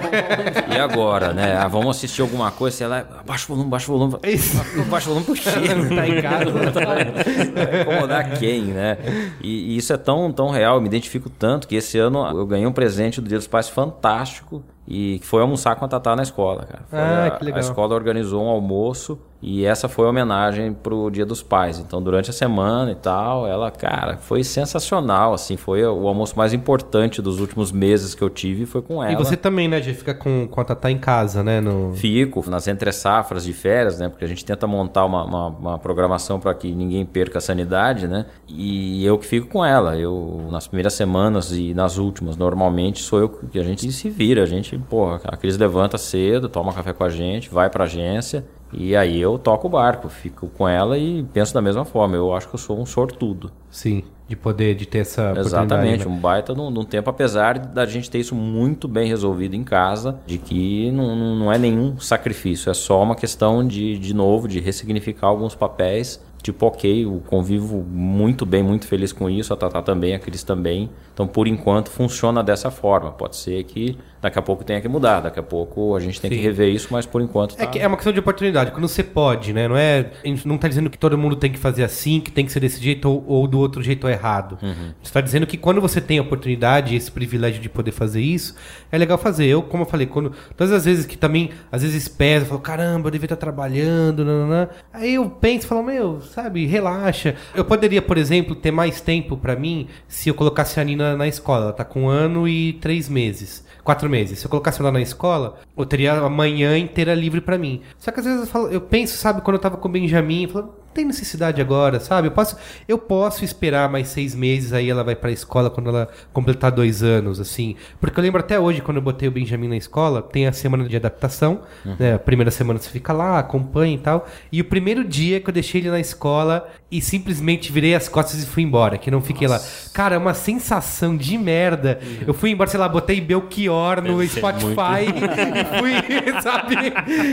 E 0.73 0.77
agora, 0.79 1.33
né? 1.33 1.57
Ah, 1.57 1.67
vamos 1.67 1.97
assistir 1.97 2.21
alguma 2.21 2.51
coisa, 2.51 2.77
sei 2.77 2.87
lá, 2.87 3.05
baixa 3.25 3.43
o 3.43 3.47
volume, 3.49 3.69
baixa 3.69 3.91
o 3.91 3.97
volume. 3.97 4.17
Isso. 4.23 4.55
Baixa 4.89 5.09
o 5.09 5.13
volume 5.15 5.25
pro 5.25 5.35
cheiro. 5.35 5.89
tá 5.93 6.07
em 6.07 6.21
casa. 6.21 6.51
Vai 6.51 7.81
incomodar 7.83 8.39
quem, 8.39 8.61
né? 8.61 8.97
E, 9.41 9.73
e 9.73 9.77
isso 9.77 9.91
é 9.91 9.97
tão, 9.97 10.31
tão 10.31 10.49
real, 10.51 10.75
eu 10.75 10.81
me 10.81 10.87
identifico 10.87 11.29
tanto 11.29 11.67
que 11.67 11.75
esse 11.75 11.97
ano 11.99 12.25
eu 12.27 12.45
ganhei 12.47 12.65
um 12.65 12.71
presente 12.71 13.19
do 13.19 13.27
Dia 13.27 13.37
dos 13.39 13.47
Pais 13.47 13.67
fantástico 13.67 14.63
e 14.87 15.19
que 15.19 15.25
foi 15.25 15.41
almoçar 15.41 15.75
com 15.75 15.85
a 15.85 15.87
Tatá 15.87 16.15
na 16.15 16.23
escola, 16.23 16.63
cara. 16.65 16.83
Foi 16.89 16.99
Ah, 16.99 17.25
a, 17.27 17.31
que 17.31 17.43
legal. 17.45 17.57
a 17.57 17.61
escola 17.61 17.95
organizou 17.95 18.43
um 18.43 18.49
almoço 18.49 19.17
e 19.41 19.65
essa 19.65 19.87
foi 19.87 20.05
a 20.07 20.09
homenagem 20.09 20.73
pro 20.73 21.09
Dia 21.11 21.25
dos 21.25 21.43
Pais. 21.43 21.77
Então, 21.79 22.01
durante 22.01 22.29
a 22.29 22.33
semana 22.33 22.91
e 22.91 22.95
tal, 22.95 23.45
ela, 23.47 23.69
cara, 23.69 24.17
foi 24.17 24.43
sensacional, 24.43 25.33
assim, 25.33 25.55
foi 25.57 25.83
o 25.85 26.07
almoço 26.07 26.35
mais 26.37 26.53
importante 26.53 27.21
dos 27.21 27.39
últimos 27.39 27.71
meses 27.71 28.15
que 28.15 28.23
eu 28.23 28.29
tive 28.29 28.65
foi 28.65 28.81
com 28.81 29.03
ela. 29.03 29.11
E 29.11 29.15
você 29.15 29.35
também, 29.37 29.67
né, 29.67 29.81
Gê? 29.81 29.93
Fica 29.93 30.13
com, 30.13 30.47
com 30.47 30.61
a 30.61 30.63
Tatá 30.63 30.89
em 30.89 30.97
casa, 30.97 31.43
né? 31.43 31.61
No... 31.61 31.93
Fico 31.93 32.47
nas 32.49 32.67
entre 32.67 32.91
safras 32.91 33.43
de 33.43 33.53
férias, 33.53 33.99
né? 33.99 34.09
Porque 34.09 34.25
a 34.25 34.27
gente 34.27 34.43
tenta 34.43 34.65
montar 34.65 35.05
uma, 35.05 35.23
uma, 35.23 35.47
uma 35.47 35.79
programação 35.79 36.39
para 36.39 36.53
que 36.55 36.71
ninguém 36.73 37.05
perca 37.05 37.37
a 37.37 37.41
sanidade, 37.41 38.07
né? 38.07 38.25
E 38.47 39.05
eu 39.05 39.17
que 39.17 39.25
fico 39.25 39.47
com 39.47 39.63
ela. 39.63 39.95
Eu, 39.97 40.47
nas 40.51 40.67
primeiras 40.67 40.93
semanas 40.93 41.51
e 41.51 41.73
nas 41.73 41.97
últimas, 41.97 42.35
normalmente 42.37 43.01
sou 43.03 43.19
eu 43.19 43.29
que 43.29 43.59
a 43.59 43.63
gente 43.63 43.91
se 43.91 44.09
vira. 44.09 44.41
A 44.43 44.45
gente, 44.47 44.74
porra, 44.79 45.21
a 45.25 45.37
Cris 45.37 45.57
levanta 45.57 45.97
cedo, 45.97 46.49
toma 46.49 46.73
café 46.73 46.93
com 46.93 47.03
a 47.03 47.09
gente, 47.09 47.49
vai 47.49 47.69
pra 47.69 47.85
agência. 47.85 48.45
E 48.73 48.95
aí 48.95 49.21
eu 49.21 49.37
toco 49.37 49.67
o 49.67 49.69
barco, 49.69 50.09
fico 50.09 50.47
com 50.47 50.67
ela 50.67 50.97
e 50.97 51.23
penso 51.33 51.53
da 51.53 51.61
mesma 51.61 51.85
forma. 51.85 52.15
Eu 52.15 52.33
acho 52.33 52.49
que 52.49 52.55
eu 52.55 52.59
sou 52.59 52.79
um 52.79 52.85
sortudo. 52.85 53.51
Sim, 53.69 54.03
de 54.27 54.35
poder, 54.35 54.75
de 54.75 54.85
ter 54.85 54.99
essa 54.99 55.33
Exatamente, 55.37 56.05
né? 56.05 56.11
um 56.11 56.17
baita 56.17 56.53
num, 56.53 56.69
num 56.69 56.83
tempo, 56.83 57.09
apesar 57.09 57.59
da 57.59 57.85
gente 57.85 58.09
ter 58.09 58.19
isso 58.19 58.35
muito 58.35 58.87
bem 58.87 59.07
resolvido 59.07 59.55
em 59.55 59.63
casa, 59.63 60.19
de 60.25 60.37
que 60.37 60.91
não, 60.91 61.15
não, 61.15 61.35
não 61.35 61.53
é 61.53 61.57
nenhum 61.57 61.97
sacrifício, 61.99 62.69
é 62.69 62.73
só 62.73 63.01
uma 63.01 63.15
questão 63.15 63.65
de, 63.65 63.97
de 63.97 64.13
novo, 64.13 64.47
de 64.47 64.59
ressignificar 64.59 65.27
alguns 65.27 65.55
papéis. 65.55 66.23
Tipo, 66.41 66.67
ok, 66.67 67.05
eu 67.05 67.23
convivo 67.25 67.83
muito 67.89 68.45
bem, 68.45 68.61
muito 68.61 68.85
feliz 68.85 69.11
com 69.11 69.27
isso, 69.27 69.51
a 69.51 69.57
Tatá 69.57 69.81
também, 69.81 70.13
a 70.13 70.19
Cris 70.19 70.43
também. 70.43 70.91
Então, 71.15 71.25
por 71.25 71.47
enquanto, 71.47 71.89
funciona 71.89 72.43
dessa 72.43 72.69
forma. 72.69 73.09
Pode 73.09 73.37
ser 73.37 73.63
que 73.63 73.97
daqui 74.21 74.37
a 74.37 74.41
pouco 74.41 74.65
tenha 74.65 74.81
que 74.81 74.87
mudar, 74.87 75.21
daqui 75.21 75.39
a 75.39 75.43
pouco 75.43 75.95
a 75.95 75.99
gente 75.99 76.19
tem 76.19 76.29
Sim. 76.29 76.35
que 76.35 76.41
rever 76.41 76.67
isso, 76.67 76.87
mas 76.89 77.05
por 77.05 77.21
enquanto 77.21 77.55
tá... 77.55 77.63
É, 77.63 77.67
que 77.67 77.79
é 77.79 77.87
uma 77.87 77.95
questão 77.95 78.11
de 78.11 78.19
oportunidade. 78.19 78.71
Quando 78.71 78.87
você 78.87 79.03
pode, 79.03 79.53
né? 79.53 79.67
Não 79.67 79.77
é. 79.77 80.11
A 80.23 80.27
gente 80.27 80.45
não 80.45 80.57
tá 80.57 80.67
dizendo 80.67 80.89
que 80.89 80.97
todo 80.97 81.17
mundo 81.17 81.37
tem 81.37 81.49
que 81.49 81.57
fazer 81.57 81.85
assim, 81.85 82.19
que 82.19 82.31
tem 82.31 82.45
que 82.45 82.51
ser 82.51 82.59
desse 82.59 82.83
jeito 82.83 83.07
ou, 83.07 83.23
ou 83.25 83.47
do 83.47 83.59
outro 83.59 83.81
jeito 83.81 84.03
ou 84.03 84.09
errado. 84.09 84.57
Uhum. 84.61 84.91
Você 85.01 85.13
tá 85.13 85.21
dizendo 85.21 85.47
que 85.47 85.57
quando 85.57 85.79
você 85.79 86.01
tem 86.01 86.19
a 86.19 86.21
oportunidade, 86.21 86.95
esse 86.95 87.09
privilégio 87.09 87.61
de 87.61 87.69
poder 87.69 87.91
fazer 87.91 88.21
isso, 88.21 88.53
é 88.91 88.97
legal 88.97 89.17
fazer. 89.17 89.45
Eu, 89.45 89.61
como 89.61 89.83
eu 89.83 89.87
falei, 89.87 90.07
quando. 90.07 90.33
Todas 90.57 90.73
as 90.73 90.83
vezes 90.83 91.05
que 91.05 91.17
também, 91.17 91.51
às 91.71 91.81
vezes 91.81 92.09
pesa, 92.09 92.43
eu 92.43 92.49
falo, 92.49 92.59
caramba, 92.59 93.07
eu 93.07 93.11
devia 93.11 93.25
estar 93.27 93.37
trabalhando, 93.37 94.25
nananã. 94.25 94.67
Aí 94.91 95.15
eu 95.15 95.29
penso 95.29 95.65
e 95.65 95.69
falo, 95.69 95.83
meu, 95.83 96.19
sabe, 96.19 96.65
relaxa. 96.65 97.35
Eu 97.53 97.63
poderia, 97.63 98.01
por 98.01 98.17
exemplo, 98.17 98.53
ter 98.53 98.71
mais 98.71 98.99
tempo 98.99 99.37
pra 99.37 99.55
mim 99.55 99.87
se 100.09 100.27
eu 100.27 100.33
colocasse 100.33 100.77
a 100.77 100.83
Nina 100.83 101.04
na 101.13 101.27
escola. 101.27 101.65
Ela 101.65 101.73
tá 101.73 101.85
com 101.85 102.03
um 102.03 102.09
ano 102.09 102.47
e 102.47 102.73
três 102.73 103.09
meses. 103.09 103.65
Quatro 103.83 104.09
meses. 104.09 104.39
Se 104.39 104.45
eu 104.45 104.49
colocasse 104.49 104.81
ela 104.81 104.91
na 104.91 105.01
escola, 105.01 105.59
eu 105.77 105.85
teria 105.85 106.13
a 106.13 106.29
manhã 106.29 106.77
inteira 106.77 107.13
livre 107.13 107.41
pra 107.41 107.57
mim. 107.57 107.81
Só 107.99 108.11
que 108.11 108.19
às 108.19 108.25
vezes 108.25 108.41
eu, 108.41 108.47
falo, 108.47 108.67
eu 108.69 108.81
penso, 108.81 109.17
sabe, 109.17 109.41
quando 109.41 109.57
eu 109.57 109.61
tava 109.61 109.77
com 109.77 109.87
o 109.87 109.91
Benjamin, 109.91 110.43
eu 110.43 110.49
falo, 110.49 110.84
tem 110.95 111.05
necessidade 111.05 111.61
agora, 111.61 111.99
sabe? 111.99 112.29
Eu 112.29 112.31
posso, 112.31 112.55
eu 112.87 112.97
posso 112.97 113.43
esperar 113.43 113.89
mais 113.89 114.07
seis 114.07 114.33
meses, 114.33 114.73
aí 114.73 114.89
ela 114.89 115.03
vai 115.03 115.15
pra 115.15 115.29
escola 115.29 115.69
quando 115.69 115.89
ela 115.89 116.07
completar 116.33 116.71
dois 116.71 117.03
anos, 117.03 117.39
assim. 117.39 117.75
Porque 117.99 118.19
eu 118.19 118.23
lembro 118.23 118.39
até 118.39 118.59
hoje, 118.59 118.81
quando 118.81 118.97
eu 118.97 119.03
botei 119.03 119.27
o 119.27 119.31
Benjamin 119.31 119.67
na 119.67 119.77
escola, 119.77 120.21
tem 120.21 120.47
a 120.47 120.53
semana 120.53 120.85
de 120.87 120.95
adaptação, 120.95 121.59
né? 121.99 122.13
A 122.15 122.19
primeira 122.19 122.49
semana 122.49 122.79
você 122.79 122.89
fica 122.89 123.11
lá, 123.13 123.37
acompanha 123.39 123.95
e 123.95 123.99
tal. 123.99 124.27
E 124.51 124.61
o 124.61 124.65
primeiro 124.65 125.03
dia 125.03 125.39
que 125.41 125.49
eu 125.49 125.53
deixei 125.53 125.81
ele 125.81 125.89
na 125.91 125.99
escola 125.99 126.67
e 126.89 127.01
simplesmente 127.01 127.71
virei 127.71 127.93
as 127.93 128.07
costas 128.07 128.41
e 128.41 128.45
fui 128.45 128.63
embora, 128.63 128.97
que 128.97 129.11
não 129.11 129.19
fiquei 129.21 129.47
lá. 129.47 129.59
Cara, 129.93 130.15
é 130.15 130.17
uma 130.17 130.33
sensação 130.33 131.17
de 131.17 131.37
merda. 131.37 131.99
Eu 132.25 132.33
fui 132.33 132.51
embora, 132.51 132.69
sei 132.69 132.79
lá, 132.79 132.87
botei 132.87 133.19
Belchior 133.19 134.01
no 134.01 134.21
ser 134.21 134.39
Spotify 134.39 135.11
e 135.11 135.79
fui, 135.79 135.93
sabe, 136.41 136.75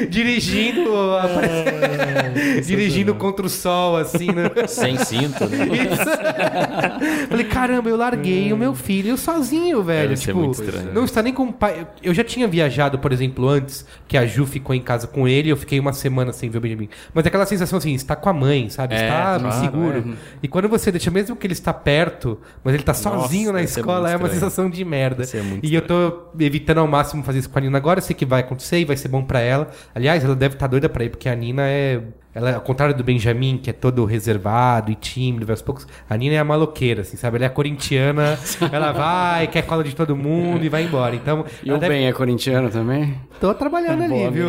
dirigindo, 0.08 0.90
aparece- 1.16 2.60
dirigindo 2.66 3.14
contra 3.14 3.46
o 3.46 3.48
sol, 3.53 3.96
assim, 3.96 4.26
né? 4.26 4.50
Sem 4.66 4.96
cinto, 4.98 5.46
né? 5.46 5.66
Isso. 5.70 7.28
Falei, 7.28 7.44
caramba, 7.44 7.88
eu 7.88 7.96
larguei 7.96 8.53
o 8.53 8.57
meu 8.57 8.74
filho 8.74 9.16
sozinho, 9.16 9.82
velho. 9.82 10.09
Deve 10.09 10.16
ser 10.20 10.26
tipo, 10.26 10.38
muito 10.38 10.62
estranho. 10.62 10.92
não 10.92 11.05
está 11.05 11.22
nem 11.22 11.32
com 11.32 11.44
o 11.44 11.53
pai. 11.53 11.86
Eu 12.03 12.12
já 12.12 12.24
tinha 12.24 12.48
viajado, 12.48 12.98
por 12.98 13.12
exemplo, 13.12 13.48
antes, 13.48 13.86
que 14.09 14.16
a 14.16 14.26
Ju 14.26 14.46
ficou 14.46 14.74
em 14.74 14.80
casa 14.80 15.07
com 15.07 15.28
ele, 15.28 15.50
eu 15.50 15.57
fiquei 15.57 15.78
uma 15.78 15.92
semana 15.92 16.32
sem 16.32 16.50
ver 16.50 16.59
o 16.59 16.61
Benjamin. 16.61 16.88
Mas 17.14 17.26
aquela 17.26 17.46
sensação 17.46 17.78
assim, 17.78 17.94
está 17.94 18.16
com 18.16 18.28
a 18.28 18.32
mãe, 18.32 18.68
sabe? 18.70 18.94
É, 18.94 19.03
está 19.03 19.38
claro, 19.38 19.61
seguro. 19.61 20.16
E 20.42 20.48
quando 20.48 20.68
você 20.68 20.90
deixa, 20.90 21.11
mesmo 21.11 21.36
que 21.36 21.46
ele 21.46 21.55
está 21.55 21.72
perto, 21.72 22.38
mas 22.64 22.74
ele 22.74 22.82
está 22.82 22.94
sozinho 22.94 23.53
na 23.53 23.59
deve 23.59 23.70
ser 23.70 23.80
escola, 23.80 24.09
muito 24.09 24.12
é 24.12 24.16
uma 24.16 24.28
sensação 24.28 24.68
de 24.68 24.84
merda. 24.84 25.24
E 25.62 25.74
eu 25.74 25.82
tô 25.82 26.28
evitando 26.38 26.78
ao 26.78 26.86
máximo 26.86 27.22
fazer 27.22 27.38
isso 27.40 27.50
com 27.50 27.59
a 27.59 27.62
Nina 27.62 27.78
agora, 27.78 27.98
eu 27.98 28.03
sei 28.03 28.14
que 28.14 28.24
vai 28.24 28.40
acontecer 28.40 28.78
e 28.78 28.84
vai 28.84 28.96
ser 28.96 29.09
bom 29.09 29.22
pra 29.22 29.40
ela. 29.40 29.68
Aliás, 29.94 30.24
ela 30.24 30.34
deve 30.34 30.55
estar 30.55 30.66
doida 30.66 30.88
pra 30.88 31.05
ir, 31.05 31.11
porque 31.11 31.28
a 31.28 31.34
Nina 31.34 31.62
é. 31.62 32.00
Ela, 32.34 32.54
ao 32.54 32.60
contrário 32.62 32.94
do 32.96 33.04
Benjamin, 33.04 33.58
que 33.58 33.68
é 33.68 33.72
todo 33.72 34.04
reservado 34.04 34.90
e 34.90 34.94
tímido, 34.94 35.50
aos 35.52 35.60
poucos, 35.60 35.86
a 36.08 36.16
Nina 36.16 36.34
é 36.36 36.38
a 36.38 36.44
maloqueira, 36.44 37.02
assim, 37.02 37.16
sabe? 37.16 37.36
Ela 37.36 37.44
é 37.44 37.48
a 37.48 37.50
corintiana, 37.50 38.38
ela 38.72 38.90
vai, 38.92 39.46
quer 39.48 39.62
cola 39.62 39.84
de 39.84 39.94
todo 39.94 40.16
mundo 40.16 40.64
e 40.64 40.68
vai 40.68 40.84
embora. 40.84 41.14
Então, 41.14 41.44
E 41.62 41.70
o 41.70 41.76
deve- 41.78 41.94
Ben 41.94 42.06
é 42.06 42.12
corintiano 42.12 42.70
também? 42.70 43.14
Tô 43.40 43.52
trabalhando 43.52 44.02
ali, 44.04 44.14
Boa, 44.14 44.30
viu? 44.30 44.48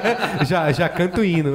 já, 0.46 0.70
já 0.72 0.88
canto 0.88 1.22
hino. 1.24 1.52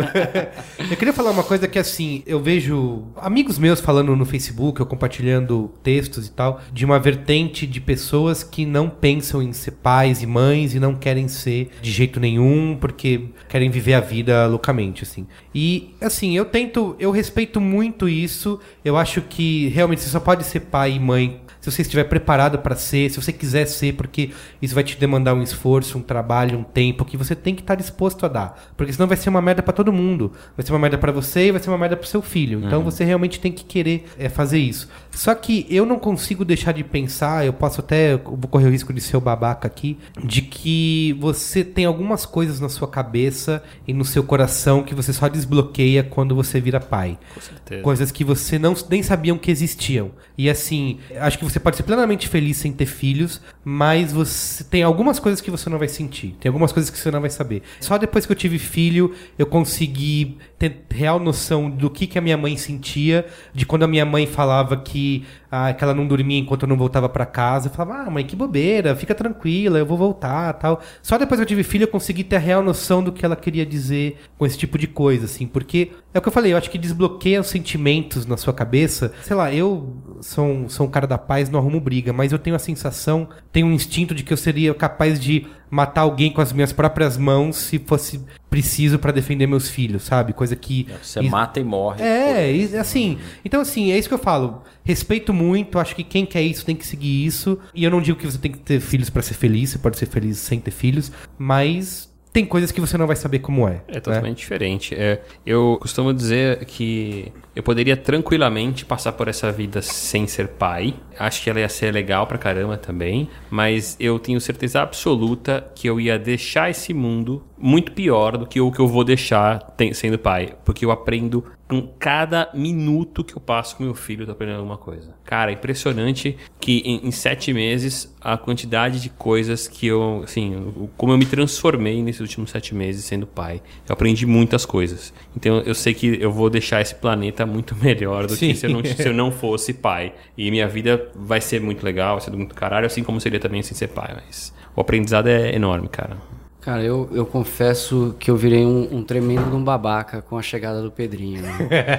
eu 0.91 0.97
queria 0.97 1.13
falar 1.13 1.31
uma 1.31 1.43
coisa 1.43 1.67
que, 1.67 1.79
assim, 1.79 2.21
eu 2.27 2.39
vejo 2.39 3.03
amigos 3.15 3.57
meus 3.57 3.79
falando 3.79 4.15
no 4.15 4.25
Facebook, 4.25 4.81
ou 4.81 4.85
compartilhando 4.85 5.71
textos 5.81 6.27
e 6.27 6.31
tal, 6.31 6.61
de 6.71 6.85
uma 6.85 6.99
vertente 6.99 7.65
de 7.65 7.81
pessoas 7.81 8.43
que 8.43 8.65
não 8.65 8.89
pensam 8.89 9.41
em 9.41 9.53
ser 9.53 9.71
pais 9.71 10.21
e 10.21 10.27
mães 10.27 10.75
e 10.75 10.79
não 10.79 10.93
querem 10.95 11.27
ser 11.27 11.69
de 11.81 11.91
jeito 11.91 12.19
nenhum, 12.19 12.77
porque 12.79 13.29
querem 13.49 13.69
viver 13.69 13.93
a 13.95 13.99
vida 13.99 14.45
loucamente, 14.47 15.03
assim. 15.03 15.25
E, 15.53 15.62
assim, 16.01 16.35
eu 16.35 16.45
tento, 16.45 16.95
eu 16.99 17.11
respeito 17.11 17.59
muito 17.61 18.07
isso. 18.09 18.59
Eu 18.83 18.97
acho 18.97 19.21
que 19.21 19.67
realmente 19.69 20.01
você 20.01 20.09
só 20.09 20.19
pode 20.19 20.43
ser 20.43 20.61
pai 20.61 20.93
e 20.93 20.99
mãe 20.99 21.41
se 21.63 21.71
você 21.71 21.81
estiver 21.81 22.03
preparado 22.03 22.59
para 22.59 22.75
ser, 22.75 23.09
se 23.09 23.21
você 23.21 23.31
quiser 23.31 23.65
ser, 23.67 23.93
porque 23.93 24.31
isso 24.61 24.75
vai 24.75 24.83
te 24.83 24.97
demandar 24.99 25.33
um 25.33 25.41
esforço, 25.41 25.97
um 25.97 26.01
trabalho, 26.01 26.59
um 26.59 26.63
tempo 26.63 27.05
que 27.05 27.15
você 27.15 27.33
tem 27.33 27.55
que 27.55 27.61
estar 27.61 27.75
disposto 27.75 28.25
a 28.25 28.27
dar, 28.29 28.73
porque 28.75 28.91
senão 28.91 29.07
vai 29.07 29.15
ser 29.15 29.29
uma 29.29 29.41
merda 29.41 29.63
para 29.63 29.71
todo 29.71 29.93
mundo, 29.93 30.33
vai 30.57 30.65
ser 30.65 30.73
uma 30.73 30.79
merda 30.79 30.97
para 30.97 31.13
você 31.13 31.47
e 31.47 31.51
vai 31.51 31.63
ser 31.63 31.69
uma 31.69 31.77
merda 31.77 31.95
para 31.95 32.05
seu 32.05 32.21
filho. 32.21 32.61
Então 32.65 32.83
você 32.83 33.05
realmente 33.05 33.39
tem 33.39 33.49
que 33.49 33.63
querer 33.63 34.05
é, 34.19 34.27
fazer 34.27 34.59
isso. 34.59 34.89
Só 35.09 35.33
que 35.33 35.65
eu 35.69 35.85
não 35.85 35.97
consigo 35.97 36.43
deixar 36.43 36.73
de 36.73 36.83
pensar, 36.83 37.45
eu 37.45 37.53
posso 37.53 37.79
até 37.79 38.17
correr 38.17 38.67
o 38.67 38.71
risco 38.71 38.91
de 38.91 38.99
ser 38.99 39.15
o 39.15 39.21
babaca 39.21 39.65
aqui, 39.65 39.97
de 40.21 40.41
que 40.41 41.15
você 41.17 41.63
tem 41.63 41.85
algumas 41.85 42.25
coisas 42.25 42.59
na 42.59 42.67
sua 42.67 42.89
cabeça 42.89 43.63
e 43.87 43.93
no 43.93 44.03
seu 44.03 44.23
coração 44.23 44.83
que 44.83 44.93
você 44.93 45.13
só 45.13 45.29
desbloqueia 45.29 46.03
quando 46.03 46.35
você 46.35 46.59
vira 46.59 46.81
pai. 46.81 47.17
Com 47.33 47.39
certeza. 47.39 47.81
Coisas 47.81 48.11
que 48.11 48.25
você 48.25 48.59
não 48.59 48.75
nem 48.89 49.01
sabiam 49.01 49.37
que 49.37 49.49
existiam. 49.49 50.11
E 50.37 50.49
assim, 50.49 50.99
acho 51.15 51.37
que 51.37 51.45
você 51.52 51.52
pode 51.59 51.77
ser 51.77 51.83
plenamente 51.83 52.27
feliz 52.27 52.57
sem 52.57 52.71
ter 52.71 52.85
filhos, 52.85 53.41
mas 53.63 54.11
você 54.11 54.63
tem 54.63 54.83
algumas 54.83 55.19
coisas 55.19 55.41
que 55.41 55.51
você 55.51 55.69
não 55.69 55.77
vai 55.77 55.87
sentir. 55.87 56.35
Tem 56.39 56.49
algumas 56.49 56.71
coisas 56.71 56.89
que 56.89 56.97
você 56.97 57.11
não 57.11 57.21
vai 57.21 57.29
saber. 57.29 57.63
Só 57.79 57.97
depois 57.97 58.25
que 58.25 58.31
eu 58.31 58.35
tive 58.35 58.59
filho, 58.59 59.13
eu 59.37 59.45
consegui 59.45 60.37
ter 60.57 60.85
real 60.89 61.19
noção 61.19 61.69
do 61.69 61.89
que, 61.89 62.07
que 62.07 62.17
a 62.17 62.21
minha 62.21 62.37
mãe 62.37 62.55
sentia, 62.55 63.25
de 63.53 63.65
quando 63.65 63.83
a 63.83 63.87
minha 63.87 64.05
mãe 64.05 64.25
falava 64.25 64.77
que, 64.77 65.25
ah, 65.51 65.73
que 65.73 65.83
ela 65.83 65.93
não 65.93 66.07
dormia 66.07 66.39
enquanto 66.39 66.63
eu 66.63 66.69
não 66.69 66.77
voltava 66.77 67.09
pra 67.09 67.25
casa. 67.25 67.67
Eu 67.67 67.73
falava, 67.73 68.07
ah, 68.07 68.09
mãe, 68.09 68.25
que 68.25 68.35
bobeira, 68.35 68.95
fica 68.95 69.13
tranquila, 69.13 69.77
eu 69.77 69.85
vou 69.85 69.97
voltar 69.97 70.53
tal. 70.53 70.81
Só 71.01 71.17
depois 71.17 71.39
que 71.39 71.43
eu 71.43 71.47
tive 71.47 71.63
filho, 71.63 71.83
eu 71.83 71.87
consegui 71.87 72.23
ter 72.23 72.37
a 72.37 72.39
real 72.39 72.63
noção 72.63 73.03
do 73.03 73.11
que 73.11 73.25
ela 73.25 73.35
queria 73.35 73.65
dizer 73.65 74.17
com 74.37 74.45
esse 74.45 74.57
tipo 74.57 74.77
de 74.77 74.87
coisa, 74.87 75.25
assim, 75.25 75.45
porque 75.45 75.91
é 76.13 76.19
o 76.19 76.21
que 76.21 76.27
eu 76.27 76.31
falei, 76.33 76.53
eu 76.53 76.57
acho 76.57 76.69
que 76.69 76.77
desbloqueia 76.77 77.41
os 77.41 77.47
sentimentos 77.47 78.25
na 78.25 78.37
sua 78.37 78.53
cabeça. 78.53 79.13
Sei 79.23 79.35
lá, 79.35 79.53
eu 79.53 79.97
sou 80.23 80.45
um, 80.45 80.69
sou 80.69 80.87
um 80.87 80.89
cara 80.89 81.05
da 81.05 81.17
paz, 81.17 81.49
não 81.49 81.59
arrumo 81.59 81.79
briga, 81.79 82.11
mas 82.13 82.31
eu 82.31 82.39
tenho 82.39 82.55
a 82.55 82.59
sensação, 82.59 83.27
tenho 83.51 83.67
um 83.67 83.71
instinto 83.73 84.15
de 84.15 84.23
que 84.23 84.31
eu 84.33 84.37
seria 84.37 84.73
capaz 84.73 85.19
de 85.19 85.45
matar 85.69 86.01
alguém 86.01 86.31
com 86.31 86.39
as 86.39 86.53
minhas 86.53 86.71
próprias 86.71 87.17
mãos 87.17 87.55
se 87.57 87.79
fosse 87.79 88.23
preciso 88.49 88.99
pra 88.99 89.11
defender 89.11 89.47
meus 89.47 89.67
filhos, 89.69 90.03
sabe? 90.03 90.31
Coisa 90.31 90.55
que 90.55 90.87
Você 91.01 91.19
Isso- 91.19 91.29
mata 91.31 91.59
e 91.59 91.63
morre. 91.63 92.01
é, 92.03 92.55
e, 92.55 92.77
assim. 92.77 93.17
Então, 93.43 93.59
assim, 93.61 93.91
é 93.91 93.97
isso 93.97 94.07
que 94.07 94.13
eu 94.13 94.19
falo. 94.19 94.61
Respeito 94.83 95.33
muito, 95.33 95.79
acho 95.79 95.95
que 95.95 96.03
quem 96.03 96.25
quer 96.25 96.43
isso 96.43 96.63
tem 96.65 96.75
que 96.75 96.85
seguir 96.85 97.25
isso. 97.25 97.57
E 97.73 97.83
eu 97.83 97.89
não 97.89 98.01
digo 98.01 98.17
que 98.19 98.25
você 98.25 98.37
tem 98.37 98.51
que 98.51 98.59
ter 98.59 98.79
filhos 98.79 99.09
pra 99.09 99.21
ser 99.23 99.33
feliz, 99.33 99.71
você 99.71 99.79
pode 99.79 99.97
ser 99.97 100.05
feliz 100.05 100.37
sem 100.37 100.59
ter 100.59 100.71
filhos, 100.71 101.11
mas 101.39 102.12
tem 102.33 102.43
coisas 102.45 102.71
que 102.71 102.81
você 102.81 102.97
não 102.97 103.05
vai 103.05 103.15
saber 103.15 103.39
como 103.39 103.67
é. 103.67 103.83
É 103.87 103.93
né? 103.93 103.99
totalmente 103.99 104.39
diferente. 104.39 104.95
É, 104.95 105.21
eu 105.45 105.77
costumo 105.79 106.11
dizer 106.11 106.65
que 106.65 107.31
eu 107.55 107.61
poderia 107.61 107.95
tranquilamente 107.95 108.83
passar 108.83 109.11
por 109.11 109.27
essa 109.27 109.51
vida 109.51 109.83
sem 109.83 110.25
ser 110.25 110.47
pai. 110.47 110.95
Acho 111.19 111.43
que 111.43 111.49
ela 111.51 111.59
ia 111.59 111.69
ser 111.69 111.93
legal 111.93 112.25
pra 112.25 112.39
caramba 112.39 112.75
também. 112.75 113.29
Mas 113.51 113.95
eu 113.99 114.17
tenho 114.17 114.41
certeza 114.41 114.81
absoluta 114.81 115.63
que 115.75 115.87
eu 115.87 116.01
ia 116.01 116.17
deixar 116.17 116.71
esse 116.71 116.91
mundo 116.91 117.43
muito 117.63 117.93
pior 117.93 118.37
do 118.37 118.45
que 118.45 118.59
o 118.59 118.69
que 118.69 118.79
eu 118.79 118.87
vou 118.89 119.05
deixar 119.05 119.73
sendo 119.93 120.19
pai. 120.19 120.53
Porque 120.65 120.83
eu 120.83 120.91
aprendo 120.91 121.45
com 121.65 121.81
cada 121.97 122.49
minuto 122.53 123.23
que 123.23 123.37
eu 123.37 123.39
passo 123.39 123.77
com 123.77 123.83
meu 123.83 123.95
filho, 123.95 124.23
eu 124.23 124.25
tô 124.25 124.31
aprendendo 124.33 124.57
alguma 124.57 124.77
coisa. 124.77 125.15
Cara, 125.23 125.49
é 125.49 125.53
impressionante 125.53 126.35
que 126.59 126.79
em, 126.79 127.07
em 127.07 127.11
sete 127.11 127.53
meses 127.53 128.13
a 128.19 128.37
quantidade 128.37 128.99
de 128.99 129.09
coisas 129.09 129.65
que 129.65 129.87
eu, 129.87 130.21
assim, 130.25 130.89
como 130.97 131.13
eu 131.13 131.17
me 131.17 131.25
transformei 131.25 132.03
nesses 132.03 132.19
últimos 132.19 132.51
sete 132.51 132.75
meses 132.75 133.05
sendo 133.05 133.25
pai. 133.25 133.61
Eu 133.87 133.93
aprendi 133.93 134.25
muitas 134.25 134.65
coisas. 134.65 135.13
Então 135.33 135.59
eu 135.59 135.73
sei 135.73 135.93
que 135.93 136.21
eu 136.21 136.33
vou 136.33 136.49
deixar 136.49 136.81
esse 136.81 136.93
planeta 136.93 137.45
muito 137.45 137.73
melhor 137.81 138.27
do 138.27 138.35
Sim. 138.35 138.49
que 138.49 138.55
se 138.55 138.65
eu, 138.65 138.71
não, 138.71 138.83
se 138.83 139.07
eu 139.07 139.13
não 139.13 139.31
fosse 139.31 139.73
pai. 139.73 140.13
E 140.37 140.51
minha 140.51 140.67
vida 140.67 141.09
vai 141.15 141.39
ser 141.39 141.61
muito 141.61 141.81
legal, 141.81 142.17
vai 142.17 142.25
ser 142.25 142.31
muito 142.31 142.53
caralho, 142.53 142.85
assim 142.85 143.03
como 143.03 143.21
seria 143.21 143.39
também 143.39 143.63
sem 143.63 143.75
ser 143.75 143.87
pai. 143.87 144.17
Mas 144.25 144.53
o 144.75 144.81
aprendizado 144.81 145.27
é 145.27 145.55
enorme, 145.55 145.87
cara. 145.87 146.17
Cara, 146.63 146.81
eu, 146.81 147.09
eu 147.11 147.25
confesso 147.25 148.15
que 148.17 148.31
eu 148.31 148.37
virei 148.37 148.65
um, 148.65 148.99
um 148.99 149.03
tremendo 149.03 149.49
de 149.49 149.55
um 149.55 149.61
babaca 149.61 150.21
com 150.21 150.37
a 150.37 150.41
chegada 150.41 150.81
do 150.81 150.89
Pedrinho. 150.89 151.41
né? 151.41 151.51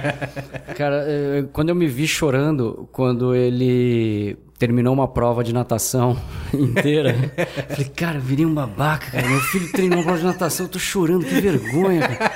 Cara, 0.75 1.05
eh, 1.07 1.45
quando 1.53 1.69
eu 1.69 1.75
me 1.75 1.85
vi 1.85 2.07
chorando, 2.07 2.89
quando 2.91 3.35
ele 3.35 4.35
terminou 4.57 4.93
uma 4.93 5.07
prova 5.07 5.43
de 5.43 5.53
natação 5.53 6.15
inteira, 6.53 7.13
falei, 7.69 7.85
cara, 7.95 8.17
eu 8.17 8.21
virei 8.21 8.45
um 8.45 8.53
babaca, 8.53 9.11
cara. 9.11 9.27
Meu 9.27 9.39
filho 9.41 9.71
treinou 9.71 9.97
uma 9.97 10.03
prova 10.03 10.19
de 10.19 10.25
natação, 10.25 10.65
eu 10.65 10.71
tô 10.71 10.79
chorando, 10.79 11.25
que 11.25 11.41
vergonha, 11.41 12.07
cara. 12.07 12.31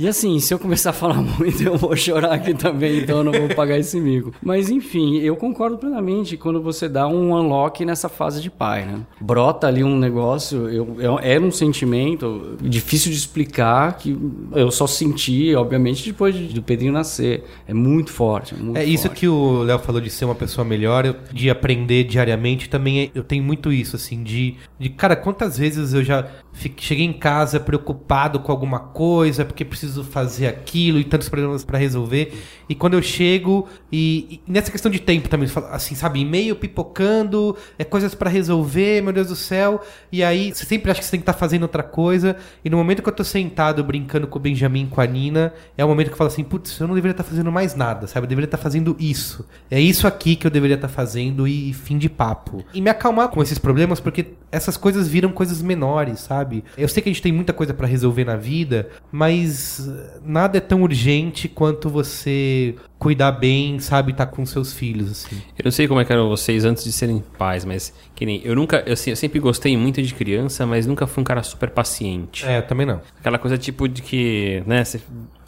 E 0.00 0.06
assim, 0.06 0.38
se 0.38 0.54
eu 0.54 0.58
começar 0.60 0.90
a 0.90 0.92
falar 0.92 1.14
muito, 1.20 1.60
eu 1.62 1.76
vou 1.76 1.94
chorar 1.96 2.32
aqui 2.32 2.54
também, 2.54 3.00
então 3.00 3.18
eu 3.18 3.24
não 3.24 3.32
vou 3.32 3.48
pagar 3.54 3.76
esse 3.78 4.00
mico. 4.00 4.32
Mas 4.42 4.70
enfim, 4.70 5.18
eu 5.18 5.34
concordo 5.36 5.76
plenamente 5.76 6.36
quando 6.36 6.62
você 6.62 6.88
dá 6.88 7.06
um 7.08 7.34
unlock 7.34 7.84
nessa 7.84 8.08
fase 8.08 8.40
de 8.40 8.48
pai, 8.48 8.84
né? 8.86 9.00
Brota 9.20 9.66
ali 9.66 9.82
um 9.82 9.98
negócio, 9.98 10.68
eu, 10.68 10.96
eu- 11.00 11.18
era 11.18 11.42
um 11.44 11.50
sentimento 11.50 12.56
difícil 12.60 13.10
de 13.10 13.18
explicar, 13.18 13.96
que 13.98 14.16
eu 14.52 14.70
só 14.70 14.86
senti, 14.86 15.54
obviamente, 15.54 16.04
depois 16.06 16.34
de- 16.34 16.54
do 16.54 16.62
Pedrinho 16.62 16.92
nascer. 16.92 17.44
É 17.66 17.74
muito 17.74 18.12
forte. 18.12 18.54
muito 18.54 18.76
É 18.78 18.84
isso 18.84 19.04
forte. 19.08 19.18
que 19.20 19.28
o 19.28 19.62
Léo 19.64 19.78
falou 19.80 20.00
de 20.00 20.10
ser 20.10 20.24
uma 20.24 20.34
pessoa 20.34 20.64
melhor, 20.64 21.04
eu- 21.06 21.16
de 21.32 21.50
aprender 21.58 22.04
diariamente. 22.04 22.68
Também 22.68 23.00
é- 23.02 23.10
eu 23.14 23.22
tenho 23.24 23.42
muito 23.42 23.72
isso, 23.72 23.96
assim, 23.96 24.22
de, 24.22 24.56
de 24.78 24.88
cara, 24.88 25.14
quantas 25.16 25.58
vezes 25.58 25.92
eu 25.92 26.02
já 26.04 26.26
fi- 26.52 26.72
cheguei 26.76 27.04
em 27.04 27.12
casa 27.12 27.58
preocupado 27.60 28.40
com 28.40 28.50
alguma 28.52 28.78
coisa, 28.80 29.44
porque 29.44 29.64
preciso 29.64 30.02
fazer 30.04 30.46
aquilo 30.46 30.98
e 30.98 31.04
tantos 31.04 31.28
problemas 31.28 31.64
pra 31.64 31.78
resolver. 31.78 32.32
E 32.68 32.74
quando 32.74 32.94
eu 32.94 33.02
chego, 33.02 33.66
e, 33.90 34.40
e 34.46 34.50
nessa 34.52 34.70
questão 34.70 34.90
de 34.90 34.98
tempo 35.00 35.28
também, 35.28 35.48
assim, 35.70 35.94
sabe, 35.94 36.20
e-mail 36.20 36.54
pipocando, 36.56 37.56
é 37.78 37.84
coisas 37.84 38.14
pra 38.14 38.30
resolver, 38.30 39.02
meu 39.02 39.12
Deus 39.12 39.28
do 39.28 39.36
céu. 39.36 39.80
E 40.12 40.22
aí 40.22 40.52
você 40.54 40.64
sempre 40.64 40.90
acha 40.90 41.00
que 41.00 41.04
você 41.06 41.10
tem 41.12 41.20
que 41.20 41.22
estar 41.22 41.32
fazendo 41.32 41.62
outra 41.62 41.82
coisa. 41.82 42.36
E 42.64 42.70
no 42.70 42.76
momento 42.76 43.02
que 43.02 43.08
eu 43.08 43.12
tô 43.12 43.24
sentado 43.24 43.82
brincando 43.82 44.26
com 44.26 44.38
o 44.38 44.42
Benjamin, 44.42 44.86
com 44.86 45.00
a 45.00 45.06
Nina, 45.06 45.52
é 45.76 45.84
o 45.84 45.88
momento 45.88 46.08
que 46.08 46.12
eu 46.12 46.16
falo 46.18 46.28
assim, 46.28 46.44
putz, 46.44 46.78
eu 46.78 46.86
não 46.86 46.94
deveria 46.94 47.12
estar 47.12 47.24
fazendo 47.24 47.50
mais 47.50 47.74
nada, 47.74 48.06
sabe? 48.06 48.24
Eu 48.26 48.28
deveria 48.28 48.46
estar 48.46 48.58
fazendo 48.58 48.94
isso. 48.98 49.46
É 49.70 49.80
isso 49.80 50.06
aqui 50.06 50.36
que 50.36 50.46
eu 50.46 50.50
deveria 50.50 50.74
estar 50.76 50.88
fazendo 50.88 51.47
e 51.50 51.72
fim 51.72 51.98
de 51.98 52.08
papo. 52.08 52.64
E 52.72 52.80
me 52.80 52.90
acalmar 52.90 53.28
com 53.28 53.42
esses 53.42 53.58
problemas, 53.58 54.00
porque 54.00 54.26
essas 54.50 54.76
coisas 54.76 55.08
viram 55.08 55.30
coisas 55.30 55.60
menores, 55.60 56.20
sabe? 56.20 56.64
Eu 56.76 56.88
sei 56.88 57.02
que 57.02 57.08
a 57.08 57.12
gente 57.12 57.22
tem 57.22 57.32
muita 57.32 57.52
coisa 57.52 57.74
pra 57.74 57.86
resolver 57.86 58.24
na 58.24 58.36
vida, 58.36 58.88
mas 59.12 59.88
eh, 59.88 60.18
nada 60.24 60.58
é 60.58 60.60
tão 60.60 60.82
urgente 60.82 61.48
quanto 61.48 61.88
você 61.88 62.74
cuidar 62.98 63.32
bem, 63.32 63.78
sabe? 63.78 64.12
Estar 64.12 64.26
com 64.26 64.44
seus 64.44 64.72
filhos, 64.72 65.10
assim. 65.10 65.36
Eu 65.58 65.64
não 65.64 65.70
sei 65.70 65.86
como 65.86 66.00
é 66.00 66.04
que 66.04 66.12
eram 66.12 66.28
vocês 66.28 66.64
antes 66.64 66.84
de 66.84 66.92
serem 66.92 67.22
pais, 67.38 67.64
mas 67.64 67.92
que 68.14 68.26
nem 68.26 68.40
eu 68.44 68.54
nunca, 68.54 68.82
eu, 68.86 68.94
assim, 68.94 69.10
eu 69.10 69.16
sempre 69.16 69.38
gostei 69.38 69.76
muito 69.76 70.02
de 70.02 70.14
criança, 70.14 70.66
mas 70.66 70.86
nunca 70.86 71.06
fui 71.06 71.20
um 71.20 71.24
cara 71.24 71.42
super 71.42 71.70
paciente. 71.70 72.46
É, 72.46 72.58
eu 72.58 72.62
também 72.62 72.86
não. 72.86 73.00
Aquela 73.18 73.38
coisa 73.38 73.56
tipo 73.56 73.88
de 73.88 74.02
que, 74.02 74.62
né, 74.66 74.84
você, 74.84 75.00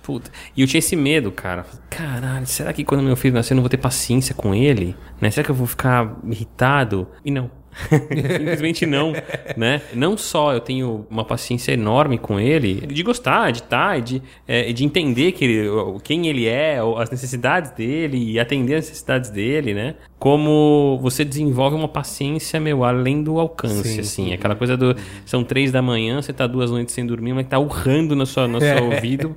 puta. 0.03 0.31
E 0.57 0.63
eu 0.63 0.67
tinha 0.67 0.79
esse 0.79 0.97
medo, 0.97 1.31
cara. 1.31 1.67
Caralho, 1.89 2.47
será 2.47 2.73
que 2.73 2.85
quando 2.85 3.03
meu 3.03 3.17
filho 3.17 3.35
nascer 3.35 3.53
eu 3.53 3.57
não 3.57 3.63
vou 3.63 3.71
ter 3.71 3.77
paciência 3.77 4.35
com 4.35 4.55
ele? 4.55 4.97
Né? 5.21 5.31
Será 5.31 5.45
que 5.45 5.51
eu 5.51 5.55
vou 5.55 5.67
ficar 5.67 6.17
irritado? 6.25 7.09
E 7.25 7.31
não. 7.31 7.51
Simplesmente 7.89 8.85
não, 8.85 9.13
né? 9.57 9.81
Não 9.95 10.17
só 10.17 10.53
eu 10.53 10.61
tenho 10.61 11.07
uma 11.09 11.25
paciência 11.25 11.73
enorme 11.73 12.19
com 12.19 12.39
ele, 12.41 12.87
de 12.87 13.03
gostar, 13.03 13.53
de 13.53 13.61
estar, 13.61 13.99
e 13.99 14.03
de, 14.03 14.23
é, 14.47 14.73
de 14.73 14.85
entender 14.85 15.33
que 15.33 15.45
ele, 15.45 15.69
quem 16.03 16.27
ele 16.27 16.47
é, 16.47 16.79
as 16.99 17.11
necessidades 17.11 17.71
dele 17.71 18.33
e 18.33 18.41
atender 18.41 18.75
as 18.75 18.87
necessidades 18.87 19.31
dele, 19.31 19.73
né? 19.73 19.95
Como 20.21 20.99
você 21.01 21.25
desenvolve 21.25 21.75
uma 21.75 21.89
paciência, 21.89 22.61
meu, 22.61 22.85
além 22.85 23.23
do 23.23 23.41
alcance, 23.41 23.89
Sim, 23.95 24.01
assim. 24.01 24.33
Aquela 24.35 24.55
coisa 24.55 24.77
do. 24.77 24.95
São 25.25 25.43
três 25.43 25.73
da 25.73 25.81
manhã, 25.81 26.21
você 26.21 26.31
tá 26.31 26.47
duas 26.47 26.71
noites 26.71 26.95
sem 26.95 27.07
dormir, 27.07 27.33
mas 27.33 27.47
tá 27.47 27.59
urrando 27.59 28.15
no 28.15 28.27
seu, 28.27 28.47
no 28.47 28.61
seu 28.61 28.85
ouvido. 28.85 29.35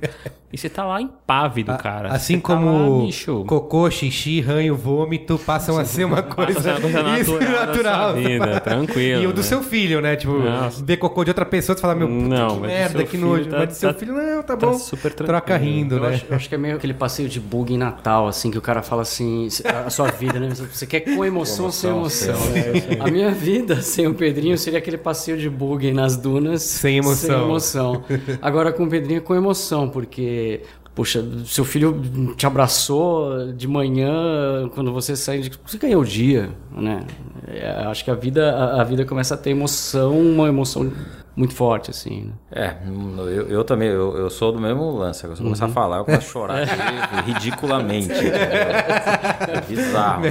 E 0.52 0.56
você 0.58 0.68
tá 0.68 0.84
lá 0.84 1.00
impávido, 1.00 1.76
cara. 1.78 2.10
Assim 2.12 2.34
Você 2.36 2.40
tá 2.42 2.46
como 2.54 2.98
lá, 3.00 3.06
bicho, 3.06 3.44
cocô, 3.44 3.90
xixi, 3.90 4.40
ranho, 4.40 4.76
vômito 4.76 5.36
passam 5.36 5.76
a 5.78 5.84
ser 5.84 6.04
uma 6.04 6.22
coisa, 6.22 6.78
coisa 6.80 7.18
isso, 7.18 7.32
natural 7.40 7.66
natural. 7.66 8.14
vida, 8.14 8.60
tranquilo, 8.62 9.22
E 9.22 9.26
o 9.26 9.32
do 9.32 9.38
né? 9.38 9.42
seu 9.42 9.62
filho, 9.64 10.00
né? 10.00 10.14
Tipo, 10.14 10.34
Nossa. 10.38 10.84
ver 10.84 10.96
cocô 10.98 11.24
de 11.24 11.30
outra 11.30 11.44
pessoa, 11.44 11.74
você 11.74 11.82
fala, 11.82 11.96
meu, 11.96 12.06
puta, 12.06 12.28
Não, 12.28 12.54
que 12.60 12.66
merda, 12.68 13.02
que 13.04 13.16
nojo. 13.18 13.46
tá- 13.50 13.58
mas 13.58 13.68
do 13.70 13.74
seu 13.74 13.92
tá- 13.92 13.98
filho, 13.98 14.14
não, 14.14 14.42
tá 14.44 14.56
tá 14.56 14.66
bom. 14.66 14.74
super 14.78 15.12
Troca 15.12 15.40
tranquilo. 15.40 15.74
rindo, 15.76 15.96
Eu 15.96 16.00
né? 16.02 16.08
acho, 16.10 16.26
eu 16.30 16.36
acho 16.36 16.48
que 16.48 16.54
é 16.54 16.58
meio 16.58 16.76
aquele 16.76 16.94
passeio 16.94 17.28
de 17.28 17.40
bug 17.40 17.74
em 17.74 17.78
Natal, 17.78 18.28
assim, 18.28 18.52
que 18.52 18.58
o 18.58 18.62
cara 18.62 18.80
fala 18.80 19.02
assim, 19.02 19.48
a 19.84 19.90
sua 19.90 20.06
vida, 20.12 20.38
né? 20.38 20.50
Você 20.74 20.88
quer 20.88 21.00
com 21.02 21.24
emoção 21.24 21.66
ou 21.66 21.70
sem 21.70 21.88
emoção? 21.88 22.34
né? 22.50 22.98
A 22.98 23.08
minha 23.08 23.30
vida 23.30 23.80
sem 23.80 24.08
o 24.08 24.14
Pedrinho 24.14 24.58
seria 24.58 24.80
aquele 24.80 24.98
passeio 24.98 25.38
de 25.38 25.48
bug 25.48 25.92
nas 25.92 26.16
dunas. 26.16 26.62
Sem 26.62 26.98
emoção. 26.98 27.28
Sem 27.28 27.44
emoção. 27.44 28.04
Agora 28.42 28.72
com 28.72 28.82
o 28.82 28.88
Pedrinho 28.90 29.18
é 29.18 29.20
com 29.20 29.36
emoção, 29.36 29.88
porque. 29.88 30.62
Poxa, 30.92 31.24
seu 31.46 31.64
filho 31.64 32.34
te 32.36 32.46
abraçou 32.46 33.52
de 33.52 33.68
manhã 33.68 34.68
quando 34.74 34.92
você 34.92 35.14
sai 35.14 35.40
de. 35.40 35.52
Você 35.64 35.78
ganhou 35.78 36.02
o 36.02 36.04
dia, 36.04 36.50
né? 36.76 37.04
É, 37.46 37.70
acho 37.86 38.04
que 38.04 38.10
a 38.10 38.14
vida, 38.14 38.50
a, 38.52 38.80
a 38.80 38.84
vida 38.84 39.04
começa 39.04 39.34
a 39.34 39.36
ter 39.36 39.50
emoção, 39.50 40.18
uma 40.20 40.48
emoção 40.48 40.90
muito 41.36 41.54
forte, 41.54 41.90
assim. 41.90 42.32
Né? 42.50 42.74
É, 42.86 42.88
eu, 43.18 43.48
eu 43.48 43.64
também, 43.64 43.88
eu, 43.88 44.16
eu 44.16 44.30
sou 44.30 44.52
do 44.52 44.60
mesmo 44.60 44.90
lance. 44.96 45.20
Se 45.20 45.26
eu 45.26 45.36
começar 45.36 45.66
a 45.66 45.68
falar, 45.68 45.98
eu 45.98 46.04
começo 46.04 46.28
a 46.28 46.32
chorar 46.32 46.62
aqui, 46.62 47.32
ridiculamente. 47.32 48.12
É 48.12 49.60
bizarro. 49.68 50.22
né? 50.22 50.30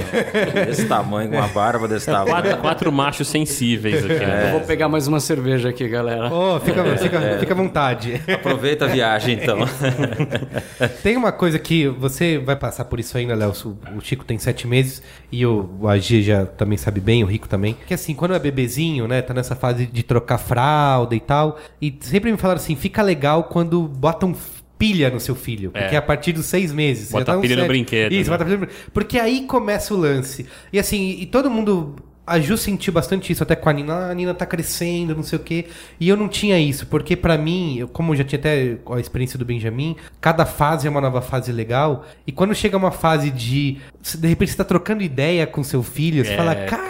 Desse 0.66 0.86
tamanho, 0.86 1.30
com 1.30 1.36
uma 1.36 1.48
barba 1.48 1.86
desse 1.88 2.06
tamanho. 2.06 2.28
Quatro, 2.28 2.56
quatro 2.58 2.92
machos 2.92 3.28
sensíveis 3.28 4.04
aqui. 4.04 4.14
né? 4.14 4.48
Eu 4.48 4.52
vou 4.58 4.60
pegar 4.60 4.88
mais 4.88 5.06
uma 5.06 5.20
cerveja 5.20 5.68
aqui, 5.68 5.88
galera. 5.88 6.32
Ô, 6.32 6.58
fica, 6.60 6.82
fica, 6.96 7.38
fica 7.38 7.52
à 7.52 7.56
vontade. 7.56 8.22
Aproveita 8.32 8.84
a 8.86 8.88
viagem, 8.88 9.38
então. 9.42 9.58
Tem 11.02 11.16
uma 11.16 11.32
coisa 11.32 11.58
que 11.58 11.86
você 11.88 12.38
vai 12.38 12.56
passar 12.56 12.84
por 12.86 12.98
isso 13.00 13.16
ainda, 13.16 13.34
Léo. 13.34 13.52
O 13.96 14.00
Chico 14.00 14.24
tem 14.24 14.38
sete 14.38 14.66
meses 14.66 15.02
e 15.30 15.44
o, 15.46 15.70
o 15.80 15.88
AG 15.88 16.22
já 16.22 16.46
também 16.46 16.76
sabe 16.78 17.00
bem, 17.00 17.22
o 17.22 17.26
Rico 17.26 17.48
também. 17.48 17.76
Que 17.86 17.94
assim, 17.94 18.14
quando 18.14 18.34
é 18.34 18.38
bebezinho, 18.38 19.06
né? 19.06 19.22
Tá 19.22 19.32
nessa 19.34 19.54
fase 19.54 19.86
de 19.86 20.02
trocar 20.02 20.38
fralda 20.94 21.14
e 21.14 21.20
tal. 21.20 21.58
E 21.80 21.94
sempre 22.00 22.30
me 22.30 22.38
falaram 22.38 22.60
assim: 22.60 22.76
fica 22.76 23.02
legal 23.02 23.44
quando 23.44 23.82
botam 23.82 24.34
pilha 24.78 25.10
no 25.10 25.20
seu 25.20 25.34
filho. 25.34 25.70
Porque 25.70 25.94
É. 25.94 25.98
a 25.98 26.02
partir 26.02 26.32
dos 26.32 26.46
seis 26.46 26.72
meses. 26.72 27.10
Bota 27.10 27.24
tá 27.24 27.38
pilha 27.38 27.56
no 27.56 27.66
brinquedo, 27.66 28.12
Isso, 28.12 28.30
né? 28.30 28.36
bota 28.36 28.44
pilha 28.44 28.58
no 28.58 28.66
brinquedo. 28.66 28.90
Porque 28.92 29.18
aí 29.18 29.46
começa 29.46 29.94
o 29.94 29.96
lance. 29.96 30.46
E 30.72 30.78
assim, 30.78 31.16
e 31.20 31.26
todo 31.26 31.50
mundo. 31.50 31.96
A 32.26 32.40
Ju 32.40 32.56
sentiu 32.56 32.92
bastante 32.92 33.30
isso, 33.32 33.42
até 33.42 33.54
com 33.54 33.68
a 33.68 33.72
Nina. 33.72 33.92
Ah, 33.94 34.10
a 34.10 34.14
Nina 34.14 34.32
tá 34.32 34.46
crescendo, 34.46 35.14
não 35.14 35.22
sei 35.22 35.38
o 35.38 35.42
quê. 35.42 35.66
E 36.00 36.08
eu 36.08 36.16
não 36.16 36.26
tinha 36.28 36.58
isso, 36.58 36.86
porque 36.86 37.14
pra 37.16 37.36
mim, 37.36 37.76
eu- 37.78 37.88
como 37.88 38.12
eu 38.12 38.16
já 38.16 38.24
tinha 38.24 38.38
até 38.38 38.76
a 38.90 38.98
experiência 38.98 39.38
do 39.38 39.44
Benjamin, 39.44 39.94
cada 40.20 40.46
fase 40.46 40.86
é 40.86 40.90
uma 40.90 41.00
nova 41.00 41.20
fase 41.20 41.52
legal. 41.52 42.06
E 42.26 42.32
quando 42.32 42.54
chega 42.54 42.76
uma 42.76 42.90
fase 42.90 43.30
de. 43.30 43.76
De 44.18 44.26
repente 44.28 44.50
você 44.52 44.56
tá 44.56 44.64
trocando 44.64 45.02
ideia 45.02 45.46
com 45.46 45.62
seu 45.62 45.82
filho, 45.82 46.24
você 46.24 46.36
fala, 46.36 46.52
É, 46.52 46.64
caralho. 46.66 46.88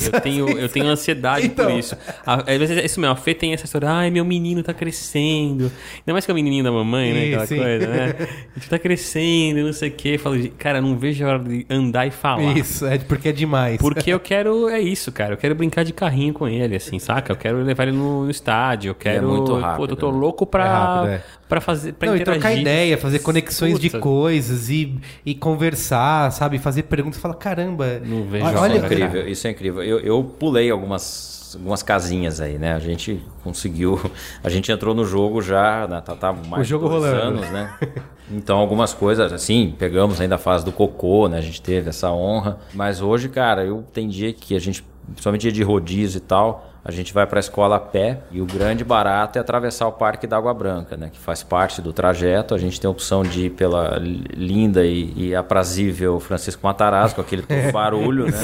cara, 0.00 0.16
eu 0.16 0.20
tenho, 0.20 0.48
eu 0.58 0.68
tenho 0.68 0.86
ansiedade 0.86 1.46
Então. 1.46 1.66
por 1.70 1.78
isso. 1.78 1.96
Às 2.24 2.44
vezes 2.58 2.76
é 2.78 2.84
isso 2.84 3.00
mesmo, 3.00 3.12
a 3.12 3.16
Fê 3.16 3.34
tem 3.34 3.52
essa 3.52 3.64
história, 3.64 3.88
ai, 3.90 4.10
meu 4.10 4.24
menino 4.24 4.62
tá 4.62 4.72
crescendo. 4.74 5.70
Ainda 5.98 6.12
mais 6.12 6.24
que 6.24 6.30
é 6.30 6.32
o 6.32 6.34
menininho 6.34 6.64
da 6.64 6.70
mamãe, 6.72 7.12
né? 7.12 7.24
Aquela 7.26 7.46
Sim, 7.46 7.56
coisa, 7.58 7.86
né? 7.86 8.14
A 8.54 8.58
gente 8.58 8.68
tá 8.70 8.78
crescendo, 8.78 9.62
não 9.62 9.72
sei 9.72 9.88
o 9.88 9.92
quê. 9.92 10.08
Eu 10.14 10.18
falo, 10.18 10.48
cara, 10.58 10.80
não 10.80 10.96
vejo 10.96 11.24
a 11.24 11.28
hora 11.28 11.38
de 11.40 11.66
andar 11.70 12.06
e 12.06 12.10
falar. 12.10 12.56
Isso, 12.56 12.86
é 12.86 12.98
porque 12.98 13.28
é 13.28 13.32
demais. 13.32 13.78
Porque 13.78 14.10
eu 14.10 14.18
quero, 14.20 14.68
é 14.76 14.80
isso, 14.80 15.10
cara. 15.10 15.34
Eu 15.34 15.36
quero 15.36 15.54
brincar 15.54 15.84
de 15.84 15.92
carrinho 15.92 16.32
com 16.32 16.46
ele, 16.46 16.76
assim, 16.76 16.98
saca? 16.98 17.32
Eu 17.32 17.36
quero 17.36 17.62
levar 17.62 17.88
ele 17.88 17.96
no, 17.96 18.24
no 18.24 18.30
estádio. 18.30 18.90
Eu 18.90 18.94
quero. 18.94 19.28
muito 19.28 19.52
Pô, 19.52 19.58
rápido, 19.58 19.90
eu 19.90 19.96
tô 19.96 20.12
né? 20.12 20.18
louco 20.18 20.46
pra, 20.46 20.64
É 20.64 20.68
rápido, 20.68 21.10
é. 21.12 21.22
pra 21.48 21.60
fazer. 21.60 21.92
Pra 21.94 22.08
não, 22.08 22.16
e 22.16 22.20
interagir. 22.20 22.42
trocar 22.42 22.56
ideia, 22.60 22.98
fazer 22.98 23.18
conexões 23.20 23.78
de 23.80 23.88
Puta, 23.90 24.00
coisas 24.00 24.68
e, 24.70 24.98
e 25.24 25.34
conversar, 25.34 26.30
sabe? 26.32 26.58
Fazer 26.58 26.84
perguntas. 26.84 27.20
Fala, 27.20 27.34
caramba. 27.34 28.00
Não 28.04 28.24
vejo 28.24 28.44
olha, 28.46 28.58
olha, 28.60 28.74
Isso 28.76 28.84
é 28.84 28.86
incrível, 28.86 29.28
isso 29.28 29.46
é 29.46 29.50
incrível. 29.50 29.82
Eu, 29.82 30.00
eu 30.00 30.22
pulei 30.24 30.70
algumas, 30.70 31.52
algumas 31.56 31.82
casinhas 31.82 32.40
aí, 32.40 32.58
né? 32.58 32.74
A 32.74 32.78
gente 32.78 33.20
conseguiu. 33.42 33.98
A 34.44 34.48
gente 34.48 34.70
entrou 34.70 34.94
no 34.94 35.04
jogo 35.04 35.40
já, 35.42 35.86
né? 35.88 36.00
tá, 36.04 36.14
tá 36.14 36.32
mais 36.32 36.62
O 36.62 36.64
jogo 36.64 36.84
de 36.86 36.90
dois 37.00 37.04
rolando. 37.12 37.38
anos, 37.38 37.50
né? 37.50 37.74
Então, 38.30 38.58
algumas 38.58 38.92
coisas, 38.92 39.32
assim, 39.32 39.74
pegamos 39.78 40.20
ainda 40.20 40.34
a 40.34 40.38
fase 40.38 40.64
do 40.64 40.72
cocô, 40.72 41.28
né? 41.28 41.38
A 41.38 41.42
gente 41.42 41.62
teve 41.62 41.90
essa 41.90 42.10
honra. 42.10 42.58
Mas 42.74 43.00
hoje, 43.00 43.28
cara, 43.28 43.64
eu 43.64 43.84
tem 43.92 44.08
dia 44.08 44.32
que 44.32 44.56
a 44.56 44.58
gente, 44.58 44.84
principalmente 45.06 45.42
dia 45.42 45.52
de 45.52 45.62
rodízio 45.62 46.18
e 46.18 46.20
tal, 46.20 46.66
a 46.84 46.92
gente 46.92 47.12
vai 47.12 47.26
para 47.26 47.38
a 47.38 47.40
escola 47.40 47.76
a 47.76 47.80
pé 47.80 48.20
e 48.30 48.40
o 48.40 48.46
grande 48.46 48.84
barato 48.84 49.38
é 49.38 49.40
atravessar 49.40 49.88
o 49.88 49.92
Parque 49.92 50.24
da 50.24 50.36
Água 50.36 50.54
Branca, 50.54 50.96
né? 50.96 51.10
Que 51.12 51.18
faz 51.18 51.42
parte 51.42 51.82
do 51.82 51.92
trajeto. 51.92 52.54
A 52.54 52.58
gente 52.58 52.80
tem 52.80 52.86
a 52.86 52.90
opção 52.90 53.24
de 53.24 53.46
ir 53.46 53.50
pela 53.50 53.98
linda 53.98 54.84
e, 54.86 55.12
e 55.16 55.34
aprazível 55.34 56.20
Francisco 56.20 56.64
Matarazzo, 56.64 57.16
com 57.16 57.20
aquele 57.20 57.42
barulho, 57.72 58.26
né? 58.26 58.38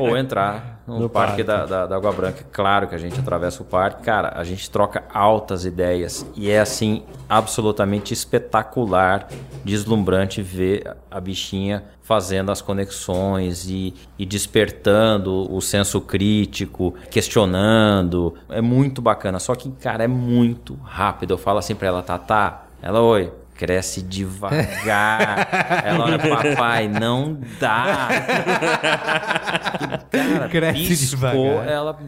Ou 0.00 0.16
entrar 0.16 0.77
no, 0.88 1.00
No 1.00 1.08
Parque, 1.10 1.44
parque. 1.44 1.44
Da, 1.44 1.66
da, 1.66 1.86
da 1.86 1.96
Água 1.96 2.10
Branca. 2.12 2.46
Claro 2.50 2.88
que 2.88 2.94
a 2.94 2.98
gente 2.98 3.20
atravessa 3.20 3.62
o 3.62 3.66
parque. 3.66 4.02
Cara, 4.02 4.32
a 4.34 4.42
gente 4.42 4.70
troca 4.70 5.04
altas 5.12 5.66
ideias 5.66 6.24
e 6.34 6.50
é 6.50 6.58
assim 6.58 7.02
absolutamente 7.28 8.14
espetacular, 8.14 9.28
deslumbrante 9.62 10.40
ver 10.40 10.96
a 11.10 11.20
bichinha 11.20 11.84
fazendo 12.00 12.50
as 12.50 12.62
conexões 12.62 13.68
e, 13.68 13.92
e 14.18 14.24
despertando 14.24 15.54
o 15.54 15.60
senso 15.60 16.00
crítico, 16.00 16.94
questionando. 17.10 18.34
É 18.48 18.62
muito 18.62 19.02
bacana. 19.02 19.38
Só 19.38 19.54
que, 19.54 19.70
cara, 19.72 20.04
é 20.04 20.08
muito 20.08 20.74
rápido. 20.82 21.34
Eu 21.34 21.38
falo 21.38 21.58
assim 21.58 21.74
pra 21.74 21.88
ela, 21.88 22.02
Tatá, 22.02 22.64
ela, 22.80 23.02
oi. 23.02 23.30
Cresce 23.58 24.00
devagar. 24.02 25.48
ela 25.84 26.04
olha, 26.04 26.18
papai, 26.18 26.86
não 26.88 27.36
dá. 27.60 28.08
Cara, 30.10 30.48
Cresce 30.48 30.86
piscou, 30.88 31.20
devagar. 31.20 31.68
ela, 31.68 31.98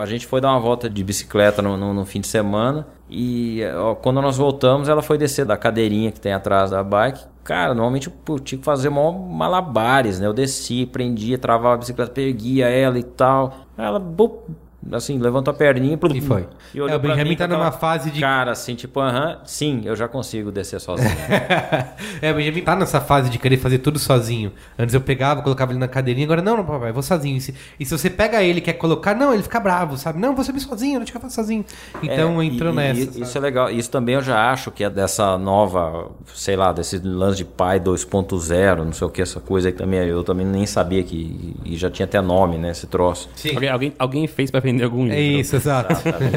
a 0.00 0.06
gente 0.06 0.26
foi 0.26 0.40
dar 0.40 0.50
uma 0.50 0.60
volta 0.60 0.88
de 0.88 1.02
bicicleta 1.02 1.62
no, 1.62 1.76
no- 1.76 1.94
no 1.94 2.04
fim 2.04 2.20
de 2.20 2.26
semana 2.26 2.86
e 3.08 3.62
ó, 3.76 3.94
quando 3.94 4.20
nós 4.20 4.36
voltamos 4.36 4.88
ela 4.88 5.02
foi 5.02 5.16
descer 5.18 5.44
da 5.46 5.56
cadeirinha 5.56 6.12
que 6.12 6.20
tem 6.20 6.32
atrás 6.32 6.70
da 6.70 6.82
bike. 6.82 7.20
Cara, 7.42 7.74
normalmente 7.74 8.10
eu 8.28 8.38
tinha 8.38 8.58
que 8.58 8.64
fazer 8.64 8.88
mó 8.88 9.10
malabares, 9.12 10.18
né? 10.18 10.26
Eu 10.26 10.32
descia, 10.32 10.86
prendia, 10.86 11.36
travava 11.38 11.74
a 11.74 11.78
bicicleta, 11.78 12.10
perguia 12.12 12.68
ela 12.68 12.98
e 12.98 13.02
tal. 13.02 13.54
Ela, 13.76 13.98
bup, 13.98 14.48
assim, 14.92 15.18
levantou 15.18 15.52
a 15.52 15.54
perninha 15.56 15.98
E 16.14 16.20
foi. 16.20 16.46
E 16.74 16.80
olhou 16.80 16.94
É, 16.94 16.96
o 16.96 16.98
Benjamin 17.00 17.30
mim 17.30 17.36
tá 17.36 17.46
numa 17.48 17.72
fase 17.72 18.10
de- 18.10 18.20
Cara, 18.20 18.52
assim, 18.52 18.74
tipo, 18.74 19.00
aham, 19.00 19.38
sim, 19.44 19.82
eu 19.84 19.94
já 19.96 20.06
consigo 20.08 20.50
descer 20.52 20.80
sozinho. 20.80 21.10
é, 22.20 22.30
o 22.32 22.34
Benjamin 22.34 22.62
tá 22.62 22.76
nessa 22.76 23.00
fase 23.00 23.30
de 23.30 23.38
querer 23.38 23.56
fazer 23.58 23.78
tudo 23.78 23.98
sozinho. 23.98 24.52
Antes 24.78 24.94
eu 24.94 25.00
pegava, 25.00 25.42
colocava 25.42 25.72
ele 25.72 25.78
na 25.78 25.88
cadeirinha, 25.88 26.26
agora 26.26 26.42
não, 26.42 26.56
não, 26.56 26.64
papai, 26.64 26.90
eu 26.90 26.94
vou 26.94 27.02
sozinho. 27.02 27.36
E 27.36 27.40
se, 27.40 27.54
e 27.78 27.84
se 27.84 27.96
você 27.96 28.10
pega 28.10 28.42
ele 28.42 28.58
e 28.58 28.62
quer 28.62 28.74
colocar, 28.74 29.14
não, 29.14 29.32
ele 29.32 29.42
fica 29.42 29.60
bravo, 29.60 29.96
sabe? 29.96 30.18
Não, 30.20 30.34
vou 30.34 30.44
subir 30.44 30.60
sozinho, 30.60 30.98
não 30.98 31.04
te 31.06 31.12
quero 31.12 31.22
fazer 31.22 31.34
sozinho. 31.34 31.64
Então 32.02 32.40
É, 32.40 32.44
entrou 32.44 32.72
e- 32.72 32.76
nessa. 32.76 33.18
e 33.18 33.22
isso 33.22 33.36
é 33.38 33.40
legal. 33.40 33.70
Isso 33.70 33.90
também 33.90 34.14
eu 34.14 34.22
já 34.22 34.50
acho 34.50 34.70
que 34.70 34.84
é 34.84 34.90
dessa 34.90 35.36
nova, 35.38 36.10
sei 36.34 36.56
lá, 36.56 36.72
desse 36.72 36.98
lance 36.98 37.36
de 37.38 37.44
pai 37.44 37.80
2.0, 37.80 38.84
não 38.84 38.92
sei 38.92 39.06
o 39.06 39.10
que, 39.10 39.22
essa 39.22 39.40
coisa 39.40 39.68
aí 39.68 39.72
também. 39.72 40.00
Eu 40.06 40.22
também 40.24 40.46
nem 40.46 40.66
sabia 40.66 41.02
que. 41.02 41.54
E 41.64 41.76
já 41.76 41.90
tinha 41.90 42.04
até 42.06 42.20
nome, 42.20 42.58
né? 42.58 42.70
Esse 42.70 42.86
troço. 42.86 43.28
Sim. 43.34 43.54
Alguém, 43.54 43.68
alguém, 43.70 43.92
alguém 43.98 44.26
fez 44.26 44.50
pra 44.50 44.60
vender 44.74 44.84
algum 44.84 45.02
livro. 45.04 45.16
É 45.18 45.22
isso, 45.22 45.56
exato. 45.56 45.94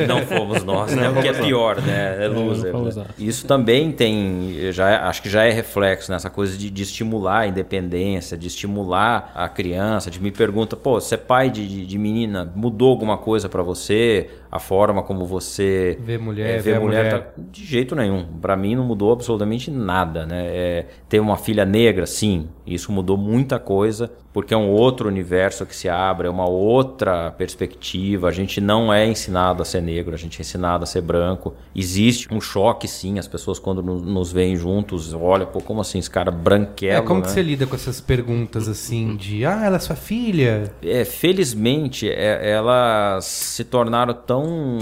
Não 0.08 0.22
fomos 0.28 0.64
nós, 0.64 0.94
né? 0.96 1.10
O 1.10 1.22
que 1.22 1.28
é 1.28 1.34
pior, 1.34 1.82
né? 1.82 2.26
É 2.26 2.28
loser. 2.28 2.74
né? 2.74 3.06
Isso 3.20 3.46
também 3.46 3.92
tem, 3.92 4.72
já 4.72 4.90
é- 4.90 4.96
acho 4.96 5.22
que 5.22 5.30
já 5.30 5.44
é 5.44 5.52
reflexo 5.52 6.12
nessa 6.12 6.30
coisa 6.30 6.58
de, 6.58 6.70
de 6.70 6.84
estimular 6.84 7.40
a 7.40 7.48
independência, 7.48 8.38
de 8.38 8.48
estimular 8.48 9.32
a 9.36 9.48
criança, 9.50 10.10
de 10.10 10.22
me 10.22 10.32
pergunta, 10.32 10.76
pô, 10.76 11.00
você 11.00 11.16
é 11.16 11.18
pai 11.18 11.50
de, 11.50 11.68
de, 11.68 11.86
de 11.86 11.98
menina, 11.98 12.52
mudou 12.56 12.90
alguma 12.92 13.18
coisa 13.18 13.50
pra 13.50 13.64
você? 13.64 14.30
A 14.52 14.60
forma 14.60 15.04
como 15.04 15.26
você 15.26 15.98
Vê 16.02 16.18
mulher, 16.18 16.50
é, 16.50 16.58
vê 16.60 16.74
vê 16.74 16.80
mulher, 16.80 17.06
mulher. 17.06 17.22
tá- 17.36 17.42
de 17.52 17.66
jeito 17.66 17.96
nenhum. 17.96 18.26
Pra 18.42 18.56
mim 18.56 18.76
não 18.76 18.84
mudou 18.86 19.12
absolutamente 19.12 19.70
nada, 19.70 20.26
né? 20.26 20.46
É, 20.48 20.86
ter 21.10 21.20
uma 21.20 21.38
filha 21.38 21.66
negra, 21.66 22.06
sim, 22.06 22.48
isso 22.66 22.92
mudou 22.92 23.18
muita 23.18 23.60
coisa, 23.60 24.12
porque 24.34 24.54
é 24.54 24.58
um 24.58 24.70
outro 24.70 25.08
universo 25.10 25.66
que 25.66 25.76
se 25.76 25.90
abre, 25.90 26.28
é 26.28 26.30
uma 26.30 26.48
outra 26.48 27.32
perspectiva. 27.32 28.28
A 28.28 28.32
gente 28.32 28.62
não 28.62 28.94
é 28.94 29.06
ensinado 29.08 29.62
a 29.62 29.66
ser 29.66 29.82
negro, 29.82 30.14
a 30.14 30.18
gente 30.18 30.38
é 30.40 30.42
ensinado 30.42 30.84
a 30.84 30.88
ser 30.88 31.02
branco. 31.02 31.54
Existe 31.76 32.34
um 32.34 32.40
choque, 32.40 32.88
sim, 32.88 33.18
as 33.20 33.28
pessoas 33.28 33.58
quando 33.60 33.82
no- 33.82 34.00
nos 34.00 34.32
veem 34.32 34.56
juntos, 34.56 35.14
olha, 35.14 35.46
pô, 35.46 35.60
como 35.60 35.82
assim, 35.82 36.00
esse 36.00 36.10
cara 36.10 36.30
branquelo, 36.32 37.00
É, 37.00 37.02
como 37.02 37.20
né? 37.20 37.26
que 37.26 37.32
você 37.32 37.42
lida 37.42 37.66
com 37.66 37.76
essas 37.76 38.00
perguntas 38.00 38.68
assim 38.68 39.16
de 39.16 39.44
ah, 39.46 39.66
ela 39.66 39.78
é 39.78 39.80
sua 39.80 39.96
filha? 39.96 40.72
É, 40.84 41.04
felizmente, 41.04 42.10
é- 42.10 42.50
elas 42.52 43.26
se 43.26 43.64
tornaram 43.64 44.14
tão 44.14 44.37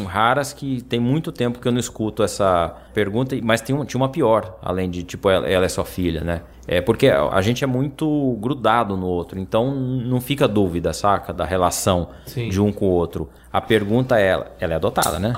raras 0.06 0.54
que 0.54 0.82
tem 0.84 1.00
muito 1.00 1.32
tempo 1.32 1.60
que 1.60 1.68
eu 1.68 1.72
não 1.72 1.80
escuto 1.80 2.24
essa 2.24 2.74
pergunta, 2.94 3.36
mas 3.44 3.62
tem 3.62 3.76
um- 3.76 3.86
tinha 3.86 4.00
uma 4.00 4.10
pior, 4.10 4.58
além 4.62 4.90
de, 4.90 5.04
tipo, 5.04 5.30
ela, 5.30 5.48
ela 5.48 5.66
é 5.66 5.70
sua 5.70 5.86
filha, 5.86 6.22
né? 6.22 6.42
É 6.68 6.82
porque 6.82 7.08
a 7.10 7.42
gente 7.42 7.64
é 7.64 7.68
muito 7.68 8.38
grudado 8.42 8.98
no 8.98 9.06
outro, 9.06 9.40
então 9.40 9.72
não 9.76 10.20
fica 10.20 10.48
dúvida, 10.48 10.94
saca? 10.94 11.32
Da 11.32 11.46
relação 11.46 12.10
Sim. 12.26 12.50
de 12.50 12.60
um 12.60 12.72
com 12.72 12.86
o 12.86 12.90
outro. 12.92 13.30
A 13.54 13.62
pergunta 13.62 14.20
é, 14.20 14.28
ela, 14.30 14.52
ela 14.60 14.74
é 14.74 14.76
adotada, 14.76 15.20
né? 15.20 15.34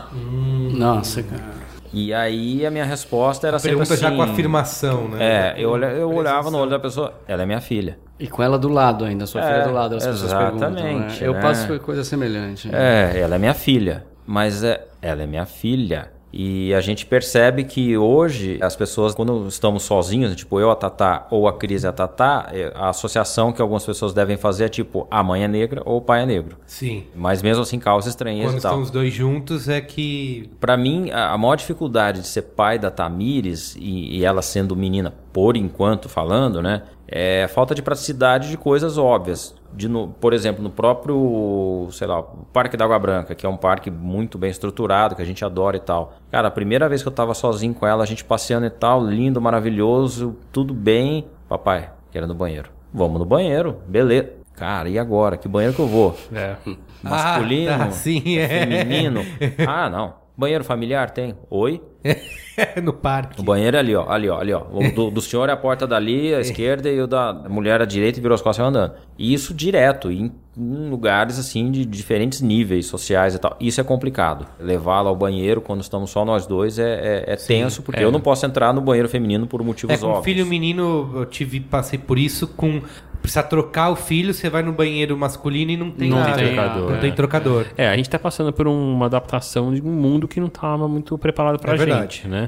Nossa, 0.73 1.21
cara. 1.23 1.57
E 1.93 2.13
aí 2.13 2.65
a 2.65 2.71
minha 2.71 2.83
resposta 2.85 3.47
era 3.47 3.57
sempre 3.59 3.77
Pergunta 3.77 3.93
assim... 3.93 4.03
já 4.03 4.11
com 4.11 4.21
afirmação, 4.21 5.07
né? 5.07 5.17
É, 5.19 5.55
eu, 5.57 5.71
olha- 5.71 5.87
eu 5.87 6.09
olhava 6.13 6.51
no 6.51 6.57
olho 6.59 6.69
da 6.69 6.79
pessoa, 6.79 7.13
ela 7.27 7.43
é 7.43 7.45
minha 7.45 7.61
filha. 7.61 7.97
E 8.19 8.27
com 8.27 8.41
ela 8.41 8.57
do 8.57 8.67
lado 8.69 9.05
ainda, 9.05 9.25
sua 9.27 9.41
É, 9.41 9.47
filha 9.53 9.67
do 9.67 9.73
lado, 9.73 9.95
as 9.95 10.05
pessoas 10.05 10.33
perguntam. 10.33 10.71
Né? 10.71 10.81
exatamente, 10.81 11.23
Eu 11.23 11.33
né? 11.33 11.41
passo 11.41 11.67
por 11.67 11.79
coisa 11.79 12.03
semelhante. 12.03 12.69
É, 12.73 13.19
ela 13.19 13.35
é 13.35 13.37
minha 13.39 13.53
filha. 13.53 14.03
Mas 14.25 14.63
é, 14.63 14.85
ela 15.01 15.23
é 15.23 15.25
minha 15.25 15.45
filha. 15.45 16.11
E 16.31 16.73
a 16.73 16.81
gente 16.81 17.05
percebe 17.05 17.63
que 17.63 17.97
hoje 17.97 18.59
as 18.61 18.75
pessoas, 18.75 19.15
quando 19.15 19.47
estamos 19.47 19.83
sozinhos, 19.83 20.35
tipo 20.35 20.59
eu, 20.59 20.69
a 20.69 20.75
Tatá 20.75 21.25
ou 21.31 21.47
a 21.47 21.53
Cris 21.53 21.85
a 21.85 21.91
Tatá, 21.91 22.49
é, 22.51 22.71
a 22.75 22.89
associação 22.89 23.53
que 23.53 23.61
algumas 23.61 23.85
pessoas 23.85 24.13
devem 24.13 24.35
fazer 24.37 24.65
é 24.65 24.69
tipo 24.69 25.07
a 25.09 25.23
mãe 25.23 25.43
é 25.43 25.47
negra 25.47 25.81
ou 25.85 25.97
o 25.97 26.01
pai 26.01 26.23
é 26.23 26.25
negro. 26.25 26.57
Sim. 26.65 27.05
Mas 27.15 27.41
mesmo 27.41 27.63
assim 27.63 27.79
causa 27.79 28.09
estranheza 28.09 28.49
Quando 28.49 28.59
e 28.59 28.61
tal. 28.61 28.71
estão 28.71 28.83
os 28.83 28.91
dois 28.91 29.13
juntos 29.13 29.69
é 29.69 29.79
que 29.79 30.49
Pra 30.59 30.75
mim, 30.75 31.09
a 31.11 31.37
maior 31.37 31.55
dificuldade 31.55 32.21
de 32.21 32.27
ser 32.27 32.41
pai 32.41 32.77
da 32.77 32.91
Tamires 32.91 33.75
e, 33.79 34.17
e 34.17 34.25
ela 34.25 34.41
sendo 34.41 34.75
menina, 34.75 35.13
por 35.31 35.55
enquanto 35.55 36.09
falando, 36.09 36.61
né? 36.61 36.83
É 37.07 37.47
falta 37.47 37.73
de 37.73 37.81
praticidade 37.81 38.49
de 38.49 38.57
coisas 38.57 38.97
óbvias. 38.97 39.55
De 39.77 39.87
no- 39.87 40.07
por 40.07 40.33
exemplo, 40.33 40.63
no 40.63 40.71
próprio, 40.71 41.87
sei 41.91 42.07
lá, 42.07 42.19
o 42.19 42.45
Parque 42.51 42.75
da 42.75 42.83
Água 42.85 42.97
Branca, 42.97 43.35
que 43.35 43.45
é 43.45 43.49
um 43.49 43.55
parque 43.57 43.91
muito 43.91 44.37
bem 44.37 44.49
estruturado, 44.49 45.15
que 45.15 45.21
a 45.21 45.25
gente 45.25 45.45
adora 45.45 45.77
e 45.77 45.79
tal. 45.79 46.13
Cara, 46.31 46.47
a 46.47 46.51
primeira 46.51 46.89
vez 46.89 47.01
que 47.03 47.07
eu 47.07 47.11
tava 47.11 47.33
sozinho 47.35 47.73
com 47.75 47.85
ela, 47.85 48.03
a 48.03 48.05
gente 48.07 48.25
passeando 48.25 48.65
e 48.65 48.69
tal, 48.71 49.05
lindo, 49.05 49.39
maravilhoso, 49.39 50.35
tudo 50.51 50.73
bem. 50.73 51.27
Papai, 51.47 51.91
quero 52.11 52.25
no 52.25 52.33
banheiro. 52.33 52.69
Vamos 52.91 53.19
no 53.19 53.25
banheiro, 53.25 53.77
beleza. 53.87 54.31
Cara, 54.55 54.89
e 54.89 54.97
agora? 54.97 55.37
Que 55.37 55.47
banheiro 55.47 55.75
que 55.75 55.81
eu 55.81 55.87
vou? 55.87 56.15
É. 56.33 56.55
Masculino? 57.03 57.71
Ah, 57.71 57.77
tá, 57.77 57.91
sim, 57.91 58.37
é. 58.39 58.47
Feminino? 58.47 59.21
Ah, 59.67 59.87
não. 59.89 60.15
Banheiro 60.35 60.63
familiar 60.63 61.11
tem? 61.11 61.35
Oi? 61.49 61.81
no 62.83 62.93
parque. 62.93 63.39
O 63.39 63.43
banheiro 63.43 63.77
é 63.77 63.79
ali, 63.79 63.95
ó. 63.95 64.09
Ali, 64.09 64.29
ó. 64.29 64.39
Ali, 64.39 64.53
ó. 64.53 64.63
O 64.71 64.91
do, 64.91 65.11
do 65.11 65.21
senhor 65.21 65.47
é 65.49 65.51
a 65.51 65.57
porta 65.57 65.85
dali, 65.85 66.33
a 66.33 66.39
esquerda, 66.39 66.89
e 66.89 66.99
o 66.99 67.07
da 67.07 67.33
mulher 67.49 67.81
à 67.81 67.85
direita 67.85 68.19
e 68.19 68.21
virou 68.21 68.35
as 68.35 68.41
costas 68.41 68.65
e 68.65 68.67
andando. 68.69 68.93
E 69.17 69.33
isso 69.33 69.53
direto, 69.53 70.11
em, 70.11 70.31
em 70.57 70.89
lugares 70.89 71.37
assim 71.37 71.69
de 71.71 71.85
diferentes 71.85 72.41
níveis 72.41 72.85
sociais 72.87 73.35
e 73.35 73.39
tal. 73.39 73.55
Isso 73.59 73.79
é 73.79 73.83
complicado. 73.83 74.47
Levá-la 74.59 75.09
ao 75.09 75.15
banheiro 75.15 75.61
quando 75.61 75.81
estamos 75.81 76.09
só 76.09 76.25
nós 76.25 76.47
dois 76.47 76.79
é, 76.79 77.23
é, 77.27 77.33
é 77.33 77.35
tenso, 77.35 77.81
porque 77.83 78.03
eu 78.03 78.11
não 78.11 78.19
posso 78.21 78.45
entrar 78.45 78.73
no 78.73 78.81
banheiro 78.81 79.07
feminino 79.09 79.45
por 79.45 79.63
motivos 79.63 79.93
É, 79.95 79.97
com 79.99 80.07
óbvios. 80.07 80.25
filho 80.25 80.45
menino, 80.45 81.11
eu 81.15 81.25
tive, 81.25 81.59
passei 81.59 81.99
por 81.99 82.17
isso 82.17 82.47
com. 82.47 82.81
Precisa 83.27 83.43
trocar 83.43 83.89
o 83.89 83.95
filho, 83.97 84.33
você 84.33 84.49
vai 84.49 84.63
no 84.63 84.71
banheiro 84.71 85.17
masculino 85.17 85.69
e 85.71 85.75
não 85.75 85.91
tem 85.91 86.09
Não 86.09 86.23
tem 86.23 86.31
nada. 86.31 86.43
trocador, 86.47 86.89
Não 86.91 86.95
é. 86.97 86.99
tem 87.01 87.11
trocador. 87.11 87.65
É, 87.77 87.89
a 87.89 87.97
gente 87.97 88.09
tá 88.09 88.17
passando 88.17 88.53
por 88.53 88.67
uma 88.69 89.05
adaptação 89.07 89.73
de 89.73 89.81
um 89.81 89.91
mundo 89.91 90.29
que 90.29 90.39
não 90.39 90.47
tava 90.47 90.87
muito 90.87 91.17
preparado 91.17 91.59
pra 91.59 91.73
É 91.73 91.75
verdade. 91.77 92.01
gente, 92.15 92.27
né? 92.29 92.47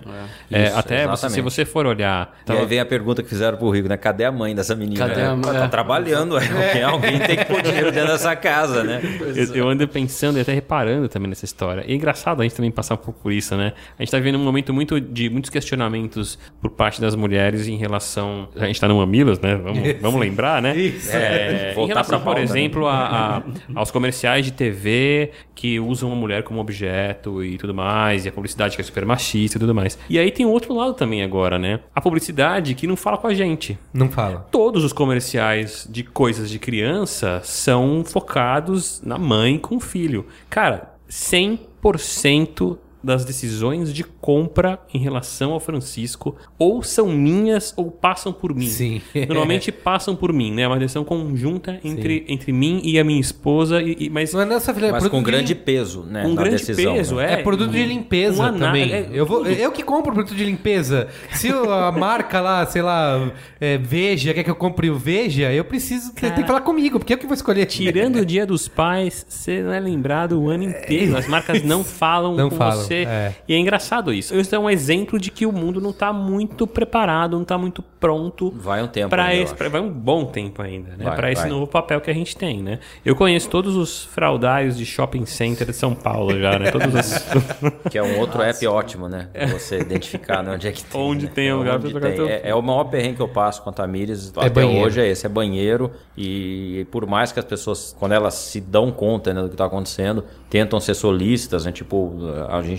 É, 0.49 0.67
Isso, 0.67 0.77
até 0.77 1.05
você- 1.05 1.29
se 1.29 1.41
você 1.41 1.65
for 1.65 1.85
olhar... 1.85 2.33
E 2.43 2.45
tava- 2.45 2.59
aí 2.61 2.65
vem 2.65 2.79
a 2.79 2.85
pergunta 2.85 3.21
que 3.21 3.27
fizeram 3.27 3.57
pro 3.57 3.69
Rico, 3.69 3.89
né? 3.89 3.97
Cadê 3.97 4.23
a 4.23 4.31
mãe 4.31 4.55
dessa 4.55 4.73
menina? 4.73 5.05
Cadê 5.07 5.19
É, 5.19 5.25
a 5.25 5.35
mãe? 5.35 5.41
Tá 5.53 5.67
trabalhando, 5.67 6.37
é. 6.37 6.39
Alguém 6.83 7.19
tem 7.19 7.35
que 7.35 7.43
pôr 7.45 7.61
dinheiro 7.61 7.91
dentro 7.91 8.11
dessa 8.13 8.33
casa, 8.37 8.81
né? 8.83 9.01
Eu, 9.35 9.55
eu 9.55 9.67
ando 9.69 9.85
pensando 9.85 10.37
e 10.37 10.41
até 10.41 10.53
reparando 10.53 11.09
também 11.09 11.27
nessa 11.27 11.43
história. 11.43 11.83
E 11.85 11.91
é 11.91 11.95
engraçado 11.95 12.39
a 12.39 12.43
gente 12.43 12.55
também 12.55 12.71
passar 12.71 12.93
um 12.93 12.97
pouco 12.97 13.19
por 13.21 13.33
isso, 13.33 13.53
né? 13.57 13.73
A 13.97 14.01
gente 14.01 14.11
tá 14.11 14.17
vivendo 14.17 14.35
um 14.35 14.43
momento 14.45 14.73
muito 14.73 14.99
de 15.01 15.29
muitos 15.29 15.49
questionamentos 15.49 16.39
por 16.61 16.71
parte 16.71 17.01
das 17.01 17.15
mulheres 17.15 17.67
em 17.67 17.75
relação. 17.75 18.47
A 18.55 18.65
gente 18.65 18.79
tá 18.79 18.87
no 18.87 18.97
Mamilos, 18.97 19.39
né? 19.39 19.55
Vamos, 19.55 19.79
vamos 20.01 20.19
lembrar, 20.21 20.61
né? 20.61 20.68
Isso. 20.75 21.11
É, 21.15 21.71
em 21.71 21.75
Voltar 21.75 21.93
relação, 21.93 22.19
pra 22.21 22.31
por 22.31 22.37
né? 22.37 22.43
exemplo, 22.43 22.87
a, 22.87 23.37
a- 23.37 23.43
aos 23.75 23.91
comerciais 23.91 24.45
de 24.45 24.51
TV 24.53 25.31
que 25.55 25.79
usam 25.79 26.11
a 26.11 26.15
mulher 26.15 26.43
como 26.43 26.59
objeto 26.61 27.43
e 27.43 27.57
tudo 27.57 27.73
mais, 27.73 28.25
e 28.25 28.29
a 28.29 28.31
publicidade 28.31 28.75
que 28.75 28.81
é 28.81 28.85
super 28.85 29.05
machista 29.05 29.57
e 29.57 29.59
tudo 29.59 29.75
mais. 29.75 29.97
E 30.09 30.17
aí 30.17 30.31
tem 30.31 30.45
o 30.45 30.49
outro 30.49 30.73
lado 30.73 30.93
também 30.93 31.21
agora, 31.21 31.59
né? 31.59 31.79
A 31.93 31.99
publicidade 32.01 32.73
que 32.75 32.87
não 32.87 32.95
fala 32.95 33.17
com 33.17 33.27
a 33.27 33.33
gente 33.33 33.77
Não 33.93 34.09
fala. 34.09 34.47
todos 34.51 34.83
os 34.83 34.93
comerciais 34.93 35.87
de 35.89 36.03
coisas 36.03 36.49
de 36.49 36.59
criança 36.59 37.41
são 37.43 38.03
focados 38.05 39.01
na 39.03 39.17
mãe 39.17 39.57
com 39.57 39.75
o 39.75 39.79
filho. 39.79 40.25
Cara, 40.49 40.93
100% 41.09 42.77
das 43.03 43.23
decisões 43.23 43.93
de 43.93 44.03
compra 44.03 44.79
em 44.93 44.99
relação 44.99 45.51
ao 45.53 45.59
Francisco 45.59 46.35
ou 46.57 46.83
são 46.83 47.07
minhas 47.07 47.73
ou 47.77 47.89
passam 47.89 48.33
por 48.33 48.53
mim. 48.53 48.67
Sim. 48.67 49.01
Normalmente 49.27 49.71
passam 49.71 50.15
por 50.15 50.33
mim, 50.33 50.51
né? 50.51 50.63
É 50.63 50.67
uma 50.67 50.77
decisão 50.77 51.03
conjunta 51.03 51.79
entre, 51.83 52.25
entre 52.27 52.51
mim 52.51 52.81
e 52.83 52.99
a 52.99 53.03
minha 53.03 53.19
esposa, 53.19 53.81
e, 53.81 53.95
e- 53.99 54.09
mas 54.09 54.33
Não 54.33 54.41
é 54.41 54.45
nossa 54.45 54.73
filha, 54.73 54.87
é 54.87 54.91
Mas 54.91 55.03
produto 55.03 55.11
com 55.19 55.23
de 55.23 55.31
grande 55.31 55.53
lim- 55.53 55.59
peso, 55.61 56.03
né? 56.03 56.23
com 56.23 56.29
na 56.33 56.41
grande 56.43 56.57
decisão, 56.57 56.93
peso, 56.93 57.15
né? 57.15 57.29
é. 57.29 57.33
É 57.39 57.43
produto 57.43 57.71
de 57.71 57.85
limpeza 57.85 58.51
Um 58.51 58.59
também. 58.59 58.91
é- 58.91 59.09
eu, 59.13 59.25
vou, 59.25 59.45
eu 59.47 59.71
que 59.71 59.83
compro 59.83 60.11
produto 60.13 60.35
de 60.35 60.43
limpeza. 60.43 61.07
Se 61.31 61.49
a 61.49 61.91
marca 61.97 62.41
lá, 62.41 62.65
sei 62.65 62.81
lá, 62.81 63.31
é, 63.59 63.77
Veja, 63.77 64.33
quer 64.33 64.43
que 64.43 64.49
eu 64.49 64.55
compre 64.55 64.89
o 64.89 64.97
Veja, 64.97 65.51
eu 65.53 65.63
preciso. 65.63 66.13
Tem 66.13 66.31
que 66.33 66.43
falar 66.45 66.61
comigo, 66.61 66.99
porque 66.99 67.13
eu 67.13 67.17
que 67.17 67.25
vou 67.25 67.33
escolher. 67.33 67.65
Tirando 67.65 68.17
o 68.17 68.25
dia 68.25 68.45
dos 68.45 68.67
pais, 68.67 69.25
você 69.27 69.61
não 69.61 69.71
é 69.73 69.79
lembrado 69.79 70.39
o 70.41 70.49
ano 70.49 70.63
inteiro. 70.63 71.15
As 71.17 71.27
marcas 71.27 71.63
não 71.63 71.83
falam 71.83 72.35
Não 72.35 72.49
com 72.49 72.55
falam, 72.57 72.83
você. 72.89 73.03
é. 73.05 73.33
E 73.47 73.53
é 73.53 73.57
engraçado 73.57 74.13
isso. 74.13 74.35
Isso 74.35 74.53
é 74.55 74.59
um 74.59 74.69
exemplo 74.69 75.17
de 75.19 75.31
que 75.31 75.45
o 75.45 75.51
mundo 75.51 75.79
não 75.81 75.91
está 75.91 76.11
muito 76.13 76.67
preparado, 76.67 77.33
não 77.35 77.43
está 77.43 77.57
muito 77.57 77.81
pronto 77.99 78.51
Vai 78.55 78.81
um 78.83 78.87
tempo 78.87 79.09
para 79.09 79.33
esse, 79.35 79.53
pra- 79.53 79.67
vai 79.69 79.81
um 79.81 79.89
bom 79.91 80.25
tempo 80.25 80.61
ainda, 80.61 80.95
né? 80.97 81.05
Para 81.11 81.31
esse 81.31 81.47
novo 81.47 81.67
papel 81.67 81.99
que 82.01 82.09
a 82.09 82.13
gente 82.13 82.35
tem, 82.35 82.61
né? 82.61 82.79
Eu 83.05 83.15
conheço 83.15 83.49
todos 83.49 83.75
os 83.75 84.03
fraudários 84.05 84.77
de 84.77 84.85
shopping 84.85 85.25
center 85.25 85.67
de 85.67 85.73
São 85.73 85.93
Paulo 85.93 86.39
já, 86.39 86.57
né? 86.59 86.71
Todos 86.71 86.93
os 86.93 87.19
Que 87.91 87.97
é 87.97 88.03
um 88.03 88.19
outro 88.19 88.41
app 88.41 88.65
ótimo, 88.67 89.07
né? 89.09 89.27
Pra 89.33 89.47
Você 89.47 89.79
identificar 89.79 90.41
né, 90.43 90.53
onde 90.53 90.67
é 90.67 90.71
que 90.71 90.83
tem. 90.83 91.01
Onde 91.01 91.25
né? 91.25 91.31
tem 91.33 91.53
um 91.53 91.57
lugar 91.57 91.75
Onde 91.75 91.91
pra 91.91 91.99
trocar 91.99 92.07
tem. 92.15 92.15
teu- 92.15 92.27
É, 92.27 92.41
é 92.49 92.55
o 92.55 92.61
maior 92.61 92.85
perrengue 92.85 93.15
que 93.17 93.21
eu 93.21 93.27
passo 93.27 93.61
com 93.61 93.69
a 93.69 93.73
Tamires 93.73 94.31
É 94.35 94.39
até 94.39 94.49
banheiro. 94.49 94.85
hoje 94.85 95.01
é 95.01 95.07
esse, 95.07 95.25
é 95.25 95.29
banheiro. 95.29 95.91
E 96.17 96.85
por 96.91 97.05
mais 97.05 97.31
que 97.31 97.39
as 97.39 97.45
pessoas, 97.45 97.95
quando 97.97 98.13
elas 98.13 98.33
se 98.33 98.61
dão 98.61 98.91
conta 98.91 99.33
né, 99.33 99.41
do 99.41 99.47
que 99.47 99.53
está 99.55 99.65
acontecendo, 99.65 100.23
tentam 100.49 100.79
ser 100.79 100.93
solícitas, 100.93 101.65
né? 101.65 101.71
Tipo, 101.71 102.13
a 102.49 102.61
gente 102.61 102.78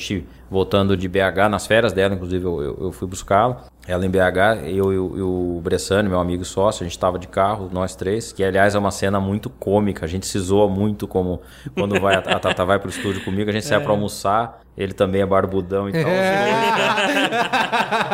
voltando 0.50 0.96
de 0.96 1.08
BH 1.08 1.48
nas 1.50 1.66
férias 1.66 1.92
dela, 1.92 2.14
inclusive 2.14 2.44
eu, 2.44 2.62
eu, 2.62 2.78
eu 2.80 2.92
fui 2.92 3.06
buscá-la. 3.06 3.64
Ela 3.86 4.04
em 4.04 4.10
BH, 4.10 4.66
eu 4.66 4.92
e 4.92 4.98
o, 4.98 5.60
Bressani, 5.62 6.08
meu 6.08 6.20
amigo 6.20 6.44
sócio, 6.44 6.82
a 6.82 6.86
gente 6.86 6.96
estava 6.96 7.18
de 7.18 7.26
carro, 7.26 7.68
nós 7.72 7.96
três, 7.96 8.30
que 8.30 8.44
aliás 8.44 8.74
é 8.74 8.78
uma 8.78 8.90
cena 8.90 9.18
muito 9.18 9.48
cômica, 9.50 10.04
a 10.04 10.08
gente 10.08 10.26
se 10.26 10.38
zoa 10.38 10.68
muito 10.68 11.08
como 11.08 11.40
quando 11.74 11.98
vai, 12.00 12.14
a, 12.14 12.18
a 12.18 12.38
Tata 12.38 12.64
vai 12.64 12.78
pro 12.78 12.90
estúdio 12.90 13.24
comigo, 13.24 13.50
a 13.50 13.52
gente 13.52 13.66
sai 13.66 13.80
pra 13.80 13.90
almoçar, 13.90 14.60
ele 14.82 14.92
também 14.94 15.20
é 15.20 15.26
barbudão 15.26 15.88
e 15.88 15.92
tal. 15.92 16.00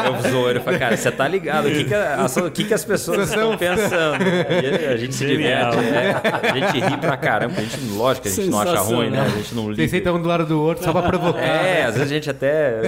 Eu 0.07 0.31
zoo 0.31 0.51
ele 0.51 0.59
e 0.59 0.63
falei, 0.63 0.79
cara, 0.79 0.97
você 0.97 1.11
tá 1.13 1.29
ligado? 1.29 1.67
O 1.69 1.71
que, 1.71 1.85
que, 1.85 1.95
a- 1.95 2.27
o 2.47 2.51
que, 2.51 2.65
que 2.65 2.75
as 2.75 2.85
pessoas 2.85 3.29
estão 3.29 3.57
pensando? 3.57 4.23
E 4.25 4.87
a 4.87 4.97
gente 4.97 5.15
se 5.15 5.27
diverte, 5.27 5.77
né? 5.77 6.21
a 6.43 6.55
gente 6.59 6.81
ri 6.81 6.97
pra 6.99 7.17
caramba. 7.17 7.55
A 7.57 7.61
gente, 7.63 7.79
lógico 7.93 8.23
que 8.25 8.29
a 8.29 8.33
gente 8.33 8.51
não 8.51 8.61
acha 8.61 8.81
ruim, 8.81 9.11
né? 9.11 9.21
A 9.21 9.29
gente 9.29 9.55
não 9.55 9.65
Vocês 9.65 9.79
liga. 9.79 9.89
sentam 9.91 10.17
um 10.17 10.23
do 10.23 10.29
lado 10.29 10.45
do 10.47 10.61
outro 10.61 10.85
só 10.85 10.93
pra 10.93 11.03
provocar. 11.03 11.41
É, 11.41 11.85
às 11.85 11.95
vezes 11.95 12.11
a 12.11 12.15
gente 12.15 12.31
até 12.31 12.81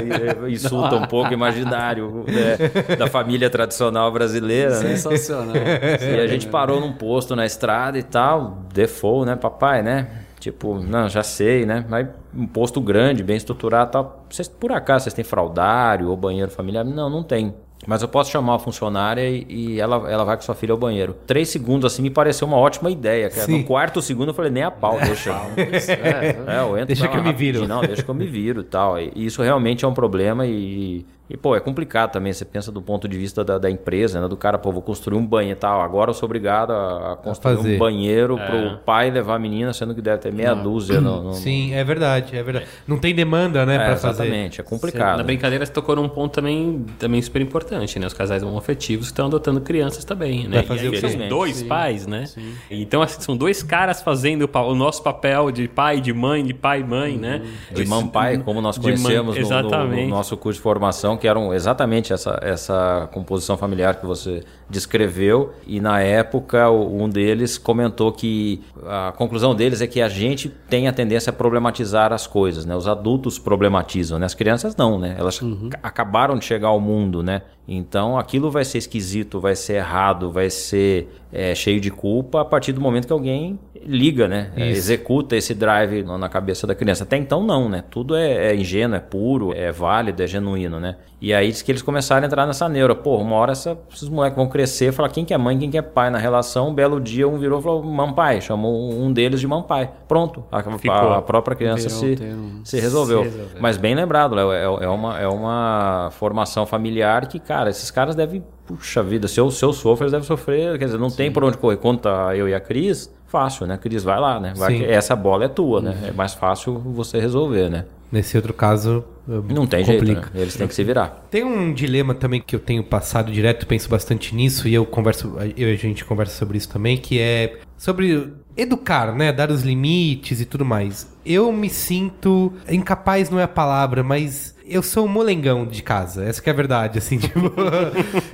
insulta 0.48 0.96
um 0.96 1.06
pouco 1.06 1.30
o 1.30 1.32
imaginário 1.32 2.24
né, 2.26 2.96
da 2.96 3.06
família 3.06 3.48
tradicional 3.48 4.10
brasileira, 4.12 4.70
né? 4.80 4.96
Sensacional. 4.96 5.54
E 5.56 6.20
a 6.20 6.26
gente 6.26 6.46
parou 6.48 6.80
num 6.80 6.92
posto 6.92 7.36
na 7.36 7.46
estrada 7.46 7.98
e 7.98 8.02
tal, 8.02 8.64
default, 8.72 9.26
né, 9.26 9.36
papai, 9.36 9.82
né? 9.82 10.06
Tipo, 10.38 10.78
não, 10.78 11.08
já 11.08 11.22
sei, 11.22 11.66
né? 11.66 11.84
Mas 11.88 12.08
um 12.34 12.46
posto 12.46 12.80
grande, 12.80 13.22
bem 13.22 13.36
estruturado 13.36 13.90
tal. 13.90 14.24
Vocês, 14.30 14.48
por 14.48 14.72
acaso, 14.72 15.04
vocês 15.04 15.14
têm 15.14 15.24
fraudário 15.24 16.08
ou 16.08 16.16
banheiro 16.16 16.50
familiar? 16.50 16.84
Não, 16.84 17.10
não 17.10 17.22
tem. 17.22 17.54
Mas 17.86 18.02
eu 18.02 18.08
posso 18.08 18.30
chamar 18.30 18.56
a 18.56 18.58
funcionária 18.58 19.28
e, 19.28 19.46
e 19.48 19.80
ela, 19.80 20.10
ela 20.10 20.24
vai 20.24 20.36
com 20.36 20.42
sua 20.42 20.54
filha 20.54 20.72
ao 20.72 20.78
banheiro. 20.78 21.14
Três 21.26 21.48
segundos 21.48 21.92
assim 21.92 22.02
me 22.02 22.10
pareceu 22.10 22.46
uma 22.46 22.56
ótima 22.56 22.90
ideia. 22.90 23.30
No 23.46 23.64
quarto 23.64 24.02
segundo 24.02 24.28
eu 24.28 24.34
falei, 24.34 24.50
nem 24.50 24.62
a 24.62 24.70
pau, 24.70 24.98
deixa. 24.98 25.30
é, 25.56 26.60
eu 26.60 26.76
entro 26.76 26.86
Deixa 26.86 27.06
que 27.08 27.16
eu 27.16 27.22
me 27.22 27.32
viro. 27.32 27.68
Não, 27.68 27.80
deixa 27.80 28.02
que 28.02 28.08
eu 28.08 28.14
me 28.14 28.26
viro 28.26 28.62
e 28.62 28.64
tal. 28.64 28.98
E 28.98 29.12
isso 29.14 29.42
realmente 29.42 29.84
é 29.84 29.88
um 29.88 29.94
problema 29.94 30.44
e, 30.46 31.06
e, 31.30 31.36
pô, 31.36 31.54
é 31.54 31.60
complicado 31.60 32.12
também. 32.12 32.32
Você 32.32 32.44
pensa 32.44 32.72
do 32.72 32.80
ponto 32.80 33.06
de 33.08 33.16
vista 33.18 33.44
da, 33.44 33.58
da 33.58 33.70
empresa, 33.70 34.20
né? 34.20 34.28
Do 34.28 34.36
cara, 34.36 34.56
pô, 34.58 34.72
vou 34.72 34.80
construir 34.82 35.16
um 35.18 35.26
banheiro 35.26 35.58
e 35.58 35.60
tal. 35.60 35.80
Agora 35.80 36.10
eu 36.10 36.14
sou 36.14 36.26
obrigado 36.26 36.72
a, 36.72 37.12
a 37.12 37.16
construir 37.16 37.56
fazer. 37.56 37.74
um 37.76 37.78
banheiro 37.78 38.36
pro 38.38 38.78
pai 38.84 39.10
levar 39.10 39.34
a 39.34 39.38
menina, 39.38 39.72
sendo 39.72 39.94
que 39.94 40.00
deve 40.00 40.18
ter 40.18 40.32
meia 40.32 40.54
dúzia 40.54 41.00
no, 41.02 41.22
no- 41.22 41.32
Sim, 41.34 41.74
é 41.74 41.84
verdade, 41.84 42.36
é 42.36 42.42
verdade. 42.42 42.66
Não 42.86 42.98
tem 42.98 43.14
demanda, 43.14 43.66
né, 43.66 43.74
É, 43.74 43.78
pra 43.78 43.96
fazer. 43.96 44.22
exatamente, 44.24 44.60
é 44.60 44.64
complicado. 44.64 45.18
Na 45.18 45.22
brincadeira, 45.24 45.64
você 45.66 45.72
tocou 45.72 45.94
num 45.96 46.08
ponto 46.08 46.32
também, 46.32 46.86
também 46.98 47.20
super 47.20 47.42
importante, 47.42 47.98
né? 47.98 48.06
Os 48.06 48.14
casais 48.14 48.42
homoafetivos 48.42 49.06
estão 49.06 49.26
adotando 49.26 49.60
crianças 49.60 50.04
também, 50.04 50.48
né? 50.48 50.56
Vai 50.58 50.62
fazer 50.62 50.86
E 50.86 50.88
o 50.88 50.92
aí 50.94 51.00
quê? 51.00 51.08
são 51.10 51.28
dois 51.28 51.62
pais, 51.62 52.06
né? 52.06 52.24
Então, 52.70 53.02
assim, 53.02 53.20
são 53.20 53.36
dois 53.36 53.62
caras 53.62 54.00
fazendo 54.00 54.48
o, 54.52 54.74
nosso 54.74 55.02
papel 55.02 55.50
de 55.50 55.68
pai, 55.68 56.00
de 56.00 56.12
mãe, 56.12 56.44
de 56.44 56.54
pai 56.54 56.80
e 56.80 56.84
mãe, 56.84 57.16
né? 57.18 57.42
de 57.72 57.84
mampai, 57.84 58.38
como 58.38 58.60
nós 58.60 58.76
de 58.78 58.80
mãe- 58.80 58.92
conhecemos 58.94 59.36
no- 59.36 59.42
no, 59.42 59.48
no 59.48 59.54
exatamente. 59.66 60.08
nosso 60.08 60.36
curso 60.36 60.58
de 60.58 60.62
formação, 60.62 61.17
que 61.18 61.28
eram 61.28 61.52
exatamente 61.52 62.12
essa, 62.12 62.38
essa 62.42 63.08
composição 63.12 63.56
familiar 63.56 63.96
que 63.96 64.06
você 64.06 64.42
descreveu. 64.70 65.52
E 65.66 65.80
na 65.80 66.00
época, 66.00 66.70
um 66.70 67.08
deles 67.08 67.58
comentou 67.58 68.12
que 68.12 68.62
a 68.86 69.12
conclusão 69.16 69.54
deles 69.54 69.80
é 69.82 69.86
que 69.86 70.00
a 70.00 70.08
gente 70.08 70.48
tem 70.48 70.88
a 70.88 70.92
tendência 70.92 71.30
a 71.30 71.32
problematizar 71.32 72.12
as 72.12 72.26
coisas, 72.26 72.64
né? 72.64 72.74
Os 72.76 72.86
adultos 72.88 73.38
problematizam, 73.38 74.18
né? 74.18 74.26
As 74.26 74.34
crianças 74.34 74.76
não, 74.76 74.98
né? 74.98 75.16
Elas 75.18 75.38
ca- 75.38 75.78
acabaram 75.82 76.36
de 76.38 76.44
chegar 76.44 76.68
ao 76.68 76.80
mundo, 76.80 77.22
né? 77.22 77.42
Então 77.66 78.18
aquilo 78.18 78.50
vai 78.50 78.64
ser 78.64 78.78
esquisito, 78.78 79.40
vai 79.40 79.54
ser 79.54 79.74
errado, 79.74 80.30
vai 80.30 80.48
ser 80.48 81.08
é, 81.30 81.54
cheio 81.54 81.78
de 81.80 81.90
culpa 81.90 82.40
a 82.40 82.44
partir 82.44 82.72
do 82.72 82.80
momento 82.80 83.06
que 83.06 83.12
alguém 83.12 83.58
liga, 83.84 84.26
né? 84.26 84.50
É, 84.56 84.70
executa 84.70 85.36
esse 85.36 85.54
drive 85.54 86.02
na 86.02 86.28
cabeça 86.28 86.66
da 86.66 86.74
criança. 86.74 87.04
Até 87.04 87.16
então 87.18 87.42
não, 87.44 87.68
né? 87.68 87.84
Tudo 87.90 88.16
é, 88.16 88.52
é 88.52 88.54
ingênuo, 88.56 88.96
é 88.96 89.00
puro, 89.00 89.52
é 89.54 89.70
válido, 89.70 90.22
é 90.22 90.26
genuíno, 90.26 90.80
né? 90.80 90.96
E 91.20 91.34
aí 91.34 91.50
diz 91.50 91.62
que 91.62 91.72
eles 91.72 91.82
começaram 91.82 92.22
a 92.22 92.26
entrar 92.26 92.46
nessa 92.46 92.68
neura. 92.68 92.94
Pô, 92.94 93.16
uma 93.16 93.34
hora 93.34 93.50
essa- 93.50 93.76
esses 93.92 94.08
moleques 94.08 94.36
vão 94.36 94.46
crescer, 94.48 94.92
falar 94.92 95.08
quem 95.08 95.24
que 95.24 95.34
é 95.34 95.38
mãe, 95.38 95.58
quem 95.58 95.68
que 95.68 95.76
é 95.76 95.82
pai 95.82 96.10
na 96.10 96.18
relação. 96.18 96.68
Um 96.68 96.74
belo 96.74 97.00
dia 97.00 97.26
um 97.26 97.38
virou 97.38 97.58
e 97.58 97.62
falou 97.62 97.82
mampai, 97.82 98.40
chamou 98.40 98.92
um 98.92 99.12
deles 99.12 99.40
de 99.40 99.46
mampai. 99.48 99.90
Pronto, 100.06 100.44
a, 100.52 100.58
a- 100.58 101.18
a 101.18 101.22
própria 101.22 101.56
criança 101.56 101.88
se, 101.88 102.18
um 102.22 102.60
se 102.64 102.78
resolveu. 102.80 103.24
Se 103.24 103.30
resolveu. 103.30 103.56
Mas 103.60 103.76
bem 103.76 103.96
lembrado, 103.96 104.34
Léo, 104.36 104.52
é, 104.52 104.62
é 104.84 104.88
uma, 104.88 105.18
é 105.18 105.26
uma 105.26 106.08
formação 106.12 106.64
familiar 106.66 107.26
que, 107.26 107.40
cara, 107.40 107.68
esses 107.68 107.90
caras 107.90 108.14
devem, 108.14 108.44
puxa 108.66 109.02
vida, 109.02 109.26
se 109.26 109.40
eu, 109.40 109.50
se 109.50 109.64
eu 109.64 109.72
sofro, 109.72 110.04
eles 110.04 110.12
devem 110.12 110.26
sofrer, 110.26 110.78
quer 110.78 110.84
dizer, 110.84 110.98
não 110.98 111.10
tem 111.10 111.32
por 111.32 111.42
onde 111.42 111.56
correr. 111.58 111.78
Conta 111.78 112.08
eu 112.36 112.48
e 112.48 112.54
a 112.54 112.60
Cris, 112.60 113.12
fácil, 113.26 113.66
né? 113.66 113.76
Cris, 113.76 114.04
vai 114.04 114.20
lá, 114.20 114.38
né? 114.38 114.52
Vai 114.56 114.76
Sim. 114.76 114.84
essa 114.84 115.16
bola 115.16 115.46
é 115.46 115.48
tua, 115.48 115.80
né? 115.80 115.96
É 116.08 116.12
mais 116.12 116.32
fácil 116.34 116.78
você 116.78 117.18
resolver, 117.18 117.68
né? 117.68 117.86
Nesse 118.12 118.36
outro 118.36 118.54
caso, 118.54 119.04
Não 119.28 119.66
tem 119.66 119.84
jeito, 119.84 120.00
complica. 120.00 120.30
né? 120.32 120.42
Eles 120.42 120.56
têm 120.56 120.66
que 120.66 120.74
se 120.74 120.82
virar. 120.82 121.26
Tem 121.30 121.44
um 121.44 121.72
dilema 121.72 122.14
também 122.14 122.40
que 122.40 122.56
eu 122.56 122.60
tenho 122.60 122.82
passado 122.82 123.30
direto, 123.30 123.66
penso 123.66 123.88
bastante 123.88 124.34
nisso, 124.34 124.66
e 124.66 124.74
eu 124.74 124.86
converso, 124.86 125.36
eu 125.56 125.68
e 125.68 125.72
a 125.72 125.76
gente 125.76 126.04
conversa 126.04 126.36
sobre 126.36 126.56
isso 126.56 126.68
também, 126.68 126.96
que 126.96 127.20
é 127.20 127.58
sobre 127.76 128.32
educar, 128.56 129.14
né? 129.14 129.32
Dar 129.32 129.50
os 129.50 129.62
limites 129.62 130.40
e 130.40 130.44
tudo 130.44 130.64
mais. 130.64 131.14
Eu 131.24 131.52
me 131.52 131.68
sinto 131.68 132.52
incapaz, 132.68 133.28
não 133.30 133.38
é 133.38 133.44
a 133.44 133.48
palavra, 133.48 134.02
mas 134.02 134.56
eu 134.68 134.82
sou 134.82 135.06
um 135.06 135.08
molengão 135.08 135.66
de 135.66 135.82
casa. 135.82 136.24
Essa 136.24 136.40
que 136.42 136.48
é 136.48 136.52
a 136.52 136.56
verdade, 136.56 136.98
assim, 136.98 137.18
tipo, 137.18 137.52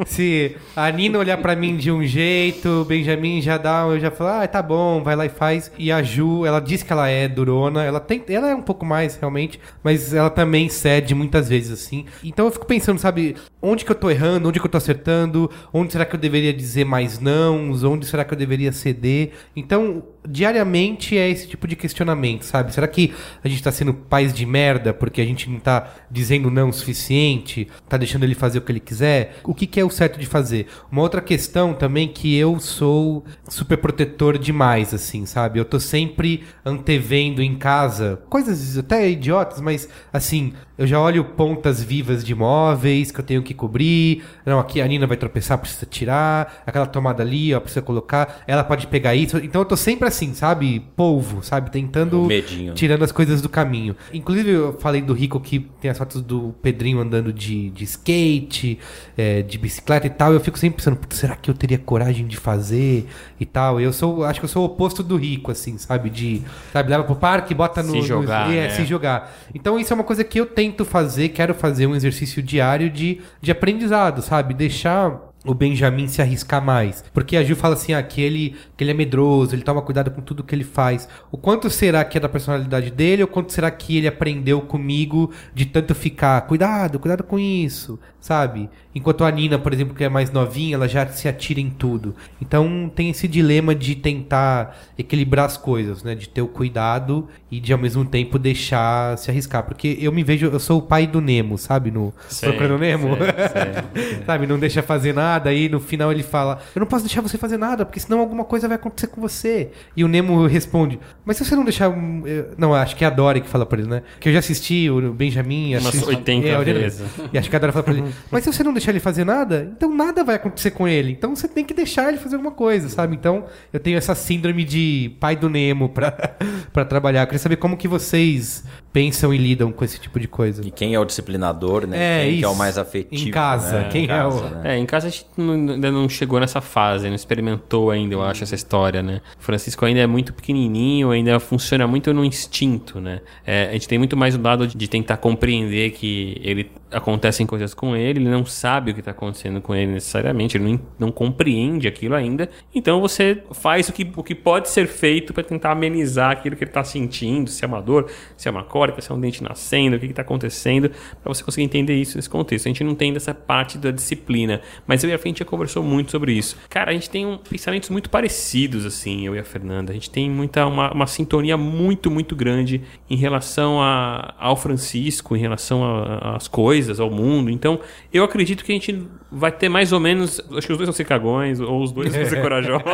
se 0.07 0.57
a 0.77 0.91
Nina 0.91 1.19
olhar 1.19 1.37
pra 1.39 1.57
mim 1.57 1.77
de 1.77 1.91
um 1.91 2.05
jeito, 2.05 2.83
o 2.83 2.85
Benjamin 2.85 3.41
já 3.41 3.57
dá, 3.57 3.83
eu 3.83 4.01
já 4.01 4.11
falo, 4.11 4.31
ah, 4.31 4.47
tá 4.47 4.63
bom, 4.63 5.03
vai 5.03 5.17
lá 5.17 5.27
e 5.27 5.29
faz. 5.29 5.71
E 5.79 5.91
a 5.91 6.03
Ju, 6.03 6.45
ela 6.45 6.61
diz 6.61 6.83
que 6.83 6.93
ela 6.93 7.09
é 7.09 7.29
durona, 7.29 7.85
ela 7.85 8.01
tem, 8.01 8.23
ela 8.29 8.51
é 8.51 8.55
um 8.55 8.63
pouco 8.63 8.85
mais 8.85 9.17
realmente, 9.17 9.61
mas 9.83 10.13
ela 10.13 10.31
também 10.31 10.69
cede 10.69 11.15
muitas 11.15 11.49
vezes 11.49 11.73
assim. 11.73 12.07
Então 12.23 12.47
eu 12.47 12.51
fico 12.51 12.67
pensando, 12.67 12.99
sabe, 12.99 13.37
onde 13.65 13.85
que 13.85 13.91
eu 13.91 13.97
tô 13.97 14.11
errando, 14.11 14.49
onde 14.49 14.61
que 14.61 14.67
eu 14.67 14.71
tô 14.71 14.77
acertando, 14.77 15.51
onde 15.73 15.93
será 15.93 16.05
que 16.05 16.15
eu 16.15 16.21
deveria 16.21 16.53
dizer 16.53 16.85
mais 16.85 17.19
não, 17.19 17.73
onde 17.73 18.07
será 18.07 18.25
que 18.25 18.35
eu 18.35 18.39
deveria 18.39 18.73
ceder? 18.73 19.33
Então, 19.57 20.05
diariamente 20.29 21.17
é 21.17 21.29
esse 21.29 21.47
tipo 21.49 21.67
de 21.67 21.77
questionamento, 21.77 22.45
sabe? 22.45 22.73
Será 22.73 22.87
que 22.87 23.13
a 23.43 23.49
gente 23.49 23.63
tá 23.63 23.71
sendo 23.73 23.93
pais 23.93 24.33
de 24.33 24.47
merda 24.47 24.93
porque 24.93 25.21
a 25.21 25.25
gente 25.25 25.49
não 25.49 25.59
tá 25.59 25.95
dizendo 26.11 26.51
não 26.51 26.69
o 26.69 26.73
suficiente, 26.73 27.69
tá 27.89 27.97
deixando 27.97 28.25
ele 28.25 28.35
fazer 28.35 28.59
o 28.59 28.63
que 28.63 28.73
ele 28.73 28.81
quiser? 28.81 29.37
O 29.45 29.55
que, 29.55 29.67
que 29.67 29.81
é 29.81 29.85
o 29.85 29.91
certo 29.91 30.19
de 30.19 30.27
fazer? 30.27 30.67
Uma 30.91 31.03
outra 31.03 31.21
questão 31.21 31.75
também 31.75 32.09
que 32.09 32.37
eu 32.37 32.59
sou 32.61 33.25
super 33.49 33.79
protetor 33.79 34.39
demais, 34.39 34.93
assim, 34.93 35.27
sabe? 35.27 35.59
Eu 35.59 35.65
tô 35.65 35.81
sempre 35.81 36.45
antevendo 36.65 37.43
em 37.43 37.57
casa 37.57 38.23
coisas 38.29 38.77
até 38.79 39.09
idiotas, 39.11 39.61
mas 39.61 39.89
assim, 40.13 40.53
eu 40.77 40.87
já 40.87 41.01
olho 41.01 41.25
pontas 41.25 41.83
vivas 41.83 42.25
de 42.25 42.35
móveis 42.35 43.11
que 43.11 43.21
eu 43.21 43.25
tenho 43.25 43.43
que 43.43 43.54
que 43.55 43.59
cobrir. 43.59 44.23
Não, 44.45 44.59
aqui 44.59 44.81
a 44.81 44.87
Nina 44.87 45.07
vai 45.07 45.17
tropeçar, 45.17 45.57
precisa 45.59 45.87
tirar. 45.87 46.63
Aquela 46.67 46.87
tomada 46.87 47.23
ali, 47.23 47.55
ó, 47.55 47.61
precisa 47.61 47.81
colocar. 47.83 48.43
Ela 48.47 48.63
pode 48.65 48.87
pegar 48.87 49.15
isso. 49.15 49.39
Então 49.39 49.61
eu 49.61 49.65
tô 49.65 49.77
sempre 49.77 50.07
assim, 50.09 50.35
sabe? 50.35 50.81
Polvo, 50.97 51.43
sabe? 51.43 51.71
Tentando. 51.71 52.23
Medinho. 52.25 52.75
Tirando 52.75 53.03
as 53.05 53.13
coisas 53.13 53.41
do 53.41 53.49
caminho. 53.49 53.97
Inclusive, 54.13 54.51
eu 54.51 54.77
falei 54.81 55.01
do 55.01 55.13
Rico 55.15 55.41
que 55.41 55.61
tem 55.81 55.91
as 55.91 55.97
fotos 55.99 56.21
do 56.21 56.55
Pedrinho 56.63 57.01
andando 57.01 57.33
de, 57.33 57.71
de 57.71 57.85
skate, 57.85 58.79
é, 59.17 59.43
de 59.43 59.59
bicicleta 59.59 60.07
e 60.07 60.11
tal. 60.11 60.33
Eu 60.33 60.41
fico 60.41 60.59
sempre 60.59 60.77
pensando, 60.79 60.97
"Putz, 60.97 61.17
será 61.19 61.37
que 61.37 61.51
eu 61.51 61.55
teria 61.55 61.79
coragem 61.79 62.27
de 62.27 62.37
fazer 62.37 63.07
e 63.39 63.47
tal? 63.47 63.81
Eu 63.81 63.93
sou, 63.93 64.25
acho 64.25 64.41
que 64.41 64.45
eu 64.45 64.49
sou 64.49 64.63
o 64.63 64.67
oposto 64.67 65.03
do 65.03 65.17
Rico, 65.17 65.51
assim, 65.51 65.79
sabe? 65.79 66.11
De, 66.11 66.43
sabe, 66.73 66.91
leva 66.91 67.05
pro 67.05 67.17
parque, 67.17 67.55
bota 67.55 67.83
no. 67.83 67.91
Se 67.93 67.97
no- 67.99 68.03
jogar, 68.03 68.51
é, 68.53 68.63
né? 68.63 68.71
se 68.71 68.85
jogar. 68.85 69.33
Então 69.55 69.79
isso 69.79 69.93
é 69.93 69.95
uma 69.95 70.05
coisa 70.05 70.25
que 70.25 70.39
eu 70.41 70.47
tento 70.47 70.85
fazer, 70.85 71.29
quero 71.31 71.55
fazer 71.55 71.87
um 71.87 71.95
exercício 71.95 72.43
diário 72.43 72.91
de, 72.91 73.21
de 73.45 73.53
aprendizado, 73.53 74.23
sabe? 74.23 74.55
Deixar 74.55 75.34
o 75.45 75.55
Benjamin 75.55 76.09
se 76.09 76.23
arriscar 76.23 76.65
mais. 76.65 77.05
Porque 77.13 77.37
a 77.37 77.45
Gil 77.45 77.57
fala 77.57 77.75
assim, 77.75 77.93
ah, 77.93 78.03
que 78.03 78.21
ele, 78.21 78.57
que 78.77 78.83
ele 78.83 78.91
é 78.91 78.95
medroso, 78.95 79.55
ele 79.55 79.63
toma 79.63 79.83
cuidado 79.83 80.11
com 80.11 80.23
tudo 80.23 80.43
que 80.43 80.55
ele 80.55 80.65
faz. 80.65 81.09
O 81.31 81.37
quanto 81.37 81.69
será 81.69 82.05
que 82.05 82.17
é 82.17 82.21
da 82.21 82.29
personalidade 82.29 82.91
dele, 82.91 83.23
ou 83.23 83.29
quanto 83.29 83.53
será 83.53 83.71
que 83.71 83.97
ele 83.97 84.09
aprendeu 84.09 84.61
comigo 84.63 85.31
de 85.55 85.67
tanto 85.67 85.95
ficar, 85.95 86.41
cuidado, 86.43 86.99
cuidado 86.99 87.23
com 87.23 87.39
isso, 87.39 87.99
sabe? 88.21 88.71
Enquanto 88.95 89.25
a 89.25 89.31
Nina, 89.31 89.59
por 89.59 89.73
exemplo, 89.73 89.95
que 89.95 90.05
é 90.05 90.09
mais 90.09 90.31
novinha, 90.31 90.77
ela 90.77 90.87
já 90.87 91.05
se 91.09 91.29
atira 91.29 91.61
em 91.61 91.69
tudo. 91.69 92.15
Então 92.41 92.91
tem 92.95 93.11
esse 93.11 93.27
dilema 93.27 93.75
de 93.75 93.97
tentar 93.97 94.79
equilibrar 94.97 95.47
as 95.47 95.57
coisas, 95.57 96.05
né? 96.05 96.15
De 96.15 96.29
ter 96.29 96.41
o 96.41 96.47
cuidado 96.47 97.29
e 97.51 97.59
de 97.59 97.73
ao 97.73 97.79
mesmo 97.79 98.05
tempo 98.05 98.39
deixar 98.39 99.19
se 99.19 99.31
arriscar. 99.33 99.65
Porque 99.65 99.99
eu 100.01 100.13
me 100.13 100.23
vejo, 100.23 100.47
eu 100.47 100.61
sou 100.61 100.79
o 100.79 100.83
pai 100.83 101.09
do 101.09 101.21
Nemo, 101.21 101.59
sabe? 101.59 101.91
No 101.91 102.15
Sei, 102.29 102.49
Procurando 102.49 102.79
Nemo. 102.79 103.17
sei, 103.17 104.23
sabe? 104.25 104.47
Não 104.47 104.59
deixa 104.61 104.81
fazer 104.81 105.13
nada. 105.13 105.34
Aí 105.49 105.69
no 105.69 105.81
final 105.81 106.11
ele 106.13 106.23
fala: 106.23 106.59
Eu 106.75 106.81
não 106.81 106.87
posso 106.87 107.05
deixar 107.05 107.21
você 107.21 107.37
fazer 107.39 107.57
nada, 107.57 107.85
porque 107.85 108.01
senão 108.01 108.21
alguma 108.21 108.45
coisa 108.45 108.69
vai 108.69 108.77
acontecer 108.77 109.07
com 109.09 109.21
você. 109.21 109.71
E 109.97 110.05
o 110.05 110.09
Nemo 110.09 110.47
responde: 110.47 110.99
Mas 111.25 111.37
se 111.37 111.45
você 111.45 111.55
não 111.57 111.65
deixar. 111.65 111.87
eu- 111.87 112.51
Não, 112.59 112.75
acho 112.75 112.97
que 112.97 113.05
é 113.05 113.07
a 113.07 113.11
Dory 113.11 113.41
que 113.41 113.49
fala 113.49 113.67
pra 113.67 113.79
ele, 113.79 113.89
né? 113.89 114.03
Que 114.21 114.29
eu 114.29 114.33
já 114.33 114.39
assisti 114.39 114.89
o 114.91 115.13
Benjamin. 115.13 115.75
Umas 115.75 115.87
assisti- 115.87 116.09
80 116.09 116.49
é, 116.49 116.59
80 116.59 116.79
vezes. 116.81 117.07
E 117.33 117.39
acho 117.39 117.51
que 117.51 117.57
a 117.57 117.59
Dora 117.59 117.73
fala 117.73 117.83
pra 117.83 117.95
ele: 117.95 118.05
Mas 118.31 118.45
se 118.45 118.53
você 118.53 118.63
não 118.63 118.73
deixar 118.73 118.91
ele 118.91 119.01
fazer 119.01 119.25
nada, 119.25 119.73
então 119.77 119.95
nada 119.95 120.23
vai 120.25 120.37
acontecer 120.37 120.71
com 120.71 120.87
ele. 120.89 121.13
Então 121.13 121.35
você 121.35 121.49
tem 121.49 121.65
que 121.65 121.75
deixar 121.75 122.09
ele 122.09 122.19
fazer 122.19 122.37
alguma 122.37 122.53
coisa, 122.53 122.89
sabe? 122.89 123.15
Então 123.15 123.45
eu 123.73 123.81
tenho 123.81 123.97
essa 123.99 124.15
síndrome 124.15 124.65
de 124.65 125.17
pai 125.21 125.37
do 125.37 125.49
Nemo 125.49 125.89
pra, 125.89 126.11
pra 126.73 126.85
trabalhar. 126.85 127.23
Eu 127.23 127.27
queria 127.27 127.39
saber 127.39 127.57
como 127.57 127.77
que 127.77 127.89
vocês 127.89 128.65
pensam 128.93 129.35
e 129.35 129.39
lidam 129.39 129.73
com 129.73 129.85
esse 129.85 129.99
tipo 129.99 130.21
de 130.21 130.29
coisa. 130.29 130.63
E 130.65 130.71
quem 130.71 130.95
é 130.95 131.01
o 131.01 131.05
disciplinador, 131.05 131.87
né? 131.87 131.97
É, 132.23 132.25
quem 132.27 132.39
que 132.39 132.45
é 132.45 132.49
o 132.49 132.51
isso. 132.51 132.59
mais 132.59 132.79
afetivo. 132.79 133.29
Em 133.29 133.31
casa, 133.33 133.81
né? 133.81 133.89
quem 133.91 134.05
Em 134.05 134.11
é 134.11 134.25
o- 134.25 134.31
casa, 134.31 134.49
né? 134.51 134.75
É, 134.75 134.79
em 134.79 134.87
casa 134.87 135.07
a 135.09 135.11
gente 135.11 135.24
ainda 135.37 135.91
não 135.91 136.09
chegou 136.09 136.39
nessa 136.39 136.61
fase, 136.61 137.09
não 137.09 137.15
experimentou 137.15 137.91
ainda, 137.91 138.15
eu 138.15 138.23
acho, 138.23 138.45
essa 138.45 138.55
história, 138.55 139.03
né? 139.03 139.21
O 139.39 139.43
Francisco 139.43 139.85
ainda 139.85 140.01
é 140.01 140.07
muito 140.07 140.33
pequenininho, 140.33 141.11
ainda 141.11 141.41
funciona 141.41 141.87
muito 141.87 142.13
no 142.15 142.25
instinto, 142.25 143.01
né? 143.01 143.21
É, 143.47 143.69
a 143.69 143.73
gente 143.73 143.89
tem 143.89 143.99
muito 143.99 144.17
mais 144.17 144.37
o 144.37 144.41
lado 144.41 144.67
de 144.67 144.89
tentar 144.89 145.17
compreender 145.17 145.91
que 145.93 146.41
ele 146.43 146.71
acontecem 146.95 147.47
coisas 147.47 147.75
com 147.75 147.97
ele, 147.97 148.21
ele 148.21 148.29
não 148.29 148.47
sabe 148.47 148.91
o 148.91 148.95
que 148.95 149.01
está 149.01 149.11
acontecendo 149.11 149.61
com 149.61 149.75
ele 149.75 149.93
necessariamente, 149.93 150.57
ele 150.57 150.65
não, 150.65 150.81
não 150.99 151.13
compreende 151.13 151.89
aquilo 151.89 152.15
ainda. 152.15 152.49
Então 152.75 153.01
você 153.01 153.43
faz 153.53 153.89
o 153.89 153.93
que, 153.93 154.11
o 154.17 154.23
que 154.23 154.35
pode 154.35 154.69
ser 154.71 154.87
feito 154.87 155.33
para 155.33 155.43
tentar 155.43 155.73
amenizar 155.73 156.31
aquilo 156.31 156.57
que 156.57 156.65
ele 156.65 156.71
está 156.71 156.85
sentindo, 156.85 157.51
se 157.51 157.65
é 157.65 157.69
uma 157.69 157.83
dor, 157.83 158.11
se 158.37 158.49
é 158.49 158.51
uma 158.51 158.65
cólica, 158.65 159.01
se 159.01 159.11
é 159.11 159.15
um 159.15 159.21
dente 159.21 159.43
nascendo, 159.43 159.97
o 159.97 159.99
que 159.99 160.07
está 160.07 160.23
acontecendo, 160.23 160.91
para 160.91 161.35
você 161.35 161.43
conseguir 161.43 161.65
entender 161.65 161.95
isso 161.95 162.17
nesse 162.17 162.31
contexto. 162.31 162.67
A 162.67 162.69
gente 162.69 162.85
não 162.85 162.95
tem 162.95 163.13
dessa 163.13 163.35
parte 163.35 163.77
da 163.79 163.91
disciplina, 163.91 164.61
mas 164.87 165.03
eu 165.03 165.11
e 165.11 165.13
a 165.13 165.19
a 165.25 165.29
gente 165.29 165.39
já 165.39 165.45
conversou 165.45 165.83
muito 165.83 166.11
sobre 166.11 166.33
isso. 166.33 166.57
Cara, 166.69 166.91
a 166.91 166.95
gente 166.95 167.09
tem 167.09 167.27
um, 167.27 167.39
pensamentos 167.39 167.89
muito 167.89 168.11
parecidos, 168.11 168.85
assim, 168.85 169.27
eu 169.27 169.35
e 169.35 169.39
a 169.39 169.45
Fernanda. 169.45 169.91
A 169.91 169.95
gente 169.95 170.11
tem 170.11 170.31
muita, 170.31 170.67
uma, 170.67 170.93
uma 170.93 171.07
sintonia 171.07 171.57
muito, 171.57 172.11
muito 172.11 172.37
grande 172.37 172.83
em 173.09 173.17
relação 173.17 173.81
a, 173.81 174.35
ao 174.39 174.57
Francisco, 174.57 175.37
em 175.37 175.41
relação 175.41 175.83
às 176.21 176.47
coisas, 176.47 176.84
ao 177.01 177.11
mundo. 177.11 177.51
Então, 177.51 177.81
eu 178.13 178.25
acredito 178.25 178.65
que 178.65 178.73
a 178.73 178.75
gente 178.75 179.07
vai 179.31 179.53
ter 179.53 179.69
mais 179.69 179.93
ou 179.93 180.01
menos. 180.01 180.41
Acho 180.57 180.67
que 180.67 180.73
os 180.73 180.79
dois 180.79 180.87
vão 180.87 180.93
ser 180.93 181.05
cagões, 181.05 181.61
ou 181.61 181.83
os 181.83 181.93
dois 181.93 182.15
vão 182.15 182.25
ser 182.25 182.41
corajosos. 182.43 182.85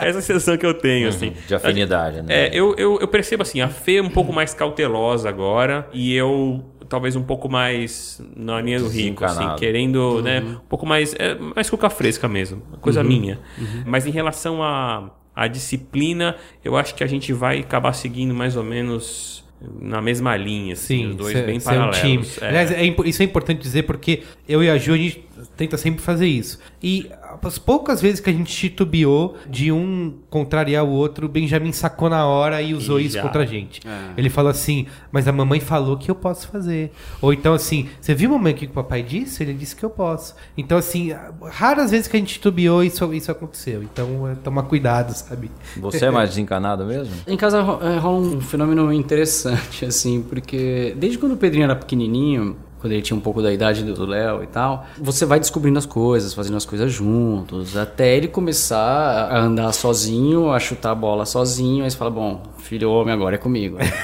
Essa 0.00 0.04
é 0.04 0.08
a 0.08 0.12
sensação 0.12 0.56
que 0.56 0.66
eu 0.66 0.74
tenho, 0.74 1.08
assim. 1.08 1.32
De 1.46 1.54
afinidade, 1.54 2.22
né? 2.22 2.46
É, 2.46 2.50
eu, 2.52 2.74
eu, 2.76 2.98
eu 3.00 3.08
percebo 3.08 3.42
assim, 3.42 3.60
a 3.60 3.68
Fê 3.68 3.96
é 3.96 4.02
um 4.02 4.10
pouco 4.10 4.32
mais 4.32 4.54
cautelosa 4.54 5.28
agora 5.28 5.88
e 5.92 6.14
eu 6.14 6.64
talvez 6.88 7.16
um 7.16 7.22
pouco 7.22 7.48
mais 7.48 8.22
na 8.36 8.60
linha 8.60 8.78
do 8.78 8.88
rico, 8.88 9.24
assim, 9.24 9.56
querendo, 9.56 10.22
né, 10.22 10.40
um 10.40 10.68
pouco 10.68 10.84
mais, 10.84 11.14
é, 11.18 11.34
mais 11.34 11.68
cuca 11.68 11.88
fresca 11.88 12.28
mesmo, 12.28 12.62
coisa 12.80 13.02
minha. 13.02 13.40
Mas 13.86 14.06
em 14.06 14.10
relação 14.10 14.62
à 14.62 15.10
à 15.34 15.48
disciplina, 15.48 16.36
eu 16.64 16.76
acho 16.76 16.94
que 16.94 17.02
a 17.02 17.06
gente 17.06 17.32
vai 17.32 17.58
acabar 17.58 17.92
seguindo 17.92 18.32
mais 18.32 18.56
ou 18.56 18.62
menos 18.62 19.43
na 19.80 20.00
mesma 20.02 20.36
linha, 20.36 20.72
assim, 20.74 20.98
Sim, 21.04 21.10
os 21.10 21.16
dois 21.16 21.32
cê- 21.36 21.42
bem 21.42 21.60
cê 21.60 21.68
é 21.70 21.72
um 21.72 21.74
paralelos. 21.90 22.00
time. 22.00 22.26
É. 22.40 22.48
Aliás, 22.48 22.70
é 22.72 22.82
isso 23.06 23.22
é 23.22 23.24
importante 23.24 23.60
dizer 23.60 23.82
porque 23.84 24.22
eu 24.48 24.62
e 24.62 24.70
a 24.70 24.76
Ju, 24.78 24.94
a 24.94 24.96
gente 24.96 25.22
tenta 25.56 25.76
sempre 25.76 26.00
fazer 26.00 26.26
isso. 26.26 26.58
E 26.82 27.10
as 27.42 27.58
poucas 27.58 28.00
vezes 28.00 28.20
que 28.20 28.30
a 28.30 28.32
gente 28.32 28.54
titubeou 28.54 29.36
de 29.48 29.70
um 29.72 30.14
contrariar 30.30 30.84
o 30.84 30.90
outro, 30.90 31.26
o 31.26 31.28
Benjamin 31.28 31.72
sacou 31.72 32.08
na 32.08 32.26
hora 32.26 32.60
e 32.62 32.74
usou 32.74 33.00
E 33.00 33.06
isso 33.06 33.14
já. 33.16 33.22
contra 33.22 33.42
a 33.42 33.46
gente. 33.46 33.80
Ele 34.16 34.30
falou 34.30 34.50
assim, 34.50 34.86
mas 35.12 35.26
a 35.28 35.32
mamãe 35.32 35.60
falou 35.60 35.96
que 35.96 36.10
eu 36.10 36.14
posso 36.14 36.48
fazer. 36.48 36.92
Ou 37.20 37.32
então 37.32 37.54
assim, 37.54 37.88
você 38.00 38.14
viu 38.14 38.30
mamãe 38.30 38.52
o 38.52 38.56
que 38.56 38.66
o 38.66 38.70
papai 38.70 39.02
disse? 39.02 39.42
Ele 39.42 39.54
disse 39.54 39.74
que 39.76 39.84
eu 39.84 39.90
posso. 39.90 40.34
Então 40.56 40.78
assim, 40.78 41.12
raras 41.42 41.90
vezes 41.90 42.08
que 42.08 42.16
a 42.16 42.20
gente 42.20 42.34
titubeou 42.34 42.82
isso, 42.82 43.12
isso 43.14 43.30
aconteceu. 43.30 43.82
Então 43.82 44.28
é 44.28 44.34
tomar 44.34 44.64
cuidado, 44.64 45.12
sabe? 45.12 45.50
Você 45.76 46.06
é 46.06 46.10
mais 46.10 46.30
desencanado 46.30 46.84
mesmo? 46.84 47.14
Em 47.26 47.36
casa 47.36 47.58
eh, 47.58 47.98
rola 47.98 48.18
um 48.18 48.40
fenômeno 48.40 48.92
interessante, 48.92 49.84
assim, 49.84 50.22
porque 50.22 50.94
desde 50.96 51.18
quando 51.18 51.32
o 51.32 51.36
Pedrinho 51.36 51.64
era 51.64 51.76
pequenininho, 51.76 52.56
quando 52.84 52.92
ele 52.92 53.00
tinha 53.00 53.16
um 53.16 53.20
pouco 53.20 53.40
da 53.40 53.50
idade 53.50 53.82
do 53.82 54.04
Léo 54.04 54.42
e 54.42 54.46
tal, 54.46 54.84
você 54.98 55.24
vai 55.24 55.40
descobrindo 55.40 55.78
as 55.78 55.86
coisas, 55.86 56.34
fazendo 56.34 56.58
as 56.58 56.66
coisas 56.66 56.92
juntos, 56.92 57.78
até 57.78 58.14
ele 58.14 58.28
começar 58.28 59.30
a 59.30 59.40
andar 59.40 59.72
sozinho, 59.72 60.52
a 60.52 60.60
chutar 60.60 60.90
a 60.90 60.94
bola 60.94 61.24
sozinho, 61.24 61.82
aí 61.82 61.90
você 61.90 61.96
fala, 61.96 62.10
bom, 62.10 62.42
filho 62.58 62.90
homem 62.90 63.14
agora 63.14 63.36
é 63.36 63.38
comigo. 63.38 63.78
Vamos 63.88 63.94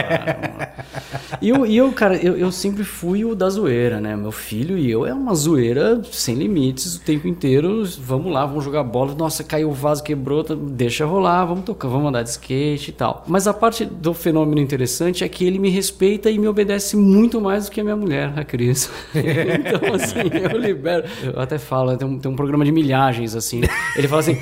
lá, 0.00 0.40
vamos 0.40 0.58
lá. 0.58 0.97
E 1.40 1.48
eu, 1.50 1.66
e 1.66 1.76
eu, 1.76 1.92
cara, 1.92 2.16
eu, 2.16 2.36
eu 2.36 2.50
sempre 2.50 2.84
fui 2.84 3.24
o 3.24 3.34
da 3.34 3.48
zoeira, 3.50 4.00
né? 4.00 4.16
Meu 4.16 4.32
filho 4.32 4.78
e 4.78 4.90
eu 4.90 5.06
é 5.06 5.12
uma 5.12 5.34
zoeira 5.34 6.00
sem 6.10 6.34
limites 6.34 6.96
o 6.96 7.00
tempo 7.00 7.28
inteiro. 7.28 7.84
Vamos 8.00 8.32
lá, 8.32 8.46
vamos 8.46 8.64
jogar 8.64 8.82
bola. 8.82 9.14
Nossa, 9.14 9.44
caiu 9.44 9.68
o 9.70 9.72
vaso, 9.72 10.02
quebrou, 10.02 10.42
tá- 10.42 10.54
deixa 10.54 11.04
rolar, 11.04 11.44
vamos 11.44 11.64
tocar, 11.64 11.88
vamos 11.88 12.08
andar 12.08 12.22
de 12.22 12.30
skate 12.30 12.90
e 12.90 12.92
tal. 12.92 13.24
Mas 13.26 13.46
a 13.46 13.52
parte 13.54 13.84
do 13.84 14.14
fenômeno 14.14 14.60
interessante 14.60 15.22
é 15.24 15.28
que 15.28 15.44
ele 15.44 15.58
me 15.58 15.68
respeita 15.70 16.30
e 16.30 16.38
me 16.38 16.48
obedece 16.48 16.96
muito 16.96 17.40
mais 17.40 17.66
do 17.66 17.72
que 17.72 17.80
a 17.80 17.84
minha 17.84 17.96
mulher, 17.96 18.32
a 18.36 18.44
Cris. 18.44 18.90
então, 19.14 19.94
assim, 19.94 20.18
eu 20.52 20.58
libero. 20.58 21.04
Eu 21.22 21.40
até 21.40 21.58
falo, 21.58 21.96
tem 21.96 22.08
um, 22.08 22.18
tem 22.18 22.30
um 22.30 22.36
programa 22.36 22.64
de 22.64 22.72
milhagens, 22.72 23.34
assim. 23.34 23.60
Ele 23.96 24.08
fala 24.08 24.20
assim. 24.20 24.38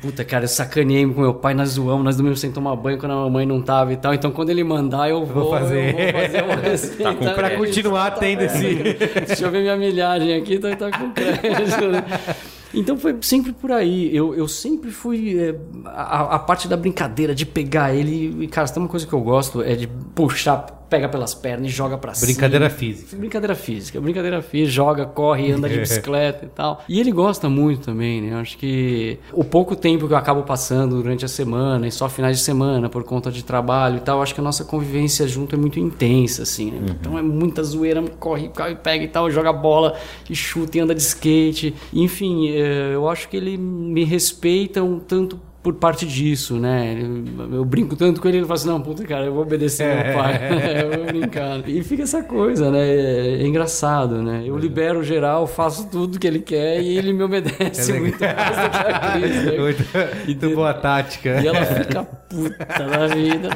Puta, 0.00 0.24
cara, 0.24 0.44
eu 0.44 0.48
sacaneei 0.48 1.06
com 1.06 1.20
meu 1.20 1.34
pai, 1.34 1.52
nós 1.52 1.70
zoamos, 1.70 2.02
nós 2.04 2.16
dormimos 2.16 2.40
sem 2.40 2.50
tomar 2.50 2.74
banho 2.76 2.96
quando 2.98 3.12
a 3.12 3.16
mamãe 3.16 3.44
não 3.44 3.60
tava 3.60 3.92
e 3.92 3.96
tal. 3.96 4.14
Então, 4.14 4.30
quando 4.30 4.48
ele 4.48 4.64
mandar, 4.64 5.10
eu 5.10 5.26
vou, 5.26 5.44
vou 5.44 5.50
fazer. 5.50 5.88
eu 5.94 6.12
vou 6.12 6.22
fazer 6.22 6.42
uma 6.42 6.54
receita. 6.62 7.34
Pra 7.34 7.50
Tá 7.50 7.56
continuar 7.56 8.10
tendo 8.12 8.42
esse. 8.42 8.74
Deixa 9.26 9.44
eu 9.44 9.50
ver 9.50 9.60
minha 9.60 9.76
milhagem 9.76 10.34
aqui, 10.34 10.58
tá, 10.58 10.74
tá 10.74 10.90
com 10.90 11.10
crédito. 11.10 11.88
né? 11.88 12.02
Então 12.72 12.96
foi 12.96 13.16
sempre 13.20 13.52
por 13.52 13.72
aí. 13.72 14.14
Eu, 14.16 14.34
eu 14.34 14.46
sempre 14.48 14.90
fui. 14.90 15.38
é, 15.38 15.54
a, 15.86 16.36
a 16.36 16.38
parte 16.38 16.66
da 16.68 16.76
brincadeira, 16.76 17.34
de 17.34 17.44
pegar 17.44 17.92
ele. 17.94 18.44
E, 18.44 18.46
cara, 18.46 18.66
se 18.66 18.72
tem 18.72 18.82
uma 18.82 18.88
coisa 18.88 19.06
que 19.06 19.12
eu 19.12 19.20
gosto 19.20 19.60
é 19.60 19.74
de 19.74 19.86
puxar, 20.14 20.79
pega 20.90 21.08
pelas 21.08 21.32
pernas 21.34 21.68
e 21.68 21.70
joga 21.70 21.96
pra 21.96 22.12
Brincadeira 22.20 22.68
cima. 22.68 22.78
física. 22.78 23.16
Brincadeira 23.16 23.54
física. 23.54 24.00
Brincadeira 24.00 24.42
física, 24.42 24.70
joga, 24.72 25.06
corre, 25.06 25.52
anda 25.52 25.68
de 25.68 25.78
bicicleta 25.80 26.44
e 26.44 26.48
tal. 26.48 26.84
E 26.88 26.98
ele 26.98 27.12
gosta 27.12 27.48
muito 27.48 27.82
também, 27.82 28.20
né? 28.20 28.32
Eu 28.32 28.38
acho 28.38 28.58
que 28.58 29.18
o 29.32 29.44
pouco 29.44 29.76
tempo 29.76 30.08
que 30.08 30.12
eu 30.12 30.16
acabo 30.18 30.42
passando 30.42 30.96
durante 31.00 31.24
a 31.24 31.28
semana 31.28 31.86
e 31.86 31.92
só 31.92 32.08
finais 32.08 32.38
de 32.38 32.42
semana 32.42 32.88
por 32.88 33.04
conta 33.04 33.30
de 33.30 33.44
trabalho 33.44 33.98
e 33.98 34.00
tal, 34.00 34.20
acho 34.20 34.34
que 34.34 34.40
a 34.40 34.44
nossa 34.44 34.64
convivência 34.64 35.26
junto 35.28 35.54
é 35.54 35.58
muito 35.58 35.78
intensa, 35.78 36.42
assim, 36.42 36.72
né? 36.72 36.96
Então 37.00 37.16
é 37.16 37.22
muita 37.22 37.62
zoeira, 37.62 38.02
corre, 38.18 38.48
corre, 38.48 38.74
pega 38.74 39.04
e 39.04 39.08
tal, 39.08 39.30
joga 39.30 39.52
bola, 39.52 39.96
e 40.28 40.34
chuta 40.34 40.76
e 40.76 40.80
anda 40.80 40.94
de 40.94 41.02
skate. 41.02 41.74
Enfim, 41.92 42.48
eh, 42.48 42.90
eu 42.94 43.08
acho 43.08 43.28
que 43.28 43.36
ele 43.36 43.56
me 43.56 44.02
respeita 44.04 44.82
um 44.82 44.98
tanto 44.98 45.38
por 45.62 45.74
parte 45.74 46.06
disso, 46.06 46.56
né? 46.58 46.96
Eu, 47.52 47.64
brinco 47.64 47.94
tanto 47.94 48.20
com 48.20 48.28
ele, 48.28 48.38
ele 48.38 48.46
fala 48.46 48.54
assim, 48.58 48.68
não, 48.68 48.80
puta, 48.80 49.04
cara, 49.04 49.26
eu 49.26 49.32
vou 49.34 49.42
obedecer 49.42 49.86
meu 49.86 50.14
pai. 50.14 50.40
eu 50.82 50.96
vou 50.98 51.06
brincar. 51.06 51.68
E 51.68 51.82
fica 51.82 52.02
essa 52.04 52.22
coisa, 52.22 52.70
né? 52.70 52.80
É, 52.88 53.42
é 53.42 53.46
engraçado, 53.46 54.22
né? 54.22 54.42
Eu 54.46 54.56
libero 54.56 55.02
geral, 55.02 55.46
faço 55.46 55.86
tudo 55.90 56.18
que 56.18 56.26
ele 56.26 56.38
quer 56.40 56.80
e 56.80 56.96
ele 56.96 57.12
me 57.12 57.22
obedece 57.22 57.92
muito 57.98 58.18
mais 58.20 58.56
do 58.56 58.70
que 58.70 58.78
a 58.78 59.10
Cris, 59.12 59.44
né? 59.44 59.50
Muito, 59.60 59.84
muito 60.26 60.54
boa 60.54 60.72
tática. 60.72 61.40
E 61.42 61.46
ela 61.46 61.64
fica 61.66 62.02
puta 62.04 62.64
da 62.66 63.06
vida. 63.08 63.50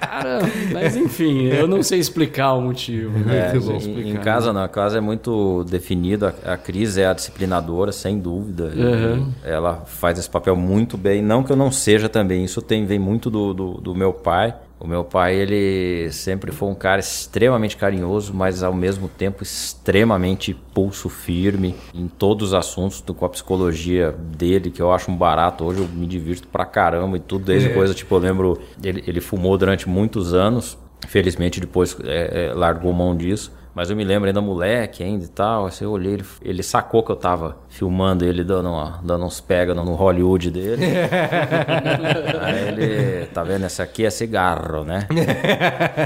Cara, 0.00 0.38
mas 0.72 0.96
enfim, 0.96 1.46
eu 1.48 1.66
não 1.66 1.82
sei 1.82 1.98
explicar 1.98 2.54
o 2.54 2.60
motivo. 2.62 3.18
né? 3.18 3.52
É, 3.54 3.60
sei 3.60 3.72
em- 3.74 3.76
explicar. 3.78 4.08
em, 4.08 4.14
casa 4.22 4.52
não, 4.52 4.62
a 4.62 4.68
casa 4.68 4.98
é 4.98 5.00
muito 5.00 5.64
definido. 5.64 6.26
A, 6.26 6.52
a 6.54 6.56
Cris 6.56 6.96
é 6.96 7.06
a 7.06 7.12
disciplinadora, 7.12 7.90
sem 7.92 8.18
dúvida. 8.18 8.72
E 8.74 8.88
Uhum. 8.88 9.32
Ela 9.44 9.82
faz 9.86 10.18
esse 10.18 10.28
papel 10.30 10.56
muito 10.56 10.96
bem. 10.96 11.22
Não 11.22 11.42
que 11.48 11.52
eu 11.52 11.56
não 11.56 11.72
seja 11.72 12.08
também. 12.08 12.44
Isso 12.44 12.62
tem 12.62 12.86
vem 12.86 12.98
muito 12.98 13.28
do, 13.28 13.52
do, 13.52 13.72
do 13.80 13.94
meu 13.94 14.12
pai. 14.12 14.54
O 14.78 14.86
meu 14.86 15.02
pai, 15.02 15.34
ele 15.34 16.08
sempre 16.12 16.52
foi 16.52 16.68
um 16.68 16.74
cara 16.74 17.00
extremamente 17.00 17.76
carinhoso, 17.76 18.32
mas 18.32 18.62
ao 18.62 18.72
mesmo 18.72 19.08
tempo 19.08 19.42
extremamente 19.42 20.54
pulso 20.54 21.08
firme 21.08 21.74
em 21.92 22.06
todos 22.06 22.48
os 22.48 22.54
assuntos, 22.54 23.00
com 23.00 23.24
a 23.24 23.28
psicologia 23.28 24.12
dele, 24.12 24.70
que 24.70 24.80
eu 24.80 24.92
acho 24.92 25.10
um 25.10 25.16
barato. 25.16 25.64
Hoje 25.64 25.80
eu 25.80 25.88
me 25.88 26.06
divirto 26.06 26.46
pra 26.46 26.64
caramba 26.64 27.16
e 27.16 27.20
tudo, 27.20 27.46
desde 27.46 27.70
coisa, 27.70 27.92
tipo, 27.92 28.14
eu 28.14 28.18
lembro, 28.20 28.60
ele, 28.80 29.02
ele 29.04 29.20
fumou 29.20 29.58
durante 29.58 29.88
muitos 29.88 30.32
anos. 30.32 30.78
Felizmente 31.08 31.58
depois 31.58 31.96
é, 32.04 32.50
é, 32.50 32.52
largou 32.52 32.92
mão 32.92 33.16
disso. 33.16 33.57
Mas 33.78 33.90
eu 33.90 33.96
me 33.96 34.02
lembro 34.02 34.26
ainda 34.26 34.40
moleque 34.40 35.04
ainda 35.04 35.24
e 35.24 35.28
tal. 35.28 35.66
Assim, 35.66 35.84
eu 35.84 35.92
olhei, 35.92 36.14
ele, 36.14 36.24
ele 36.42 36.64
sacou 36.64 37.00
que 37.00 37.12
eu 37.12 37.16
tava 37.16 37.58
filmando 37.68 38.24
ele 38.24 38.42
dando, 38.42 38.70
uma, 38.70 38.98
dando 39.04 39.24
uns 39.24 39.40
pega 39.40 39.72
no, 39.72 39.94
Hollywood 39.94 40.50
dele. 40.50 40.84
Aí 42.42 42.68
ele, 42.68 43.26
tá 43.26 43.44
vendo? 43.44 43.66
Esse 43.66 43.80
aqui 43.80 44.04
é 44.04 44.10
cigarro, 44.10 44.82
né? 44.82 45.06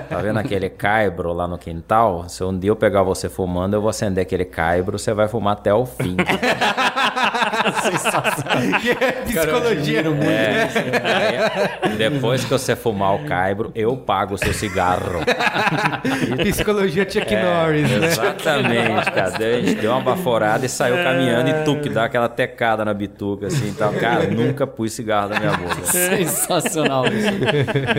Tá 0.06 0.18
vendo 0.18 0.38
aquele 0.38 0.68
caibro 0.68 1.32
lá 1.32 1.48
no 1.48 1.56
quintal? 1.56 2.28
Se 2.28 2.44
um 2.44 2.58
dia 2.58 2.68
eu 2.68 2.76
pegar 2.76 3.02
você 3.02 3.30
fumando, 3.30 3.72
eu 3.72 3.80
vou 3.80 3.88
acender 3.88 4.20
aquele 4.20 4.44
caibro, 4.44 4.98
você 4.98 5.14
vai 5.14 5.26
fumar 5.26 5.54
até 5.54 5.72
o 5.72 5.86
fim. 5.86 6.16
Psicologia. 9.24 10.02
É, 10.22 11.88
aí, 11.88 11.96
depois 11.96 12.44
que 12.44 12.50
você 12.50 12.76
fumar 12.76 13.14
o 13.14 13.24
caibro, 13.24 13.72
eu 13.74 13.96
pago 13.96 14.34
o 14.34 14.38
seu 14.38 14.52
cigarro. 14.52 15.20
Psicologia 16.44 17.08
Chuck 17.08 17.34
Norris, 17.62 17.90
né? 17.90 18.06
Exatamente, 18.06 19.10
cara. 19.12 19.28
A 19.36 19.60
gente 19.60 19.74
deu 19.80 19.90
uma 19.92 20.00
baforada 20.00 20.66
e 20.66 20.68
saiu 20.68 20.96
caminhando 20.96 21.50
e 21.50 21.64
tu 21.64 21.80
que 21.80 21.88
dá 21.88 22.04
aquela 22.04 22.28
tecada 22.28 22.84
na 22.84 22.92
bituca, 22.94 23.46
assim 23.46 23.68
e 23.68 23.72
tal. 23.72 23.92
Cara, 23.94 24.26
nunca 24.30 24.66
pus 24.66 24.92
cigarro 24.92 25.28
na 25.30 25.40
minha 25.40 25.52
boca. 25.56 25.82
Sensacional 25.84 27.06
isso. 27.06 27.28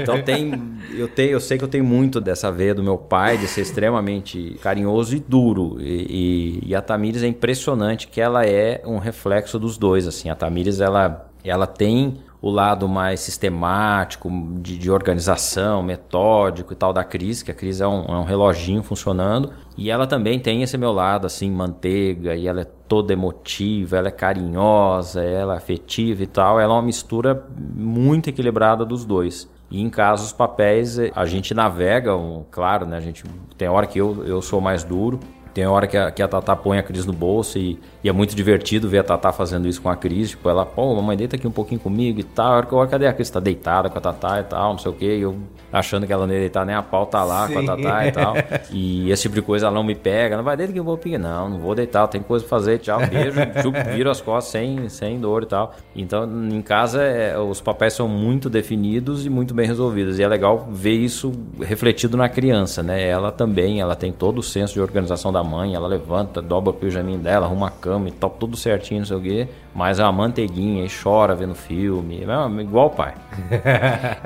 Então 0.01 0.21
tem. 0.21 0.53
Eu, 0.95 1.07
tenho, 1.07 1.31
eu 1.31 1.39
sei 1.39 1.57
que 1.57 1.63
eu 1.63 1.67
tenho 1.67 1.83
muito 1.83 2.19
dessa 2.21 2.51
veia 2.51 2.73
do 2.73 2.83
meu 2.83 2.97
pai, 2.97 3.37
de 3.37 3.47
ser 3.47 3.61
extremamente 3.61 4.57
carinhoso 4.61 5.15
e 5.15 5.19
duro. 5.19 5.77
E, 5.79 6.61
e- 6.63 6.69
e 6.69 6.75
a 6.75 6.81
Tamires 6.81 7.23
é 7.23 7.27
impressionante 7.27 8.07
que 8.07 8.21
ela 8.21 8.45
é 8.45 8.81
um 8.85 8.97
reflexo 8.97 9.57
dos 9.59 9.77
dois. 9.77 10.07
Assim, 10.07 10.29
a 10.29 10.35
Tamires 10.35 10.79
ela, 10.79 11.29
ela 11.43 11.65
tem 11.67 12.17
o 12.43 12.51
lado 12.51 12.89
mais 12.89 13.21
sistemático, 13.21 14.29
de, 14.59 14.77
de 14.77 14.91
organização, 14.91 15.81
metódico 15.81 16.73
e 16.73 16.75
tal 16.75 16.91
da 16.91 17.01
Cris, 17.01 17.41
que 17.41 17.49
a 17.49 17.53
Cris 17.53 17.79
é 17.79 17.87
um, 17.87 18.03
é 18.03 18.17
um 18.17 18.25
reloginho 18.25 18.83
funcionando. 18.83 19.53
E 19.77 19.89
ela 19.89 20.05
também 20.05 20.37
tem 20.37 20.61
esse 20.61 20.77
meu 20.77 20.91
lado, 20.91 21.25
assim, 21.25 21.49
manteiga, 21.49 22.35
e 22.35 22.45
ela 22.45 22.59
é 22.59 22.65
toda 22.65 23.13
emotiva, 23.13 23.95
ela 23.95 24.09
é 24.09 24.11
carinhosa, 24.11 25.23
ela 25.23 25.53
é 25.53 25.57
afetiva 25.57 26.21
e 26.21 26.27
tal. 26.27 26.59
Ela 26.59 26.73
é 26.73 26.75
uma 26.75 26.81
mistura 26.81 27.47
muito 27.57 28.29
equilibrada 28.29 28.83
dos 28.83 29.05
dois. 29.05 29.49
E 29.71 29.81
em 29.81 29.89
casa, 29.89 30.25
os 30.25 30.33
papéis, 30.33 30.99
a 31.15 31.25
gente 31.25 31.53
navega, 31.53 32.11
claro, 32.51 32.85
né? 32.85 32.97
A 32.97 32.99
gente, 32.99 33.23
tem 33.57 33.69
hora 33.69 33.87
que 33.87 33.99
eu, 33.99 34.21
eu 34.25 34.41
sou 34.41 34.59
mais 34.59 34.83
duro, 34.83 35.17
tem 35.53 35.65
hora 35.65 35.87
que 35.87 35.95
a, 35.95 36.11
que 36.11 36.21
a 36.21 36.27
Tatá 36.27 36.57
põe 36.57 36.77
a 36.77 36.83
Cris 36.83 37.05
no 37.05 37.13
bolso 37.13 37.57
e, 37.57 37.79
e 38.03 38.09
é 38.09 38.11
muito 38.11 38.35
divertido 38.35 38.89
ver 38.89 38.99
a 38.99 39.03
Tatá 39.03 39.31
fazendo 39.31 39.65
isso 39.65 39.81
com 39.81 39.87
a 39.87 39.95
Cris. 39.95 40.31
Tipo, 40.31 40.49
ela, 40.49 40.65
pô, 40.65 40.93
mamãe, 40.93 41.15
deita 41.15 41.37
aqui 41.37 41.47
um 41.47 41.51
pouquinho 41.51 41.79
comigo 41.79 42.19
e 42.19 42.23
tal. 42.23 42.59
Eu, 42.59 42.87
cadê 42.87 43.07
a 43.07 43.13
Cris? 43.13 43.29
Tá 43.29 43.39
deitada 43.39 43.89
com 43.89 43.97
a 43.97 44.01
Tatá 44.01 44.41
e 44.41 44.43
tal, 44.43 44.71
não 44.73 44.77
sei 44.77 44.91
o 44.91 44.93
quê. 44.93 45.17
E 45.19 45.21
eu 45.21 45.37
achando 45.71 46.05
que 46.05 46.11
ela 46.11 46.27
não 46.27 46.33
ia 46.33 46.41
deitar 46.41 46.65
nem 46.65 46.75
a 46.75 46.83
pau, 46.83 47.05
tá 47.05 47.23
lá 47.23 47.47
com 47.47 47.57
a 47.57 47.61
Sim. 47.61 47.65
Tatá 47.65 48.07
e 48.07 48.11
tal. 48.11 48.33
E 48.71 49.09
esse 49.09 49.21
tipo 49.23 49.35
de 49.35 49.41
coisa 49.41 49.67
ela 49.67 49.75
não 49.75 49.85
me 49.85 49.95
pega. 49.95 50.35
Não 50.35 50.43
vai 50.43 50.57
deita 50.57 50.73
que 50.73 50.79
eu 50.79 50.83
vou 50.83 50.97
pegar. 50.97 51.17
Não, 51.17 51.49
não 51.51 51.59
vou 51.59 51.73
deitar, 51.73 52.05
tem 52.09 52.21
coisa 52.21 52.43
pra 52.43 52.49
fazer. 52.49 52.79
Tchau, 52.79 52.99
beijo. 53.07 53.39
chup, 53.63 53.77
viro 53.95 54.11
as 54.11 54.19
costas 54.19 54.51
sem, 54.51 54.89
sem 54.89 55.17
dor 55.17 55.43
e 55.43 55.45
tal. 55.45 55.73
Então, 55.95 56.29
em 56.51 56.61
casa, 56.61 57.01
é, 57.01 57.39
os 57.39 57.61
papéis 57.61 57.93
são 57.93 58.09
muito 58.09 58.49
definidos 58.49 59.25
e 59.25 59.29
muito 59.29 59.53
bem 59.53 59.65
resolvidos. 59.65 60.19
E 60.19 60.23
é 60.23 60.27
legal 60.27 60.67
ver 60.69 60.95
isso 60.95 61.31
refletido 61.61 62.17
na 62.17 62.27
criança, 62.27 62.83
né? 62.83 63.07
Ela 63.07 63.31
também, 63.31 63.79
ela 63.79 63.95
tem 63.95 64.11
todo 64.11 64.39
o 64.39 64.43
senso 64.43 64.73
de 64.73 64.81
organização 64.81 65.31
da 65.31 65.41
mãe. 65.41 65.73
Ela 65.73 65.87
levanta, 65.87 66.41
dobra 66.41 66.71
o 66.71 66.73
pijaminho 66.73 67.19
dela, 67.19 67.45
arruma 67.45 67.67
a 67.67 67.71
cama 67.71 67.92
e 68.07 68.11
tal, 68.11 68.29
tudo 68.29 68.55
certinho, 68.57 68.99
não 68.99 69.05
sei 69.05 69.17
o 69.17 69.21
quê. 69.21 69.47
Mas 69.73 69.99
é 69.99 70.03
uma 70.03 70.11
manteiguinha 70.11 70.85
e 70.85 70.89
chora 70.89 71.35
vendo 71.35 71.55
filme. 71.55 72.21
É 72.21 72.61
igual 72.61 72.87
o 72.87 72.89
pai. 72.89 73.13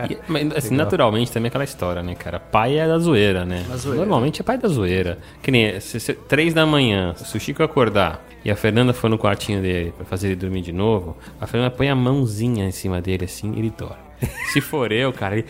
E, 0.09 0.17
mas, 0.27 0.55
assim, 0.55 0.75
naturalmente 0.75 1.31
também 1.31 1.47
é 1.47 1.49
aquela 1.49 1.63
história, 1.63 2.01
né, 2.01 2.15
cara? 2.15 2.39
Pai 2.39 2.77
é 2.77 2.87
da 2.87 2.97
zoeira, 2.97 3.45
né? 3.45 3.65
Normalmente 3.85 4.41
é 4.41 4.43
pai 4.43 4.57
da 4.57 4.67
zoeira. 4.67 5.17
Que 5.41 5.51
nem 5.51 5.79
se, 5.79 5.99
se, 5.99 6.13
três 6.13 6.53
da 6.53 6.65
manhã, 6.65 7.13
se 7.15 7.35
o 7.35 7.39
Chico 7.39 7.63
acordar 7.63 8.23
e 8.45 8.51
a 8.51 8.55
Fernanda 8.55 8.93
for 8.93 9.09
no 9.09 9.17
quartinho 9.17 9.61
dele 9.61 9.91
pra 9.95 10.05
fazer 10.05 10.27
ele 10.27 10.35
dormir 10.35 10.61
de 10.61 10.71
novo, 10.71 11.17
a 11.41 11.47
Fernanda 11.47 11.71
põe 11.71 11.89
a 11.89 11.95
mãozinha 11.95 12.65
em 12.65 12.71
cima 12.71 13.01
dele 13.01 13.25
assim 13.25 13.53
e 13.53 13.59
ele 13.59 13.73
dorme. 13.75 14.06
Se 14.51 14.61
for 14.61 14.91
eu, 14.91 15.13
cara, 15.13 15.37
ele. 15.37 15.45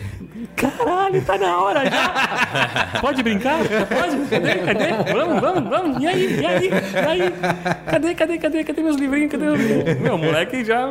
Caralho, 0.54 1.22
tá 1.22 1.38
na 1.38 1.58
hora 1.62 1.84
já! 1.88 2.88
Pode 3.00 3.22
brincar? 3.22 3.58
Pode? 3.60 4.28
Cadê? 4.28 4.54
Cadê? 4.56 5.12
Vamos, 5.12 5.40
vamos, 5.40 5.70
vamos! 5.70 6.02
E 6.02 6.06
aí? 6.06 6.40
E 6.40 6.46
aí? 6.46 6.68
E 6.68 6.98
aí? 6.98 7.34
Cadê, 7.90 8.14
cadê, 8.14 8.38
cadê? 8.38 8.64
Cadê 8.64 8.82
meus 8.82 8.96
livrinhos? 8.96 9.30
Cadê 9.32 9.44
meus 9.44 9.58
livrinhos? 9.58 10.00
Meu, 10.00 10.14
o 10.16 10.18
moleque 10.18 10.64
já 10.64 10.90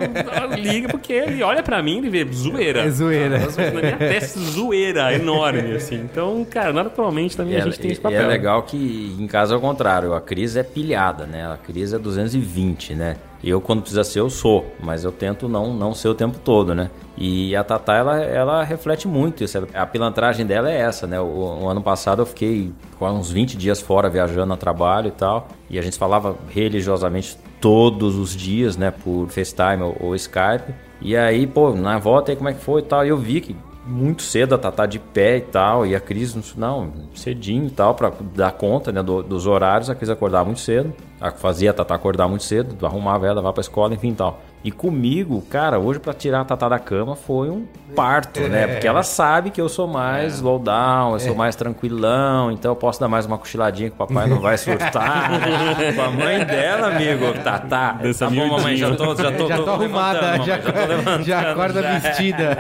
liga 0.58 0.90
porque 0.90 1.14
ele 1.14 1.44
olha 1.44 1.62
pra 1.62 1.84
mim 1.84 2.02
e 2.04 2.10
vê 2.10 2.26
zoeira. 2.32 2.82
É 2.82 2.90
zoeira. 2.90 3.40
Na 3.40 3.82
minha 3.82 3.98
testa, 3.98 4.40
zoeira 4.40 5.14
enorme, 5.14 5.74
assim. 5.78 5.96
Então, 5.98 6.46
cara, 6.50 6.74
naturalmente 6.74 7.38
também 7.38 7.54
E 7.54 7.58
a 7.58 7.60
é, 7.60 7.64
gente 7.64 7.80
tem 7.80 7.92
esse 7.92 8.00
e 8.00 8.04
papel. 8.04 8.22
é 8.22 8.26
legal 8.26 8.64
que 8.64 9.16
em 9.20 9.28
casa 9.28 9.54
é 9.54 9.58
o 9.58 9.62
contrário. 9.62 10.14
A 10.16 10.22
Cris 10.22 10.56
é 10.56 10.64
pilhada, 10.64 11.26
né? 11.26 11.46
A 11.46 11.58
Cris 11.58 11.94
é 11.94 12.00
220, 12.00 12.96
né? 12.96 13.18
Eu, 13.44 13.62
quando 13.62 13.82
precisa 13.82 14.04
ser, 14.04 14.20
eu 14.20 14.30
sou. 14.30 14.66
Mas 14.80 15.04
eu 15.04 15.12
tento 15.12 15.48
não, 15.48 15.74
não 15.74 15.94
ser 15.94 16.08
o 16.10 16.16
tempo 16.16 16.38
todo, 16.44 16.74
né? 16.74 16.90
E 17.18 17.56
a 17.56 17.64
Tatá, 17.64 17.96
ela, 17.96 18.20
ela 18.22 18.64
reflete 18.64 19.08
muito 19.08 19.44
isso. 19.44 19.58
A 19.74 19.86
pilantragem 19.86 20.46
dela 20.46 20.72
é 20.72 20.78
essa, 20.80 21.06
né? 21.08 21.20
O, 21.20 21.60
o 21.64 21.68
ano 21.70 21.82
passado 21.82 22.22
eu 22.22 22.26
fiquei 22.26 22.72
uns 23.00 23.32
20 23.32 23.56
dias 23.58 23.80
fora 23.82 24.10
viajando 24.10 24.54
a 24.54 24.58
trabalho 24.58 25.08
e 25.10 25.12
tal. 25.12 25.48
E 25.70 25.78
a 25.78 25.82
gente 25.82 25.98
falava 25.98 26.36
religiosamente 26.50 27.38
todos 27.62 28.16
os 28.16 28.36
dias, 28.36 28.76
né? 28.78 28.92
Por 28.92 29.28
FaceTime 29.30 29.84
ou, 29.84 29.96
ou 30.00 30.16
Skype. 30.16 30.74
E 31.02 31.16
aí, 31.16 31.46
pô, 31.46 31.72
na 31.74 31.98
volta 32.00 32.32
aí 32.32 32.36
como 32.36 32.50
é 32.50 32.54
que 32.54 32.62
foi 32.62 32.82
e 32.82 32.86
tal. 32.86 33.06
E 33.06 33.10
eu 33.10 33.18
vi 33.18 33.42
que 33.42 33.56
muito 33.86 34.22
cedo 34.22 34.54
a 34.54 34.58
Tatá 34.58 34.86
de 34.86 35.00
pé 35.00 35.38
e 35.38 35.42
tal, 35.42 35.86
e 35.86 35.96
a 35.96 36.00
Cris, 36.02 36.36
não, 36.58 36.92
cedinho 37.16 37.68
e 37.68 37.70
tal, 37.70 37.96
pra 37.96 38.12
dar 38.36 38.52
conta 38.52 38.92
né, 38.92 39.02
do- 39.02 39.24
dos 39.24 39.48
horários, 39.48 39.90
a 39.90 39.96
Cris 39.96 40.10
acordava 40.10 40.44
muito 40.44 40.60
cedo, 40.60 40.94
fazia 41.38 41.72
a 41.72 41.74
Tatá 41.74 41.96
acordar 41.96 42.28
muito 42.28 42.44
cedo, 42.44 42.86
arrumava 42.86 43.26
ela, 43.26 43.36
levava 43.36 43.54
pra 43.54 43.62
escola, 43.62 43.94
enfim 43.94 44.10
e 44.10 44.16
tal. 44.16 44.42
E 44.64 44.72
comigo, 44.72 45.42
cara, 45.50 45.80
hoje 45.80 46.00
pra 46.00 46.14
tirar 46.14 46.42
a 46.42 46.46
Tatá 46.46 46.68
da 46.68 46.80
cama 46.80 47.16
foi 47.16 47.50
um 47.50 47.66
parto, 47.96 48.42
né? 48.42 48.68
Porque 48.68 48.88
ela 48.88 49.02
sabe 49.04 49.50
que 49.50 49.62
eu 49.62 49.70
sou 49.70 49.88
mais 49.88 50.36
slow 50.36 50.60
down, 50.60 51.14
eu 51.14 51.20
sou 51.20 51.36
mais 51.36 51.56
tranquilão, 51.56 52.52
então 52.52 52.72
eu 52.72 52.76
posso 52.76 53.00
dar 53.00 53.08
mais 53.08 53.26
uma 53.26 53.38
cochiladinha 53.38 53.90
que 53.90 53.96
o 53.96 53.98
papai 53.98 54.28
não 54.28 54.40
vai 54.40 54.58
surtar. 54.58 55.30
Com 55.96 56.02
a 56.02 56.10
mãe 56.12 56.44
dela, 56.44 56.88
amigo, 56.88 57.34
Tatá. 57.44 57.94
Dança 57.94 58.26
tá 58.26 58.32
bom, 58.32 58.48
mamãe, 58.48 58.76
já 58.76 58.94
tô, 58.96 59.16
já 59.16 59.32
tô, 59.32 59.48
Já 59.48 59.58
tô 59.58 59.70
arrumada, 59.70 60.32
levantando, 60.32 60.46
já, 60.46 60.58
mamãe, 60.58 60.98
já 60.98 61.18
tô 61.18 61.24
já 61.24 61.52
acorda 61.52 61.82
já. 61.82 62.00
vestida. 62.00 62.58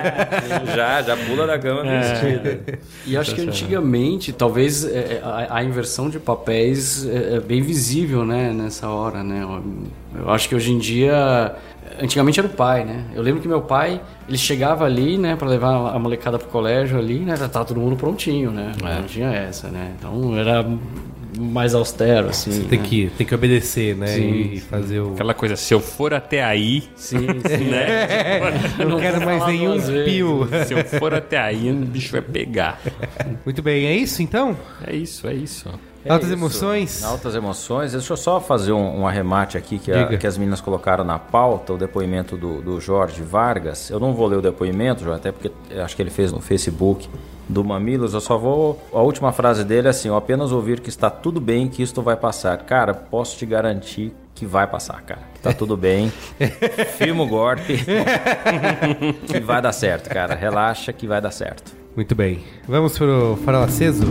Já, 0.76 1.02
já 1.02 1.18
pula 1.18 1.48
da 1.48 1.58
cama 1.60 1.84
vestida. 1.84 2.80
E 3.06 3.18
acho 3.18 3.34
que 3.34 3.42
antigamente, 3.42 4.32
talvez 4.32 4.86
é, 4.86 5.20
a, 5.24 5.58
a 5.58 5.64
inversão 5.64 6.10
de 6.10 6.20
papéis 6.20 7.06
é, 7.08 7.36
é 7.36 7.40
bem 7.40 7.62
visível, 7.62 8.24
né, 8.26 8.47
nessa 8.53 8.90
hora, 8.90 9.24
né? 9.24 9.45
Eu, 10.15 10.30
acho 10.30 10.49
que 10.49 10.56
hoje 10.56 10.72
em 10.72 10.78
dia, 10.78 11.56
antigamente 12.02 12.40
era 12.40 12.48
o 12.48 12.52
pai, 12.52 12.84
né? 12.86 13.06
Eu 13.14 13.22
lembro 13.22 13.41
que 13.41 13.48
meu 13.48 13.61
pai, 13.61 14.02
ele 14.28 14.38
chegava 14.38 14.86
ali, 14.86 15.18
né, 15.18 15.36
para 15.36 15.48
levar 15.48 15.94
a 15.94 15.99
molecada 15.99 16.38
pro 16.38 16.48
colégio 16.48 16.98
ali, 16.98 17.19
né, 17.19 17.36
já 17.36 17.48
tava 17.48 17.65
todo 17.65 17.80
mundo 17.80 17.95
prontinho, 17.95 18.52
né? 18.52 18.72
Não 18.82 19.03
tinha 19.03 19.32
essa, 19.32 19.69
né? 19.69 19.94
Então 19.98 20.38
era 20.38 20.65
mais 21.38 21.76
austero, 21.76 22.30
assim. 22.30 22.64
Tem 22.64 22.80
né? 22.80 22.86
que, 22.88 23.11
tem 23.18 23.28
que 23.28 23.36
obedecer, 23.36 23.95
né? 23.95 24.07
Sim, 24.07 24.52
e 24.53 24.60
fazer 24.60 24.99
o. 24.99 25.14
Aquela 25.14 25.34
coisa, 25.34 25.56
se 25.56 25.74
eu 25.74 25.80
for 25.80 26.14
até 26.14 26.44
aí, 26.44 26.84
Sim, 26.95 27.28
sim. 27.45 27.65
né? 27.65 28.53
Eu 28.80 28.90
não 28.90 28.99
quero 28.99 29.24
mais 29.24 29.45
nenhum 29.45 29.78
pio. 30.06 30.48
Se 30.65 30.74
eu 30.74 30.84
for 30.84 31.14
até 31.14 31.38
aí, 31.38 31.69
o 31.72 31.76
bicho 31.76 32.11
vai 32.11 32.22
pegar. 32.22 32.80
Muito 33.45 33.61
bem, 33.61 33.86
é 33.86 33.95
isso 33.95 34.22
então? 34.22 34.57
É 34.86 34.95
isso, 34.95 35.28
é 35.28 35.34
isso. 35.34 35.69
Altas 36.07 36.28
isso. 36.30 36.38
emoções? 36.38 37.03
Altas 37.03 37.36
emoções. 37.36 37.91
Deixa 37.91 38.14
eu 38.14 38.18
só 38.18 38.40
fazer 38.40 38.72
um, 38.72 39.02
um 39.02 39.07
arremate 39.07 39.57
aqui 39.57 39.78
que, 39.80 39.91
a- 39.91 40.18
que 40.18 40.26
as 40.28 40.38
meninas 40.38 40.61
colocaram 40.61 41.03
na 41.03 41.19
pauta, 41.19 41.74
o 41.74 41.78
depoimento 41.78 42.38
do, 42.38 42.61
do 42.61 42.80
Jorge 42.80 43.22
Vargas. 43.22 43.90
Eu 43.90 43.99
não 43.99 44.14
vou 44.14 44.28
ler 44.28 44.38
o 44.38 44.41
depoimento, 44.41 45.03
Jorge, 45.03 45.19
até 45.19 45.32
porque 45.32 45.52
acho 45.80 45.95
que 45.95 46.02
ele 46.02 46.10
fez 46.11 46.32
no 46.32 46.40
Facebook 46.40 47.10
do 47.49 47.64
Mamilos. 47.64 48.14
Eu 48.14 48.22
só 48.22 48.38
vou. 48.38 48.82
A 48.94 49.02
última 49.02 49.32
frase 49.32 49.64
dele 49.64 49.88
é 49.88 49.90
assim: 49.91 50.10
"Ao 50.10 50.15
apenas 50.18 50.52
ouvir 50.52 50.80
que 50.80 50.90
está 50.90 51.10
tudo 51.10 51.40
bem, 51.41 51.68
que 51.68 51.82
isto 51.84 52.02
vai 52.02 52.15
passar. 52.15 52.57
Cara, 52.60 52.94
posso 52.94 53.38
te 53.38 53.45
garantir 53.45 54.14
que 54.36 54.45
vai 54.45 54.68
passar, 54.68 55.02
cara. 55.02 55.22
Que 55.34 55.40
tá 55.41 55.52
tudo 55.52 55.76
bem. 55.76 56.11
Firma 56.98 57.24
o 57.24 57.28
golpe. 57.28 57.78
que 59.28 59.40
vai 59.40 59.61
dar 59.61 59.72
certo, 59.74 60.10
cara. 60.10 60.36
Relaxa 60.36 60.94
que 60.94 61.07
vai 61.07 61.19
dar 61.22 61.32
certo. 61.32 61.76
Muito 61.95 62.14
bem. 62.14 62.44
Vamos 62.68 62.98
pro 62.98 63.38
farol 63.44 63.64
aceso? 63.64 64.03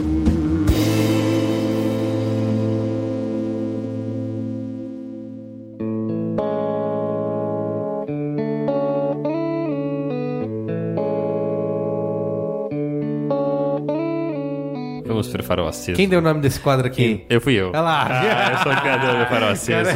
Farol 15.47 15.69
aceso. 15.69 15.97
Quem 15.97 16.09
deu 16.09 16.19
o 16.19 16.23
nome 16.23 16.41
desse 16.41 16.61
quadro 16.61 16.87
aqui? 16.87 17.25
Eu 17.29 17.41
fui 17.41 17.55
eu. 17.55 17.69
Olha 17.69 17.81
lá. 17.81 18.07
Ah, 18.09 18.53
eu 18.53 18.59
sou 18.59 18.73
o 18.73 18.81
criador 18.81 19.17
do 19.19 19.27
farol 19.31 19.49
aceso. 19.51 19.91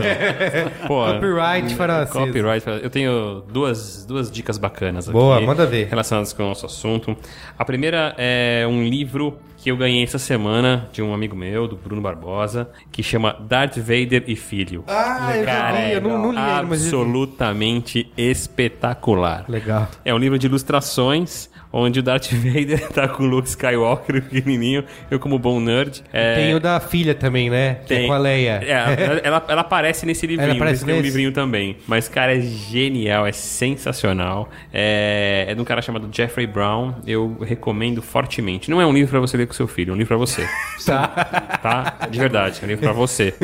Pô, 0.86 1.04
Copyright 1.06 1.74
farol 1.74 1.96
aceso. 1.96 2.26
Copyright. 2.26 2.64
Eu 2.82 2.90
tenho 2.90 3.42
duas, 3.52 4.04
duas 4.06 4.30
dicas 4.30 4.58
bacanas 4.58 5.08
aqui. 5.08 5.12
Boa, 5.12 5.40
manda 5.40 5.66
ver. 5.66 5.88
Relacionadas 5.88 6.32
com 6.32 6.42
o 6.42 6.46
nosso 6.46 6.66
assunto. 6.66 7.16
A 7.58 7.64
primeira 7.64 8.14
é 8.16 8.66
um 8.68 8.82
livro 8.84 9.38
que 9.62 9.70
eu 9.70 9.76
ganhei 9.76 10.02
essa 10.02 10.18
semana 10.18 10.88
de 10.90 11.02
um 11.02 11.12
amigo 11.12 11.36
meu, 11.36 11.68
do 11.68 11.76
Bruno 11.76 12.00
Barbosa, 12.00 12.70
que 12.90 13.02
chama 13.02 13.36
Darth 13.40 13.76
Vader 13.76 14.24
e 14.26 14.34
Filho. 14.34 14.84
Ah, 14.88 15.36
eu 15.36 15.44
já 15.44 15.52
Cara, 15.52 15.76
vi, 15.76 15.92
eu 15.92 16.00
não, 16.00 16.18
não 16.18 16.30
li 16.32 16.38
eu 16.38 16.42
absolutamente 16.42 18.10
espetacular. 18.16 19.44
Legal. 19.48 19.86
É 20.02 20.14
um 20.14 20.18
livro 20.18 20.38
de 20.38 20.46
ilustrações, 20.46 21.49
onde 21.72 22.00
o 22.00 22.02
Darth 22.02 22.30
Vader 22.34 22.88
tá 22.88 23.08
com 23.08 23.22
o 23.24 23.26
Luke 23.26 23.48
Skywalker 23.48 24.22
pequenininho, 24.22 24.84
eu 25.10 25.18
como 25.20 25.38
bom 25.38 25.60
nerd. 25.60 26.02
É, 26.12 26.34
Tem 26.36 26.54
o 26.54 26.60
da 26.60 26.80
filha 26.80 27.14
também, 27.14 27.48
né? 27.50 27.76
Que 27.86 27.94
é 27.94 28.06
com 28.06 28.12
a 28.12 28.18
Leia. 28.18 28.60
é, 28.62 29.20
ela, 29.24 29.44
ela 29.48 29.60
aparece 29.60 30.04
nesse 30.04 30.26
livrinho, 30.26 30.52
aparece 30.52 30.84
tem 30.84 30.94
um 30.94 31.00
livrinho 31.00 31.32
também. 31.32 31.76
Mas, 31.86 32.08
cara, 32.08 32.36
é 32.36 32.40
genial, 32.40 33.26
é 33.26 33.32
sensacional. 33.32 34.48
É, 34.72 35.46
é 35.48 35.54
de 35.54 35.60
um 35.60 35.64
cara 35.64 35.80
chamado 35.82 36.08
Jeffrey 36.12 36.46
Brown. 36.46 36.94
Eu 37.06 37.36
recomendo 37.40 38.02
fortemente. 38.02 38.70
Não 38.70 38.80
é 38.80 38.86
um 38.86 38.92
livro 38.92 39.10
pra 39.10 39.20
você 39.20 39.36
ler 39.36 39.46
com 39.46 39.52
seu 39.52 39.68
filho, 39.68 39.90
é 39.90 39.94
um 39.94 39.96
livro 39.96 40.08
pra 40.08 40.16
você. 40.16 40.46
Tá. 40.86 41.08
Tá? 41.62 42.08
De 42.10 42.18
verdade, 42.18 42.58
é 42.62 42.64
um 42.64 42.68
livro 42.68 42.82
pra 42.82 42.92
você. 42.92 43.34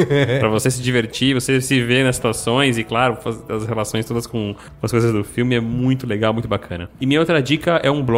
pra 0.41 0.49
você 0.49 0.71
se 0.71 0.81
divertir, 0.83 1.35
você 1.35 1.61
se 1.61 1.83
ver 1.83 2.03
nas 2.03 2.17
situações 2.17 2.79
e, 2.79 2.83
claro, 2.83 3.19
as 3.49 3.67
relações 3.67 4.07
todas 4.07 4.27
com 4.27 4.57
as 4.83 4.91
coisas 4.91 5.13
do 5.13 5.23
filme. 5.23 5.55
É 5.55 5.61
muito 5.61 6.07
legal, 6.07 6.33
muito 6.33 6.49
bacana. 6.49 6.89
E 6.99 7.05
minha 7.05 7.21
outra 7.21 7.43
dica 7.43 7.79
é 7.83 7.91
um 7.91 8.03
blog 8.03 8.16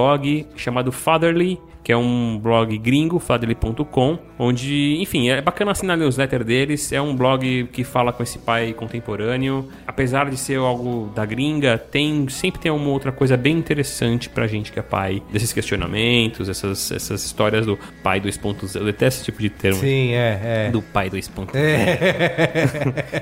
chamado 0.56 0.92
Fatherly, 0.92 1.60
que 1.88 1.92
é 1.92 1.96
um 1.96 2.38
blog 2.38 2.76
gringo, 2.76 3.18
fatherly.com, 3.18 4.18
onde, 4.38 4.98
enfim, 5.00 5.30
é 5.30 5.40
bacana 5.40 5.70
assinar 5.70 5.96
a 5.96 5.98
newsletter 5.98 6.44
deles. 6.44 6.92
É 6.92 7.00
um 7.00 7.16
blog 7.16 7.66
que 7.72 7.82
fala 7.82 8.12
com 8.12 8.22
esse 8.22 8.38
pai 8.38 8.74
contemporâneo. 8.74 9.66
Apesar 9.86 10.28
de 10.28 10.36
ser 10.36 10.58
algo 10.58 11.10
da 11.14 11.24
gringa, 11.24 11.78
tem 11.78 12.28
sempre 12.28 12.60
tem 12.60 12.70
uma 12.70 12.90
outra 12.90 13.10
coisa 13.10 13.38
bem 13.38 13.56
interessante 13.56 14.28
pra 14.28 14.46
gente 14.46 14.70
que 14.70 14.78
é 14.78 14.82
pai, 14.82 15.22
desses 15.32 15.50
questionamentos, 15.50 16.50
essas, 16.50 16.92
essas 16.92 17.24
histórias 17.24 17.64
do 17.64 17.78
pai 18.02 18.20
2.0. 18.20 18.76
Eu 18.76 18.84
detesto 18.84 19.20
esse 19.20 19.24
tipo 19.24 19.40
de 19.40 19.48
termo. 19.48 19.80
Sim, 19.80 20.12
é, 20.12 20.66
é. 20.66 20.70
Do 20.70 20.82
pai 20.82 21.08
2.0. 21.08 21.48
Então 21.48 21.54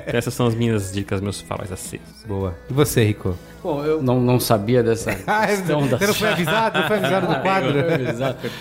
essas 0.19 0.35
são 0.35 0.45
as 0.45 0.57
minhas 0.57 0.93
dicas, 0.93 1.21
meus 1.21 1.41
faróis 1.41 1.71
acesos. 1.71 2.25
Boa. 2.27 2.53
E 2.69 2.73
você, 2.73 3.05
Rico? 3.05 3.39
Bom, 3.67 3.85
eu 3.85 4.01
não, 4.01 4.21
não 4.21 4.39
sabia 4.39 4.81
dessa 4.81 5.11
Ah, 5.27 5.45
questão 5.45 5.89
da 5.89 5.99
você 5.99 6.07
não 6.07 6.15
foi 6.15 6.29
avisado? 6.35 6.79
Não 6.79 6.87
foi 6.87 6.97
avisado 6.99 7.27
do 7.27 7.41
quadro? 7.43 7.79
Exato. 8.09 8.39
Pega 8.41 8.49
de 8.49 8.49
calça 8.49 8.56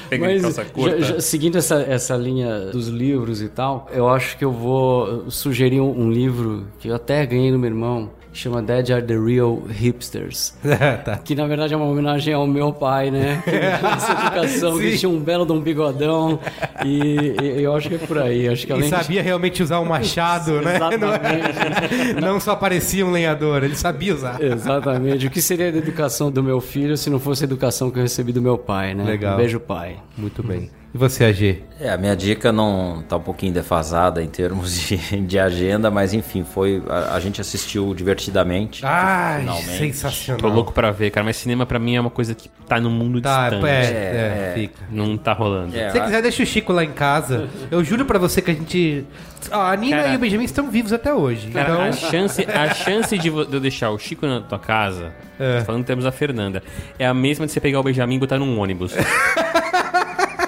curta. 0.65 1.01
já- 1.01 1.13
já 1.15 1.19
seguindo 1.21 1.57
essa, 1.57 1.75
essa 1.81 2.15
linha 2.15 2.67
dos 2.71 2.87
livros 2.87 3.41
e 3.41 3.47
tal, 3.49 3.87
eu 3.93 4.07
acho 4.09 4.37
que 4.37 4.45
eu 4.45 4.51
vou 4.51 5.29
sugerir 5.29 5.81
um, 5.81 5.99
um 6.05 6.11
livro 6.11 6.67
que 6.79 6.87
eu 6.89 6.95
até 6.95 7.25
ganhei 7.25 7.51
do 7.51 7.57
meu 7.59 7.69
irmão, 7.69 8.09
chama 8.37 8.61
Dead 8.61 8.89
Are 8.91 9.01
the 9.01 9.17
Real 9.17 9.61
Hipsters. 9.69 10.53
tá. 11.05 11.17
Que 11.17 11.35
na 11.35 11.47
verdade 11.47 11.73
é 11.73 11.77
uma 11.77 11.85
homenagem 11.85 12.33
ao 12.33 12.45
meu 12.45 12.71
pai, 12.73 13.09
né? 13.11 13.41
Que 13.45 13.51
essa 13.55 14.11
educação, 14.11 14.77
que 14.77 14.97
tinha 14.97 15.09
um 15.09 15.19
belo 15.19 15.45
de 15.45 15.51
um 15.53 15.59
bigodão. 15.61 16.39
E, 16.85 17.35
e 17.41 17.63
eu 17.63 17.75
acho 17.75 17.89
que 17.89 17.95
é 17.95 17.97
por 17.97 18.17
aí. 18.17 18.47
Acho 18.47 18.65
que 18.65 18.71
E 18.71 18.75
além 18.75 18.89
de- 18.89 18.95
sabia 18.95 19.21
realmente 19.23 19.63
usar 19.63 19.79
o 19.79 19.85
machado, 19.85 20.59
né? 20.61 20.75
Exatamente. 20.75 22.21
Não 22.21 22.39
só 22.39 22.55
parecia 22.55 23.05
um 23.05 23.11
lenhador, 23.11 23.63
ele 23.63 23.75
sabia 23.75 24.13
usar. 24.13 24.41
Exatamente. 24.41 25.27
O 25.27 25.29
que 25.31 25.41
seria 25.41 25.65
a 25.65 25.69
educação 25.69 26.29
do 26.31 26.43
meu 26.43 26.59
filho 26.61 26.97
se 26.97 27.09
não 27.09 27.19
fosse 27.19 27.43
a 27.43 27.45
educação 27.45 27.89
que 27.89 27.97
eu 27.99 28.03
recebi 28.03 28.31
do 28.33 28.41
meu 28.41 28.57
pai, 28.57 28.93
né? 28.93 29.03
Legal. 29.03 29.33
Um 29.35 29.37
beijo, 29.37 29.59
pai. 29.59 29.97
Muito 30.17 30.43
bem. 30.43 30.69
E 30.95 30.97
você, 30.97 31.25
AG? 31.25 31.61
É, 31.77 31.89
a 31.89 31.97
minha 31.97 32.15
dica 32.15 32.53
não 32.53 33.03
tá 33.05 33.17
um 33.17 33.19
pouquinho 33.19 33.51
defasada 33.51 34.23
em 34.23 34.29
termos 34.29 34.79
de, 34.87 34.95
de 35.23 35.37
agenda, 35.37 35.91
mas 35.91 36.13
enfim, 36.13 36.45
foi 36.45 36.81
a, 36.87 37.15
a 37.15 37.19
gente 37.19 37.41
assistiu 37.41 37.93
divertidamente. 37.93 38.81
Ai, 38.85 39.41
finalmente. 39.41 39.77
sensacional. 39.77 40.39
Tô 40.39 40.47
louco 40.47 40.71
pra 40.71 40.91
ver, 40.91 41.11
cara, 41.11 41.25
mas 41.25 41.35
cinema 41.35 41.65
pra 41.65 41.79
mim 41.79 41.97
é 41.97 41.99
uma 41.99 42.09
coisa 42.09 42.33
que 42.33 42.49
tá 42.65 42.79
no 42.79 42.89
mundo 42.89 43.19
Tá, 43.19 43.49
distante. 43.49 43.67
é, 43.69 43.73
É, 43.73 44.51
é, 44.51 44.53
fica. 44.55 44.83
Não 44.89 45.17
tá 45.17 45.33
rolando. 45.33 45.75
É, 45.75 45.89
Se 45.89 45.97
você 45.97 46.05
quiser, 46.05 46.21
deixa 46.21 46.43
o 46.43 46.45
Chico 46.45 46.71
lá 46.71 46.81
em 46.85 46.93
casa. 46.93 47.49
Eu 47.69 47.83
juro 47.83 48.05
pra 48.05 48.17
você 48.17 48.41
que 48.41 48.51
a 48.51 48.53
gente. 48.53 49.05
Ó, 49.51 49.61
a 49.61 49.75
Nina 49.75 49.97
Cara- 49.97 50.13
e 50.13 50.15
o 50.15 50.19
Benjamin 50.19 50.45
estão 50.45 50.71
vivos 50.71 50.93
até 50.93 51.13
hoje. 51.13 51.49
Cara, 51.49 51.71
então. 51.73 51.81
a 51.83 51.91
chance, 51.91 52.41
a 52.49 52.73
chance 52.73 53.17
de, 53.17 53.27
eu 53.27 53.59
deixar 53.59 53.89
o 53.91 53.99
Chico 53.99 54.25
na 54.25 54.39
tua 54.39 54.57
casa, 54.59 55.11
É. 55.37 55.59
falando 55.65 55.81
em 55.81 55.85
termos 55.85 56.05
da 56.05 56.11
Fernanda, 56.13 56.63
é 56.97 57.05
a 57.05 57.13
mesma 57.13 57.45
de 57.45 57.51
você 57.51 57.59
pegar 57.59 57.81
o 57.81 57.83
Benjamin 57.83 58.15
e 58.15 58.19
botar 58.19 58.39
num 58.39 58.57
ônibus. 58.57 58.93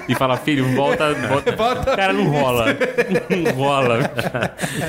E 0.08 0.14
falar, 0.14 0.38
filho, 0.38 0.64
volta, 0.74 1.12
volta. 1.56 1.94
Cara, 1.96 2.12
não 2.12 2.28
rola. 2.30 2.66
Não 3.28 3.52
rola. 3.52 3.98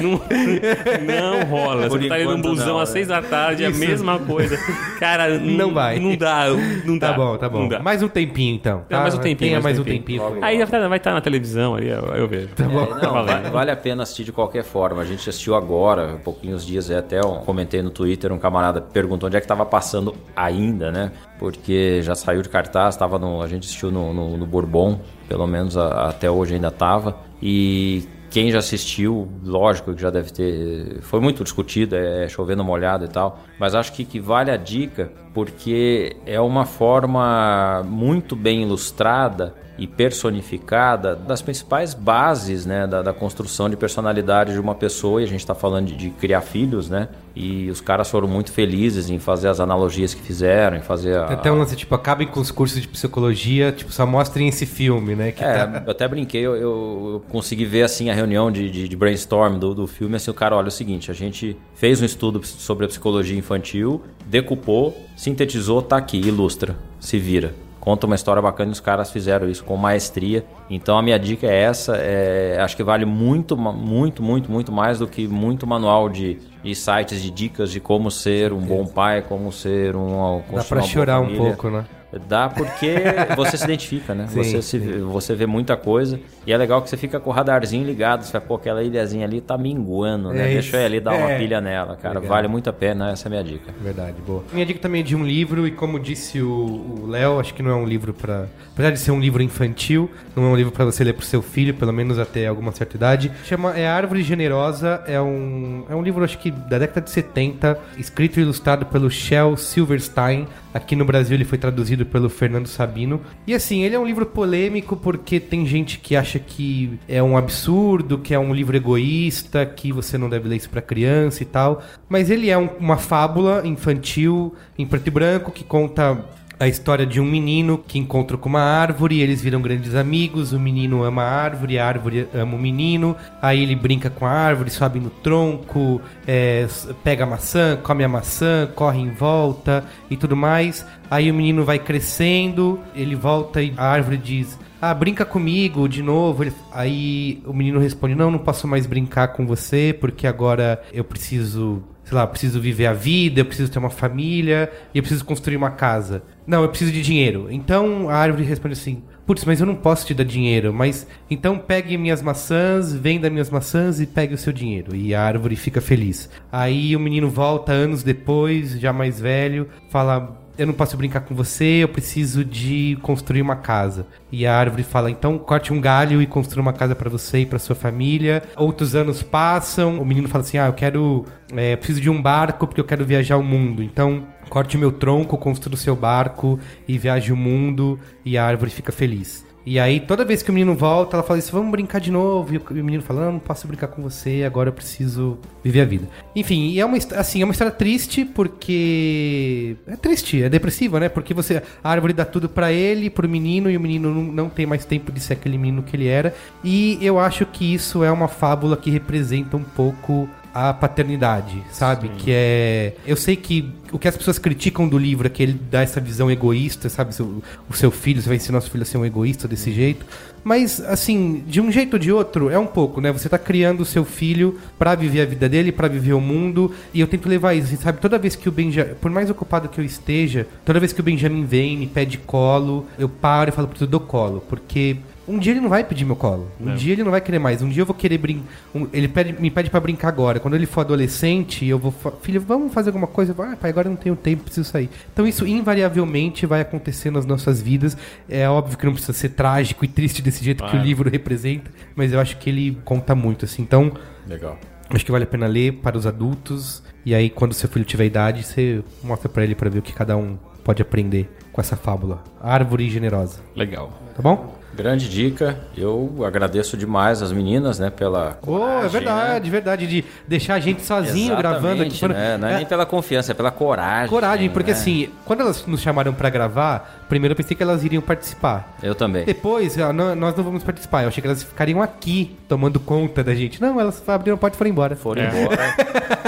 Não, 0.01 1.39
não 1.39 1.45
rola. 1.45 1.87
Por 1.87 1.99
Você 2.01 2.07
tá 2.07 2.19
indo 2.21 2.37
num 2.37 2.41
busão 2.41 2.67
não, 2.75 2.79
às 2.79 2.89
né? 2.89 2.93
seis 2.93 3.07
da 3.07 3.21
tarde, 3.21 3.63
é 3.63 3.67
a 3.67 3.69
Isso. 3.69 3.79
mesma 3.79 4.19
coisa. 4.19 4.57
Cara, 4.99 5.37
Não 5.37 5.73
vai. 5.73 5.99
Não 5.99 6.15
dá, 6.15 6.45
não 6.85 6.97
dá. 6.97 7.09
Tá 7.11 7.13
bom, 7.13 7.37
tá 7.37 7.49
bom. 7.49 7.69
Mais 7.81 8.01
um 8.03 8.07
tempinho, 8.07 8.55
então. 8.55 8.83
É, 8.89 8.95
mais 8.95 9.13
um 9.13 9.17
tempinho, 9.17 9.37
Tenha 9.51 9.53
mais 9.61 9.63
mais 9.77 9.79
um 9.79 9.83
tempinho. 9.83 10.21
tempinho. 10.23 10.43
Aí 10.43 10.57
vai 10.63 10.97
estar 10.97 11.13
na 11.13 11.21
televisão 11.21 11.75
ali, 11.75 11.89
eu, 11.89 11.99
eu 12.15 12.27
vejo. 12.27 12.47
Tá 12.49 12.63
bom. 12.65 12.83
É, 12.83 13.01
não, 13.05 13.13
va- 13.25 13.49
vale 13.51 13.71
a 13.71 13.75
pena 13.75 14.03
assistir 14.03 14.23
de 14.23 14.31
qualquer 14.31 14.63
forma. 14.63 15.01
A 15.01 15.05
gente 15.05 15.29
assistiu 15.29 15.55
agora, 15.55 16.13
há 16.13 16.17
pouquinhos 16.17 16.65
dias, 16.65 16.89
é 16.89 16.97
até 16.97 17.19
eu 17.19 17.35
comentei 17.45 17.81
no 17.81 17.89
Twitter, 17.89 18.31
um 18.31 18.39
camarada 18.39 18.81
perguntou 18.81 19.27
onde 19.27 19.37
é 19.37 19.39
que 19.39 19.45
estava 19.45 19.65
passando 19.65 20.15
ainda, 20.35 20.91
né? 20.91 21.11
Porque 21.37 22.01
já 22.01 22.15
saiu 22.15 22.41
de 22.41 22.49
cartaz, 22.49 22.95
tava 22.97 23.17
no, 23.17 23.41
a 23.41 23.47
gente 23.47 23.63
assistiu 23.65 23.91
no, 23.91 24.13
no, 24.13 24.37
no 24.37 24.45
Bourbon, 24.45 24.99
pelo 25.27 25.47
menos 25.47 25.77
a- 25.77 26.09
até 26.09 26.29
hoje 26.29 26.55
ainda 26.55 26.71
tava. 26.71 27.17
E 27.41 28.07
quem 28.29 28.51
já 28.51 28.59
assistiu, 28.59 29.27
lógico 29.43 29.93
que 29.93 30.01
já 30.01 30.09
deve 30.09 30.31
ter. 30.31 30.99
Foi 31.01 31.19
muito 31.19 31.43
discutido, 31.43 31.95
é 31.95 32.27
chovendo 32.29 32.63
molhado 32.63 33.05
e 33.05 33.07
tal. 33.07 33.39
Mas 33.59 33.73
acho 33.73 33.91
que, 33.93 34.05
que 34.05 34.19
vale 34.19 34.51
a 34.51 34.57
dica, 34.57 35.11
porque 35.33 36.15
é 36.25 36.39
uma 36.39 36.65
forma 36.65 37.83
muito 37.85 38.35
bem 38.35 38.63
ilustrada 38.63 39.55
e 39.79 39.87
personificada 39.87 41.15
das 41.15 41.41
principais 41.41 41.93
bases 41.93 42.65
né, 42.65 42.85
da, 42.87 43.01
da 43.01 43.13
construção 43.13 43.69
de 43.69 43.75
personalidade 43.77 44.53
de 44.53 44.59
uma 44.59 44.75
pessoa. 44.75 45.21
E 45.21 45.23
a 45.23 45.27
gente 45.27 45.39
está 45.39 45.55
falando 45.55 45.87
de, 45.87 45.95
de 45.95 46.09
criar 46.11 46.41
filhos, 46.41 46.89
né? 46.89 47.07
E 47.35 47.69
os 47.69 47.79
caras 47.79 48.09
foram 48.09 48.27
muito 48.27 48.51
felizes 48.51 49.09
em 49.09 49.17
fazer 49.17 49.47
as 49.47 49.59
analogias 49.59 50.13
que 50.13 50.21
fizeram, 50.21 50.77
em 50.77 50.81
fazer 50.81 51.15
a, 51.17 51.25
Tem 51.25 51.37
até 51.37 51.51
um 51.51 51.57
lance, 51.59 51.75
tipo, 51.75 51.95
acabem 51.95 52.27
com 52.27 52.39
os 52.39 52.51
cursos 52.51 52.81
de 52.81 52.87
psicologia, 52.87 53.71
tipo, 53.71 53.91
só 53.91 54.05
mostrem 54.05 54.47
esse 54.49 54.65
filme, 54.65 55.15
né? 55.15 55.31
Que 55.31 55.43
É, 55.43 55.65
tá- 55.65 55.83
eu 55.85 55.91
até 55.91 56.07
brinquei, 56.07 56.41
eu, 56.45 56.55
eu- 56.55 57.09
eu 57.13 57.23
consegui 57.29 57.65
ver 57.65 57.83
assim 57.83 58.09
a 58.09 58.13
reunião 58.13 58.51
de, 58.51 58.69
de- 58.69 58.87
de 58.89 58.95
brainstorm 58.97 59.57
do, 59.57 59.73
do 59.73 59.87
filme, 59.87 60.15
assim, 60.15 60.29
o 60.29 60.33
cara, 60.33 60.55
olha 60.55 60.65
é 60.65 60.69
o 60.69 60.71
seguinte, 60.71 61.09
a 61.09 61.13
gente 61.13 61.55
fez 61.75 62.01
um 62.01 62.05
estudo 62.05 62.41
sobre 62.45 62.85
a 62.85 62.87
psicologia 62.89 63.37
infantil, 63.37 64.01
decupou, 64.25 64.97
sintetizou, 65.15 65.81
tá 65.81 65.95
aqui, 65.97 66.17
ilustra, 66.17 66.75
se 66.99 67.17
vira. 67.17 67.53
Conta 67.79 68.05
uma 68.05 68.15
história 68.15 68.41
bacana 68.41 68.69
e 68.69 68.73
os 68.73 68.79
caras 68.79 69.09
fizeram 69.09 69.49
isso 69.49 69.63
com 69.63 69.77
maestria. 69.77 70.45
Então 70.69 70.97
a 70.97 71.01
minha 71.01 71.17
dica 71.17 71.47
é 71.47 71.63
essa, 71.63 71.95
é, 71.95 72.57
acho 72.61 72.75
que 72.75 72.83
vale 72.83 73.05
muito, 73.05 73.57
muito, 73.57 74.21
muito, 74.21 74.51
muito 74.51 74.71
mais 74.71 74.99
do 74.99 75.07
que 75.07 75.27
muito 75.27 75.65
manual 75.65 76.09
de, 76.09 76.39
de 76.63 76.75
sites 76.75 77.21
de 77.21 77.31
dicas 77.31 77.71
de 77.71 77.79
como 77.79 78.11
ser 78.11 78.51
um 78.51 78.59
bom 78.59 78.85
pai, 78.85 79.21
como 79.21 79.51
ser 79.51 79.95
um... 79.95 80.41
Dá 80.51 80.63
pra 80.63 80.77
uma 80.77 80.81
boa 80.81 80.81
chorar 80.81 81.19
um 81.21 81.35
pouco, 81.35 81.69
né? 81.69 81.85
Dá 82.27 82.49
porque 82.49 82.95
você 83.35 83.55
se 83.57 83.63
identifica, 83.65 84.15
né? 84.15 84.27
Sim, 84.27 84.43
você, 84.43 84.61
se- 84.61 84.79
você 84.99 85.35
vê 85.35 85.45
muita 85.45 85.77
coisa. 85.77 86.19
E 86.47 86.51
é 86.51 86.57
legal 86.57 86.81
que 86.81 86.89
você 86.89 86.97
fica 86.97 87.19
com 87.19 87.29
o 87.29 87.33
radarzinho 87.33 87.85
ligado. 87.85 88.23
Você 88.23 88.31
fala, 88.31 88.43
pô, 88.45 88.55
aquela 88.55 88.81
ilhazinha 88.83 89.25
ali 89.25 89.39
tá 89.41 89.57
minguando, 89.57 90.29
né? 90.33 90.49
É 90.49 90.53
Deixa 90.53 90.77
eu 90.77 90.81
ir 90.81 90.85
ali 90.85 90.99
dar 90.99 91.13
uma 91.13 91.31
é. 91.31 91.37
pilha 91.37 91.61
nela, 91.61 91.95
cara. 91.95 92.15
Legal. 92.19 92.29
Vale 92.35 92.47
muito 92.47 92.69
a 92.69 92.73
pena, 92.73 93.11
essa 93.11 93.25
é 93.25 93.27
a 93.27 93.29
minha 93.29 93.43
dica. 93.43 93.71
Verdade, 93.81 94.15
boa. 94.25 94.43
Minha 94.51 94.65
dica 94.65 94.79
também 94.79 95.01
é 95.01 95.03
de 95.03 95.15
um 95.15 95.23
livro, 95.23 95.67
e 95.67 95.71
como 95.71 95.99
disse 95.99 96.41
o 96.41 97.05
Léo, 97.07 97.39
acho 97.39 97.53
que 97.53 97.61
não 97.61 97.71
é 97.71 97.75
um 97.75 97.85
livro 97.85 98.13
pra. 98.13 98.45
Apesar 98.73 98.91
de 98.91 98.99
ser 98.99 99.11
um 99.11 99.19
livro 99.19 99.43
infantil, 99.43 100.09
não 100.35 100.45
é 100.45 100.47
um 100.47 100.55
livro 100.55 100.71
pra 100.71 100.85
você 100.85 101.03
ler 101.03 101.13
pro 101.13 101.25
seu 101.25 101.41
filho, 101.41 101.73
pelo 101.73 101.91
menos 101.93 102.17
até 102.17 102.47
alguma 102.47 102.71
certa 102.71 102.95
idade. 102.95 103.31
Chama 103.43 103.77
É 103.77 103.85
Árvore 103.87 104.23
Generosa, 104.23 105.03
é 105.05 105.19
um, 105.21 105.83
é 105.89 105.95
um 105.95 106.01
livro, 106.01 106.23
acho 106.23 106.37
que 106.39 106.49
da 106.49 106.79
década 106.79 107.01
de 107.01 107.09
70, 107.11 107.77
escrito 107.97 108.39
e 108.39 108.43
ilustrado 108.43 108.85
pelo 108.85 109.09
Shel 109.11 109.55
Silverstein. 109.57 110.47
Aqui 110.73 110.95
no 110.95 111.03
Brasil 111.03 111.35
ele 111.35 111.45
foi 111.45 111.57
traduzido 111.57 111.98
pelo 112.05 112.29
Fernando 112.29 112.67
Sabino. 112.67 113.21
E 113.45 113.53
assim, 113.53 113.83
ele 113.83 113.95
é 113.95 113.99
um 113.99 114.05
livro 114.05 114.25
polêmico 114.25 114.95
porque 114.95 115.39
tem 115.39 115.65
gente 115.65 115.99
que 115.99 116.15
acha 116.15 116.39
que 116.39 116.99
é 117.07 117.21
um 117.21 117.37
absurdo, 117.37 118.17
que 118.17 118.33
é 118.33 118.39
um 118.39 118.53
livro 118.53 118.75
egoísta, 118.75 119.65
que 119.65 119.91
você 119.91 120.17
não 120.17 120.29
deve 120.29 120.47
ler 120.47 120.57
isso 120.57 120.69
pra 120.69 120.81
criança 120.81 121.43
e 121.43 121.45
tal. 121.45 121.81
Mas 122.07 122.29
ele 122.29 122.49
é 122.49 122.57
um- 122.57 122.69
uma 122.79 122.97
fábula 122.97 123.61
infantil 123.65 124.53
em 124.77 124.85
preto 124.85 125.07
e 125.07 125.11
branco 125.11 125.51
que 125.51 125.63
conta 125.63 126.23
a 126.59 126.67
história 126.67 127.05
de 127.05 127.21
um 127.21 127.25
menino 127.25 127.77
que 127.77 127.97
encontra 127.97 128.35
com 128.37 128.49
uma 128.49 128.59
árvore, 128.61 129.21
eles 129.21 129.41
viram 129.41 129.61
grandes 129.61 129.95
amigos, 129.95 130.51
o 130.51 130.59
menino 130.59 131.03
ama 131.03 131.23
a 131.23 131.29
árvore, 131.31 131.79
a 131.79 131.87
árvore 131.87 132.27
ama 132.33 132.55
o 132.55 132.59
menino, 132.59 133.15
aí 133.41 133.63
ele 133.63 133.75
brinca 133.75 134.09
com 134.09 134.25
a 134.25 134.31
árvore, 134.31 134.69
sobe 134.69 134.99
no 134.99 135.09
tronco, 135.09 136.01
é, 136.27 136.67
pega 137.03 137.23
a 137.23 137.27
maçã, 137.27 137.77
come 137.81 138.03
a 138.03 138.09
maçã, 138.09 138.69
corre 138.75 138.99
em 138.99 139.11
volta 139.11 139.85
e 140.09 140.17
tudo 140.17 140.35
mais. 140.35 140.85
Aí 141.09 141.31
o 141.31 141.33
menino 141.33 141.63
vai 141.63 141.79
crescendo, 141.79 142.79
ele 142.93 143.15
volta 143.15 143.61
e 143.61 143.73
a 143.77 143.85
árvore 143.85 144.17
diz: 144.17 144.59
Ah, 144.81 144.93
brinca 144.93 145.23
comigo 145.25 145.87
de 145.87 146.03
novo. 146.03 146.43
Ele- 146.43 146.53
aí 146.73 147.41
o 147.45 147.53
menino 147.53 147.79
responde: 147.79 148.15
Não, 148.15 148.29
não 148.29 148.37
posso 148.39 148.67
mais 148.67 148.85
brincar 148.85 149.29
com 149.29 149.45
você, 149.47 149.95
porque 149.99 150.27
agora 150.27 150.81
eu 150.93 151.03
preciso 151.03 151.81
sei 152.09 152.15
lá, 152.15 152.23
eu 152.23 152.27
preciso 152.27 152.59
viver 152.59 152.87
a 152.87 152.93
vida, 152.93 153.41
eu 153.41 153.45
preciso 153.45 153.71
ter 153.71 153.77
uma 153.77 153.91
família 153.91 154.71
e 154.91 154.97
eu 154.97 155.03
preciso 155.03 155.23
construir 155.23 155.57
uma 155.57 155.69
casa. 155.69 156.23
Não, 156.45 156.63
eu 156.63 156.69
preciso 156.69 156.91
de 156.91 157.03
dinheiro. 157.03 157.47
Então 157.51 158.09
a 158.09 158.15
árvore 158.15 158.43
responde 158.43 158.73
assim: 158.73 159.03
Putz, 159.27 159.45
mas 159.45 159.59
eu 159.59 159.67
não 159.67 159.75
posso 159.75 160.07
te 160.07 160.15
dar 160.15 160.23
dinheiro, 160.23 160.73
mas 160.73 161.05
então 161.29 161.59
pegue 161.59 161.95
minhas 161.99 162.19
maçãs, 162.19 162.91
venda 162.91 163.29
minhas 163.29 163.51
maçãs 163.51 164.01
e 164.01 164.07
pegue 164.07 164.33
o 164.33 164.39
seu 164.39 164.51
dinheiro. 164.51 164.95
E 164.95 165.13
a 165.13 165.21
árvore 165.21 165.55
fica 165.55 165.79
feliz. 165.79 166.27
Aí 166.51 166.95
o 166.95 166.99
menino 166.99 167.29
volta 167.29 167.71
anos 167.71 168.01
depois, 168.01 168.79
já 168.79 168.91
mais 168.91 169.19
velho, 169.19 169.69
fala: 169.91 170.35
eu 170.59 170.67
não 170.67 170.73
posso 170.73 170.97
brincar 170.97 171.21
com 171.21 171.33
você, 171.33 171.83
eu 171.83 171.87
preciso 171.87 172.43
de 172.43 172.97
construir 173.01 173.41
uma 173.41 173.55
casa. 173.55 174.05
E 174.29 174.45
a 174.45 174.55
árvore 174.55 174.83
fala: 174.83 175.09
então 175.09 175.37
corte 175.39 175.71
um 175.71 175.79
galho 175.79 176.21
e 176.21 176.27
construa 176.27 176.61
uma 176.61 176.73
casa 176.73 176.93
pra 176.93 177.09
você 177.09 177.39
e 177.39 177.45
pra 177.45 177.57
sua 177.57 177.75
família. 177.75 178.43
Outros 178.57 178.93
anos 178.93 179.23
passam, 179.23 179.99
o 179.99 180.05
menino 180.05 180.27
fala 180.27 180.43
assim: 180.43 180.57
ah, 180.57 180.67
eu 180.67 180.73
quero, 180.73 181.25
é, 181.55 181.77
preciso 181.77 182.01
de 182.01 182.09
um 182.09 182.21
barco 182.21 182.67
porque 182.67 182.81
eu 182.81 182.85
quero 182.85 183.05
viajar 183.05 183.37
o 183.37 183.43
mundo. 183.43 183.81
Então 183.81 184.27
corte 184.49 184.77
meu 184.77 184.91
tronco, 184.91 185.37
construa 185.37 185.75
o 185.75 185.77
seu 185.77 185.95
barco 185.95 186.59
e 186.85 186.97
viaje 186.97 187.31
o 187.31 187.37
mundo. 187.37 187.97
E 188.25 188.37
a 188.37 188.45
árvore 188.45 188.69
fica 188.69 188.91
feliz. 188.91 189.48
E 189.65 189.79
aí, 189.79 189.99
toda 189.99 190.25
vez 190.25 190.41
que 190.41 190.49
o 190.49 190.53
menino 190.53 190.73
volta, 190.73 191.15
ela 191.15 191.23
fala 191.23 191.37
isso, 191.37 191.51
vamos 191.51 191.71
brincar 191.71 191.99
de 191.99 192.11
novo. 192.11 192.53
E 192.53 192.57
o 192.57 192.83
menino 192.83 193.03
fala, 193.03 193.25
não, 193.25 193.33
não 193.33 193.39
posso 193.39 193.67
brincar 193.67 193.87
com 193.87 194.01
você, 194.01 194.43
agora 194.45 194.69
eu 194.69 194.73
preciso 194.73 195.37
viver 195.63 195.81
a 195.81 195.85
vida. 195.85 196.07
Enfim, 196.35 196.77
é 196.79 196.85
uma, 196.85 196.97
assim, 196.97 197.41
é 197.41 197.45
uma 197.45 197.51
história 197.51 197.71
triste 197.71 198.25
porque... 198.25 199.75
É 199.85 199.95
triste, 199.95 200.41
é 200.41 200.49
depressiva, 200.49 200.99
né? 200.99 201.09
Porque 201.09 201.33
você, 201.33 201.61
a 201.83 201.89
árvore 201.89 202.13
dá 202.13 202.25
tudo 202.25 202.47
pra 202.49 202.71
ele, 202.71 203.09
pro 203.09 203.27
menino, 203.27 203.69
e 203.69 203.77
o 203.77 203.79
menino 203.79 204.13
não, 204.13 204.23
não 204.23 204.49
tem 204.49 204.65
mais 204.65 204.85
tempo 204.85 205.11
de 205.11 205.19
ser 205.19 205.33
aquele 205.33 205.57
menino 205.57 205.83
que 205.83 205.95
ele 205.95 206.07
era. 206.07 206.33
E 206.63 206.97
eu 207.01 207.19
acho 207.19 207.45
que 207.45 207.73
isso 207.73 208.03
é 208.03 208.11
uma 208.11 208.27
fábula 208.27 208.77
que 208.77 208.89
representa 208.89 209.57
um 209.57 209.63
pouco 209.63 210.27
a 210.53 210.73
paternidade, 210.73 211.63
sabe? 211.71 212.09
Que 212.17 212.31
é. 212.31 212.93
Eu 213.05 213.15
sei 213.15 213.35
que 213.35 213.71
o 213.91 213.97
que 213.99 214.07
as 214.07 214.15
pessoas 214.17 214.37
criticam 214.39 214.87
do 214.87 214.97
livro 214.97 215.27
é 215.27 215.29
que 215.29 215.41
ele 215.41 215.59
dá 215.69 215.81
essa 215.81 215.99
visão 215.99 216.29
egoísta, 216.29 216.89
sabe? 216.89 217.13
Seu- 217.13 217.41
o 217.69 217.73
seu 217.73 217.91
filho, 217.91 218.21
você 218.21 218.27
vai 218.27 218.37
ensinar 218.37 218.61
seu 218.61 218.69
filho 218.71 218.83
a 218.83 218.85
ser 218.85 218.97
um 218.97 219.05
egoísta 219.05 219.47
desse 219.47 219.71
jeito. 219.71 220.05
Mas, 220.43 220.79
assim, 220.81 221.43
de 221.47 221.59
um 221.59 221.69
jeito 221.69 221.93
ou 221.95 221.99
de 221.99 222.11
outro, 222.11 222.49
é 222.49 222.57
um 222.57 222.65
pouco, 222.65 223.01
né? 223.01 223.11
Você 223.11 223.27
tá 223.27 223.37
criando 223.37 223.81
o 223.81 223.85
seu 223.85 224.05
filho 224.05 224.57
pra 224.77 224.95
viver 224.95 225.21
a 225.21 225.25
vida 225.25 225.49
dele, 225.49 225.71
pra 225.71 225.87
viver 225.89 226.13
o 226.13 226.21
mundo. 226.21 226.73
E 226.93 227.01
eu 227.01 227.07
tento 227.07 227.27
levar 227.27 227.53
isso, 227.55 227.75
sabe? 227.77 227.99
Toda 227.99 228.17
vez 228.17 228.35
que 228.35 228.47
o 228.47 228.51
Benjamin. 228.51 228.93
Por 229.01 229.11
mais 229.11 229.29
ocupado 229.29 229.67
que 229.67 229.79
eu 229.79 229.83
esteja, 229.85 230.47
toda 230.63 230.79
vez 230.79 230.93
que 230.93 231.01
o 231.01 231.03
Benjamin 231.03 231.43
vem, 231.43 231.77
me 231.77 231.87
pede 231.87 232.17
colo, 232.17 232.87
eu 232.97 233.09
paro 233.09 233.49
e 233.49 233.51
falo, 233.53 233.67
preciso 233.67 233.89
do 233.91 233.99
colo. 233.99 234.41
Porque 234.47 234.97
um 235.29 235.37
dia 235.39 235.53
ele 235.53 235.61
não 235.61 235.69
vai 235.69 235.83
pedir 235.83 236.03
meu 236.05 236.15
colo. 236.15 236.51
Um 236.59 236.75
dia 236.75 236.93
ele 236.93 237.03
não 237.03 237.11
vai 237.11 237.21
querer 237.21 237.39
mais. 237.39 237.61
Um 237.61 237.69
dia 237.69 237.81
eu 237.81 237.85
vou 237.85 237.95
querer 237.95 238.17
brincar. 238.17 238.43
ele 238.91 239.07
pede, 239.07 239.33
me 239.39 239.51
pede 239.51 239.69
pra 239.69 239.79
brincar 239.79 240.07
agora. 240.07 240.39
Quando 240.39 240.55
ele 240.55 240.65
for 240.65 240.81
adolescente, 240.81 241.65
eu 241.65 241.77
vou. 241.77 241.91
fa- 241.91 242.11
Filho, 242.21 242.41
vamos 242.41 242.73
fazer 242.73 242.89
alguma 242.89 243.07
coisa? 243.07 243.31
Eu 243.31 243.35
vou, 243.35 243.45
Ah, 243.45 243.55
pai, 243.55 243.69
agora 243.69 243.87
eu 243.87 243.91
não 243.91 243.97
tenho 243.97 244.15
tempo, 244.15 244.43
preciso 244.43 244.69
sair. 244.69 244.89
Então 245.13 245.25
isso 245.27 245.45
invariavelmente 245.47 246.45
vai 246.45 246.61
acontecer 246.61 247.11
nas 247.11 247.25
nossas 247.25 247.61
vidas. 247.61 247.95
É 248.27 248.49
óbvio 248.49 248.77
que 248.77 248.85
não 248.85 248.93
precisa 248.93 249.13
ser 249.13 249.29
trágico 249.29 249.85
e 249.85 249.87
triste 249.87 250.21
desse 250.21 250.43
jeito 250.43 250.63
que 250.65 250.75
o 250.75 250.79
livro 250.79 251.09
representa, 251.09 251.69
mas 251.95 252.11
eu 252.11 252.19
acho 252.19 252.37
que 252.37 252.49
ele 252.49 252.77
conta 252.83 253.13
muito, 253.15 253.45
assim. 253.45 253.61
Então, 253.61 253.91
Legal. 254.27 254.57
acho 254.89 255.05
que 255.05 255.11
vale 255.11 255.23
a 255.23 255.27
pena 255.27 255.47
ler 255.47 255.73
para 255.73 255.97
os 255.97 256.05
adultos. 256.07 256.83
E 257.05 257.15
aí, 257.15 257.29
quando 257.29 257.53
seu 257.53 257.69
filho 257.69 257.85
tiver 257.85 258.05
idade, 258.05 258.43
você 258.43 258.83
mostra 259.03 259.29
pra 259.29 259.43
ele 259.43 259.55
pra 259.55 259.69
ver 259.69 259.79
o 259.79 259.81
que 259.81 259.93
cada 259.93 260.17
um 260.17 260.37
pode 260.63 260.81
aprender 260.81 261.29
com 261.51 261.61
essa 261.61 261.75
fábula. 261.75 262.23
Árvore 262.41 262.89
generosa. 262.89 263.39
Legal. 263.55 263.91
Tá 264.15 264.21
bom? 264.21 264.58
Grande 264.73 265.09
dica. 265.09 265.57
Eu 265.75 266.23
agradeço 266.25 266.77
demais 266.77 267.21
as 267.21 267.31
meninas, 267.31 267.79
né, 267.79 267.89
pela 267.89 268.37
Oh, 268.45 268.55
é 268.55 268.57
coragem, 268.57 268.89
verdade, 268.89 269.45
né? 269.45 269.51
verdade. 269.51 269.87
De 269.87 270.05
deixar 270.27 270.55
a 270.55 270.59
gente 270.59 270.83
sozinho 270.85 271.35
gravando 271.35 271.83
aqui. 271.83 272.07
Né? 272.07 272.37
Não 272.37 272.47
é, 272.47 272.57
nem 272.57 272.65
pela 272.65 272.85
confiança, 272.85 273.31
é 273.31 273.35
pela 273.35 273.51
coragem. 273.51 274.09
Coragem, 274.09 274.49
porque 274.49 274.71
né? 274.71 274.77
assim, 274.77 275.09
quando 275.25 275.41
elas 275.41 275.65
nos 275.65 275.81
chamaram 275.81 276.13
pra 276.13 276.29
gravar, 276.29 276.98
primeiro 277.09 277.33
eu 277.33 277.35
pensei 277.35 277.57
que 277.57 277.61
elas 277.63 277.83
iriam 277.83 278.01
participar. 278.01 278.77
Eu 278.81 278.95
também. 278.95 279.25
Depois, 279.25 279.77
ah, 279.77 279.91
não- 279.91 280.15
nós 280.15 280.35
não 280.35 280.43
vamos 280.43 280.63
participar. 280.63 281.01
Eu 281.03 281.09
achei 281.09 281.21
que 281.21 281.27
elas 281.27 281.43
ficariam 281.43 281.81
aqui 281.81 282.37
tomando 282.47 282.79
conta 282.79 283.23
da 283.23 283.35
gente. 283.35 283.59
Não, 283.61 283.79
elas 283.79 284.01
abriram 284.07 284.35
a 284.35 284.37
porta 284.37 284.55
e 284.55 284.57
foram 284.57 284.69
embora. 284.71 284.95
Foram 284.95 285.23
embora. 285.23 285.75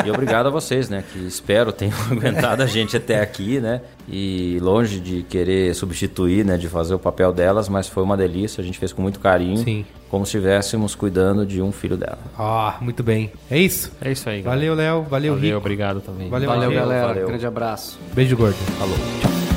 E 0.05 0.09
obrigado 0.11 0.47
a 0.47 0.49
vocês, 0.49 0.89
né? 0.89 1.03
Que 1.13 1.19
espero 1.19 1.71
tenham 1.71 1.93
aguentado 2.11 2.63
a 2.63 2.65
gente 2.65 2.97
até 2.97 3.21
aqui, 3.21 3.59
né? 3.61 3.81
E 4.09 4.57
longe 4.61 4.99
de 4.99 5.23
querer 5.23 5.73
substituir, 5.75 6.43
né? 6.43 6.57
De 6.57 6.67
fazer 6.67 6.93
o 6.93 6.99
papel 6.99 7.31
delas, 7.31 7.69
mas 7.69 7.87
foi 7.87 8.03
uma 8.03 8.17
delícia. 8.17 8.61
A 8.61 8.65
gente 8.65 8.77
fez 8.79 8.91
com 8.91 9.01
muito 9.01 9.19
carinho. 9.19 9.57
Sim. 9.63 9.85
Como 10.09 10.25
se 10.25 10.35
estivéssemos 10.35 10.93
cuidando 10.93 11.45
de 11.45 11.61
um 11.61 11.71
filho 11.71 11.95
dela. 11.95 12.17
Ah, 12.37 12.75
muito 12.81 13.01
bem. 13.01 13.31
É 13.49 13.57
isso. 13.57 13.91
É 14.01 14.11
isso 14.11 14.27
aí. 14.29 14.41
galera. 14.41 14.59
Valeu, 14.59 14.75
Léo. 14.75 15.03
Valeu, 15.03 15.33
Valeu, 15.35 15.35
Rico. 15.47 15.57
obrigado 15.57 16.01
também. 16.01 16.27
Valeu, 16.29 16.49
Valeu, 16.49 16.63
Valeu, 16.69 16.79
galera. 16.81 17.07
valeu. 17.07 17.27
Grande 17.27 17.45
abraço. 17.45 17.97
Beijo 18.13 18.35
gordo. 18.35 18.55
Falou. 18.77 19.50